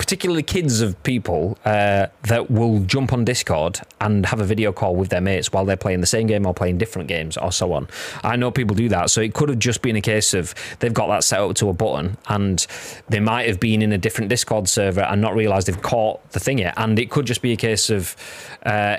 particularly 0.00 0.42
kids 0.42 0.80
of 0.80 1.00
people 1.02 1.58
uh, 1.66 2.06
that 2.22 2.50
will 2.50 2.80
jump 2.84 3.12
on 3.12 3.22
Discord 3.22 3.80
and 4.00 4.24
have 4.24 4.40
a 4.40 4.44
video 4.44 4.72
call 4.72 4.96
with 4.96 5.10
their 5.10 5.20
mates 5.20 5.52
while 5.52 5.66
they're 5.66 5.76
playing 5.76 6.00
the 6.00 6.06
same 6.06 6.26
game 6.26 6.46
or 6.46 6.54
playing 6.54 6.78
different 6.78 7.06
games 7.06 7.36
or 7.36 7.52
so 7.52 7.74
on. 7.74 7.86
I 8.24 8.36
know 8.36 8.50
people 8.50 8.74
do 8.74 8.88
that, 8.88 9.10
so 9.10 9.20
it 9.20 9.34
could 9.34 9.50
have 9.50 9.58
just 9.58 9.82
been 9.82 9.96
a 9.96 10.00
case 10.00 10.32
of 10.32 10.54
they've 10.78 10.94
got 10.94 11.08
that 11.08 11.22
set 11.22 11.38
up 11.38 11.54
to 11.56 11.68
a 11.68 11.74
button 11.74 12.16
and 12.28 12.66
they 13.10 13.20
might 13.20 13.46
have 13.46 13.60
been 13.60 13.82
in 13.82 13.92
a 13.92 13.98
different 13.98 14.30
Discord 14.30 14.70
server 14.70 15.02
and 15.02 15.20
not 15.20 15.34
realised 15.34 15.68
they've 15.68 15.82
caught 15.82 16.26
the 16.30 16.40
thing 16.40 16.60
yet. 16.60 16.72
And 16.78 16.98
it 16.98 17.10
could 17.10 17.26
just 17.26 17.42
be 17.42 17.52
a 17.52 17.56
case 17.56 17.90
of 17.90 18.16
uh, 18.64 18.96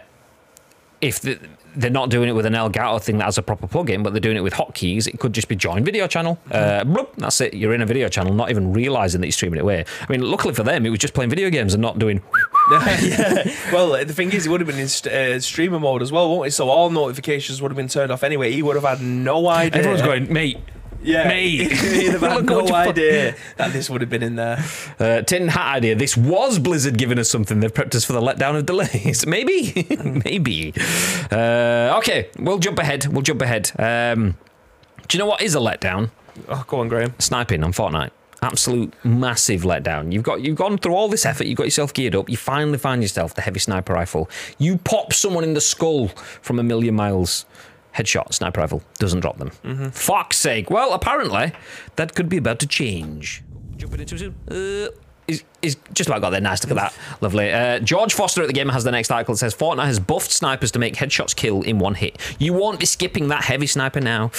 if 1.02 1.20
the, 1.20 1.40
they're 1.76 1.90
not 1.90 2.10
doing 2.10 2.30
it 2.30 2.34
with 2.34 2.46
an 2.46 2.54
Elgato 2.54 3.02
thing 3.02 3.18
that 3.20 3.26
has 3.26 3.38
a 3.38 3.42
proper 3.42 3.68
plugin, 3.68 4.04
but 4.04 4.14
they're 4.14 4.20
doing 4.20 4.38
it 4.38 4.42
with 4.42 4.54
hotkeys. 4.54 5.08
It 5.08 5.20
could 5.20 5.34
just 5.34 5.48
be 5.48 5.56
join 5.56 5.84
video 5.84 6.08
channel. 6.08 6.40
Uh, 6.52 6.84
bloop, 6.84 7.10
that's 7.18 7.40
it. 7.42 7.54
You're 7.54 7.74
in 7.74 7.82
a 7.82 7.86
video 7.86 8.10
channel, 8.10 8.34
not 8.34 8.50
even 8.50 8.74
realizing 8.74 9.22
that 9.22 9.28
you're 9.28 9.32
streaming 9.32 9.60
it 9.60 9.64
away. 9.64 9.86
I 10.02 10.12
mean, 10.12 10.22
luckily 10.22 10.54
for 10.54 10.64
them, 10.64 10.86
it 10.86 10.90
was 10.90 11.00
just 11.00 11.14
playing 11.14 11.30
video 11.30 11.50
games 11.50 11.74
and 11.74 11.82
not 11.82 12.00
doing. 12.00 12.22
yeah. 12.72 13.44
Well, 13.72 13.92
the 14.06 14.14
thing 14.14 14.32
is, 14.34 14.46
it 14.46 14.50
would 14.50 14.60
have 14.62 14.68
been 14.68 14.80
in 14.80 14.88
st- 14.88 15.14
uh, 15.14 15.40
streamer 15.40 15.80
mode 15.80 16.02
as 16.02 16.12
well, 16.12 16.30
won't 16.30 16.46
he? 16.46 16.52
So 16.52 16.70
all 16.70 16.90
notifications 16.90 17.62
would 17.62 17.72
have 17.72 17.78
been 17.78 17.88
turned 17.88 18.12
off 18.12 18.24
anyway. 18.24 18.52
He 18.52 18.62
would 18.62 18.76
have 18.76 18.84
had 18.86 19.02
no 19.02 19.48
idea. 19.48 19.80
Everyone's 19.80 20.02
going, 20.02 20.32
mate. 20.32 20.58
Yeah, 21.04 21.28
mate. 21.28 21.72
He'd 21.72 22.12
have 22.12 22.22
had 22.22 22.46
no 22.46 22.60
what 22.60 22.68
you 22.68 22.74
put- 22.74 22.88
idea 22.90 23.36
that 23.58 23.74
this 23.74 23.90
would 23.90 24.02
have 24.02 24.10
been 24.10 24.24
in 24.24 24.36
there. 24.36 24.64
Uh, 25.00 25.22
tin 25.22 25.48
hat 25.48 25.76
idea. 25.78 25.96
This 25.96 26.16
was 26.18 26.60
Blizzard 26.60 26.98
giving 26.98 27.18
us 27.20 27.30
something. 27.30 27.60
They've 27.60 27.74
prepped 27.74 27.96
us 27.96 28.06
for 28.06 28.14
the 28.14 28.22
letdown 28.22 28.58
of 28.58 28.66
delays. 28.66 29.26
Maybe, 29.32 29.88
maybe. 30.26 30.74
Uh, 31.32 31.96
okay, 32.00 32.30
we'll 32.40 32.60
jump 32.60 32.80
ahead. 32.80 33.08
We'll 33.08 33.22
jump 33.22 33.42
ahead. 33.42 33.72
Um, 33.80 34.38
do 35.08 35.18
you 35.18 35.20
know 35.20 35.28
what 35.28 35.42
is 35.42 35.56
a 35.56 35.60
letdown? 35.60 36.12
Oh, 36.48 36.64
go 36.68 36.80
on, 36.80 36.88
Graham. 36.88 37.14
sniping 37.20 37.64
on 37.64 37.74
Fortnite. 37.74 38.12
Absolute 38.44 38.94
massive 39.04 39.62
letdown. 39.62 40.12
You've 40.12 40.24
got 40.24 40.42
you've 40.42 40.56
gone 40.58 40.78
through 40.80 40.96
all 40.96 41.08
this 41.08 41.28
effort. 41.28 41.46
You've 41.46 41.58
got 41.58 41.66
yourself 41.66 41.94
geared 41.94 42.16
up. 42.16 42.28
You 42.28 42.38
finally 42.38 42.80
find 42.80 43.02
yourself 43.04 43.36
the 43.36 43.42
heavy 43.42 43.60
sniper 43.60 43.94
rifle. 43.94 44.30
You 44.58 44.78
pop 44.80 45.14
someone 45.14 45.44
in 45.44 45.54
the 45.54 45.62
skull 45.62 46.08
from 46.42 46.58
a 46.58 46.64
million 46.64 46.96
miles. 46.96 47.46
Headshot 47.96 48.34
sniper 48.34 48.62
rifle 48.62 48.82
doesn't 49.00 49.20
drop 49.20 49.38
them. 49.38 49.92
Fuck's 49.92 50.38
sake. 50.38 50.70
Well, 50.70 50.94
apparently 50.94 51.52
that 51.98 52.16
could 52.16 52.30
be 52.30 52.38
about 52.38 52.60
to 52.60 52.68
change. 52.68 53.44
Jumping 53.78 54.00
into 54.02 54.18
soon. 54.18 54.36
Uh, 54.50 54.92
He's, 55.28 55.46
he's 55.62 55.78
just 55.94 56.10
about 56.10 56.20
got 56.20 56.32
there. 56.32 56.42
Nice. 56.42 56.62
Look 56.66 56.78
at 56.78 56.92
that. 56.92 57.22
Lovely. 57.22 57.54
Uh, 57.54 57.80
George 57.80 58.14
Foster 58.14 58.42
at 58.42 58.48
the 58.48 58.54
game 58.54 58.68
has 58.68 58.84
the 58.84 58.92
next 58.92 59.12
article. 59.12 59.34
It 59.34 59.38
says 59.38 59.56
Fortnite 59.56 59.86
has 59.86 59.98
buffed 59.98 60.32
snipers 60.32 60.72
to 60.72 60.80
make 60.80 60.96
headshots 60.96 61.34
kill 61.34 61.62
in 61.62 61.80
one 61.80 61.96
hit. 61.96 62.18
You 62.38 62.52
won't 62.54 62.82
be 62.82 62.86
skipping 62.86 63.30
that 63.30 63.46
heavy 63.46 63.68
sniper 63.68 64.02
now. 64.02 64.32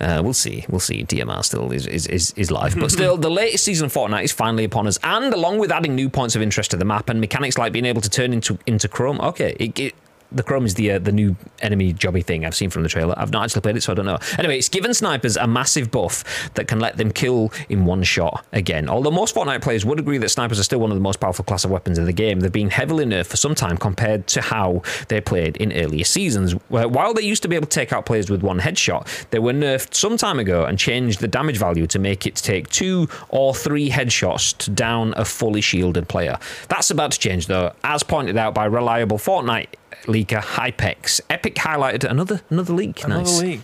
Uh, 0.00 0.22
we'll 0.24 0.32
see. 0.32 0.64
We'll 0.68 0.80
see. 0.80 1.04
DMR 1.04 1.44
still 1.44 1.70
is, 1.70 1.86
is, 1.86 2.08
is, 2.08 2.32
is 2.36 2.50
live. 2.50 2.76
But 2.76 2.90
still, 2.90 3.16
the 3.16 3.30
latest 3.30 3.64
season 3.64 3.86
of 3.86 3.92
Fortnite 3.92 4.24
is 4.24 4.32
finally 4.32 4.64
upon 4.64 4.88
us. 4.88 4.98
And 5.04 5.32
along 5.32 5.58
with 5.58 5.70
adding 5.70 5.94
new 5.94 6.08
points 6.08 6.34
of 6.34 6.42
interest 6.42 6.72
to 6.72 6.76
the 6.76 6.84
map 6.84 7.08
and 7.08 7.20
mechanics 7.20 7.56
like 7.56 7.72
being 7.72 7.84
able 7.84 8.00
to 8.00 8.10
turn 8.10 8.32
into, 8.32 8.58
into 8.66 8.88
Chrome, 8.88 9.20
okay, 9.20 9.54
it, 9.60 9.78
it, 9.78 9.94
the 10.34 10.42
Chrome 10.42 10.66
is 10.66 10.74
the 10.74 10.92
uh, 10.92 10.98
the 10.98 11.12
new 11.12 11.36
enemy 11.60 11.92
jobby 11.94 12.24
thing 12.24 12.44
I've 12.44 12.54
seen 12.54 12.70
from 12.70 12.82
the 12.82 12.88
trailer. 12.88 13.14
I've 13.16 13.30
not 13.30 13.44
actually 13.44 13.62
played 13.62 13.76
it, 13.76 13.82
so 13.82 13.92
I 13.92 13.94
don't 13.94 14.06
know. 14.06 14.18
Anyway, 14.38 14.58
it's 14.58 14.68
given 14.68 14.92
snipers 14.92 15.36
a 15.36 15.46
massive 15.46 15.90
buff 15.90 16.50
that 16.54 16.68
can 16.68 16.80
let 16.80 16.96
them 16.96 17.12
kill 17.12 17.52
in 17.68 17.84
one 17.84 18.02
shot 18.02 18.44
again. 18.52 18.88
Although 18.88 19.10
most 19.10 19.34
Fortnite 19.34 19.62
players 19.62 19.84
would 19.84 19.98
agree 19.98 20.18
that 20.18 20.28
snipers 20.28 20.58
are 20.58 20.64
still 20.64 20.80
one 20.80 20.90
of 20.90 20.96
the 20.96 21.02
most 21.02 21.20
powerful 21.20 21.44
class 21.44 21.64
of 21.64 21.70
weapons 21.70 21.98
in 21.98 22.04
the 22.04 22.12
game, 22.12 22.40
they've 22.40 22.52
been 22.52 22.70
heavily 22.70 23.04
nerfed 23.04 23.26
for 23.26 23.36
some 23.36 23.54
time 23.54 23.76
compared 23.76 24.26
to 24.28 24.40
how 24.40 24.82
they 25.08 25.20
played 25.20 25.56
in 25.58 25.72
earlier 25.72 26.04
seasons. 26.04 26.52
While 26.68 27.14
they 27.14 27.22
used 27.22 27.42
to 27.42 27.48
be 27.48 27.56
able 27.56 27.66
to 27.66 27.74
take 27.74 27.92
out 27.92 28.06
players 28.06 28.30
with 28.30 28.42
one 28.42 28.60
headshot, 28.60 29.30
they 29.30 29.38
were 29.38 29.52
nerfed 29.52 29.94
some 29.94 30.16
time 30.16 30.38
ago 30.38 30.64
and 30.64 30.78
changed 30.78 31.20
the 31.20 31.28
damage 31.28 31.58
value 31.58 31.86
to 31.86 31.98
make 31.98 32.26
it 32.26 32.36
take 32.36 32.68
two 32.68 33.08
or 33.28 33.54
three 33.54 33.90
headshots 33.90 34.56
to 34.58 34.70
down 34.70 35.14
a 35.16 35.24
fully 35.24 35.60
shielded 35.60 36.08
player. 36.08 36.38
That's 36.68 36.90
about 36.90 37.12
to 37.12 37.18
change 37.18 37.46
though, 37.46 37.72
as 37.84 38.02
pointed 38.02 38.36
out 38.36 38.54
by 38.54 38.64
reliable 38.64 39.18
Fortnite 39.18 39.68
leaker 40.06 40.40
Hypex. 40.40 41.20
Epic 41.30 41.54
highlighted 41.56 42.08
another 42.08 42.42
another 42.50 42.72
leak. 42.72 43.04
Another 43.04 43.22
nice. 43.22 43.40
league. 43.40 43.60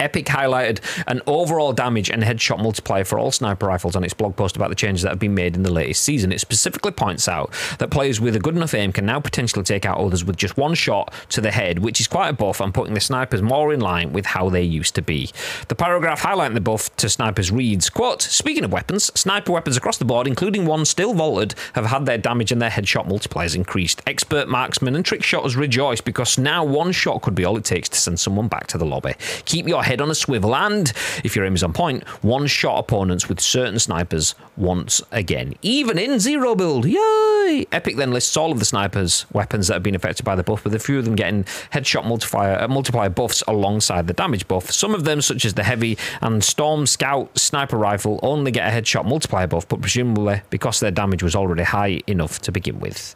Epic 0.00 0.26
highlighted 0.26 0.80
an 1.06 1.20
overall 1.26 1.72
damage 1.72 2.10
and 2.10 2.22
headshot 2.22 2.62
multiplier 2.62 3.04
for 3.04 3.18
all 3.18 3.30
sniper 3.30 3.66
rifles 3.66 3.96
on 3.96 4.04
its 4.04 4.14
blog 4.14 4.36
post 4.36 4.56
about 4.56 4.68
the 4.68 4.74
changes 4.74 5.02
that 5.02 5.10
have 5.10 5.18
been 5.18 5.34
made 5.34 5.56
in 5.56 5.62
the 5.62 5.72
latest 5.72 6.02
season. 6.02 6.32
It 6.32 6.40
specifically 6.40 6.92
points 6.92 7.28
out 7.28 7.52
that 7.78 7.90
players 7.90 8.20
with 8.20 8.36
a 8.36 8.40
good 8.40 8.56
enough 8.56 8.74
aim 8.74 8.92
can 8.92 9.06
now 9.06 9.20
potentially 9.20 9.64
take 9.64 9.84
out 9.84 9.98
others 9.98 10.24
with 10.24 10.36
just 10.36 10.56
one 10.56 10.74
shot 10.74 11.12
to 11.30 11.40
the 11.40 11.50
head, 11.50 11.78
which 11.78 12.00
is 12.00 12.08
quite 12.08 12.28
a 12.28 12.32
buff 12.32 12.60
and 12.60 12.74
putting 12.74 12.94
the 12.94 13.00
snipers 13.00 13.42
more 13.42 13.72
in 13.72 13.80
line 13.80 14.12
with 14.12 14.26
how 14.26 14.48
they 14.48 14.62
used 14.62 14.94
to 14.94 15.02
be. 15.02 15.30
The 15.68 15.74
paragraph 15.74 16.22
highlighting 16.22 16.54
the 16.54 16.60
buff 16.60 16.94
to 16.96 17.08
snipers 17.08 17.50
reads, 17.50 17.90
quote, 17.90 18.22
Speaking 18.22 18.64
of 18.64 18.72
weapons, 18.72 19.04
sniper 19.18 19.52
weapons 19.52 19.76
across 19.76 19.98
the 19.98 20.04
board, 20.04 20.26
including 20.26 20.66
one 20.66 20.84
still 20.84 21.14
vaulted, 21.14 21.54
have 21.74 21.86
had 21.86 22.06
their 22.06 22.18
damage 22.18 22.52
and 22.52 22.60
their 22.60 22.70
headshot 22.70 23.06
multipliers 23.06 23.54
increased. 23.54 24.02
Expert 24.06 24.48
marksmen 24.48 24.96
and 24.96 25.04
trick 25.04 25.22
shotters 25.22 25.56
rejoice 25.56 26.00
because 26.00 26.38
now 26.38 26.64
one 26.64 26.92
shot 26.92 27.22
could 27.22 27.34
be 27.34 27.44
all 27.44 27.56
it 27.56 27.64
takes 27.64 27.88
to 27.88 27.98
send 27.98 28.18
someone 28.18 28.48
back 28.48 28.66
to 28.68 28.78
the 28.78 28.84
lobby. 28.84 29.14
Keep 29.44 29.68
your 29.68 29.73
head 29.82 30.00
on 30.00 30.10
a 30.10 30.14
swivel 30.14 30.54
and, 30.54 30.92
if 31.24 31.34
your 31.34 31.44
aim 31.44 31.54
is 31.54 31.62
on 31.62 31.72
point, 31.72 32.06
one 32.22 32.46
shot 32.46 32.78
opponents 32.78 33.28
with 33.28 33.40
certain 33.40 33.78
snipers 33.78 34.34
once 34.56 35.02
again. 35.10 35.54
Even 35.62 35.98
in 35.98 36.18
zero 36.18 36.54
build. 36.54 36.86
Yay! 36.86 37.66
Epic 37.72 37.96
then 37.96 38.12
lists 38.12 38.36
all 38.36 38.52
of 38.52 38.58
the 38.58 38.64
snipers' 38.64 39.26
weapons 39.32 39.68
that 39.68 39.74
have 39.74 39.82
been 39.82 39.94
affected 39.94 40.24
by 40.24 40.34
the 40.34 40.42
buff, 40.42 40.64
with 40.64 40.74
a 40.74 40.78
few 40.78 40.98
of 40.98 41.04
them 41.04 41.14
getting 41.14 41.44
headshot 41.72 42.06
multiplier, 42.06 42.60
uh, 42.60 42.68
multiplier 42.68 43.08
buffs 43.08 43.42
alongside 43.48 44.06
the 44.06 44.12
damage 44.12 44.46
buff. 44.48 44.70
Some 44.70 44.94
of 44.94 45.04
them, 45.04 45.20
such 45.20 45.44
as 45.44 45.54
the 45.54 45.64
heavy 45.64 45.98
and 46.20 46.42
storm 46.42 46.86
scout 46.86 47.38
sniper 47.38 47.76
rifle, 47.76 48.20
only 48.22 48.50
get 48.50 48.68
a 48.68 48.80
headshot 48.80 49.04
multiplier 49.04 49.46
buff, 49.46 49.68
but 49.68 49.80
presumably 49.80 50.42
because 50.50 50.80
their 50.80 50.90
damage 50.90 51.22
was 51.22 51.34
already 51.34 51.64
high 51.64 52.00
enough 52.06 52.38
to 52.40 52.52
begin 52.52 52.80
with. 52.80 53.14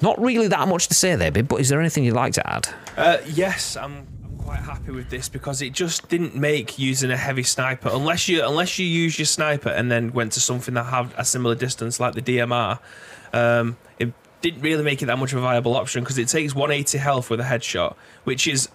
Not 0.00 0.20
really 0.20 0.48
that 0.48 0.68
much 0.68 0.88
to 0.88 0.94
say 0.94 1.16
there, 1.16 1.30
Bib, 1.30 1.48
but 1.48 1.60
is 1.60 1.68
there 1.68 1.80
anything 1.80 2.04
you'd 2.04 2.14
like 2.14 2.34
to 2.34 2.46
add? 2.46 2.68
Uh, 2.96 3.18
yes, 3.26 3.76
I'm 3.76 4.06
quite 4.44 4.58
happy 4.60 4.90
with 4.92 5.08
this 5.08 5.28
because 5.28 5.62
it 5.62 5.72
just 5.72 6.08
didn't 6.08 6.34
make 6.36 6.78
using 6.78 7.10
a 7.10 7.16
heavy 7.16 7.42
sniper 7.42 7.88
unless 7.92 8.28
you 8.28 8.44
unless 8.44 8.78
you 8.78 8.86
use 8.86 9.18
your 9.18 9.24
sniper 9.26 9.70
and 9.70 9.90
then 9.90 10.12
went 10.12 10.32
to 10.32 10.40
something 10.40 10.74
that 10.74 10.84
had 10.84 11.10
a 11.16 11.24
similar 11.24 11.54
distance 11.54 11.98
like 11.98 12.14
the 12.14 12.20
DMR. 12.22 12.78
Um, 13.32 13.76
it 13.98 14.12
didn't 14.42 14.60
really 14.60 14.84
make 14.84 15.02
it 15.02 15.06
that 15.06 15.18
much 15.18 15.32
of 15.32 15.38
a 15.38 15.42
viable 15.42 15.76
option 15.76 16.02
because 16.04 16.18
it 16.18 16.28
takes 16.28 16.54
180 16.54 16.98
health 16.98 17.30
with 17.30 17.40
a 17.40 17.44
headshot, 17.44 17.94
which 18.24 18.46
is 18.46 18.68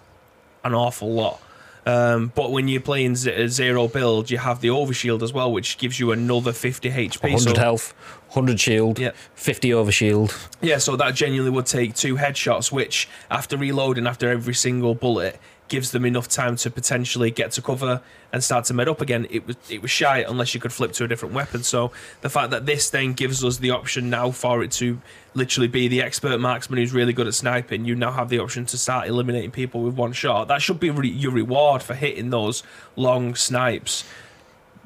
an 0.64 0.74
awful 0.74 1.12
lot. 1.12 1.40
Um, 1.86 2.30
but 2.34 2.52
when 2.52 2.68
you're 2.68 2.82
playing 2.82 3.16
z- 3.16 3.46
zero 3.48 3.88
build, 3.88 4.30
you 4.30 4.36
have 4.36 4.60
the 4.60 4.68
overshield 4.68 5.22
as 5.22 5.32
well, 5.32 5.50
which 5.50 5.78
gives 5.78 5.98
you 5.98 6.12
another 6.12 6.52
50 6.52 6.90
HP. 6.90 7.22
100 7.22 7.54
so- 7.56 7.60
health, 7.60 7.94
100 8.28 8.60
shield, 8.60 8.98
Yeah. 8.98 9.12
50 9.34 9.72
over 9.72 9.90
shield. 9.90 10.36
Yeah, 10.60 10.76
so 10.76 10.94
that 10.96 11.14
genuinely 11.14 11.50
would 11.52 11.64
take 11.64 11.94
two 11.94 12.16
headshots, 12.16 12.70
which 12.70 13.08
after 13.30 13.56
reloading 13.56 14.06
after 14.06 14.28
every 14.28 14.52
single 14.54 14.94
bullet 14.94 15.40
gives 15.70 15.92
them 15.92 16.04
enough 16.04 16.28
time 16.28 16.56
to 16.56 16.70
potentially 16.70 17.30
get 17.30 17.52
to 17.52 17.62
cover 17.62 18.02
and 18.32 18.44
start 18.44 18.66
to 18.66 18.74
med 18.74 18.88
up 18.88 19.00
again. 19.00 19.26
It 19.30 19.46
was 19.46 19.56
it 19.70 19.80
was 19.80 19.90
shy 19.90 20.18
unless 20.18 20.54
you 20.54 20.60
could 20.60 20.72
flip 20.72 20.92
to 20.92 21.04
a 21.04 21.08
different 21.08 21.34
weapon. 21.34 21.62
So 21.62 21.92
the 22.20 22.28
fact 22.28 22.50
that 22.50 22.66
this 22.66 22.90
then 22.90 23.14
gives 23.14 23.42
us 23.42 23.56
the 23.56 23.70
option 23.70 24.10
now 24.10 24.30
for 24.32 24.62
it 24.62 24.72
to 24.72 25.00
literally 25.32 25.68
be 25.68 25.88
the 25.88 26.02
expert 26.02 26.38
marksman 26.38 26.78
who's 26.78 26.92
really 26.92 27.14
good 27.14 27.26
at 27.26 27.34
sniping, 27.34 27.86
you 27.86 27.94
now 27.94 28.12
have 28.12 28.28
the 28.28 28.40
option 28.40 28.66
to 28.66 28.76
start 28.76 29.08
eliminating 29.08 29.52
people 29.52 29.82
with 29.82 29.94
one 29.94 30.12
shot. 30.12 30.48
That 30.48 30.60
should 30.60 30.80
be 30.80 30.90
re- 30.90 31.08
your 31.08 31.32
reward 31.32 31.82
for 31.82 31.94
hitting 31.94 32.28
those 32.28 32.62
long 32.96 33.34
snipes 33.34 34.04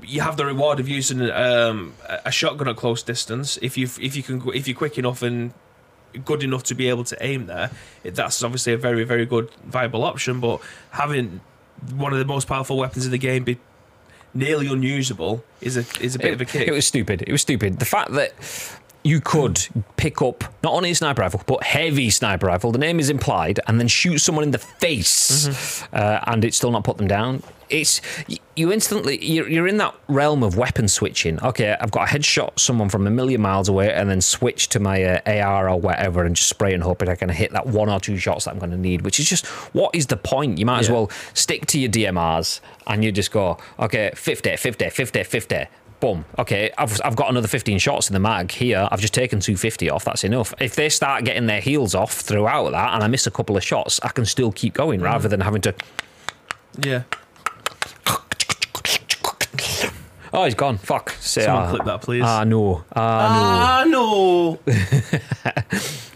you 0.03 0.21
have 0.21 0.37
the 0.37 0.45
reward 0.45 0.81
of 0.81 0.89
using 0.89 1.31
um, 1.31 1.95
a 2.25 2.31
shotgun 2.31 2.69
at 2.69 2.77
close 2.77 3.03
distance 3.03 3.59
if 3.63 3.79
you 3.79 3.89
if 4.01 4.17
you 4.17 4.23
can 4.23 4.43
if 4.53 4.69
you're 4.69 4.77
quick 4.77 4.99
enough 4.99 5.23
and 5.23 5.55
good 6.25 6.43
enough 6.43 6.63
to 6.65 6.75
be 6.75 6.89
able 6.89 7.05
to 7.05 7.17
aim 7.21 7.47
there. 7.47 7.71
That's 8.03 8.43
obviously 8.43 8.73
a 8.73 8.79
very 8.79 9.05
very 9.05 9.27
good 9.27 9.51
viable 9.65 10.05
option. 10.05 10.41
But 10.41 10.61
having 10.91 11.41
one 11.95 12.13
of 12.13 12.19
the 12.19 12.25
most 12.25 12.47
powerful 12.47 12.77
weapons 12.77 13.05
in 13.05 13.13
the 13.13 13.19
game 13.19 13.45
be 13.45 13.59
nearly 14.33 14.67
unusable 14.67 15.45
is 15.61 15.77
a 15.77 15.85
is 16.01 16.15
a 16.15 16.19
bit 16.19 16.29
it, 16.29 16.35
of 16.35 16.41
a 16.41 16.45
kick. 16.45 16.69
It 16.69 16.73
was 16.73 16.87
stupid. 16.87 17.23
It 17.23 17.33
was 17.33 17.43
stupid. 17.43 17.79
The 17.79 17.85
fact 17.85 18.13
that 18.13 18.33
you 19.07 19.21
could 19.21 19.61
pick 19.97 20.23
up 20.23 20.45
not 20.63 20.73
only 20.73 20.91
a 20.91 20.95
sniper 20.95 21.21
rifle 21.21 21.43
but 21.47 21.63
heavy 21.63 22.09
sniper 22.09 22.47
rifle. 22.47 22.73
The 22.73 22.79
name 22.79 22.99
is 22.99 23.11
implied, 23.11 23.61
and 23.67 23.79
then 23.79 23.87
shoot 23.87 24.19
someone 24.19 24.45
in 24.45 24.51
the 24.51 24.59
face, 24.59 25.47
Mm-hmm. 25.49 25.97
uh, 25.97 26.21
and 26.27 26.45
it 26.45 26.55
still 26.55 26.71
not 26.71 26.85
put 26.85 26.97
them 26.97 27.07
down. 27.07 27.43
It's 27.71 28.01
you 28.57 28.71
instantly 28.73 29.25
you're, 29.25 29.49
you're 29.49 29.67
in 29.67 29.79
that 29.79 29.95
realm 30.09 30.43
of 30.43 30.57
weapon 30.57 30.87
switching. 30.87 31.43
Okay, 31.43 31.77
I've 31.81 31.91
got 31.91 32.09
a 32.09 32.13
headshot 32.19 32.59
someone 32.59 32.89
from 32.89 33.07
a 33.07 33.11
million 33.11 33.41
miles 33.43 33.69
away, 33.69 33.93
and 33.93 34.09
then 34.09 34.21
switch 34.21 34.69
to 34.71 34.81
my 34.81 35.03
uh, 35.03 35.21
AR 35.45 35.69
or 35.71 35.81
whatever, 35.81 36.25
and 36.25 36.35
just 36.37 36.49
spray 36.49 36.73
and 36.73 36.83
hope 36.83 36.99
that 37.01 37.09
I 37.09 37.17
can 37.17 37.29
hit 37.29 37.53
that 37.53 37.67
one 37.67 37.89
or 37.91 38.01
two 38.01 38.17
shots 38.17 38.45
that 38.45 38.53
I'm 38.53 38.59
going 38.59 38.71
to 38.71 38.77
need. 38.79 39.03
Which 39.03 39.19
is 39.21 39.29
just 39.29 39.47
what 39.75 39.95
is 39.95 40.07
the 40.07 40.17
point? 40.17 40.59
You 40.59 40.67
might 40.67 40.81
as 40.81 40.91
well 40.91 41.11
stick 41.35 41.67
to 41.69 41.79
your 41.79 41.91
DMRs, 41.91 42.61
and 42.87 43.03
you 43.05 43.13
just 43.13 43.31
go 43.33 43.59
okay, 43.79 44.13
50, 44.15 44.57
50, 44.57 44.91
50, 44.91 45.23
50 45.25 45.67
boom. 46.01 46.25
Okay, 46.39 46.71
I've, 46.77 47.01
I've 47.05 47.17
got 47.17 47.31
another 47.31 47.49
15 47.49 47.79
shots 47.79 48.09
in 48.09 48.15
the 48.15 48.21
mag 48.21 48.51
here. 48.51 48.89
I've 48.91 49.01
just 49.01 49.15
taken 49.15 49.41
250 49.41 49.91
off. 49.91 50.05
That's 50.05 50.25
enough. 50.25 50.55
If 50.61 50.77
they 50.77 50.89
start 50.89 51.25
getting 51.25 51.47
their 51.47 51.61
heels 51.61 51.95
off 51.95 52.13
throughout 52.13 52.71
that 52.71 52.95
and 52.95 53.03
I 53.03 53.07
miss 53.09 53.27
a 53.27 53.31
couple 53.31 53.57
of 53.57 53.65
shots, 53.65 54.01
I 54.03 54.09
can 54.09 54.25
still 54.27 54.53
keep 54.53 54.75
going 54.75 55.01
mm. 55.01 55.05
rather 55.05 55.29
than 55.29 55.41
having 55.41 55.63
to. 55.63 55.75
yeah. 56.81 57.03
Oh, 60.37 60.45
he's 60.45 60.55
gone. 60.55 60.79
Fuck. 60.79 61.11
Say, 61.21 61.45
Someone 61.45 61.65
ah, 61.65 61.71
clip 61.71 61.85
that, 61.87 62.03
please. 62.03 62.23
Ah, 62.25 62.43
no. 62.45 62.85
Ah, 62.95 63.81
Ah, 63.81 63.85
no. 63.87 64.59
no. 64.59 64.61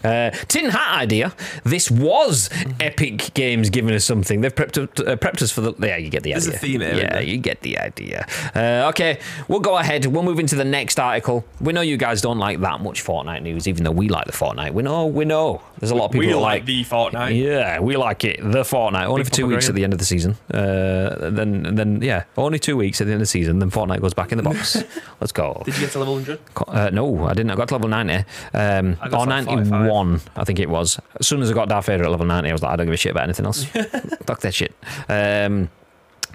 Uh, 0.01 0.29
tin 0.47 0.69
hat 0.69 1.01
idea. 1.01 1.33
This 1.65 1.91
was 1.91 2.49
Epic 2.79 3.31
Games 3.33 3.69
giving 3.69 3.93
us 3.93 4.05
something. 4.05 4.39
They've 4.39 4.53
prepped, 4.55 4.77
uh, 4.77 5.15
prepped 5.17 5.41
us 5.41 5.51
for 5.51 5.59
the. 5.59 5.73
Yeah, 5.77 5.97
you 5.97 6.09
get 6.09 6.23
the 6.23 6.31
There's 6.31 6.47
a 6.47 6.51
idea. 6.51 6.59
theme 6.59 6.81
Yeah, 6.81 7.19
you 7.19 7.37
get 7.37 7.59
the 7.61 7.77
idea. 7.79 8.25
Uh, 8.55 8.87
okay, 8.89 9.19
we'll 9.49 9.59
go 9.59 9.77
ahead. 9.77 10.05
We'll 10.05 10.23
move 10.23 10.39
into 10.39 10.55
the 10.55 10.63
next 10.63 11.01
article. 11.01 11.43
We 11.59 11.73
know 11.73 11.81
you 11.81 11.97
guys 11.97 12.21
don't 12.21 12.39
like 12.39 12.61
that 12.61 12.79
much 12.79 13.03
Fortnite 13.03 13.41
news, 13.41 13.67
even 13.67 13.83
though 13.83 13.91
we 13.91 14.07
like 14.07 14.25
the 14.25 14.31
Fortnite. 14.31 14.71
We 14.73 14.83
know, 14.83 15.05
we 15.05 15.25
know. 15.25 15.61
There's 15.79 15.91
a 15.91 15.95
lot 15.95 16.05
of 16.05 16.11
people 16.11 16.27
We 16.27 16.33
that 16.33 16.39
like 16.39 16.65
the 16.65 16.83
Fortnite. 16.85 17.37
Yeah, 17.37 17.79
we 17.81 17.97
like 17.97 18.23
it. 18.23 18.37
The 18.41 18.61
Fortnite. 18.63 19.05
Only 19.05 19.23
Big 19.23 19.27
for 19.27 19.35
two 19.35 19.41
Papa 19.43 19.55
weeks 19.55 19.65
Graham. 19.65 19.71
at 19.71 19.75
the 19.75 19.83
end 19.83 19.93
of 19.93 19.99
the 19.99 20.05
season. 20.05 20.37
Uh, 20.53 21.29
then, 21.29 21.75
then 21.75 22.01
yeah, 22.01 22.23
only 22.37 22.57
two 22.59 22.77
weeks 22.77 23.01
at 23.01 23.07
the 23.07 23.11
end 23.11 23.21
of 23.21 23.27
the 23.27 23.31
season. 23.31 23.59
Then 23.59 23.69
Fortnite 23.69 23.99
goes 23.99 24.08
back 24.13 24.31
in 24.31 24.37
the 24.37 24.43
box. 24.43 24.83
Let's 25.19 25.31
go. 25.31 25.61
Did 25.65 25.75
you 25.75 25.81
get 25.81 25.91
to 25.91 25.99
level 25.99 26.15
100? 26.15 26.39
Uh, 26.67 26.89
no, 26.91 27.25
I 27.25 27.33
didn't. 27.33 27.51
I 27.51 27.55
got 27.55 27.67
to 27.69 27.75
level 27.75 27.89
90. 27.89 28.25
Um, 28.53 28.97
or 29.01 29.09
like 29.09 29.45
91, 29.45 30.21
I 30.35 30.43
think 30.43 30.59
it 30.59 30.69
was. 30.69 30.99
As 31.19 31.27
soon 31.27 31.41
as 31.41 31.51
I 31.51 31.53
got 31.53 31.69
Darth 31.69 31.85
Vader 31.87 32.03
at 32.03 32.11
level 32.11 32.25
90, 32.25 32.49
I 32.49 32.51
was 32.51 32.61
like, 32.61 32.71
I 32.71 32.75
don't 32.75 32.87
give 32.87 32.93
a 32.93 32.97
shit 32.97 33.11
about 33.11 33.23
anything 33.23 33.45
else. 33.45 33.63
Fuck 34.25 34.41
that 34.41 34.53
shit. 34.53 34.73
Um, 35.07 35.69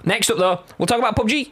next 0.05 0.31
up, 0.31 0.39
though, 0.39 0.61
we'll 0.79 0.87
talk 0.87 0.99
about 0.99 1.17
PUBG. 1.17 1.51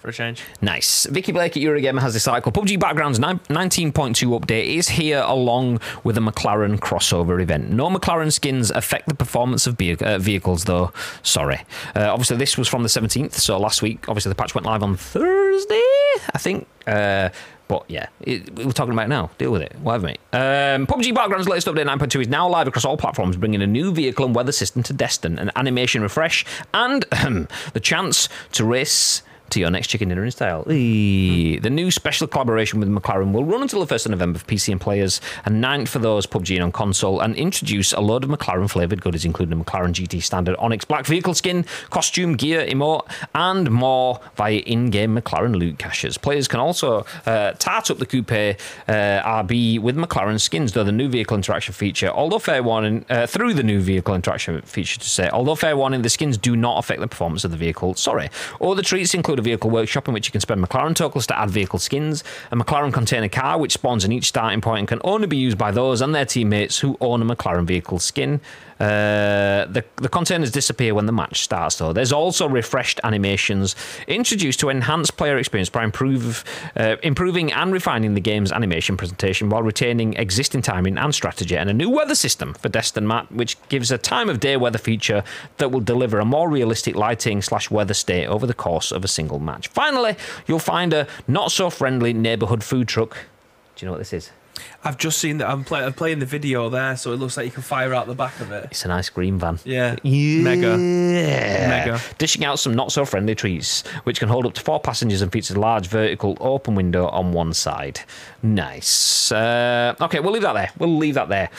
For 0.00 0.08
a 0.08 0.12
change. 0.14 0.42
Nice. 0.62 1.04
Vikki 1.04 1.30
Blake 1.30 1.54
at 1.58 1.62
Eurogamer 1.62 2.00
has 2.00 2.14
this 2.14 2.26
article. 2.26 2.52
PUBG 2.52 2.78
Battlegrounds 2.78 3.18
19.2 3.18 4.40
update 4.40 4.64
is 4.64 4.88
here 4.88 5.22
along 5.26 5.78
with 6.04 6.16
a 6.16 6.22
McLaren 6.22 6.78
crossover 6.78 7.42
event. 7.42 7.70
No 7.70 7.90
McLaren 7.90 8.32
skins 8.32 8.70
affect 8.70 9.08
the 9.08 9.14
performance 9.14 9.66
of 9.66 9.78
uh, 9.78 10.18
vehicles, 10.18 10.64
though. 10.64 10.90
Sorry. 11.22 11.60
Uh, 11.94 12.10
obviously, 12.10 12.38
this 12.38 12.56
was 12.56 12.66
from 12.66 12.82
the 12.82 12.88
17th, 12.88 13.34
so 13.34 13.58
last 13.58 13.82
week. 13.82 14.08
Obviously, 14.08 14.30
the 14.30 14.36
patch 14.36 14.54
went 14.54 14.66
live 14.66 14.82
on 14.82 14.96
Thursday, 14.96 15.82
I 16.32 16.38
think. 16.38 16.66
Uh, 16.86 17.28
but 17.68 17.84
yeah, 17.88 18.06
it, 18.22 18.52
we're 18.56 18.72
talking 18.72 18.94
about 18.94 19.10
now. 19.10 19.30
Deal 19.36 19.52
with 19.52 19.60
it. 19.60 19.76
Whatever, 19.82 20.06
mate. 20.06 20.20
Um, 20.32 20.86
PUBG 20.86 21.12
Battlegrounds 21.14 21.46
latest 21.46 21.66
update 21.66 21.86
9.2 21.86 22.22
is 22.22 22.28
now 22.28 22.48
live 22.48 22.66
across 22.66 22.86
all 22.86 22.96
platforms, 22.96 23.36
bringing 23.36 23.60
a 23.60 23.66
new 23.66 23.92
vehicle 23.92 24.24
and 24.24 24.34
weather 24.34 24.50
system 24.50 24.82
to 24.84 24.94
Deston, 24.94 25.38
an 25.38 25.50
animation 25.56 26.00
refresh, 26.00 26.46
and 26.72 27.02
the 27.74 27.80
chance 27.80 28.30
to 28.52 28.64
race 28.64 29.22
to 29.50 29.60
your 29.60 29.70
next 29.70 29.88
chicken 29.88 30.08
dinner 30.08 30.24
in 30.24 30.30
style. 30.30 30.64
Eee. 30.70 31.58
The 31.58 31.70
new 31.70 31.90
special 31.90 32.26
collaboration 32.26 32.80
with 32.80 32.88
McLaren 32.88 33.32
will 33.32 33.44
run 33.44 33.62
until 33.62 33.84
the 33.84 33.92
1st 33.94 34.06
of 34.06 34.10
November 34.12 34.38
for 34.38 34.46
PC 34.46 34.72
and 34.72 34.80
players, 34.80 35.20
and 35.44 35.62
9th 35.62 35.88
for 35.88 35.98
those 35.98 36.26
PUBG 36.26 36.54
and 36.54 36.64
on 36.64 36.72
console, 36.72 37.20
and 37.20 37.36
introduce 37.36 37.92
a 37.92 38.00
load 38.00 38.24
of 38.24 38.30
McLaren 38.30 38.70
flavoured 38.70 39.02
goodies, 39.02 39.24
including 39.24 39.60
a 39.60 39.64
McLaren 39.64 39.92
GT 39.92 40.22
standard 40.22 40.56
Onyx 40.58 40.84
Black 40.84 41.06
vehicle 41.06 41.34
skin, 41.34 41.64
costume, 41.90 42.36
gear, 42.36 42.64
emote, 42.66 43.08
and 43.34 43.70
more 43.70 44.20
via 44.36 44.56
in-game 44.56 45.16
McLaren 45.16 45.56
loot 45.56 45.78
caches. 45.78 46.16
Players 46.16 46.48
can 46.48 46.60
also 46.60 47.04
uh, 47.26 47.52
tart 47.52 47.90
up 47.90 47.98
the 47.98 48.06
Coupe 48.06 48.30
uh, 48.30 48.52
RB 48.88 49.80
with 49.80 49.96
McLaren 49.96 50.40
skins, 50.40 50.72
though 50.72 50.84
the 50.84 50.92
new 50.92 51.08
vehicle 51.08 51.36
interaction 51.36 51.74
feature, 51.74 52.08
although 52.08 52.38
fair 52.38 52.62
warning, 52.62 53.04
uh, 53.10 53.26
through 53.26 53.54
the 53.54 53.62
new 53.62 53.80
vehicle 53.80 54.14
interaction 54.14 54.60
feature 54.62 54.98
to 55.00 55.08
say, 55.08 55.28
although 55.30 55.54
fair 55.54 55.76
warning, 55.76 56.02
the 56.02 56.08
skins 56.08 56.38
do 56.38 56.56
not 56.56 56.78
affect 56.78 57.00
the 57.00 57.08
performance 57.08 57.44
of 57.44 57.50
the 57.50 57.56
vehicle. 57.56 57.94
Sorry. 57.94 58.30
All 58.60 58.74
the 58.74 58.82
treats 58.82 59.14
include 59.14 59.39
vehicle 59.40 59.70
workshop 59.70 60.08
in 60.08 60.14
which 60.14 60.26
you 60.26 60.32
can 60.32 60.40
spend 60.40 60.62
McLaren 60.62 60.94
tokens 60.94 61.26
to 61.28 61.38
add 61.38 61.50
vehicle 61.50 61.78
skins, 61.78 62.24
a 62.50 62.56
McLaren 62.56 62.92
container 62.92 63.28
car 63.28 63.58
which 63.58 63.72
spawns 63.72 64.04
in 64.04 64.12
each 64.12 64.26
starting 64.26 64.60
point 64.60 64.80
and 64.80 64.88
can 64.88 65.00
only 65.04 65.26
be 65.26 65.36
used 65.36 65.58
by 65.58 65.70
those 65.70 66.00
and 66.00 66.14
their 66.14 66.24
teammates 66.24 66.78
who 66.78 66.96
own 67.00 67.22
a 67.22 67.24
McLaren 67.24 67.64
vehicle 67.64 67.98
skin. 67.98 68.40
Uh, 68.80 69.66
the, 69.66 69.84
the 69.96 70.08
containers 70.08 70.50
disappear 70.50 70.94
when 70.94 71.04
the 71.04 71.12
match 71.12 71.42
starts, 71.42 71.76
though. 71.76 71.92
There's 71.92 72.12
also 72.12 72.48
refreshed 72.48 72.98
animations 73.04 73.76
introduced 74.08 74.58
to 74.60 74.70
enhance 74.70 75.10
player 75.10 75.36
experience 75.36 75.68
by 75.68 75.84
improve, 75.84 76.44
uh, 76.76 76.96
improving 77.02 77.52
and 77.52 77.74
refining 77.74 78.14
the 78.14 78.22
game's 78.22 78.50
animation 78.50 78.96
presentation 78.96 79.50
while 79.50 79.62
retaining 79.62 80.14
existing 80.14 80.62
timing 80.62 80.96
and 80.96 81.14
strategy, 81.14 81.58
and 81.58 81.68
a 81.68 81.74
new 81.74 81.90
weather 81.90 82.14
system 82.14 82.54
for 82.54 82.70
Deston 82.70 83.04
Map, 83.04 83.30
which 83.30 83.56
gives 83.68 83.90
a 83.90 83.98
time 83.98 84.30
of 84.30 84.40
day 84.40 84.56
weather 84.56 84.78
feature 84.78 85.22
that 85.58 85.70
will 85.70 85.80
deliver 85.80 86.18
a 86.18 86.24
more 86.24 86.48
realistic 86.48 86.96
lighting 86.96 87.42
slash 87.42 87.70
weather 87.70 87.94
state 87.94 88.26
over 88.26 88.46
the 88.46 88.54
course 88.54 88.90
of 88.92 89.04
a 89.04 89.08
single 89.08 89.38
match. 89.38 89.68
Finally, 89.68 90.16
you'll 90.46 90.58
find 90.58 90.94
a 90.94 91.06
not 91.28 91.52
so 91.52 91.68
friendly 91.68 92.14
neighborhood 92.14 92.64
food 92.64 92.88
truck. 92.88 93.26
Do 93.76 93.84
you 93.84 93.86
know 93.86 93.92
what 93.92 93.98
this 93.98 94.14
is? 94.14 94.30
I've 94.84 94.98
just 94.98 95.18
seen 95.18 95.38
that. 95.38 95.48
I'm, 95.48 95.64
play, 95.64 95.84
I'm 95.84 95.92
playing 95.92 96.18
the 96.18 96.26
video 96.26 96.68
there, 96.68 96.96
so 96.96 97.12
it 97.12 97.16
looks 97.16 97.36
like 97.36 97.46
you 97.46 97.52
can 97.52 97.62
fire 97.62 97.92
out 97.94 98.06
the 98.06 98.14
back 98.14 98.38
of 98.40 98.50
it. 98.50 98.66
It's 98.70 98.84
an 98.84 98.90
ice 98.90 99.08
cream 99.08 99.38
van. 99.38 99.58
Yeah. 99.64 99.96
Yeah. 100.02 100.42
Mega. 100.42 100.76
Mega. 100.76 101.68
Mega. 101.68 102.00
Dishing 102.18 102.44
out 102.44 102.58
some 102.58 102.74
not 102.74 102.92
so 102.92 103.04
friendly 103.04 103.34
treats, 103.34 103.86
which 104.04 104.18
can 104.18 104.28
hold 104.28 104.46
up 104.46 104.54
to 104.54 104.60
four 104.60 104.80
passengers 104.80 105.22
and 105.22 105.30
features 105.32 105.56
a 105.56 105.60
large 105.60 105.88
vertical 105.88 106.36
open 106.40 106.74
window 106.74 107.08
on 107.08 107.32
one 107.32 107.52
side. 107.52 108.00
Nice. 108.42 109.32
Uh, 109.32 109.94
okay, 110.00 110.20
we'll 110.20 110.32
leave 110.32 110.42
that 110.42 110.54
there. 110.54 110.70
We'll 110.78 110.96
leave 110.96 111.14
that 111.14 111.28
there. 111.28 111.50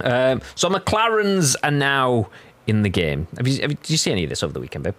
Um, 0.00 0.42
so 0.54 0.68
McLarens 0.68 1.56
are 1.62 1.70
now 1.70 2.28
in 2.66 2.82
the 2.82 2.90
game. 2.90 3.26
Have 3.36 3.48
you, 3.48 3.60
have 3.62 3.70
you, 3.70 3.76
did 3.76 3.90
you 3.90 3.96
see 3.96 4.12
any 4.12 4.24
of 4.24 4.30
this 4.30 4.42
over 4.42 4.52
the 4.52 4.60
weekend, 4.60 4.84
babe? 4.84 4.94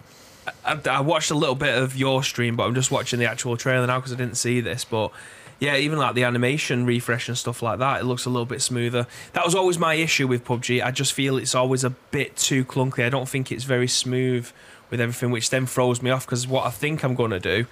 I, 0.65 0.79
I 0.89 1.01
watched 1.01 1.29
a 1.29 1.35
little 1.35 1.55
bit 1.55 1.77
of 1.77 1.95
your 1.95 2.23
stream, 2.23 2.55
but 2.55 2.63
I'm 2.63 2.73
just 2.73 2.89
watching 2.89 3.19
the 3.19 3.25
actual 3.25 3.57
trailer 3.57 3.85
now 3.85 3.99
because 3.99 4.13
I 4.13 4.15
didn't 4.15 4.37
see 4.37 4.61
this. 4.61 4.85
But 4.85 5.11
yeah, 5.59 5.75
even 5.75 5.97
like 5.97 6.13
the 6.15 6.23
animation 6.23 6.85
refresh 6.85 7.27
and 7.27 7.37
stuff 7.37 7.61
like 7.61 7.79
that, 7.79 8.01
it 8.01 8.03
looks 8.05 8.25
a 8.25 8.29
little 8.29 8.45
bit 8.45 8.61
smoother. 8.61 9.07
That 9.33 9.43
was 9.43 9.55
always 9.55 9.79
my 9.79 9.95
issue 9.95 10.27
with 10.27 10.45
PUBG. 10.45 10.83
I 10.83 10.91
just 10.91 11.13
feel 11.13 11.37
it's 11.37 11.55
always 11.55 11.83
a 11.83 11.89
bit 11.89 12.35
too 12.35 12.63
clunky. 12.63 13.03
I 13.03 13.09
don't 13.09 13.27
think 13.27 13.51
it's 13.51 13.63
very 13.63 13.87
smooth 13.87 14.49
with 14.89 15.01
everything, 15.01 15.31
which 15.31 15.49
then 15.49 15.65
throws 15.65 16.01
me 16.01 16.11
off 16.11 16.25
because 16.25 16.47
what 16.47 16.65
I 16.65 16.69
think 16.69 17.03
I'm 17.03 17.15
going 17.15 17.31
to 17.31 17.39
do. 17.39 17.65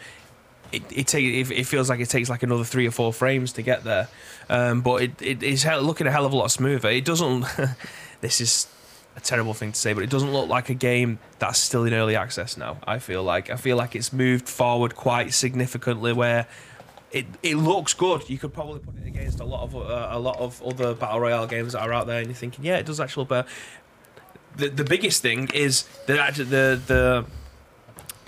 It, 0.72 0.84
it, 0.92 1.08
take, 1.08 1.24
it, 1.24 1.64
feels 1.66 1.90
like 1.90 2.00
it 2.00 2.10
takes 2.10 2.28
like 2.28 2.42
another 2.44 2.64
three 2.64 2.88
or 2.88 2.92
four 2.92 3.14
frames 3.14 3.54
to 3.54 3.62
get 3.62 3.84
there, 3.84 4.10
um, 4.50 4.82
but 4.82 5.04
it, 5.04 5.22
it, 5.22 5.44
it's 5.44 5.64
looking 5.64 6.08
a 6.08 6.12
hell 6.12 6.26
of 6.26 6.34
a 6.34 6.36
lot 6.36 6.52
smoother. 6.52 6.90
It 6.90 7.06
doesn't. 7.06 7.46
this 8.22 8.42
is 8.42 8.68
a 9.16 9.22
terrible 9.22 9.54
thing 9.54 9.72
to 9.72 9.80
say, 9.80 9.94
but 9.94 10.04
it 10.04 10.10
doesn't 10.10 10.34
look 10.34 10.50
like 10.50 10.70
a 10.70 10.74
game 10.74 11.20
that's 11.40 11.60
still 11.60 11.86
in 11.86 11.94
early 11.94 12.16
access 12.16 12.58
now. 12.58 12.78
I 12.86 13.00
feel 13.00 13.24
like 13.24 13.50
I 13.52 13.56
feel 13.56 13.78
like 13.78 13.96
it's 13.96 14.12
moved 14.12 14.50
forward 14.50 14.96
quite 14.96 15.34
significantly. 15.34 16.12
Where 16.12 16.48
it, 17.16 17.26
it 17.42 17.56
looks 17.56 17.94
good. 17.94 18.30
You 18.30 18.38
could 18.38 18.54
probably 18.54 18.80
put 18.80 18.94
it 18.98 19.08
against 19.08 19.40
a 19.40 19.46
lot 19.46 19.64
of 19.64 19.76
uh, 19.76 20.10
a 20.12 20.20
lot 20.20 20.38
of 20.38 20.62
other 20.62 20.94
battle 20.94 21.22
royale 21.22 21.48
games 21.48 21.72
that 21.72 21.80
are 21.80 21.94
out 21.94 22.08
there, 22.08 22.20
and 22.20 22.28
you're 22.28 22.36
thinking, 22.36 22.66
yeah, 22.66 22.76
it 22.76 22.86
does 22.86 23.00
actually 23.00 23.22
look 23.22 23.30
better. 23.30 23.48
The 24.58 24.68
the 24.68 24.84
biggest 24.84 25.22
thing 25.22 25.50
is 25.54 25.88
that 26.08 26.20
actually 26.20 26.46
the 26.46 26.82
the 26.86 27.26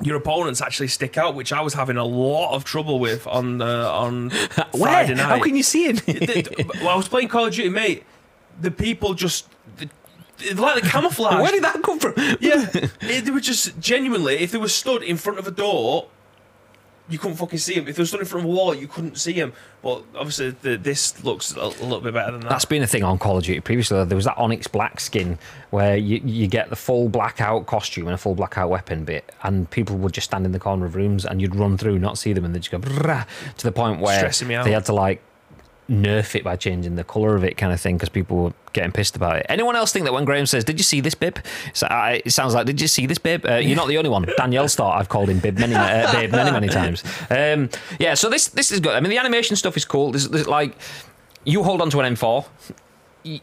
your 0.01 0.15
opponents 0.15 0.61
actually 0.61 0.87
stick 0.87 1.17
out, 1.17 1.35
which 1.35 1.51
I 1.51 1.59
was 1.61 1.73
having 1.73 1.97
a 1.97 2.05
lot 2.05 2.55
of 2.55 2.63
trouble 2.63 2.97
with 2.97 3.27
on 3.27 3.61
uh, 3.61 3.91
on 3.91 4.29
Friday 4.77 5.15
night. 5.15 5.25
How 5.25 5.43
can 5.43 5.57
you 5.57 5.63
see 5.63 5.87
it? 5.87 6.05
The- 6.05 6.65
well, 6.79 6.89
I 6.89 6.95
was 6.95 7.09
playing 7.09 7.27
Call 7.27 7.45
of 7.45 7.53
Duty, 7.53 7.69
mate. 7.69 8.05
The 8.61 8.71
people 8.71 9.15
just 9.15 9.49
the, 9.75 9.89
like 10.53 10.81
the 10.81 10.89
camouflage. 10.89 11.41
Where 11.41 11.51
did 11.51 11.63
that 11.65 11.83
come 11.83 11.99
from? 11.99 12.13
Yeah, 12.39 12.65
they 13.01 13.31
were 13.31 13.41
just 13.41 13.79
genuinely. 13.81 14.35
If 14.37 14.51
they 14.53 14.57
were 14.57 14.69
stood 14.69 15.03
in 15.03 15.17
front 15.17 15.39
of 15.39 15.45
a 15.45 15.51
door, 15.51 16.07
you 17.09 17.17
couldn't 17.17 17.37
fucking 17.37 17.59
see 17.59 17.73
him. 17.73 17.87
If 17.87 17.95
they 17.95 18.05
stood 18.05 18.19
in 18.19 18.25
front 18.25 18.45
of 18.45 18.51
a 18.51 18.53
wall, 18.53 18.75
you 18.75 18.87
couldn't 18.87 19.17
see 19.17 19.33
him. 19.33 19.53
But 19.81 20.03
obviously, 20.15 20.49
the, 20.49 20.77
this 20.77 21.23
looks 21.23 21.55
a, 21.55 21.59
a 21.61 21.67
little 21.67 22.01
bit 22.01 22.13
better 22.13 22.31
than 22.31 22.41
that. 22.41 22.49
That's 22.49 22.65
been 22.65 22.83
a 22.83 22.87
thing 22.87 23.03
on 23.03 23.17
Call 23.17 23.37
of 23.37 23.43
Duty 23.43 23.61
previously. 23.61 24.03
There 24.03 24.15
was 24.15 24.25
that 24.25 24.37
Onyx 24.37 24.67
Black 24.67 24.99
skin 24.99 25.37
where 25.69 25.95
you, 25.95 26.21
you 26.25 26.47
get 26.47 26.69
the 26.69 26.75
full 26.75 27.07
blackout 27.09 27.65
costume 27.65 28.07
and 28.07 28.13
a 28.13 28.17
full 28.17 28.35
blackout 28.35 28.69
weapon 28.69 29.05
bit, 29.05 29.31
and 29.43 29.69
people 29.69 29.95
would 29.97 30.13
just 30.13 30.25
stand 30.25 30.45
in 30.45 30.51
the 30.51 30.59
corner 30.59 30.85
of 30.85 30.95
rooms 30.95 31.25
and 31.25 31.41
you'd 31.41 31.55
run 31.55 31.77
through, 31.77 31.99
not 31.99 32.17
see 32.17 32.33
them, 32.33 32.43
and 32.43 32.53
they'd 32.53 32.63
just 32.63 32.71
go 32.71 32.79
to 32.79 33.63
the 33.63 33.71
point 33.71 34.01
where 34.01 34.17
Stressing 34.17 34.47
me 34.47 34.55
out. 34.55 34.65
they 34.65 34.71
had 34.71 34.85
to 34.85 34.93
like 34.93 35.21
nerf 35.89 36.35
it 36.35 36.43
by 36.43 36.55
changing 36.55 36.95
the 36.95 37.03
colour 37.03 37.35
of 37.35 37.43
it, 37.43 37.55
kind 37.57 37.71
of 37.71 37.79
thing, 37.79 37.95
because 37.95 38.09
people 38.09 38.37
were 38.43 38.53
getting 38.77 38.91
pissed 38.91 39.15
about 39.15 39.35
it. 39.37 39.45
Anyone 39.49 39.75
else 39.75 39.91
think 39.91 40.05
that 40.05 40.13
when 40.13 40.25
Graham 40.25 40.45
says, 40.45 40.63
"Did 40.63 40.79
you 40.79 40.83
see 40.83 41.01
this 41.01 41.15
bib?" 41.15 41.39
So, 41.73 41.87
uh, 41.87 42.19
it 42.23 42.31
sounds 42.31 42.53
like, 42.53 42.65
"Did 42.65 42.79
you 42.79 42.87
see 42.87 43.05
this 43.05 43.17
bib?" 43.17 43.45
Uh, 43.45 43.55
you're 43.55 43.75
not 43.75 43.87
the 43.87 43.97
only 43.97 44.09
one. 44.09 44.25
Danielle's 44.37 44.75
thought 44.75 44.99
I've 44.99 45.09
called 45.09 45.29
him 45.29 45.39
bib 45.39 45.59
many, 45.59 45.75
uh, 45.75 46.11
babe 46.13 46.31
many, 46.31 46.51
many 46.51 46.67
times. 46.67 47.03
Um, 47.29 47.69
yeah, 47.99 48.13
so 48.13 48.29
this 48.29 48.47
this 48.47 48.71
is 48.71 48.79
good. 48.79 48.93
I 48.93 48.99
mean, 48.99 49.09
the 49.09 49.17
animation 49.17 49.55
stuff 49.55 49.75
is 49.75 49.85
cool. 49.85 50.11
There's, 50.11 50.29
there's 50.29 50.47
like 50.47 50.77
you 51.43 51.63
hold 51.63 51.81
onto 51.81 51.99
an 51.99 52.15
M4. 52.15 52.45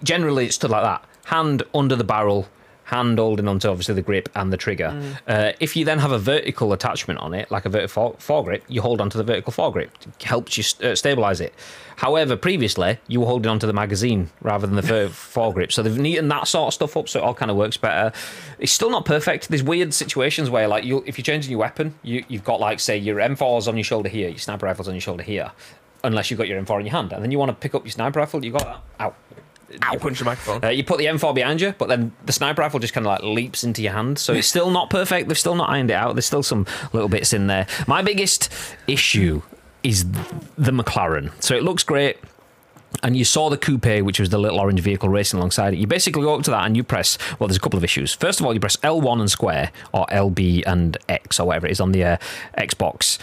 Generally, 0.02 0.46
it's 0.46 0.54
stood 0.54 0.70
like 0.70 0.82
that: 0.82 1.04
hand 1.26 1.62
under 1.74 1.96
the 1.96 2.04
barrel, 2.04 2.48
hand 2.84 3.18
holding 3.18 3.48
onto 3.48 3.68
obviously 3.68 3.94
the 3.94 4.02
grip 4.02 4.28
and 4.34 4.52
the 4.52 4.56
trigger. 4.56 5.14
Uh, 5.26 5.52
if 5.58 5.74
you 5.74 5.84
then 5.84 5.98
have 5.98 6.12
a 6.12 6.18
vertical 6.18 6.72
attachment 6.72 7.18
on 7.20 7.32
it, 7.32 7.50
like 7.50 7.64
a 7.64 7.68
vertical 7.70 8.14
foregrip, 8.18 8.60
you 8.68 8.82
hold 8.82 9.00
onto 9.00 9.16
the 9.16 9.24
vertical 9.24 9.52
foregrip. 9.52 9.88
It 10.18 10.22
helps 10.22 10.56
you 10.56 10.62
st- 10.62 10.92
uh, 10.92 10.94
stabilize 10.94 11.40
it. 11.40 11.54
However, 11.96 12.36
previously 12.36 12.98
you 13.06 13.20
were 13.20 13.26
holding 13.26 13.50
onto 13.50 13.66
the 13.66 13.72
magazine 13.72 14.30
rather 14.42 14.66
than 14.66 14.76
the 14.76 14.82
ver- 14.82 15.08
foregrip, 15.08 15.72
so 15.72 15.82
they've 15.82 15.96
neatened 15.98 16.30
that 16.30 16.46
sort 16.48 16.68
of 16.68 16.74
stuff 16.74 16.96
up, 16.96 17.08
so 17.08 17.20
it 17.20 17.22
all 17.22 17.34
kind 17.34 17.50
of 17.50 17.56
works 17.56 17.76
better. 17.76 18.12
It's 18.58 18.72
still 18.72 18.90
not 18.90 19.04
perfect. 19.04 19.48
There's 19.48 19.62
weird 19.62 19.94
situations 19.94 20.50
where, 20.50 20.68
like, 20.68 20.84
you 20.84 21.02
if 21.06 21.16
you're 21.16 21.24
changing 21.24 21.50
your 21.50 21.60
weapon, 21.60 21.94
you 22.02 22.24
you've 22.28 22.44
got 22.44 22.60
like 22.60 22.80
say 22.80 22.98
your 22.98 23.16
M4s 23.16 23.68
on 23.68 23.76
your 23.76 23.84
shoulder 23.84 24.08
here, 24.08 24.28
your 24.28 24.38
sniper 24.38 24.66
rifles 24.66 24.88
on 24.88 24.94
your 24.94 25.00
shoulder 25.00 25.22
here, 25.22 25.52
unless 26.02 26.30
you've 26.30 26.38
got 26.38 26.48
your 26.48 26.60
M4 26.62 26.80
in 26.80 26.86
your 26.86 26.94
hand, 26.94 27.12
and 27.12 27.22
then 27.22 27.30
you 27.30 27.38
want 27.38 27.48
to 27.50 27.54
pick 27.54 27.74
up 27.74 27.84
your 27.84 27.92
sniper 27.92 28.18
rifle, 28.18 28.44
you 28.44 28.50
got 28.50 28.64
that 28.64 28.80
out. 29.00 29.16
You 29.92 29.98
punch 29.98 30.18
the 30.18 30.24
microphone. 30.24 30.64
Uh, 30.64 30.68
you 30.68 30.84
put 30.84 30.98
the 30.98 31.06
M4 31.06 31.34
behind 31.34 31.60
you, 31.60 31.74
but 31.78 31.88
then 31.88 32.12
the 32.26 32.32
sniper 32.32 32.62
rifle 32.62 32.80
just 32.80 32.94
kind 32.94 33.06
of 33.06 33.10
like 33.10 33.22
leaps 33.22 33.64
into 33.64 33.82
your 33.82 33.92
hand. 33.92 34.18
So 34.18 34.32
it's 34.32 34.48
still 34.48 34.70
not 34.70 34.90
perfect. 34.90 35.28
They've 35.28 35.38
still 35.38 35.54
not 35.54 35.70
ironed 35.70 35.90
it 35.90 35.94
out. 35.94 36.14
There's 36.14 36.26
still 36.26 36.42
some 36.42 36.66
little 36.92 37.08
bits 37.08 37.32
in 37.32 37.46
there. 37.46 37.66
My 37.86 38.02
biggest 38.02 38.52
issue 38.86 39.42
is 39.82 40.04
the 40.04 40.72
McLaren. 40.72 41.30
So 41.42 41.54
it 41.54 41.62
looks 41.62 41.82
great. 41.82 42.18
And 43.02 43.16
you 43.16 43.24
saw 43.24 43.50
the 43.50 43.58
coupe, 43.58 44.02
which 44.02 44.20
was 44.20 44.30
the 44.30 44.38
little 44.38 44.60
orange 44.60 44.80
vehicle 44.80 45.08
racing 45.08 45.38
alongside 45.38 45.74
it. 45.74 45.78
You 45.78 45.86
basically 45.86 46.22
go 46.22 46.36
up 46.36 46.44
to 46.44 46.52
that 46.52 46.64
and 46.64 46.76
you 46.76 46.84
press. 46.84 47.18
Well, 47.38 47.48
there's 47.48 47.56
a 47.56 47.60
couple 47.60 47.76
of 47.76 47.84
issues. 47.84 48.14
First 48.14 48.40
of 48.40 48.46
all, 48.46 48.54
you 48.54 48.60
press 48.60 48.76
L1 48.78 49.20
and 49.20 49.30
square, 49.30 49.72
or 49.92 50.06
LB 50.06 50.62
and 50.64 50.96
X, 51.08 51.40
or 51.40 51.48
whatever 51.48 51.66
it 51.66 51.72
is 51.72 51.80
on 51.80 51.90
the 51.90 52.04
uh, 52.04 52.16
Xbox 52.56 53.18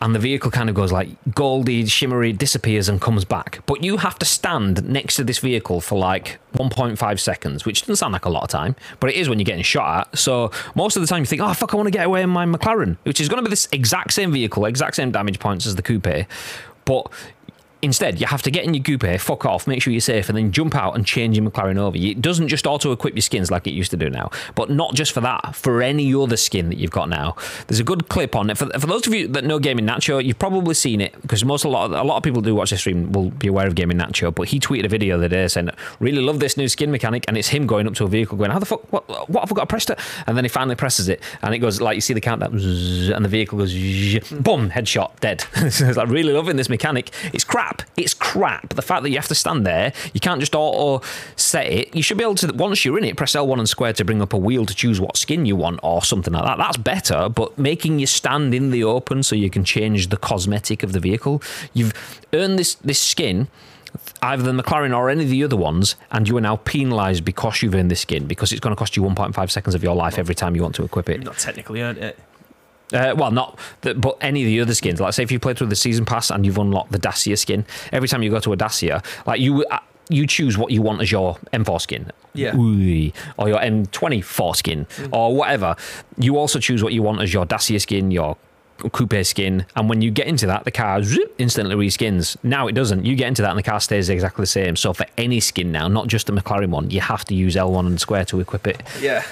and 0.00 0.14
the 0.14 0.18
vehicle 0.18 0.50
kind 0.50 0.68
of 0.68 0.74
goes 0.74 0.92
like 0.92 1.08
goldy, 1.34 1.86
shimmery, 1.86 2.32
disappears 2.32 2.88
and 2.88 3.00
comes 3.00 3.24
back. 3.24 3.60
But 3.66 3.82
you 3.82 3.98
have 3.98 4.18
to 4.18 4.26
stand 4.26 4.88
next 4.88 5.16
to 5.16 5.24
this 5.24 5.38
vehicle 5.38 5.80
for 5.80 5.98
like 5.98 6.38
1.5 6.54 7.20
seconds, 7.20 7.64
which 7.64 7.82
doesn't 7.82 7.96
sound 7.96 8.12
like 8.12 8.24
a 8.24 8.30
lot 8.30 8.42
of 8.42 8.48
time, 8.48 8.76
but 9.00 9.10
it 9.10 9.16
is 9.16 9.28
when 9.28 9.38
you're 9.38 9.44
getting 9.44 9.62
shot 9.62 10.08
at. 10.08 10.18
So 10.18 10.50
most 10.74 10.96
of 10.96 11.02
the 11.02 11.06
time 11.06 11.20
you 11.20 11.26
think, 11.26 11.42
oh, 11.42 11.52
fuck, 11.54 11.72
I 11.72 11.76
want 11.76 11.86
to 11.86 11.90
get 11.90 12.06
away 12.06 12.22
in 12.22 12.30
my 12.30 12.46
McLaren, 12.46 12.96
which 13.04 13.20
is 13.20 13.28
going 13.28 13.38
to 13.38 13.44
be 13.44 13.50
this 13.50 13.68
exact 13.72 14.12
same 14.12 14.32
vehicle, 14.32 14.66
exact 14.66 14.96
same 14.96 15.10
damage 15.10 15.38
points 15.38 15.66
as 15.66 15.76
the 15.76 15.82
coupe. 15.82 16.26
But 16.84 17.10
Instead, 17.84 18.18
you 18.18 18.26
have 18.26 18.40
to 18.40 18.50
get 18.50 18.64
in 18.64 18.72
your 18.72 18.82
coupe, 18.82 19.20
fuck 19.20 19.44
off, 19.44 19.66
make 19.66 19.82
sure 19.82 19.92
you're 19.92 20.00
safe, 20.00 20.30
and 20.30 20.38
then 20.38 20.50
jump 20.50 20.74
out 20.74 20.94
and 20.94 21.04
change 21.04 21.36
your 21.36 21.48
McLaren 21.48 21.76
over. 21.76 21.94
It 21.98 22.22
doesn't 22.22 22.48
just 22.48 22.66
auto 22.66 22.92
equip 22.92 23.14
your 23.14 23.20
skins 23.20 23.50
like 23.50 23.66
it 23.66 23.72
used 23.72 23.90
to 23.90 23.98
do 23.98 24.08
now, 24.08 24.30
but 24.54 24.70
not 24.70 24.94
just 24.94 25.12
for 25.12 25.20
that, 25.20 25.54
for 25.54 25.82
any 25.82 26.14
other 26.14 26.38
skin 26.38 26.70
that 26.70 26.78
you've 26.78 26.90
got 26.90 27.10
now. 27.10 27.36
There's 27.66 27.80
a 27.80 27.84
good 27.84 28.08
clip 28.08 28.34
on 28.34 28.48
it. 28.48 28.56
For, 28.56 28.70
for 28.70 28.86
those 28.86 29.06
of 29.06 29.12
you 29.12 29.28
that 29.28 29.44
know 29.44 29.58
Gaming 29.58 29.84
Nacho, 29.84 30.24
you've 30.24 30.38
probably 30.38 30.72
seen 30.72 31.02
it 31.02 31.20
because 31.20 31.44
most 31.44 31.64
a 31.64 31.68
lot, 31.68 31.84
of, 31.84 31.92
a 31.92 32.02
lot 32.02 32.16
of 32.16 32.22
people 32.22 32.40
do 32.40 32.54
watch 32.54 32.70
this 32.70 32.80
stream 32.80 33.12
will 33.12 33.30
be 33.30 33.48
aware 33.48 33.66
of 33.66 33.74
Gaming 33.74 33.98
Nacho, 33.98 34.34
but 34.34 34.48
he 34.48 34.58
tweeted 34.58 34.86
a 34.86 34.88
video 34.88 35.18
the 35.18 35.26
other 35.26 35.36
day 35.36 35.46
saying, 35.46 35.68
Really 36.00 36.22
love 36.22 36.40
this 36.40 36.56
new 36.56 36.68
skin 36.68 36.90
mechanic, 36.90 37.26
and 37.28 37.36
it's 37.36 37.48
him 37.48 37.66
going 37.66 37.86
up 37.86 37.92
to 37.96 38.04
a 38.04 38.08
vehicle 38.08 38.38
going, 38.38 38.50
How 38.50 38.60
the 38.60 38.64
fuck, 38.64 38.90
what, 38.90 39.06
what 39.28 39.42
have 39.42 39.52
I 39.52 39.54
got 39.54 39.62
to 39.62 39.66
press 39.66 39.90
it? 39.90 39.98
And 40.26 40.38
then 40.38 40.44
he 40.46 40.48
finally 40.48 40.76
presses 40.76 41.10
it, 41.10 41.22
and 41.42 41.54
it 41.54 41.58
goes 41.58 41.82
like 41.82 41.96
you 41.96 42.00
see 42.00 42.14
the 42.14 42.22
countdown, 42.22 42.52
and 42.54 43.24
the 43.24 43.28
vehicle 43.28 43.58
goes, 43.58 43.74
boom, 44.30 44.70
headshot, 44.70 45.20
dead. 45.20 45.44
it's 45.56 45.82
like, 45.82 46.08
really 46.08 46.32
loving 46.32 46.56
this 46.56 46.70
mechanic. 46.70 47.10
It's 47.34 47.44
crap. 47.44 47.73
It's 47.96 48.14
crap 48.14 48.34
crap. 48.34 48.74
The 48.74 48.82
fact 48.82 49.04
that 49.04 49.10
you 49.10 49.16
have 49.16 49.28
to 49.28 49.34
stand 49.34 49.64
there, 49.64 49.92
you 50.12 50.18
can't 50.18 50.40
just 50.40 50.56
auto 50.56 51.06
set 51.36 51.66
it. 51.66 51.94
You 51.94 52.02
should 52.02 52.18
be 52.18 52.24
able 52.24 52.34
to, 52.36 52.52
once 52.52 52.84
you're 52.84 52.98
in 52.98 53.04
it, 53.04 53.16
press 53.16 53.36
L1 53.36 53.60
and 53.60 53.68
square 53.68 53.92
to 53.92 54.04
bring 54.04 54.20
up 54.20 54.32
a 54.32 54.36
wheel 54.36 54.66
to 54.66 54.74
choose 54.74 55.00
what 55.00 55.16
skin 55.16 55.46
you 55.46 55.54
want 55.54 55.78
or 55.84 56.02
something 56.02 56.32
like 56.32 56.44
that. 56.44 56.58
That's 56.58 56.76
better, 56.76 57.28
but 57.28 57.56
making 57.56 58.00
you 58.00 58.08
stand 58.08 58.52
in 58.52 58.72
the 58.72 58.82
open 58.82 59.22
so 59.22 59.36
you 59.36 59.50
can 59.50 59.62
change 59.62 60.08
the 60.08 60.16
cosmetic 60.16 60.82
of 60.82 60.92
the 60.92 60.98
vehicle, 60.98 61.42
you've 61.74 61.92
earned 62.32 62.58
this, 62.58 62.74
this 62.74 62.98
skin 62.98 63.46
either 64.22 64.42
the 64.42 64.60
McLaren 64.60 64.96
or 64.96 65.08
any 65.08 65.22
of 65.22 65.30
the 65.30 65.44
other 65.44 65.56
ones, 65.56 65.94
and 66.10 66.28
you 66.28 66.36
are 66.36 66.40
now 66.40 66.56
penalised 66.56 67.24
because 67.24 67.62
you've 67.62 67.76
earned 67.76 67.92
this 67.92 68.00
skin 68.00 68.26
because 68.26 68.50
it's 68.50 68.58
going 68.58 68.74
to 68.74 68.76
cost 68.76 68.96
you 68.96 69.02
1.5 69.04 69.50
seconds 69.52 69.76
of 69.76 69.84
your 69.84 69.94
life 69.94 70.18
every 70.18 70.34
time 70.34 70.56
you 70.56 70.62
want 70.62 70.74
to 70.74 70.82
equip 70.82 71.08
it. 71.08 71.22
Not 71.22 71.38
technically 71.38 71.80
earned 71.80 71.98
it. 71.98 72.18
Uh, 72.94 73.14
well, 73.16 73.30
not 73.30 73.58
the, 73.80 73.94
but 73.94 74.16
any 74.20 74.42
of 74.42 74.46
the 74.46 74.60
other 74.60 74.74
skins. 74.74 75.00
Like, 75.00 75.12
say 75.14 75.22
if 75.22 75.32
you 75.32 75.40
played 75.40 75.58
through 75.58 75.66
the 75.66 75.76
season 75.76 76.04
pass 76.04 76.30
and 76.30 76.46
you've 76.46 76.58
unlocked 76.58 76.92
the 76.92 76.98
Dacia 76.98 77.36
skin, 77.36 77.64
every 77.92 78.08
time 78.08 78.22
you 78.22 78.30
go 78.30 78.40
to 78.40 78.52
a 78.52 78.56
Dacia, 78.56 79.02
like 79.26 79.40
you 79.40 79.64
uh, 79.64 79.80
you 80.08 80.26
choose 80.26 80.58
what 80.58 80.70
you 80.70 80.82
want 80.82 81.00
as 81.00 81.10
your 81.10 81.36
M4 81.52 81.80
skin, 81.80 82.10
yeah, 82.34 82.54
Ooh, 82.56 83.10
or 83.38 83.48
your 83.48 83.58
M24 83.58 84.56
skin, 84.56 84.86
mm. 84.86 85.08
or 85.12 85.34
whatever. 85.34 85.76
You 86.18 86.36
also 86.36 86.58
choose 86.58 86.82
what 86.82 86.92
you 86.92 87.02
want 87.02 87.20
as 87.20 87.32
your 87.32 87.46
Dacia 87.46 87.80
skin, 87.80 88.10
your 88.10 88.36
coupe 88.92 89.24
skin, 89.24 89.66
and 89.76 89.88
when 89.88 90.02
you 90.02 90.10
get 90.10 90.26
into 90.26 90.46
that, 90.46 90.64
the 90.64 90.70
car 90.70 91.02
zip, 91.02 91.34
instantly 91.38 91.74
reskins. 91.74 92.36
Now 92.42 92.66
it 92.66 92.72
doesn't. 92.72 93.04
You 93.04 93.16
get 93.16 93.28
into 93.28 93.42
that, 93.42 93.50
and 93.50 93.58
the 93.58 93.62
car 93.62 93.80
stays 93.80 94.08
exactly 94.08 94.42
the 94.42 94.46
same. 94.46 94.76
So 94.76 94.92
for 94.92 95.06
any 95.16 95.40
skin 95.40 95.72
now, 95.72 95.88
not 95.88 96.08
just 96.08 96.26
the 96.26 96.32
McLaren 96.32 96.70
one, 96.70 96.90
you 96.90 97.00
have 97.00 97.24
to 97.26 97.34
use 97.34 97.56
L1 97.56 97.86
and 97.86 98.00
square 98.00 98.24
to 98.26 98.40
equip 98.40 98.66
it. 98.66 98.82
Yeah. 99.00 99.24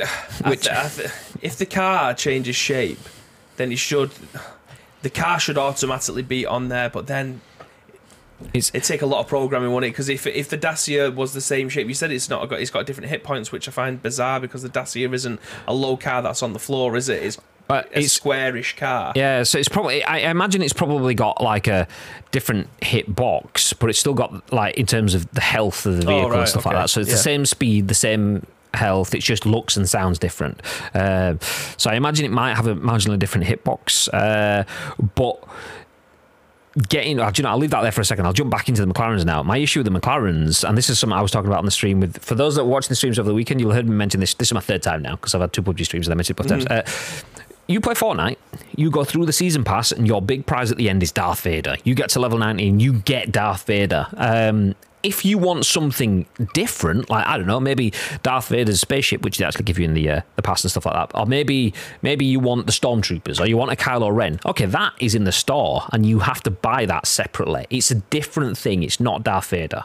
Which, 0.46 0.68
I 0.68 0.82
th- 0.82 0.84
I 0.84 0.88
th- 0.88 1.10
if 1.42 1.56
the 1.56 1.66
car 1.66 2.14
changes 2.14 2.56
shape, 2.56 3.00
then 3.56 3.72
it 3.72 3.78
should. 3.78 4.10
The 5.02 5.10
car 5.10 5.38
should 5.38 5.58
automatically 5.58 6.22
be 6.22 6.44
on 6.44 6.68
there, 6.68 6.90
but 6.90 7.06
then 7.06 7.40
it's, 8.54 8.70
it 8.72 8.84
take 8.84 9.02
a 9.02 9.06
lot 9.06 9.20
of 9.20 9.28
programming, 9.28 9.72
wouldn't 9.72 9.90
it? 9.90 9.92
Because 9.92 10.08
if 10.08 10.26
if 10.26 10.48
the 10.48 10.56
Dacia 10.56 11.10
was 11.10 11.34
the 11.34 11.40
same 11.40 11.68
shape, 11.68 11.88
you 11.88 11.94
said 11.94 12.10
it's 12.10 12.28
not 12.28 12.48
got 12.48 12.60
it's 12.60 12.70
got 12.70 12.86
different 12.86 13.10
hit 13.10 13.24
points, 13.24 13.50
which 13.50 13.68
I 13.68 13.72
find 13.72 14.00
bizarre 14.02 14.40
because 14.40 14.62
the 14.62 14.68
Dacia 14.68 15.12
isn't 15.12 15.40
a 15.66 15.74
low 15.74 15.96
car 15.96 16.22
that's 16.22 16.42
on 16.42 16.52
the 16.52 16.58
floor, 16.58 16.96
is 16.96 17.08
it? 17.08 17.22
It's 17.22 17.38
but 17.66 17.86
a 17.94 18.00
it's 18.00 18.18
squarish 18.18 18.76
car. 18.76 19.12
Yeah, 19.16 19.42
so 19.42 19.58
it's 19.58 19.68
probably 19.68 20.04
I 20.04 20.30
imagine 20.30 20.62
it's 20.62 20.72
probably 20.72 21.14
got 21.14 21.42
like 21.42 21.66
a 21.66 21.88
different 22.30 22.68
hit 22.82 23.14
box, 23.14 23.72
but 23.72 23.90
it's 23.90 23.98
still 23.98 24.14
got 24.14 24.52
like 24.52 24.76
in 24.76 24.86
terms 24.86 25.14
of 25.14 25.30
the 25.32 25.40
health 25.40 25.84
of 25.84 25.98
the 25.98 26.06
oh, 26.06 26.08
vehicle 26.08 26.26
oh, 26.26 26.30
right, 26.30 26.38
and 26.40 26.48
stuff 26.48 26.66
okay. 26.66 26.74
like 26.74 26.84
that. 26.84 26.90
So 26.90 27.00
it's 27.00 27.10
yeah. 27.10 27.16
the 27.16 27.22
same 27.22 27.44
speed, 27.44 27.88
the 27.88 27.94
same 27.94 28.46
health. 28.78 29.14
It 29.14 29.22
just 29.22 29.44
looks 29.44 29.76
and 29.76 29.88
sounds 29.88 30.18
different. 30.18 30.60
Uh, 30.94 31.36
so 31.76 31.90
I 31.90 31.94
imagine 31.94 32.24
it 32.24 32.30
might 32.32 32.54
have 32.54 32.66
a 32.66 32.74
marginally 32.74 33.18
different 33.18 33.46
hitbox, 33.46 34.08
uh, 34.12 34.64
but 35.14 35.44
getting, 36.88 37.18
uh, 37.18 37.32
you 37.34 37.42
know, 37.42 37.50
I'll 37.50 37.58
leave 37.58 37.70
that 37.70 37.82
there 37.82 37.92
for 37.92 38.00
a 38.00 38.04
second. 38.04 38.26
I'll 38.26 38.32
jump 38.32 38.50
back 38.50 38.68
into 38.68 38.84
the 38.84 38.92
McLarens 38.92 39.24
now. 39.24 39.42
My 39.42 39.58
issue 39.58 39.80
with 39.80 39.92
the 39.92 39.98
McLarens, 39.98 40.66
and 40.66 40.78
this 40.78 40.88
is 40.90 40.98
something 40.98 41.18
I 41.18 41.22
was 41.22 41.30
talking 41.30 41.48
about 41.48 41.58
on 41.58 41.64
the 41.64 41.70
stream 41.70 42.00
with, 42.00 42.22
for 42.22 42.34
those 42.34 42.54
that 42.56 42.64
were 42.64 42.70
watching 42.70 42.90
the 42.90 42.96
streams 42.96 43.18
over 43.18 43.28
the 43.28 43.34
weekend, 43.34 43.60
you'll 43.60 43.70
have 43.70 43.84
heard 43.84 43.88
me 43.88 43.96
mention 43.96 44.20
this. 44.20 44.34
This 44.34 44.48
is 44.48 44.54
my 44.54 44.60
third 44.60 44.82
time 44.82 45.02
now 45.02 45.16
because 45.16 45.34
I've 45.34 45.40
had 45.40 45.52
two 45.52 45.62
PUBG 45.62 45.84
streams 45.84 46.06
and 46.06 46.12
I 46.12 46.16
mentioned 46.16 46.38
it 46.38 46.42
both 46.42 46.52
mm. 46.52 46.66
times. 46.66 46.66
Uh, 46.66 47.42
you 47.66 47.82
play 47.82 47.92
Fortnite, 47.92 48.38
you 48.76 48.90
go 48.90 49.04
through 49.04 49.26
the 49.26 49.32
season 49.32 49.62
pass, 49.62 49.92
and 49.92 50.06
your 50.06 50.22
big 50.22 50.46
prize 50.46 50.70
at 50.70 50.78
the 50.78 50.88
end 50.88 51.02
is 51.02 51.12
Darth 51.12 51.42
Vader. 51.42 51.76
You 51.84 51.94
get 51.94 52.08
to 52.10 52.20
level 52.20 52.38
19, 52.38 52.80
you 52.80 52.94
get 52.94 53.30
Darth 53.30 53.64
Vader. 53.64 54.06
Um, 54.16 54.74
if 55.08 55.24
you 55.24 55.38
want 55.38 55.64
something 55.64 56.26
different, 56.52 57.08
like 57.08 57.26
I 57.26 57.38
don't 57.38 57.46
know, 57.46 57.58
maybe 57.58 57.92
Darth 58.22 58.48
Vader's 58.48 58.80
spaceship, 58.80 59.22
which 59.22 59.38
they 59.38 59.44
actually 59.44 59.64
give 59.64 59.78
you 59.78 59.86
in 59.86 59.94
the 59.94 60.10
uh, 60.10 60.20
the 60.36 60.42
past 60.42 60.64
and 60.64 60.70
stuff 60.70 60.84
like 60.84 60.94
that, 60.94 61.18
or 61.18 61.24
maybe 61.24 61.72
maybe 62.02 62.26
you 62.26 62.38
want 62.38 62.66
the 62.66 62.72
stormtroopers, 62.72 63.40
or 63.40 63.46
you 63.46 63.56
want 63.56 63.72
a 63.72 63.76
Kylo 63.76 64.14
Ren. 64.14 64.38
Okay, 64.44 64.66
that 64.66 64.92
is 65.00 65.14
in 65.14 65.24
the 65.24 65.32
store, 65.32 65.82
and 65.92 66.04
you 66.04 66.18
have 66.20 66.42
to 66.42 66.50
buy 66.50 66.84
that 66.86 67.06
separately. 67.06 67.66
It's 67.70 67.90
a 67.90 67.96
different 67.96 68.58
thing. 68.58 68.82
It's 68.82 69.00
not 69.00 69.24
Darth 69.24 69.48
Vader. 69.48 69.84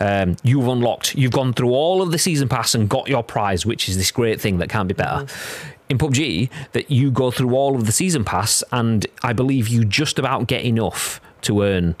Um, 0.00 0.36
you've 0.42 0.66
unlocked. 0.66 1.14
You've 1.14 1.32
gone 1.32 1.52
through 1.52 1.70
all 1.70 2.02
of 2.02 2.10
the 2.10 2.18
season 2.18 2.48
pass 2.48 2.74
and 2.74 2.88
got 2.88 3.08
your 3.08 3.22
prize, 3.22 3.64
which 3.64 3.88
is 3.88 3.96
this 3.96 4.10
great 4.10 4.40
thing 4.40 4.58
that 4.58 4.68
can't 4.68 4.88
be 4.88 4.94
better. 4.94 5.24
Mm-hmm 5.24 5.70
in 5.90 5.98
PUBG 5.98 6.48
that 6.72 6.90
you 6.90 7.10
go 7.10 7.30
through 7.30 7.54
all 7.54 7.76
of 7.76 7.84
the 7.84 7.92
season 7.92 8.24
pass, 8.24 8.64
and 8.72 9.06
I 9.22 9.34
believe 9.34 9.68
you 9.68 9.84
just 9.84 10.18
about 10.18 10.46
get 10.46 10.64
enough 10.64 11.20
to 11.42 11.62
earn 11.62 11.94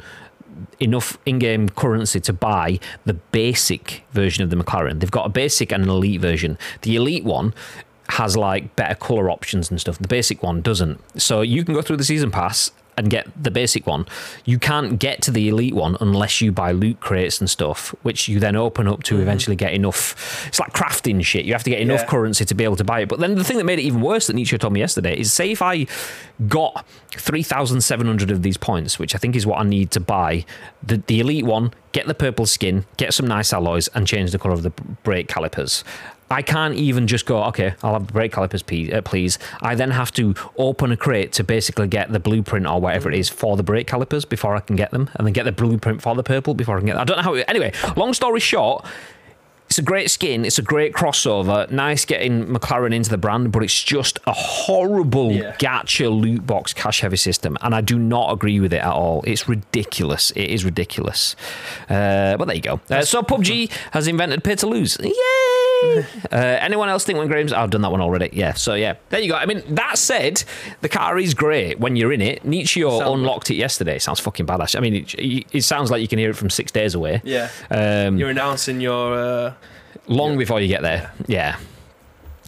enough 0.80 1.18
in-game 1.26 1.68
currency 1.70 2.20
to 2.20 2.32
buy 2.32 2.78
the 3.04 3.14
basic 3.14 4.04
version 4.12 4.42
of 4.44 4.50
the 4.50 4.56
McLaren. 4.56 5.00
They've 5.00 5.10
got 5.10 5.26
a 5.26 5.30
basic 5.30 5.72
and 5.72 5.84
an 5.84 5.90
elite 5.90 6.20
version. 6.20 6.58
The 6.82 6.96
elite 6.96 7.24
one 7.24 7.54
has 8.10 8.36
like 8.36 8.76
better 8.76 8.94
color 8.94 9.30
options 9.30 9.70
and 9.70 9.80
stuff. 9.80 9.98
The 9.98 10.08
basic 10.08 10.42
one 10.42 10.60
doesn't. 10.60 11.00
So 11.20 11.40
you 11.40 11.64
can 11.64 11.74
go 11.74 11.82
through 11.82 11.96
the 11.96 12.04
season 12.04 12.30
pass 12.30 12.70
and 12.96 13.10
get 13.10 13.26
the 13.40 13.50
basic 13.50 13.86
one. 13.86 14.06
You 14.44 14.58
can't 14.58 14.98
get 14.98 15.22
to 15.22 15.30
the 15.30 15.48
elite 15.48 15.74
one 15.74 15.96
unless 16.00 16.40
you 16.40 16.52
buy 16.52 16.72
loot 16.72 17.00
crates 17.00 17.40
and 17.40 17.48
stuff, 17.48 17.94
which 18.02 18.28
you 18.28 18.40
then 18.40 18.56
open 18.56 18.88
up 18.88 19.02
to 19.04 19.14
mm-hmm. 19.14 19.22
eventually 19.22 19.56
get 19.56 19.72
enough. 19.72 20.46
It's 20.48 20.60
like 20.60 20.72
crafting 20.72 21.24
shit. 21.24 21.44
You 21.44 21.52
have 21.52 21.64
to 21.64 21.70
get 21.70 21.80
enough 21.80 22.00
yeah. 22.00 22.06
currency 22.06 22.44
to 22.44 22.54
be 22.54 22.64
able 22.64 22.76
to 22.76 22.84
buy 22.84 23.00
it. 23.00 23.08
But 23.08 23.20
then 23.20 23.34
the 23.34 23.44
thing 23.44 23.58
that 23.58 23.64
made 23.64 23.78
it 23.78 23.82
even 23.82 24.00
worse 24.00 24.26
that 24.26 24.34
Nietzsche 24.34 24.56
told 24.58 24.72
me 24.72 24.80
yesterday 24.80 25.18
is 25.18 25.32
say 25.32 25.50
if 25.50 25.62
I 25.62 25.86
got 26.48 26.86
3,700 27.12 28.30
of 28.30 28.42
these 28.42 28.56
points, 28.56 28.98
which 28.98 29.14
I 29.14 29.18
think 29.18 29.36
is 29.36 29.46
what 29.46 29.60
I 29.60 29.64
need 29.64 29.90
to 29.92 30.00
buy 30.00 30.44
the, 30.82 30.98
the 30.98 31.20
elite 31.20 31.44
one, 31.44 31.72
get 31.92 32.06
the 32.06 32.14
purple 32.14 32.46
skin, 32.46 32.84
get 32.96 33.14
some 33.14 33.26
nice 33.26 33.52
alloys, 33.52 33.88
and 33.88 34.06
change 34.06 34.32
the 34.32 34.38
color 34.38 34.54
of 34.54 34.62
the 34.62 34.70
brake 34.70 35.28
calipers. 35.28 35.84
I 36.30 36.42
can't 36.42 36.74
even 36.74 37.06
just 37.06 37.26
go, 37.26 37.44
okay, 37.44 37.74
I'll 37.82 37.94
have 37.94 38.06
the 38.06 38.12
brake 38.12 38.32
calipers, 38.32 38.62
uh, 38.62 39.02
please. 39.02 39.38
I 39.60 39.74
then 39.74 39.90
have 39.90 40.12
to 40.12 40.34
open 40.56 40.92
a 40.92 40.96
crate 40.96 41.32
to 41.32 41.44
basically 41.44 41.88
get 41.88 42.12
the 42.12 42.20
blueprint 42.20 42.66
or 42.66 42.80
whatever 42.80 43.10
it 43.10 43.18
is 43.18 43.28
for 43.28 43.56
the 43.56 43.62
brake 43.62 43.86
calipers 43.86 44.24
before 44.24 44.56
I 44.56 44.60
can 44.60 44.76
get 44.76 44.90
them, 44.90 45.10
and 45.14 45.26
then 45.26 45.32
get 45.32 45.44
the 45.44 45.52
blueprint 45.52 46.02
for 46.02 46.14
the 46.14 46.22
purple 46.22 46.54
before 46.54 46.76
I 46.76 46.80
can 46.80 46.86
get 46.86 46.94
them. 46.94 47.02
I 47.02 47.04
don't 47.04 47.16
know 47.18 47.22
how. 47.22 47.34
It, 47.34 47.44
anyway, 47.48 47.72
long 47.96 48.14
story 48.14 48.40
short, 48.40 48.84
it's 49.68 49.78
a 49.78 49.82
great 49.82 50.10
skin. 50.10 50.44
It's 50.44 50.58
a 50.58 50.62
great 50.62 50.92
crossover. 50.92 51.70
Nice 51.70 52.04
getting 52.04 52.46
McLaren 52.46 52.94
into 52.94 53.10
the 53.10 53.18
brand, 53.18 53.50
but 53.50 53.62
it's 53.62 53.82
just 53.82 54.18
a 54.26 54.32
horrible 54.32 55.32
yeah. 55.32 55.56
gacha 55.56 56.08
loot 56.10 56.46
box 56.46 56.72
cash 56.72 57.00
heavy 57.00 57.16
system, 57.16 57.56
and 57.60 57.74
I 57.74 57.80
do 57.80 57.98
not 57.98 58.32
agree 58.32 58.60
with 58.60 58.72
it 58.72 58.82
at 58.82 58.92
all. 58.92 59.24
It's 59.26 59.48
ridiculous. 59.48 60.30
It 60.32 60.50
is 60.50 60.64
ridiculous. 60.64 61.34
Uh, 61.88 62.36
but 62.36 62.44
there 62.46 62.56
you 62.56 62.62
go. 62.62 62.80
Uh, 62.88 63.02
so 63.02 63.22
PUBG 63.22 63.70
has 63.92 64.06
invented 64.06 64.44
pay 64.44 64.54
to 64.56 64.66
lose. 64.66 64.96
Yay! 65.00 65.10
Uh, 66.32 66.36
anyone 66.36 66.88
else 66.88 67.04
think 67.04 67.18
when 67.18 67.28
Graham's? 67.28 67.52
Oh, 67.52 67.58
I've 67.58 67.70
done 67.70 67.82
that 67.82 67.90
one 67.90 68.00
already. 68.00 68.30
Yeah. 68.32 68.54
So 68.54 68.74
yeah, 68.74 68.94
there 69.10 69.20
you 69.20 69.28
go. 69.28 69.36
I 69.36 69.46
mean, 69.46 69.62
that 69.74 69.98
said, 69.98 70.44
the 70.80 70.88
car 70.88 71.18
is 71.18 71.34
great 71.34 71.80
when 71.80 71.96
you're 71.96 72.12
in 72.12 72.20
it. 72.20 72.44
Nietzsche 72.44 72.82
unlocked 72.82 73.50
it 73.50 73.56
yesterday. 73.56 73.98
Sounds 73.98 74.20
fucking 74.20 74.46
badass. 74.46 74.76
I 74.76 74.80
mean, 74.80 74.94
it, 74.94 75.46
it, 75.54 75.62
sounds 75.62 75.90
like 75.90 76.02
you 76.02 76.08
can 76.08 76.18
hear 76.18 76.30
it 76.30 76.36
from 76.36 76.50
six 76.50 76.70
days 76.72 76.94
away. 76.94 77.20
Yeah. 77.24 77.50
Um, 77.70 78.18
you're 78.18 78.30
announcing 78.30 78.80
your. 78.80 79.14
Uh, 79.14 79.54
long 80.06 80.32
yeah. 80.32 80.38
before 80.38 80.60
you 80.60 80.68
get 80.68 80.82
there. 80.82 81.12
Yeah. 81.26 81.56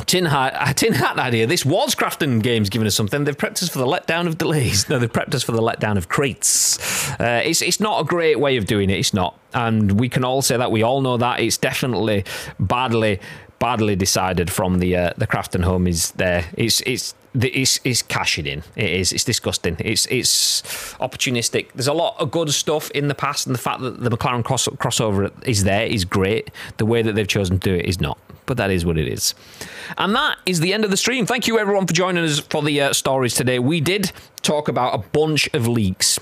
Tin 0.04 0.26
Hat, 0.26 0.76
Tin 0.76 0.92
Hat 0.92 1.18
idea. 1.18 1.46
This 1.46 1.64
was 1.64 1.94
Krafton 1.94 2.42
Games 2.42 2.68
giving 2.68 2.86
us 2.86 2.94
something. 2.94 3.24
They've 3.24 3.36
prepped 3.36 3.62
us 3.62 3.68
for 3.68 3.78
the 3.78 3.86
letdown 3.86 4.26
of 4.26 4.38
delays. 4.38 4.86
No, 4.96 4.98
they've 4.98 5.12
prepped 5.12 5.34
us 5.34 5.42
for 5.42 5.52
the 5.52 5.62
letdown 5.62 5.96
of 5.96 6.08
crates. 6.08 7.10
Uh, 7.18 7.40
it's 7.44 7.60
it's 7.62 7.80
not 7.80 8.00
a 8.00 8.04
great 8.04 8.38
way 8.38 8.56
of 8.56 8.66
doing 8.66 8.90
it. 8.90 8.98
It's 8.98 9.12
not, 9.14 9.38
and 9.52 9.98
we 9.98 10.08
can 10.08 10.24
all 10.24 10.42
say 10.42 10.56
that. 10.56 10.70
We 10.70 10.82
all 10.82 11.00
know 11.00 11.16
that 11.16 11.40
it's 11.40 11.56
definitely 11.56 12.24
badly 12.60 13.20
badly 13.58 13.96
decided 13.96 14.50
from 14.50 14.78
the 14.78 14.96
uh, 14.96 15.12
the 15.16 15.26
Krafton 15.26 15.64
home 15.64 15.86
is 15.86 16.12
there. 16.12 16.44
It's 16.56 16.80
it's 16.82 17.14
it's, 17.44 17.80
it's 17.84 18.02
cashing 18.02 18.46
in. 18.46 18.62
It 18.76 18.90
is. 18.90 19.12
It's 19.12 19.24
disgusting. 19.24 19.76
It's 19.78 20.06
it's 20.06 20.62
opportunistic. 21.00 21.72
There's 21.72 21.86
a 21.86 21.92
lot 21.92 22.16
of 22.18 22.30
good 22.30 22.50
stuff 22.50 22.90
in 22.92 23.08
the 23.08 23.14
past, 23.14 23.46
and 23.46 23.54
the 23.54 23.60
fact 23.60 23.80
that 23.82 24.00
the 24.02 24.10
McLaren 24.10 24.44
cross, 24.44 24.66
crossover 24.68 25.30
is 25.46 25.64
there 25.64 25.86
is 25.86 26.04
great. 26.04 26.50
The 26.76 26.86
way 26.86 27.02
that 27.02 27.14
they've 27.14 27.28
chosen 27.28 27.58
to 27.58 27.70
do 27.70 27.74
it 27.74 27.86
is 27.86 28.00
not. 28.00 28.18
But 28.46 28.56
that 28.58 28.70
is 28.70 28.86
what 28.86 28.96
it 28.96 29.08
is. 29.08 29.34
And 29.98 30.14
that 30.14 30.38
is 30.46 30.60
the 30.60 30.72
end 30.72 30.84
of 30.84 30.90
the 30.90 30.96
stream. 30.96 31.26
Thank 31.26 31.48
you 31.48 31.58
everyone 31.58 31.86
for 31.86 31.92
joining 31.92 32.24
us 32.24 32.38
for 32.38 32.62
the 32.62 32.80
uh, 32.80 32.92
stories 32.92 33.34
today. 33.34 33.58
We 33.58 33.80
did 33.80 34.12
talk 34.42 34.68
about 34.68 34.94
a 34.94 34.98
bunch 34.98 35.48
of 35.52 35.66
leaks 35.66 36.20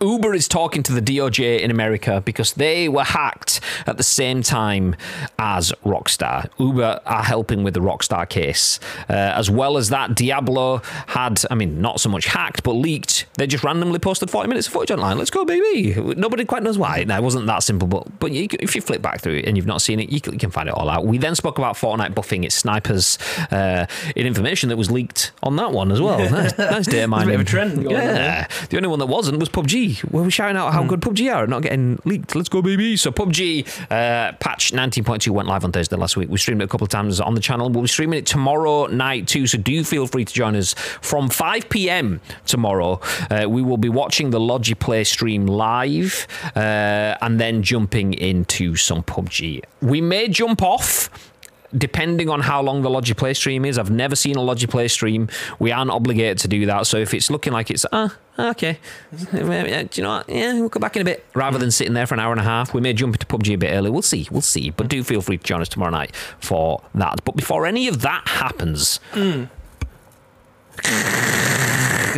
Uber 0.00 0.34
is 0.34 0.48
talking 0.48 0.82
to 0.84 0.92
the 0.92 1.02
DOJ 1.02 1.60
in 1.60 1.70
America 1.70 2.22
because 2.24 2.54
they 2.54 2.88
were 2.88 3.04
hacked 3.04 3.60
at 3.86 3.96
the 3.96 4.02
same 4.02 4.42
time 4.42 4.94
as 5.38 5.72
Rockstar. 5.84 6.48
Uber 6.58 7.00
are 7.04 7.22
helping 7.22 7.62
with 7.64 7.74
the 7.74 7.80
Rockstar 7.80 8.28
case. 8.28 8.78
Uh, 9.08 9.12
as 9.12 9.50
well 9.50 9.76
as 9.76 9.88
that, 9.88 10.14
Diablo 10.14 10.78
had, 11.08 11.42
I 11.50 11.54
mean, 11.54 11.80
not 11.80 12.00
so 12.00 12.08
much 12.08 12.26
hacked, 12.26 12.62
but 12.62 12.72
leaked. 12.72 13.26
They 13.34 13.46
just 13.46 13.64
randomly 13.64 13.98
posted 13.98 14.30
40 14.30 14.48
minutes 14.48 14.66
of 14.66 14.72
footage 14.72 14.90
online. 14.92 15.18
Let's 15.18 15.30
go, 15.30 15.44
baby. 15.44 15.94
Nobody 16.16 16.44
quite 16.44 16.62
knows 16.62 16.78
why. 16.78 17.04
Now, 17.04 17.18
it 17.18 17.22
wasn't 17.22 17.46
that 17.46 17.62
simple, 17.62 17.88
but, 17.88 18.18
but 18.20 18.32
you, 18.32 18.46
if 18.60 18.74
you 18.74 18.80
flip 18.80 19.02
back 19.02 19.20
through 19.20 19.36
it 19.36 19.46
and 19.46 19.56
you've 19.56 19.66
not 19.66 19.82
seen 19.82 19.98
it, 20.00 20.10
you 20.10 20.20
can, 20.20 20.32
you 20.32 20.38
can 20.38 20.50
find 20.50 20.68
it 20.68 20.74
all 20.74 20.88
out. 20.88 21.06
We 21.06 21.18
then 21.18 21.34
spoke 21.34 21.58
about 21.58 21.76
Fortnite 21.76 22.14
buffing 22.14 22.44
its 22.44 22.54
snipers 22.54 23.18
uh, 23.50 23.86
in 24.14 24.26
information 24.26 24.68
that 24.68 24.76
was 24.76 24.90
leaked 24.90 25.32
on 25.42 25.56
that 25.56 25.72
one 25.72 25.90
as 25.90 26.00
well. 26.00 26.18
nice, 26.30 26.56
nice 26.56 26.86
data 26.86 27.08
mining. 27.08 27.28
a 27.28 27.32
bit 27.32 27.34
of 27.34 27.40
a 27.40 27.44
trend. 27.44 27.90
Yeah. 27.90 28.46
The 28.70 28.76
only 28.76 28.88
one 28.88 28.98
that 29.00 29.06
wasn't 29.06 29.38
was 29.40 29.48
PUBG. 29.48 29.71
Where 29.72 30.22
we're 30.22 30.30
shouting 30.30 30.56
out 30.56 30.72
how 30.72 30.82
mm. 30.82 30.88
good 30.88 31.00
PUBG 31.00 31.34
are, 31.34 31.46
not 31.46 31.62
getting 31.62 31.98
leaked. 32.04 32.34
Let's 32.34 32.48
go, 32.48 32.60
baby. 32.60 32.96
So 32.96 33.10
PUBG 33.10 33.66
uh, 33.90 34.32
patch 34.32 34.72
19.2 34.72 35.28
went 35.30 35.48
live 35.48 35.64
on 35.64 35.72
Thursday 35.72 35.96
last 35.96 36.16
week. 36.16 36.28
We 36.28 36.38
streamed 36.38 36.60
it 36.60 36.64
a 36.64 36.68
couple 36.68 36.84
of 36.84 36.90
times 36.90 37.20
on 37.20 37.34
the 37.34 37.40
channel. 37.40 37.70
We'll 37.70 37.82
be 37.82 37.88
streaming 37.88 38.18
it 38.18 38.26
tomorrow 38.26 38.86
night 38.86 39.26
too. 39.26 39.46
So 39.46 39.58
do 39.58 39.82
feel 39.84 40.06
free 40.06 40.24
to 40.24 40.32
join 40.32 40.56
us 40.56 40.74
from 40.74 41.30
5 41.30 41.68
p.m. 41.70 42.20
tomorrow. 42.46 43.00
Uh, 43.30 43.48
we 43.48 43.62
will 43.62 43.78
be 43.78 43.88
watching 43.88 44.30
the 44.30 44.40
Logi 44.40 44.74
Play 44.74 45.04
stream 45.04 45.46
live 45.46 46.26
uh, 46.54 47.16
and 47.22 47.40
then 47.40 47.62
jumping 47.62 48.12
into 48.14 48.76
some 48.76 49.02
PUBG. 49.02 49.62
We 49.80 50.00
may 50.00 50.28
jump 50.28 50.62
off 50.62 51.31
depending 51.76 52.28
on 52.28 52.40
how 52.40 52.62
long 52.62 52.82
the 52.82 52.90
Logi 52.90 53.14
Play 53.14 53.34
stream 53.34 53.64
is. 53.64 53.78
I've 53.78 53.90
never 53.90 54.16
seen 54.16 54.36
a 54.36 54.42
Logi 54.42 54.66
Play 54.66 54.88
stream. 54.88 55.28
We 55.58 55.72
aren't 55.72 55.90
obligated 55.90 56.38
to 56.38 56.48
do 56.48 56.66
that. 56.66 56.86
So 56.86 56.98
if 56.98 57.14
it's 57.14 57.30
looking 57.30 57.52
like 57.52 57.70
it's, 57.70 57.86
ah, 57.92 58.16
okay, 58.38 58.78
do 59.16 59.38
you 59.40 60.02
know 60.02 60.10
what? 60.10 60.28
Yeah, 60.28 60.54
we'll 60.54 60.68
come 60.68 60.80
back 60.80 60.96
in 60.96 61.02
a 61.02 61.04
bit. 61.04 61.24
Rather 61.34 61.58
than 61.58 61.70
sitting 61.70 61.94
there 61.94 62.06
for 62.06 62.14
an 62.14 62.20
hour 62.20 62.32
and 62.32 62.40
a 62.40 62.44
half, 62.44 62.74
we 62.74 62.80
may 62.80 62.92
jump 62.92 63.14
into 63.14 63.26
PUBG 63.26 63.54
a 63.54 63.58
bit 63.58 63.72
early. 63.72 63.90
We'll 63.90 64.02
see. 64.02 64.28
We'll 64.30 64.40
see. 64.40 64.70
But 64.70 64.88
do 64.88 65.02
feel 65.02 65.22
free 65.22 65.38
to 65.38 65.44
join 65.44 65.60
us 65.60 65.68
tomorrow 65.68 65.92
night 65.92 66.14
for 66.40 66.82
that. 66.94 67.24
But 67.24 67.36
before 67.36 67.66
any 67.66 67.88
of 67.88 68.02
that 68.02 68.28
happens, 68.28 69.00
mm. 69.12 69.48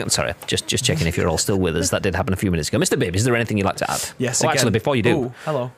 Sorry, 0.09 0.35
just 0.47 0.66
just 0.66 0.85
checking 0.85 1.06
if 1.06 1.16
you're 1.16 1.28
all 1.28 1.39
still 1.39 1.59
with 1.59 1.76
us. 1.76 1.90
That 1.90 2.02
did 2.02 2.14
happen 2.14 2.32
a 2.32 2.36
few 2.36 2.51
minutes 2.51 2.68
ago. 2.68 2.78
Mr. 2.78 2.98
Bib, 2.98 3.14
is 3.14 3.24
there 3.24 3.36
anything 3.36 3.59
you'd 3.59 3.64
like 3.66 3.76
to 3.76 3.90
add? 3.90 4.10
Yes. 4.18 4.43
Oh, 4.44 4.48
actually, 4.48 4.72
before 4.72 4.97
you 4.97 5.02
do, 5.02 5.16
Ooh, 5.16 5.35
hello. 5.44 5.72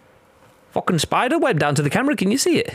Fucking 0.72 0.98
spider 0.98 1.38
web 1.38 1.58
down 1.58 1.74
to 1.74 1.82
the 1.82 1.90
camera. 1.90 2.16
Can 2.16 2.30
you 2.30 2.38
see 2.38 2.58
it? 2.58 2.74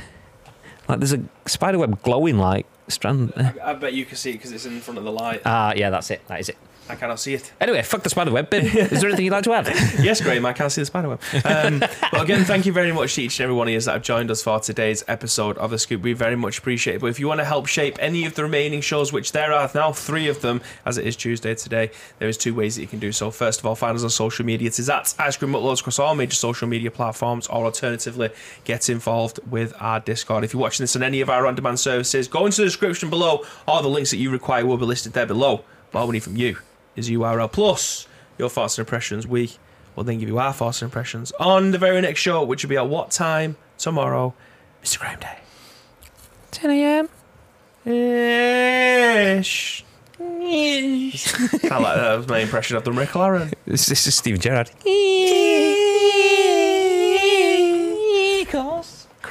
Like 0.88 1.00
there's 1.00 1.14
a 1.14 1.24
spider 1.46 1.80
web 1.80 2.02
glowing 2.04 2.38
like 2.38 2.66
strand. 2.88 3.34
I, 3.36 3.72
I 3.72 3.74
bet 3.74 3.94
you 3.94 4.06
can 4.06 4.18
see 4.18 4.32
it 4.32 4.34
because 4.34 4.52
it's 4.52 4.66
in 4.66 4.80
front 4.82 4.98
of 4.98 5.04
the 5.04 5.12
light. 5.12 5.42
Ah, 5.46 5.70
uh, 5.70 5.74
yeah, 5.76 5.90
that's 5.90 6.12
it. 6.12 6.26
That 6.28 6.40
is 6.40 6.50
it. 6.50 6.58
I 6.92 6.96
cannot 6.96 7.22
see 7.22 7.34
it. 7.34 7.54
Anyway, 7.62 7.82
fuck 7.84 8.04
the 8.04 8.10
spider 8.10 8.32
web. 8.32 8.54
Is 8.54 8.74
there 8.74 9.08
anything 9.08 9.24
you'd 9.24 9.32
like 9.32 9.46
to 9.46 9.54
add? 9.54 9.68
yes, 10.04 10.20
Graham, 10.20 10.46
I 10.46 10.52
can't 10.52 10.70
see 10.70 10.82
the 10.82 10.86
spider 10.88 11.08
web. 11.08 11.22
Um, 11.46 11.80
but 11.80 12.22
again, 12.22 12.44
thank 12.44 12.66
you 12.66 12.74
very 12.74 12.92
much 12.92 13.16
to 13.16 13.22
each 13.22 13.40
and 13.40 13.46
every 13.46 13.56
one 13.56 13.70
of 13.70 13.74
you 13.74 13.80
that 13.80 13.94
have 13.94 14.02
joined 14.02 14.30
us 14.30 14.44
for 14.44 14.60
today's 14.60 15.02
episode 15.08 15.58
of 15.58 15.72
The 15.72 15.80
Scoop. 15.80 16.02
We 16.02 16.12
very 16.12 16.36
much 16.36 16.58
appreciate 16.58 16.96
it. 16.96 17.02
But 17.02 17.08
if 17.08 17.18
you 17.18 17.30
want 17.30 17.40
to 17.40 17.46
help 17.46 17.68
shape 17.68 17.96
any 18.02 18.26
of 18.26 18.36
the 18.36 18.44
remaining 18.44 18.82
shows, 18.82 19.14
which 19.14 19.32
there 19.32 19.54
are 19.54 19.72
now 19.74 19.94
three 19.94 20.28
of 20.28 20.42
them, 20.42 20.60
as 20.86 20.98
it 20.98 21.08
is 21.08 21.16
Tuesday 21.16 21.56
today, 21.56 21.92
there 22.20 22.28
is 22.28 22.38
two 22.38 22.54
ways 22.54 22.76
that 22.76 22.82
you 22.82 22.90
can 22.90 23.00
do 23.00 23.14
so. 23.14 23.32
First 23.32 23.62
of 23.62 23.66
all, 23.66 23.76
find 23.76 23.96
us 23.96 24.04
on 24.04 24.10
social 24.10 24.46
media. 24.46 24.68
It 24.68 24.78
is 24.78 24.90
at 24.90 25.16
Ice 25.18 25.38
Cream 25.38 25.54
Uploads 25.54 25.80
across 25.80 25.98
all 25.98 26.14
major 26.14 26.36
social 26.36 26.68
media 26.68 26.92
platforms, 26.92 27.48
or 27.48 27.64
alternatively, 27.64 28.32
get 28.66 28.90
involved 28.90 29.40
with 29.50 29.74
our 29.80 30.02
Discord. 30.02 30.44
If 30.44 30.52
you're 30.52 30.62
watching 30.62 30.84
this 30.84 30.98
on 30.98 31.04
any 31.04 31.22
of 31.22 31.30
our 31.30 31.48
on 31.48 31.56
demand 31.56 31.80
services, 31.80 32.28
go 32.28 32.46
into 32.46 32.58
the 32.58 32.66
description 32.66 33.10
below. 33.10 33.46
All 33.66 33.82
the 33.82 33.88
links 33.88 34.12
that 34.12 34.18
you 34.18 34.30
require 34.30 34.66
will 34.66 34.78
be 34.78 34.86
listed 34.86 35.14
there 35.14 35.26
below. 35.26 35.64
But 35.94 36.00
all 36.00 36.08
we 36.08 36.14
need 36.14 36.24
from 36.24 36.36
you 36.36 36.58
is 36.96 37.10
URL 37.10 37.52
plus 37.52 38.08
your 38.38 38.50
thoughts 38.50 38.78
and 38.78 38.86
impressions. 38.86 39.28
We 39.28 39.52
will 39.96 40.04
then 40.04 40.20
give 40.20 40.30
you 40.30 40.40
our 40.40 40.54
thoughts 40.54 40.82
and 40.82 40.88
impressions 40.88 41.32
on 41.40 41.72
the 41.72 41.78
very 41.78 42.02
next 42.02 42.20
show, 42.20 42.44
which 42.44 42.64
will 42.64 42.70
be 42.70 42.78
at 42.78 42.88
what 42.88 43.12
time 43.12 43.58
tomorrow, 43.78 44.34
Mr. 44.84 45.00
Graham 45.00 45.20
Day? 45.20 45.38
10 46.52 46.72
a.m. 46.72 47.10
Ish. 49.40 49.84
I 50.20 50.24
like 50.24 51.62
that. 51.62 51.96
that 51.96 52.18
was 52.18 52.28
my 52.28 52.40
impression 52.40 52.78
of 52.78 52.84
the 52.84 52.92
McLaren. 52.92 53.54
This, 53.66 53.88
this 53.88 54.06
is 54.06 54.16
Steve 54.16 54.40
Gerrard. 54.40 54.70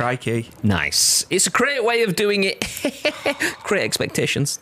Crikey. 0.01 0.49
Nice. 0.63 1.27
It's 1.29 1.47
a 1.47 1.51
great 1.51 1.85
way 1.85 2.03
of 2.05 2.17
doing 2.17 2.43
it. 2.45 2.65
Great 3.65 3.83
expectations. 3.83 4.59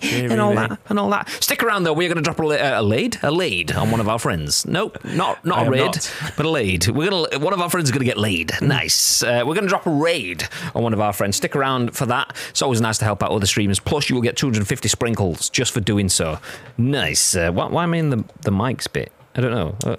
and 0.00 0.40
all 0.40 0.54
that. 0.54 0.78
And 0.88 0.98
all 0.98 1.10
that. 1.10 1.28
Stick 1.28 1.62
around 1.62 1.82
though. 1.82 1.92
We're 1.92 2.08
going 2.08 2.16
to 2.16 2.22
drop 2.22 2.40
a, 2.40 2.78
a 2.78 2.82
lead, 2.82 3.18
a 3.22 3.30
lead 3.30 3.72
on 3.72 3.90
one 3.90 4.00
of 4.00 4.08
our 4.08 4.18
friends. 4.18 4.64
Nope, 4.64 5.04
not 5.04 5.44
not 5.44 5.66
a 5.66 5.70
raid, 5.70 5.80
not. 5.80 6.14
but 6.38 6.46
a 6.46 6.48
lead. 6.48 6.88
We're 6.88 7.10
gonna 7.10 7.38
one 7.40 7.52
of 7.52 7.60
our 7.60 7.68
friends 7.68 7.88
is 7.88 7.92
going 7.92 8.06
to 8.06 8.06
get 8.06 8.16
laid. 8.16 8.52
Nice. 8.62 9.22
Uh, 9.22 9.42
we're 9.46 9.52
going 9.52 9.64
to 9.64 9.68
drop 9.68 9.84
a 9.84 9.90
raid 9.90 10.48
on 10.74 10.82
one 10.82 10.94
of 10.94 11.00
our 11.00 11.12
friends. 11.12 11.36
Stick 11.36 11.54
around 11.54 11.94
for 11.94 12.06
that. 12.06 12.34
It's 12.48 12.62
always 12.62 12.80
nice 12.80 12.96
to 12.98 13.04
help 13.04 13.22
out 13.22 13.32
other 13.32 13.44
streamers. 13.44 13.78
Plus, 13.80 14.08
you 14.08 14.14
will 14.14 14.22
get 14.22 14.38
250 14.38 14.88
sprinkles 14.88 15.50
just 15.50 15.72
for 15.72 15.80
doing 15.80 16.08
so. 16.08 16.38
Nice. 16.78 17.36
Uh, 17.36 17.52
why, 17.52 17.66
why 17.66 17.82
am 17.82 17.92
I 17.92 17.98
in 17.98 18.08
the 18.08 18.24
the 18.40 18.50
mics 18.50 18.90
bit? 18.90 19.12
I 19.34 19.42
don't 19.42 19.50
know. 19.50 19.76
Uh, 19.84 19.96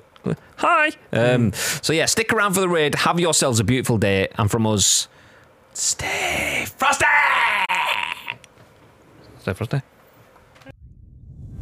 Hi. 0.58 0.92
Um, 1.12 1.54
so 1.54 1.94
yeah, 1.94 2.06
stick 2.06 2.34
around 2.34 2.54
for 2.54 2.62
the 2.62 2.70
raid. 2.70 2.96
Have 2.96 3.20
yourselves 3.20 3.60
a 3.60 3.64
beautiful 3.64 3.98
day, 3.98 4.28
and 4.38 4.50
from 4.50 4.66
us, 4.66 5.08
stay 5.74 6.66
frosty. 6.78 7.06
Stay 9.42 9.54
frosty. 9.54 9.82